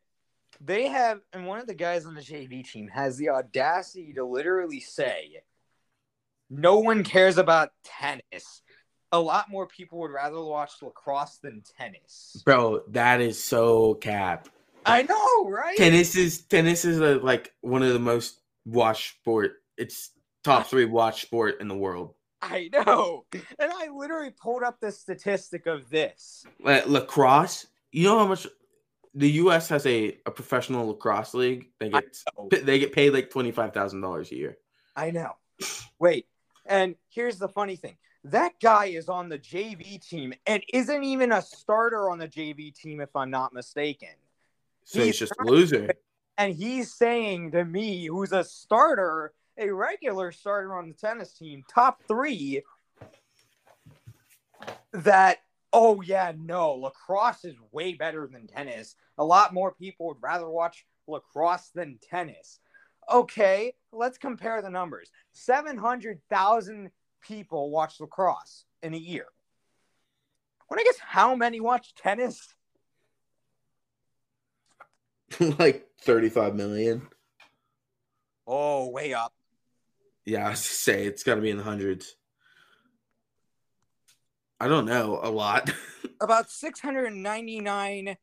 they 0.60 0.88
have. 0.88 1.20
And 1.32 1.46
one 1.46 1.58
of 1.58 1.66
the 1.66 1.74
guys 1.74 2.04
on 2.04 2.14
the 2.14 2.20
JV 2.20 2.70
team 2.70 2.88
has 2.88 3.16
the 3.16 3.30
audacity 3.30 4.12
to 4.12 4.24
literally 4.24 4.80
say, 4.80 5.42
"No 6.50 6.78
one 6.78 7.02
cares 7.02 7.38
about 7.38 7.70
tennis." 7.82 8.60
A 9.12 9.20
lot 9.20 9.50
more 9.50 9.66
people 9.66 9.98
would 10.00 10.12
rather 10.12 10.40
watch 10.42 10.70
lacrosse 10.82 11.38
than 11.38 11.62
tennis. 11.76 12.40
Bro, 12.44 12.82
that 12.88 13.20
is 13.20 13.42
so 13.42 13.94
cap. 13.94 14.48
I 14.86 15.02
know, 15.02 15.50
right? 15.50 15.76
Tennis 15.76 16.16
is 16.16 16.42
tennis 16.42 16.84
is 16.84 17.00
a, 17.00 17.16
like 17.16 17.52
one 17.60 17.82
of 17.82 17.92
the 17.92 17.98
most 17.98 18.40
watched 18.64 19.14
sport. 19.20 19.62
It's 19.76 20.10
top 20.44 20.66
three 20.66 20.84
watch 20.84 21.22
sport 21.22 21.60
in 21.60 21.68
the 21.68 21.76
world. 21.76 22.14
I 22.42 22.70
know. 22.72 23.26
And 23.32 23.72
I 23.72 23.88
literally 23.94 24.30
pulled 24.30 24.62
up 24.62 24.80
the 24.80 24.90
statistic 24.90 25.66
of 25.66 25.90
this. 25.90 26.46
La- 26.62 26.82
lacrosse, 26.86 27.66
you 27.92 28.04
know 28.04 28.18
how 28.18 28.26
much 28.26 28.46
the 29.14 29.30
U.S. 29.32 29.68
has 29.68 29.84
a, 29.86 30.16
a 30.24 30.30
professional 30.30 30.86
lacrosse 30.88 31.34
league. 31.34 31.68
They 31.78 31.90
get 31.90 32.16
they 32.50 32.78
get 32.78 32.92
paid 32.92 33.12
like 33.12 33.30
twenty 33.30 33.50
five 33.50 33.74
thousand 33.74 34.00
dollars 34.00 34.30
a 34.32 34.36
year. 34.36 34.58
I 34.96 35.10
know. 35.10 35.32
Wait, 35.98 36.26
and 36.64 36.94
here's 37.10 37.38
the 37.38 37.48
funny 37.48 37.76
thing. 37.76 37.96
That 38.24 38.52
guy 38.60 38.86
is 38.86 39.08
on 39.08 39.28
the 39.28 39.38
JV 39.38 40.06
team 40.06 40.34
and 40.46 40.62
isn't 40.72 41.04
even 41.04 41.32
a 41.32 41.40
starter 41.40 42.10
on 42.10 42.18
the 42.18 42.28
JV 42.28 42.74
team, 42.74 43.00
if 43.00 43.14
I'm 43.16 43.30
not 43.30 43.54
mistaken. 43.54 44.10
So 44.84 44.98
he's, 44.98 45.06
He's 45.06 45.18
just 45.18 45.32
a 45.40 45.44
loser. 45.44 45.90
And 46.36 46.54
he's 46.54 46.92
saying 46.92 47.52
to 47.52 47.64
me, 47.64 48.06
who's 48.06 48.32
a 48.32 48.44
starter, 48.44 49.32
a 49.58 49.70
regular 49.70 50.32
starter 50.32 50.74
on 50.74 50.88
the 50.88 50.94
tennis 50.94 51.32
team, 51.32 51.64
top 51.72 52.02
three, 52.06 52.62
that, 54.92 55.38
oh, 55.72 56.00
yeah, 56.02 56.32
no, 56.38 56.72
lacrosse 56.72 57.44
is 57.44 57.56
way 57.72 57.94
better 57.94 58.26
than 58.26 58.46
tennis. 58.46 58.96
A 59.18 59.24
lot 59.24 59.54
more 59.54 59.72
people 59.72 60.06
would 60.08 60.22
rather 60.22 60.48
watch 60.48 60.84
lacrosse 61.06 61.70
than 61.74 61.98
tennis. 62.02 62.58
Okay, 63.10 63.74
let's 63.92 64.18
compare 64.18 64.62
the 64.62 64.70
numbers 64.70 65.10
700,000 65.32 66.90
people 67.20 67.70
watch 67.70 68.00
lacrosse 68.00 68.64
in 68.82 68.94
a 68.94 68.98
year. 68.98 69.26
When 70.68 70.78
I 70.78 70.84
guess 70.84 70.98
how 70.98 71.34
many 71.34 71.60
watch 71.60 71.94
tennis? 71.94 72.54
like 75.58 75.86
thirty 76.02 76.28
five 76.28 76.54
million. 76.54 77.08
Oh, 78.46 78.88
way 78.88 79.14
up. 79.14 79.32
Yeah, 80.24 80.48
I 80.48 80.54
say 80.54 81.04
it's 81.04 81.22
got 81.22 81.36
to 81.36 81.40
be 81.40 81.50
in 81.50 81.56
the 81.56 81.62
hundreds. 81.62 82.16
I 84.60 84.68
don't 84.68 84.84
know 84.84 85.20
a 85.22 85.30
lot. 85.30 85.70
About 86.20 86.50
699. 86.50 88.16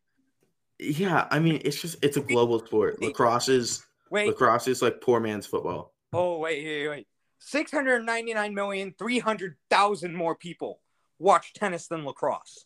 yeah, 0.79 1.27
I 1.31 1.39
mean 1.39 1.61
it's 1.65 1.81
just 1.81 1.97
it's 2.03 2.17
a 2.17 2.21
global 2.21 2.63
sport. 2.65 3.01
Lacrosse 3.01 3.49
is 3.49 3.85
Wait, 4.11 4.27
lacrosse 4.27 4.67
is 4.67 4.81
like 4.81 5.01
poor 5.01 5.19
man's 5.19 5.47
football. 5.47 5.93
oh, 6.13 6.37
wait, 6.37 6.63
wait, 6.63 6.87
wait. 6.87 7.07
699,300,000 7.41 10.13
more 10.13 10.35
people 10.35 10.79
watch 11.19 11.53
tennis 11.53 11.87
than 11.87 12.05
lacrosse. 12.05 12.65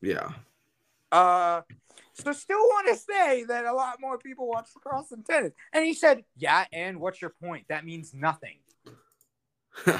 Yeah. 0.00 0.30
Uh, 1.10 1.62
so 2.14 2.30
still 2.32 2.58
want 2.58 2.86
to 2.88 2.96
say 2.96 3.44
that 3.44 3.64
a 3.64 3.72
lot 3.72 4.00
more 4.00 4.18
people 4.18 4.48
watch 4.48 4.68
lacrosse 4.74 5.08
than 5.08 5.22
tennis. 5.22 5.52
And 5.72 5.84
he 5.84 5.94
said, 5.94 6.24
yeah, 6.36 6.66
and 6.72 6.98
what's 7.00 7.22
your 7.22 7.32
point? 7.42 7.66
That 7.68 7.84
means 7.84 8.14
nothing. 8.14 8.58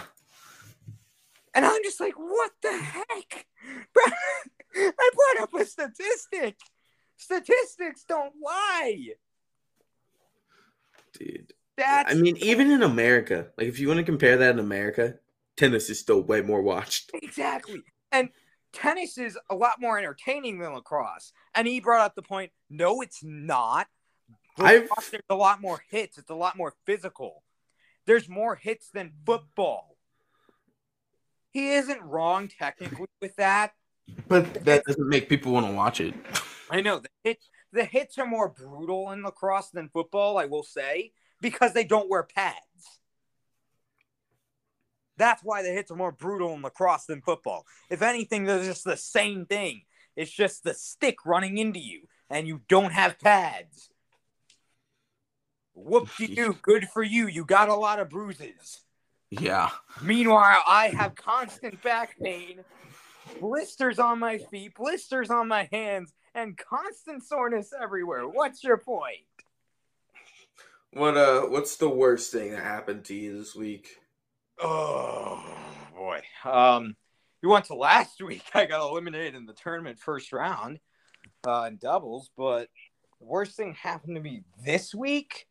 And 1.59 1.67
I'm 1.67 1.83
just 1.83 1.99
like, 1.99 2.15
what 2.15 2.53
the 2.63 2.73
heck? 2.73 3.47
I 4.77 5.11
brought 5.13 5.43
up 5.43 5.55
a 5.55 5.65
statistic. 5.65 6.55
Statistics 7.17 8.05
don't 8.05 8.35
lie. 8.41 9.09
Dude. 11.19 11.53
That's 11.79 12.13
I 12.13 12.17
mean, 12.17 12.37
even 12.39 12.73
in 12.73 12.83
America, 12.83 13.47
like 13.57 13.69
if 13.69 13.79
you 13.79 13.87
want 13.87 13.99
to 13.99 14.05
compare 14.05 14.37
that 14.37 14.51
in 14.51 14.59
America, 14.59 15.15
tennis 15.57 15.89
is 15.89 16.01
still 16.01 16.21
way 16.23 16.43
more 16.43 16.61
watched. 16.61 17.13
exactly. 17.15 17.83
And 18.11 18.31
tennis 18.73 19.17
is 19.17 19.39
a 19.49 19.55
lot 19.55 19.81
more 19.81 19.97
entertaining 19.97 20.59
than 20.59 20.75
lacrosse. 20.75 21.33
And 21.55 21.69
he 21.69 21.79
brought 21.79 22.01
up 22.01 22.17
the 22.17 22.23
point, 22.23 22.51
no, 22.69 23.01
it's 23.01 23.21
not. 23.23 23.87
I've- 24.59 24.83
Lacrosse, 24.83 25.11
there's 25.11 25.23
a 25.31 25.37
lot 25.37 25.61
more 25.61 25.81
hits. 25.89 26.19
It's 26.19 26.31
a 26.31 26.35
lot 26.35 26.57
more 26.57 26.75
physical. 26.85 27.45
There's 28.07 28.29
more 28.29 28.57
hits 28.57 28.91
than 28.91 29.13
football. 29.25 29.97
He 31.51 31.75
isn't 31.75 32.03
wrong 32.03 32.49
technically 32.49 33.07
with 33.23 33.37
that. 33.37 33.73
But 34.27 34.65
that 34.65 34.85
doesn't 34.85 35.09
make 35.09 35.29
people 35.29 35.53
want 35.53 35.67
to 35.67 35.73
watch 35.73 36.01
it. 36.01 36.15
I 36.71 36.81
know 36.81 36.99
the 36.99 37.09
hits 37.23 37.49
the 37.73 37.85
hits 37.85 38.19
are 38.19 38.27
more 38.27 38.49
brutal 38.49 39.11
in 39.13 39.23
lacrosse 39.23 39.71
than 39.71 39.91
football, 39.91 40.39
I 40.39 40.47
will 40.47 40.63
say, 40.63 41.13
because 41.41 41.73
they 41.73 41.85
don't 41.85 42.11
wear 42.11 42.23
pads. 42.23 42.57
That's 45.17 45.43
why 45.43 45.63
the 45.63 45.71
hits 45.71 45.91
are 45.91 45.97
more 45.97 46.13
brutal 46.13 46.55
in 46.55 46.63
lacrosse 46.63 47.07
than 47.07 47.21
football. 47.21 47.67
If 47.91 48.03
anything, 48.03 48.45
they're 48.45 48.65
just 48.65 48.85
the 48.85 48.97
same 48.97 49.47
thing. 49.47 49.83
It's 50.17 50.31
just 50.31 50.65
the 50.65 50.75
stick 50.75 51.27
running 51.27 51.59
into 51.59 51.81
you, 51.81 52.03
and 52.31 52.47
you 52.47 52.63
don't 52.69 52.93
have 52.93 53.19
pads. 53.19 53.91
Whoop 55.75 56.09
de 56.17 56.35
doo, 56.35 56.57
good 56.63 56.89
for 56.89 57.03
you. 57.03 57.27
You 57.27 57.45
got 57.45 57.69
a 57.69 57.75
lot 57.75 58.01
of 58.01 58.11
bruises. 58.11 58.81
Yeah. 59.31 59.71
Meanwhile, 60.03 60.63
I 60.67 60.89
have 60.89 61.15
constant 61.15 61.83
back 61.83 62.17
pain, 62.21 62.65
blisters 63.41 63.99
on 63.99 64.19
my 64.19 64.39
feet, 64.39 64.75
blisters 64.75 65.31
on 65.31 65.49
my 65.49 65.69
hands, 65.71 66.13
and 66.35 66.57
constant 66.57 67.23
soreness 67.23 67.73
everywhere. 67.79 68.27
What's 68.27 68.65
your 68.65 68.79
point? 68.79 69.19
What 70.93 71.17
uh 71.17 71.43
what's 71.43 71.77
the 71.77 71.89
worst 71.89 72.33
thing 72.33 72.53
that 72.53 72.63
happened 72.63 73.05
to 73.07 73.15
you 73.15 73.39
this 73.39 73.55
week? 73.55 73.99
Oh 74.61 75.45
boy. 75.95 76.23
Um, 76.45 76.97
you 77.43 77.51
went 77.51 77.67
to 77.67 77.75
last 77.75 78.23
week. 78.23 78.45
I 78.55 78.67
got 78.67 78.89
eliminated 78.89 79.35
in 79.35 79.47
the 79.47 79.53
tournament 79.53 79.99
first 79.99 80.33
round, 80.33 80.79
uh, 81.47 81.67
in 81.69 81.77
doubles. 81.77 82.31
But 82.37 82.69
the 83.21 83.27
worst 83.27 83.57
thing 83.57 83.75
happened 83.75 84.17
to 84.17 84.23
me 84.23 84.43
this 84.65 84.95
week. 84.95 85.47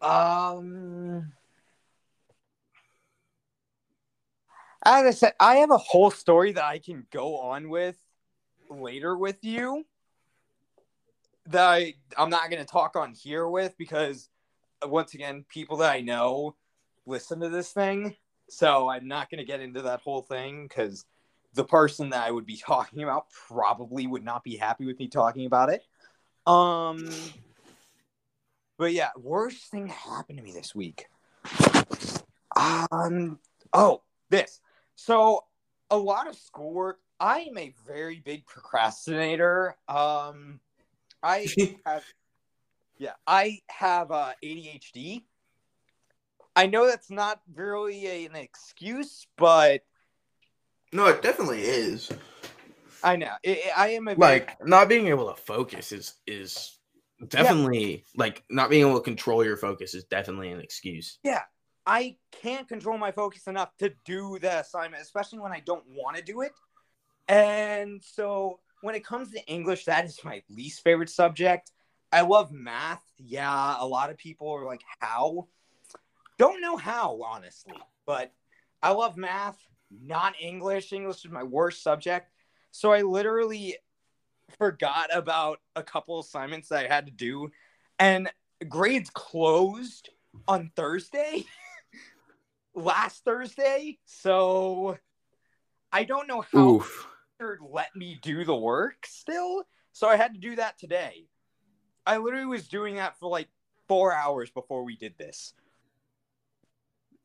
Um, 0.00 1.32
as 4.84 5.04
I 5.04 5.10
said, 5.10 5.34
I 5.38 5.56
have 5.56 5.70
a 5.70 5.78
whole 5.78 6.10
story 6.10 6.52
that 6.52 6.64
I 6.64 6.78
can 6.78 7.06
go 7.12 7.38
on 7.38 7.68
with 7.68 7.96
later 8.68 9.16
with 9.16 9.38
you. 9.42 9.84
That 11.46 11.64
I 11.64 11.94
I'm 12.16 12.30
not 12.30 12.50
going 12.50 12.64
to 12.64 12.70
talk 12.70 12.96
on 12.96 13.12
here 13.12 13.48
with 13.48 13.76
because 13.76 14.28
once 14.86 15.14
again, 15.14 15.44
people 15.48 15.78
that 15.78 15.92
I 15.92 16.00
know 16.00 16.56
listen 17.06 17.40
to 17.40 17.48
this 17.48 17.72
thing. 17.72 18.16
So 18.48 18.88
I'm 18.88 19.08
not 19.08 19.30
going 19.30 19.38
to 19.38 19.44
get 19.44 19.60
into 19.60 19.82
that 19.82 20.00
whole 20.00 20.22
thing 20.22 20.66
because 20.68 21.04
the 21.54 21.64
person 21.64 22.10
that 22.10 22.26
I 22.26 22.30
would 22.30 22.46
be 22.46 22.56
talking 22.66 23.02
about 23.02 23.26
probably 23.30 24.06
would 24.06 24.24
not 24.24 24.44
be 24.44 24.56
happy 24.56 24.86
with 24.86 24.98
me 24.98 25.08
talking 25.08 25.46
about 25.46 25.70
it. 25.70 25.82
Um, 26.46 27.08
but 28.78 28.92
yeah, 28.92 29.10
worst 29.16 29.70
thing 29.70 29.86
that 29.86 29.92
happened 29.92 30.38
to 30.38 30.44
me 30.44 30.52
this 30.52 30.74
week. 30.74 31.06
Um, 32.56 33.38
oh, 33.72 34.02
this. 34.28 34.60
So 34.96 35.44
a 35.90 35.96
lot 35.96 36.28
of 36.28 36.36
schoolwork. 36.36 36.98
I 37.20 37.40
am 37.40 37.56
a 37.56 37.72
very 37.86 38.20
big 38.24 38.46
procrastinator. 38.46 39.76
Um, 39.88 40.58
I 41.22 41.46
have, 41.86 42.04
yeah, 42.98 43.12
I 43.26 43.60
have 43.68 44.10
uh, 44.10 44.32
ADHD. 44.44 45.22
I 46.54 46.66
know 46.66 46.86
that's 46.86 47.10
not 47.10 47.40
really 47.54 48.26
an 48.26 48.36
excuse, 48.36 49.26
but 49.38 49.82
No, 50.92 51.06
it 51.06 51.22
definitely 51.22 51.62
is. 51.62 52.10
I 53.02 53.16
know 53.16 53.30
I 53.44 53.70
I 53.76 53.88
am 53.90 54.08
a 54.08 54.14
very- 54.14 54.40
Like 54.40 54.64
not 54.66 54.88
being 54.88 55.08
able 55.08 55.32
to 55.32 55.40
focus 55.40 55.92
is 55.92 56.14
is 56.26 56.78
definitely 57.28 58.04
like 58.16 58.44
not 58.50 58.68
being 58.70 58.86
able 58.86 58.98
to 58.98 59.04
control 59.04 59.44
your 59.44 59.56
focus 59.56 59.94
is 59.94 60.04
definitely 60.04 60.50
an 60.50 60.60
excuse. 60.60 61.18
yeah. 61.22 61.42
I 61.84 62.16
can't 62.30 62.68
control 62.68 62.96
my 62.96 63.10
focus 63.10 63.48
enough 63.48 63.76
to 63.78 63.92
do 64.04 64.38
the 64.40 64.60
assignment, 64.60 65.02
especially 65.02 65.40
when 65.40 65.50
I 65.50 65.58
don't 65.58 65.82
want 65.88 66.16
to 66.16 66.22
do 66.22 66.42
it. 66.42 66.52
And 67.26 68.00
so 68.04 68.60
when 68.82 68.94
it 68.94 69.04
comes 69.04 69.30
to 69.30 69.46
English, 69.46 69.86
that 69.86 70.04
is 70.04 70.20
my 70.24 70.42
least 70.50 70.82
favorite 70.82 71.08
subject. 71.08 71.70
I 72.12 72.20
love 72.20 72.52
math. 72.52 73.02
Yeah, 73.16 73.76
a 73.78 73.86
lot 73.86 74.10
of 74.10 74.18
people 74.18 74.50
are 74.50 74.66
like, 74.66 74.82
how? 75.00 75.48
Don't 76.38 76.60
know 76.60 76.76
how, 76.76 77.22
honestly, 77.24 77.74
but 78.04 78.32
I 78.82 78.90
love 78.90 79.16
math, 79.16 79.58
not 79.90 80.34
English. 80.40 80.92
English 80.92 81.24
is 81.24 81.30
my 81.30 81.44
worst 81.44 81.82
subject. 81.82 82.30
So 82.72 82.92
I 82.92 83.02
literally 83.02 83.76
forgot 84.58 85.14
about 85.14 85.60
a 85.76 85.82
couple 85.82 86.18
assignments 86.18 86.68
that 86.68 86.84
I 86.84 86.88
had 86.92 87.06
to 87.06 87.12
do, 87.12 87.50
and 87.98 88.30
grades 88.68 89.10
closed 89.10 90.10
on 90.48 90.72
Thursday, 90.74 91.44
last 92.74 93.24
Thursday. 93.24 93.98
So 94.04 94.98
I 95.92 96.04
don't 96.04 96.26
know 96.26 96.44
how 96.52 96.70
Oof. 96.70 97.06
Let 97.60 97.94
me 97.94 98.18
do 98.22 98.44
the 98.44 98.56
work 98.56 99.06
still. 99.06 99.64
So 99.92 100.08
I 100.08 100.16
had 100.16 100.34
to 100.34 100.40
do 100.40 100.56
that 100.56 100.78
today. 100.78 101.26
I 102.06 102.16
literally 102.16 102.46
was 102.46 102.68
doing 102.68 102.96
that 102.96 103.18
for 103.18 103.28
like 103.28 103.48
four 103.88 104.12
hours 104.12 104.50
before 104.50 104.84
we 104.84 104.96
did 104.96 105.16
this. 105.18 105.54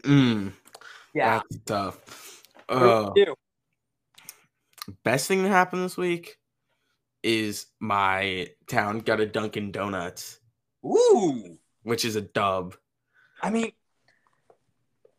Mm, 0.03 0.53
Yeah. 1.14 1.39
that's 1.39 1.64
tough. 1.65 2.44
Uh, 2.69 3.10
did 3.11 3.19
you 3.19 3.26
do? 3.26 3.35
best 5.03 5.27
thing 5.27 5.44
that 5.44 5.49
happened 5.49 5.84
this 5.84 5.98
week 5.98 6.38
is 7.23 7.68
my 7.80 8.48
town 8.68 8.99
got 8.99 9.19
a 9.19 9.26
Dunkin' 9.26 9.72
Donuts, 9.72 10.39
Ooh. 10.85 11.57
which 11.84 12.06
is 12.06 12.15
a 12.15 12.22
dub. 12.22 12.76
I 13.41 13.49
mean, 13.49 13.72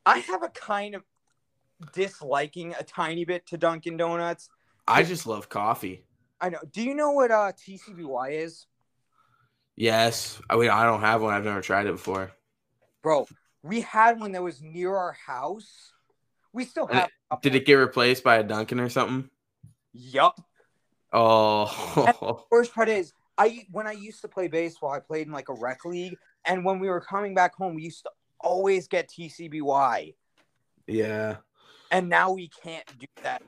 I 0.06 0.18
have 0.18 0.42
a 0.42 0.48
kind 0.48 0.94
of 0.94 1.02
disliking 1.92 2.74
a 2.78 2.82
tiny 2.82 3.24
bit 3.24 3.46
to 3.48 3.58
Dunkin' 3.58 3.96
Donuts. 3.96 4.48
I 4.88 5.02
just 5.02 5.26
love 5.26 5.48
coffee. 5.48 6.04
I 6.40 6.50
know. 6.50 6.58
Do 6.72 6.82
you 6.82 6.94
know 6.94 7.12
what 7.12 7.30
uh 7.30 7.52
TCBY 7.52 8.32
is, 8.32 8.66
Yes. 9.76 10.40
I 10.50 10.56
mean, 10.56 10.70
I 10.70 10.84
don't 10.84 11.02
have 11.02 11.22
one. 11.22 11.34
I've 11.34 11.44
never 11.44 11.60
tried 11.60 11.86
it 11.86 11.92
before. 11.92 12.32
bro? 13.02 13.28
We 13.62 13.80
had 13.82 14.18
one 14.18 14.32
that 14.32 14.42
was 14.42 14.60
near 14.60 14.94
our 14.96 15.12
house. 15.12 15.92
We 16.52 16.64
still 16.64 16.88
have. 16.88 17.08
a 17.30 17.38
Did 17.40 17.54
it 17.54 17.64
get 17.64 17.74
replaced 17.74 18.24
by 18.24 18.38
a 18.38 18.42
Dunkin' 18.42 18.80
or 18.80 18.88
something? 18.88 19.30
Yup. 19.92 20.40
Oh, 21.12 22.44
Worst 22.50 22.74
part 22.74 22.88
is, 22.88 23.12
I 23.38 23.66
when 23.70 23.86
I 23.86 23.92
used 23.92 24.20
to 24.22 24.28
play 24.28 24.48
baseball, 24.48 24.90
I 24.90 25.00
played 25.00 25.26
in 25.26 25.32
like 25.32 25.48
a 25.48 25.54
rec 25.54 25.84
league, 25.84 26.16
and 26.44 26.64
when 26.64 26.80
we 26.80 26.88
were 26.88 27.00
coming 27.00 27.34
back 27.34 27.54
home, 27.54 27.74
we 27.74 27.82
used 27.84 28.02
to 28.02 28.10
always 28.40 28.88
get 28.88 29.08
TCBY, 29.08 30.14
yeah. 30.88 31.36
And 31.90 32.08
now 32.08 32.32
we 32.32 32.48
can't 32.62 32.86
do 32.98 33.06
that. 33.22 33.42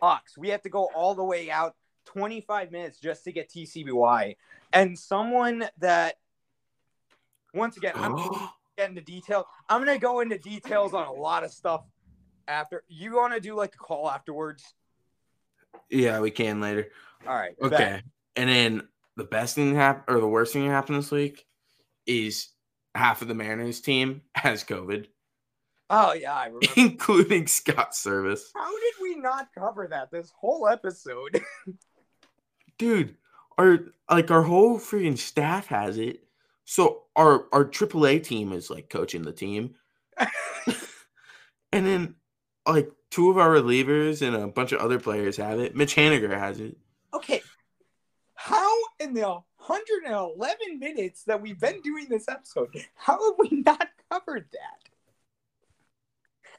Sucks. 0.00 0.36
We 0.38 0.48
have 0.48 0.62
to 0.62 0.68
go 0.68 0.88
all 0.94 1.14
the 1.14 1.24
way 1.24 1.50
out 1.50 1.74
25 2.06 2.72
minutes 2.72 2.98
just 2.98 3.24
to 3.24 3.32
get 3.32 3.50
TCBY, 3.50 4.36
and 4.72 4.98
someone 4.98 5.64
that. 5.78 6.16
Once 7.52 7.76
again, 7.76 7.92
I'm 7.96 8.14
gonna 8.14 8.50
get 8.78 8.90
into 8.90 9.00
detail. 9.00 9.46
I'm 9.68 9.80
gonna 9.80 9.98
go 9.98 10.20
into 10.20 10.38
details 10.38 10.94
on 10.94 11.06
a 11.06 11.12
lot 11.12 11.42
of 11.42 11.50
stuff 11.50 11.82
after. 12.46 12.84
You 12.88 13.16
want 13.16 13.34
to 13.34 13.40
do 13.40 13.54
like 13.56 13.74
a 13.74 13.78
call 13.78 14.08
afterwards? 14.08 14.74
yeah, 15.90 16.20
we 16.20 16.30
can 16.30 16.60
later. 16.60 16.88
All 17.26 17.34
right. 17.34 17.58
bet. 17.58 17.72
Okay. 17.72 18.02
And 18.36 18.48
then 18.48 18.88
the 19.16 19.24
best 19.24 19.54
thing 19.54 19.74
happened, 19.74 20.16
or 20.16 20.20
the 20.20 20.28
worst 20.28 20.52
thing 20.52 20.66
that 20.66 20.70
happened 20.70 20.98
this 20.98 21.10
week, 21.10 21.44
is 22.06 22.48
half 22.94 23.22
of 23.22 23.28
the 23.28 23.34
Mariners 23.34 23.80
team 23.80 24.22
has 24.34 24.64
COVID, 24.64 25.06
Oh 25.92 26.12
yeah, 26.12 26.34
I 26.34 26.46
remember. 26.46 26.66
including 26.76 27.48
Scott 27.48 27.92
Servais. 27.92 28.42
How 28.54 28.70
did 28.70 28.94
we 29.02 29.16
not 29.16 29.48
cover 29.52 29.88
that 29.88 30.10
this 30.12 30.32
whole 30.38 30.68
episode? 30.68 31.42
Dude, 32.78 33.16
our 33.58 33.80
like 34.08 34.30
our 34.30 34.42
whole 34.42 34.78
freaking 34.78 35.18
staff 35.18 35.66
has 35.66 35.98
it. 35.98 36.22
So 36.64 37.02
our 37.16 37.46
our 37.52 37.64
AAA 37.64 38.22
team 38.22 38.52
is 38.52 38.70
like 38.70 38.88
coaching 38.88 39.22
the 39.22 39.32
team, 39.32 39.74
and 41.72 41.86
then 41.86 42.14
like 42.66 42.90
two 43.10 43.28
of 43.28 43.38
our 43.38 43.48
relievers 43.50 44.24
and 44.24 44.36
a 44.36 44.46
bunch 44.46 44.70
of 44.70 44.80
other 44.80 45.00
players 45.00 45.36
have 45.38 45.58
it. 45.58 45.74
Mitch 45.74 45.96
Haniger 45.96 46.38
has 46.38 46.60
it. 46.60 46.76
okay. 47.12 47.42
How 48.34 48.74
in 49.00 49.12
the 49.12 49.22
111 49.22 50.78
minutes 50.78 51.24
that 51.24 51.42
we've 51.42 51.60
been 51.60 51.82
doing 51.82 52.06
this 52.08 52.26
episode, 52.28 52.70
how 52.94 53.12
have 53.14 53.38
we 53.38 53.62
not 53.66 53.88
covered 54.10 54.46
that? 54.52 54.89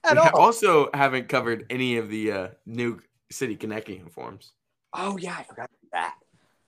At 0.03 0.15
we 0.15 0.19
all. 0.19 0.39
also 0.39 0.89
haven't 0.93 1.29
covered 1.29 1.65
any 1.69 1.97
of 1.97 2.09
the 2.09 2.31
uh, 2.31 2.47
new 2.65 2.99
City 3.29 3.55
Connect 3.55 3.87
uniforms. 3.89 4.53
Oh 4.93 5.17
yeah, 5.17 5.35
I 5.37 5.43
forgot 5.43 5.69
that. 5.91 6.15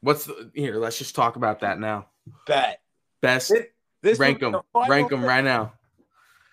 What's 0.02 0.26
the, 0.26 0.52
here? 0.54 0.76
Let's 0.76 0.98
just 0.98 1.16
talk 1.16 1.36
about 1.36 1.62
that 1.62 1.80
now. 1.80 2.08
Bet. 2.46 2.82
Best 3.22 3.50
This, 3.50 3.66
this 4.02 4.20
rank 4.20 4.42
them, 4.42 4.52
the 4.52 4.86
rank 4.90 5.10
them 5.10 5.24
right 5.24 5.44
now. 5.44 5.74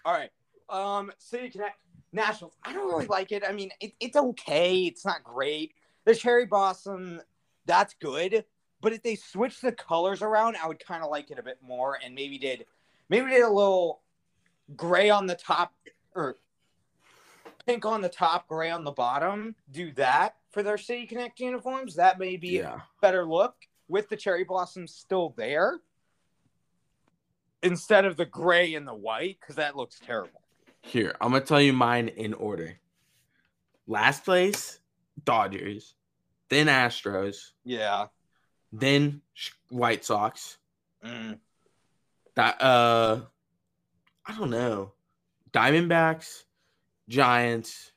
All 0.05 0.15
right. 0.15 0.31
Um, 0.69 1.12
City 1.19 1.51
Connect 1.51 1.77
Nationals. 2.12 2.55
I 2.62 2.73
don't 2.73 2.89
really 2.89 3.07
like 3.07 3.32
it. 3.32 3.43
I 3.47 3.52
mean, 3.52 3.70
it, 3.81 3.93
it's 4.01 4.16
okay. 4.16 4.85
It's 4.85 5.05
not 5.05 5.24
great. 5.24 5.74
The 6.05 6.15
cherry 6.15 6.47
blossom, 6.47 7.20
that's 7.66 7.94
good. 7.94 8.44
But 8.81 8.93
if 8.93 9.02
they 9.02 9.16
switch 9.16 9.61
the 9.61 9.73
colors 9.73 10.23
around, 10.23 10.57
I 10.62 10.66
would 10.66 10.85
kind 10.85 11.05
of 11.05 11.11
like 11.11 11.31
it 11.31 11.39
a 11.39 11.43
bit 11.43 11.59
more, 11.61 11.98
and 12.02 12.15
maybe 12.15 12.39
did 12.39 12.65
maybe 13.09 13.31
did 13.31 13.43
a 13.43 13.51
little 13.51 14.01
gray 14.77 15.11
on 15.11 15.27
the 15.27 15.35
top 15.35 15.74
or 16.15 16.39
pink 17.66 17.84
on 17.84 18.00
the 18.00 18.08
top, 18.08 18.48
gray 18.48 18.70
on 18.70 18.84
the 18.84 18.90
bottom. 18.92 19.54
Do 19.70 19.92
that 19.92 20.36
for 20.50 20.62
their 20.62 20.78
City 20.78 21.06
Connect 21.06 21.38
uniforms. 21.40 21.94
That 21.96 22.18
may 22.18 22.36
be 22.36 22.58
a 22.58 22.82
better 23.00 23.24
look 23.24 23.54
with 23.88 24.08
the 24.08 24.16
cherry 24.16 24.44
blossoms 24.44 24.94
still 24.94 25.34
there 25.36 25.80
instead 27.62 28.04
of 28.04 28.16
the 28.16 28.24
gray 28.26 28.74
and 28.74 28.86
the 28.86 28.94
white 28.94 29.38
because 29.40 29.56
that 29.56 29.76
looks 29.76 29.98
terrible. 30.04 30.40
here 30.82 31.14
I'm 31.20 31.32
gonna 31.32 31.44
tell 31.44 31.60
you 31.60 31.72
mine 31.72 32.08
in 32.08 32.32
order. 32.34 32.78
Last 33.86 34.24
place, 34.24 34.78
Dodgers, 35.24 35.94
then 36.48 36.68
Astros, 36.68 37.50
Yeah. 37.64 38.06
then 38.72 39.20
White 39.68 40.04
Sox. 40.04 40.56
Mm. 41.04 41.38
That 42.36 42.62
uh, 42.62 43.22
I 44.24 44.36
don't 44.38 44.50
know, 44.50 44.92
Diamondbacks, 45.52 46.44
Giants, 47.10 47.90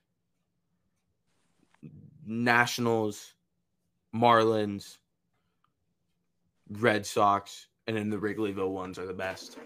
Nationals, 2.26 3.35
Marlins, 4.14 4.98
Red 6.68 7.06
Sox, 7.06 7.68
and 7.85 7.95
then 7.95 8.10
the 8.10 8.18
Wrigleyville 8.18 8.72
ones 8.72 8.98
are 8.98 9.06
the 9.06 9.14
best. 9.14 9.57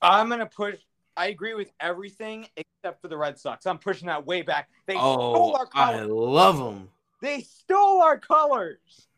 I'm 0.00 0.30
gonna 0.30 0.46
push. 0.46 0.76
I 1.18 1.26
agree 1.26 1.52
with 1.52 1.70
everything 1.80 2.46
except 2.56 3.02
for 3.02 3.08
the 3.08 3.16
Red 3.16 3.38
Sox. 3.38 3.66
I'm 3.66 3.76
pushing 3.76 4.06
that 4.06 4.26
way 4.26 4.40
back. 4.40 4.70
They 4.86 4.94
oh, 4.96 5.14
stole 5.14 5.58
Oh, 5.60 5.66
I 5.74 6.00
love 6.00 6.56
them. 6.56 6.88
They 7.20 7.42
stole 7.42 8.00
our 8.00 8.18
colors. 8.18 9.08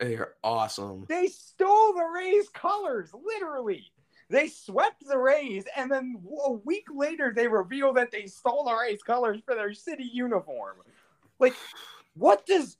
They're 0.00 0.34
awesome. 0.42 1.06
They 1.08 1.28
stole 1.28 1.94
the 1.94 2.10
Rays 2.12 2.48
colors, 2.48 3.14
literally. 3.14 3.92
They 4.30 4.48
swept 4.48 5.06
the 5.06 5.18
Rays, 5.18 5.64
and 5.76 5.90
then 5.90 6.22
a 6.46 6.52
week 6.52 6.86
later, 6.94 7.32
they 7.34 7.46
reveal 7.46 7.92
that 7.94 8.10
they 8.10 8.26
stole 8.26 8.64
the 8.64 8.74
Rays 8.74 9.02
colors 9.02 9.40
for 9.44 9.54
their 9.54 9.74
city 9.74 10.08
uniform. 10.12 10.76
Like, 11.38 11.54
what 12.14 12.46
does 12.46 12.76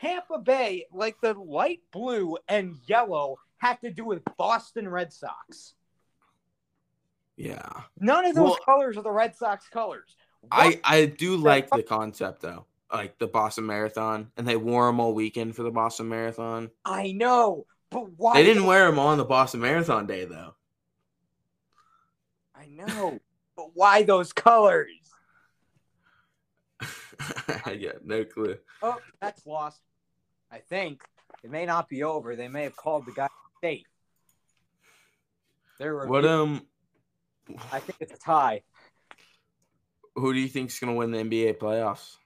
Tampa 0.00 0.38
Bay, 0.38 0.86
like 0.92 1.20
the 1.20 1.34
light 1.34 1.80
blue 1.92 2.38
and 2.48 2.76
yellow, 2.86 3.36
have 3.58 3.80
to 3.80 3.90
do 3.90 4.04
with 4.04 4.22
Boston 4.36 4.88
Red 4.88 5.12
Sox? 5.12 5.74
Yeah. 7.36 7.82
None 7.98 8.24
of 8.26 8.34
those 8.34 8.44
Well- 8.44 8.58
colors 8.64 8.96
are 8.96 9.02
the 9.02 9.10
Red 9.10 9.36
Sox 9.36 9.68
colors. 9.68 10.16
I 10.50 10.80
I 10.84 11.06
do 11.06 11.36
like 11.36 11.70
the 11.70 11.82
concept 11.82 12.42
though, 12.42 12.66
like 12.92 13.18
the 13.18 13.26
Boston 13.26 13.66
Marathon, 13.66 14.30
and 14.36 14.46
they 14.46 14.56
wore 14.56 14.86
them 14.86 15.00
all 15.00 15.14
weekend 15.14 15.56
for 15.56 15.62
the 15.62 15.70
Boston 15.70 16.08
Marathon. 16.08 16.70
I 16.84 17.12
know, 17.12 17.66
but 17.90 18.10
why? 18.16 18.34
They 18.34 18.44
didn't 18.44 18.66
wear 18.66 18.86
them 18.86 18.98
on 18.98 19.18
the 19.18 19.24
Boston 19.24 19.60
Marathon 19.60 20.06
day 20.06 20.24
though. 20.24 20.54
I 22.54 22.66
know, 22.66 23.18
but 23.56 23.70
why 23.74 24.02
those 24.02 24.32
colors? 24.32 24.90
I 27.66 27.76
got 27.76 28.04
no 28.04 28.24
clue. 28.24 28.56
Oh, 28.82 28.98
that's 29.20 29.46
lost. 29.46 29.80
I 30.50 30.58
think 30.58 31.02
it 31.42 31.50
may 31.50 31.66
not 31.66 31.88
be 31.88 32.02
over. 32.02 32.36
They 32.36 32.48
may 32.48 32.62
have 32.62 32.76
called 32.76 33.06
the 33.06 33.12
guy 33.12 33.28
safe. 33.62 33.86
They're 35.78 36.06
What 36.06 36.24
um, 36.24 36.62
I 37.72 37.80
think 37.80 37.96
it's 38.00 38.12
a 38.12 38.18
tie. 38.18 38.62
who 40.14 40.32
do 40.32 40.38
you 40.38 40.48
think's 40.48 40.78
gonna 40.78 40.94
win 40.94 41.10
the 41.10 41.18
NBA 41.18 41.58
playoffs? 41.58 42.16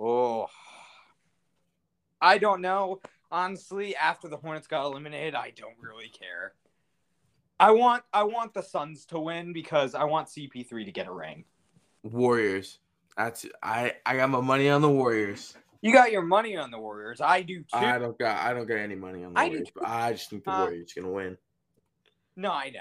Oh, 0.00 0.46
I 2.20 2.38
don't 2.38 2.60
know. 2.60 3.00
Honestly, 3.30 3.94
after 3.96 4.28
the 4.28 4.36
Hornets 4.36 4.66
got 4.66 4.86
eliminated, 4.86 5.34
I 5.34 5.52
don't 5.54 5.76
really 5.80 6.08
care. 6.08 6.54
I 7.60 7.72
want 7.72 8.04
I 8.12 8.22
want 8.22 8.54
the 8.54 8.62
Suns 8.62 9.04
to 9.06 9.18
win 9.18 9.52
because 9.52 9.94
I 9.94 10.04
want 10.04 10.28
CP3 10.28 10.84
to 10.84 10.92
get 10.92 11.06
a 11.06 11.12
ring. 11.12 11.44
Warriors. 12.02 12.78
That's 13.16 13.44
I 13.62 13.94
I 14.06 14.16
got 14.16 14.30
my 14.30 14.40
money 14.40 14.68
on 14.68 14.80
the 14.80 14.88
Warriors. 14.88 15.54
You 15.82 15.92
got 15.92 16.10
your 16.10 16.22
money 16.22 16.56
on 16.56 16.70
the 16.70 16.78
Warriors. 16.78 17.20
I 17.20 17.42
do 17.42 17.60
too. 17.60 17.66
I 17.72 17.98
don't 17.98 18.18
got 18.18 18.38
I 18.38 18.54
don't 18.54 18.66
got 18.66 18.78
any 18.78 18.94
money 18.94 19.24
on 19.24 19.34
the 19.34 19.40
I 19.40 19.48
Warriors, 19.48 19.68
but 19.74 19.86
I 19.86 20.12
just 20.12 20.30
think 20.30 20.44
the 20.44 20.52
Uh, 20.52 20.64
Warriors 20.64 20.92
gonna 20.94 21.10
win. 21.10 21.36
No, 22.36 22.52
I 22.52 22.70
know. 22.70 22.80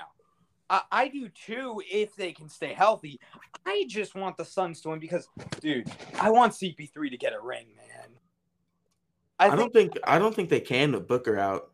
I, 0.69 0.81
I 0.91 1.07
do 1.07 1.29
too 1.29 1.81
if 1.89 2.15
they 2.15 2.31
can 2.31 2.49
stay 2.49 2.73
healthy. 2.73 3.19
I 3.65 3.85
just 3.87 4.15
want 4.15 4.37
the 4.37 4.45
Suns 4.45 4.81
to 4.81 4.89
win 4.89 4.99
because, 4.99 5.27
dude, 5.61 5.89
I 6.19 6.29
want 6.29 6.53
CP3 6.53 7.09
to 7.09 7.17
get 7.17 7.33
a 7.33 7.39
ring, 7.39 7.67
man. 7.75 7.86
I, 9.39 9.49
I, 9.49 9.55
don't 9.55 9.71
think, 9.71 9.93
think 9.93 10.05
I 10.05 10.19
don't 10.19 10.33
think 10.35 10.49
they 10.49 10.59
can 10.59 10.91
with 10.91 11.07
Booker 11.07 11.37
out. 11.37 11.71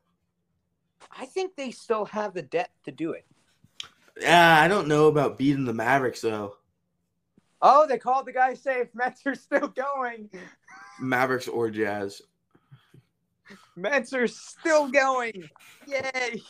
I 1.17 1.25
think 1.25 1.55
they 1.55 1.71
still 1.71 2.05
have 2.05 2.33
the 2.33 2.41
depth 2.41 2.83
to 2.85 2.91
do 2.91 3.11
it. 3.11 3.25
Yeah, 4.19 4.59
I 4.59 4.67
don't 4.67 4.87
know 4.87 5.07
about 5.07 5.37
beating 5.37 5.65
the 5.65 5.73
Mavericks 5.73 6.21
though. 6.21 6.57
Oh, 7.61 7.87
they 7.87 7.97
called 7.97 8.25
the 8.25 8.33
guy 8.33 8.53
safe. 8.53 8.87
Mets 8.93 9.25
are 9.25 9.35
still 9.35 9.69
going. 9.69 10.29
Mavericks 10.99 11.47
or 11.47 11.69
Jazz. 11.69 12.21
Mets 13.75 14.13
are 14.13 14.27
still 14.27 14.89
going. 14.89 15.49
Yay. 15.87 16.41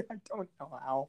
I 0.10 0.14
don't 0.28 0.48
know 0.58 0.78
how. 0.82 1.08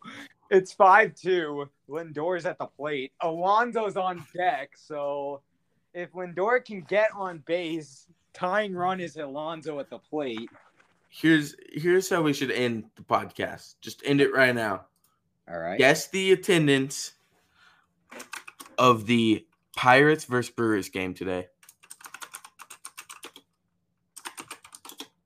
It's 0.49 0.73
5 0.73 1.15
2. 1.15 1.69
Lindor's 1.89 2.45
at 2.45 2.57
the 2.57 2.65
plate. 2.65 3.13
Alonso's 3.21 3.95
on 3.95 4.25
deck. 4.35 4.71
So 4.75 5.41
if 5.93 6.11
Lindor 6.11 6.63
can 6.63 6.81
get 6.81 7.11
on 7.15 7.39
base, 7.39 8.07
tying 8.33 8.73
run 8.73 8.99
is 8.99 9.17
Alonso 9.17 9.79
at 9.79 9.89
the 9.89 9.99
plate. 9.99 10.49
Here's 11.09 11.55
here's 11.71 12.09
how 12.09 12.21
we 12.21 12.33
should 12.33 12.51
end 12.51 12.85
the 12.95 13.03
podcast. 13.03 13.75
Just 13.81 14.01
end 14.05 14.21
it 14.21 14.33
right 14.33 14.55
now. 14.55 14.85
All 15.49 15.59
right. 15.59 15.77
Guess 15.77 16.07
the 16.07 16.31
attendance 16.31 17.11
of 18.77 19.05
the 19.05 19.45
Pirates 19.75 20.23
versus 20.25 20.53
Brewers 20.53 20.89
game 20.89 21.13
today. 21.13 21.47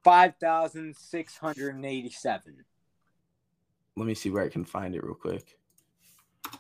5,687. 0.04 2.66
Let 3.98 4.06
me 4.06 4.14
see 4.14 4.30
where 4.30 4.44
I 4.44 4.50
can 4.50 4.66
find 4.66 4.94
it 4.94 5.04
real 5.04 5.16
quick. 5.16 5.58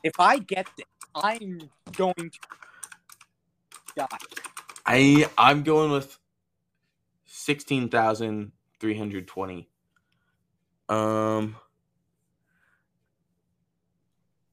If 0.04 0.20
I 0.20 0.40
get 0.40 0.68
this, 0.78 0.88
I'm 1.14 1.70
going 1.96 2.16
to 2.16 2.32
die. 3.96 4.08
I 4.86 5.30
I'm 5.38 5.64
going 5.64 5.92
with 5.92 6.18
sixteen 7.46 7.90
thousand 7.90 8.52
three 8.80 8.98
hundred 8.98 9.28
twenty. 9.28 9.70
Um, 10.90 11.56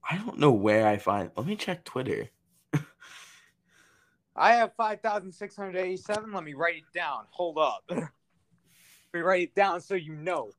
I 0.08 0.18
don't 0.18 0.38
know 0.38 0.52
where 0.52 0.86
I 0.86 0.98
find. 0.98 1.30
Let 1.34 1.46
me 1.46 1.56
check 1.56 1.84
Twitter. 1.84 2.28
I 4.36 4.54
have 4.54 4.74
5,687. 4.76 6.32
Let 6.32 6.44
me 6.44 6.54
write 6.54 6.76
it 6.76 6.84
down. 6.94 7.24
Hold 7.30 7.58
up. 7.58 7.84
Let 7.90 8.08
me 9.14 9.20
write 9.20 9.42
it 9.42 9.54
down 9.54 9.82
so 9.82 9.94
you 9.94 10.14
know. 10.14 10.50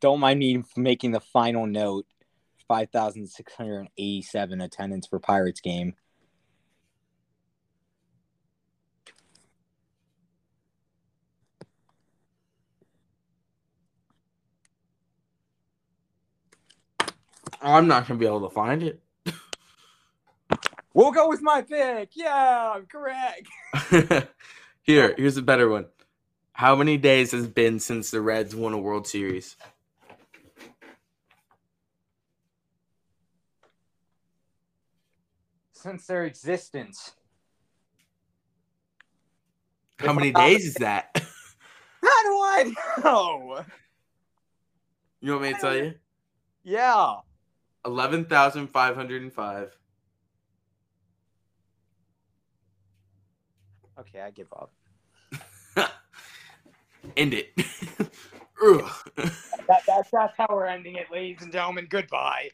Don't 0.00 0.20
mind 0.20 0.38
me 0.38 0.62
making 0.76 1.10
the 1.10 1.20
final 1.20 1.66
note. 1.66 2.06
5,687 2.68 4.60
attendance 4.60 5.06
for 5.06 5.20
Pirates 5.20 5.60
game. 5.60 5.94
I'm 17.66 17.88
not 17.88 18.06
gonna 18.06 18.20
be 18.20 18.26
able 18.26 18.48
to 18.48 18.54
find 18.54 18.82
it. 18.82 19.02
We'll 20.94 21.10
go 21.10 21.28
with 21.28 21.42
my 21.42 21.62
pick. 21.62 22.10
Yeah, 22.14 22.72
I'm 22.74 22.86
correct. 22.86 23.48
Here, 24.82 25.14
here's 25.18 25.36
a 25.36 25.42
better 25.42 25.68
one. 25.68 25.86
How 26.52 26.76
many 26.76 26.96
days 26.96 27.32
has 27.32 27.48
been 27.48 27.80
since 27.80 28.10
the 28.10 28.20
Reds 28.20 28.54
won 28.54 28.72
a 28.72 28.78
World 28.78 29.06
Series? 29.06 29.56
Since 35.72 36.06
their 36.06 36.24
existence. 36.24 37.14
How 39.98 40.12
many 40.12 40.30
days 40.30 40.66
is 40.66 40.74
that? 40.74 41.10
How 41.14 42.22
do 42.22 42.30
I 42.30 42.72
know? 42.98 43.64
You 45.20 45.32
want 45.32 45.42
me 45.42 45.52
to 45.52 45.60
tell 45.60 45.76
you? 45.76 45.94
Yeah. 46.62 47.16
Eleven 47.86 48.24
thousand 48.24 48.66
five 48.66 48.96
hundred 48.96 49.22
and 49.22 49.32
five. 49.32 49.78
Okay, 53.98 54.20
I 54.20 54.30
give 54.30 54.52
up. 54.52 54.72
End 57.16 57.32
it. 57.32 57.52
Ugh. 58.64 58.90
That, 59.68 59.82
that's, 59.86 60.10
that's 60.10 60.36
how 60.36 60.48
we're 60.50 60.66
ending 60.66 60.96
it, 60.96 61.06
ladies 61.12 61.42
and 61.42 61.52
gentlemen. 61.52 61.86
Goodbye. 61.88 62.50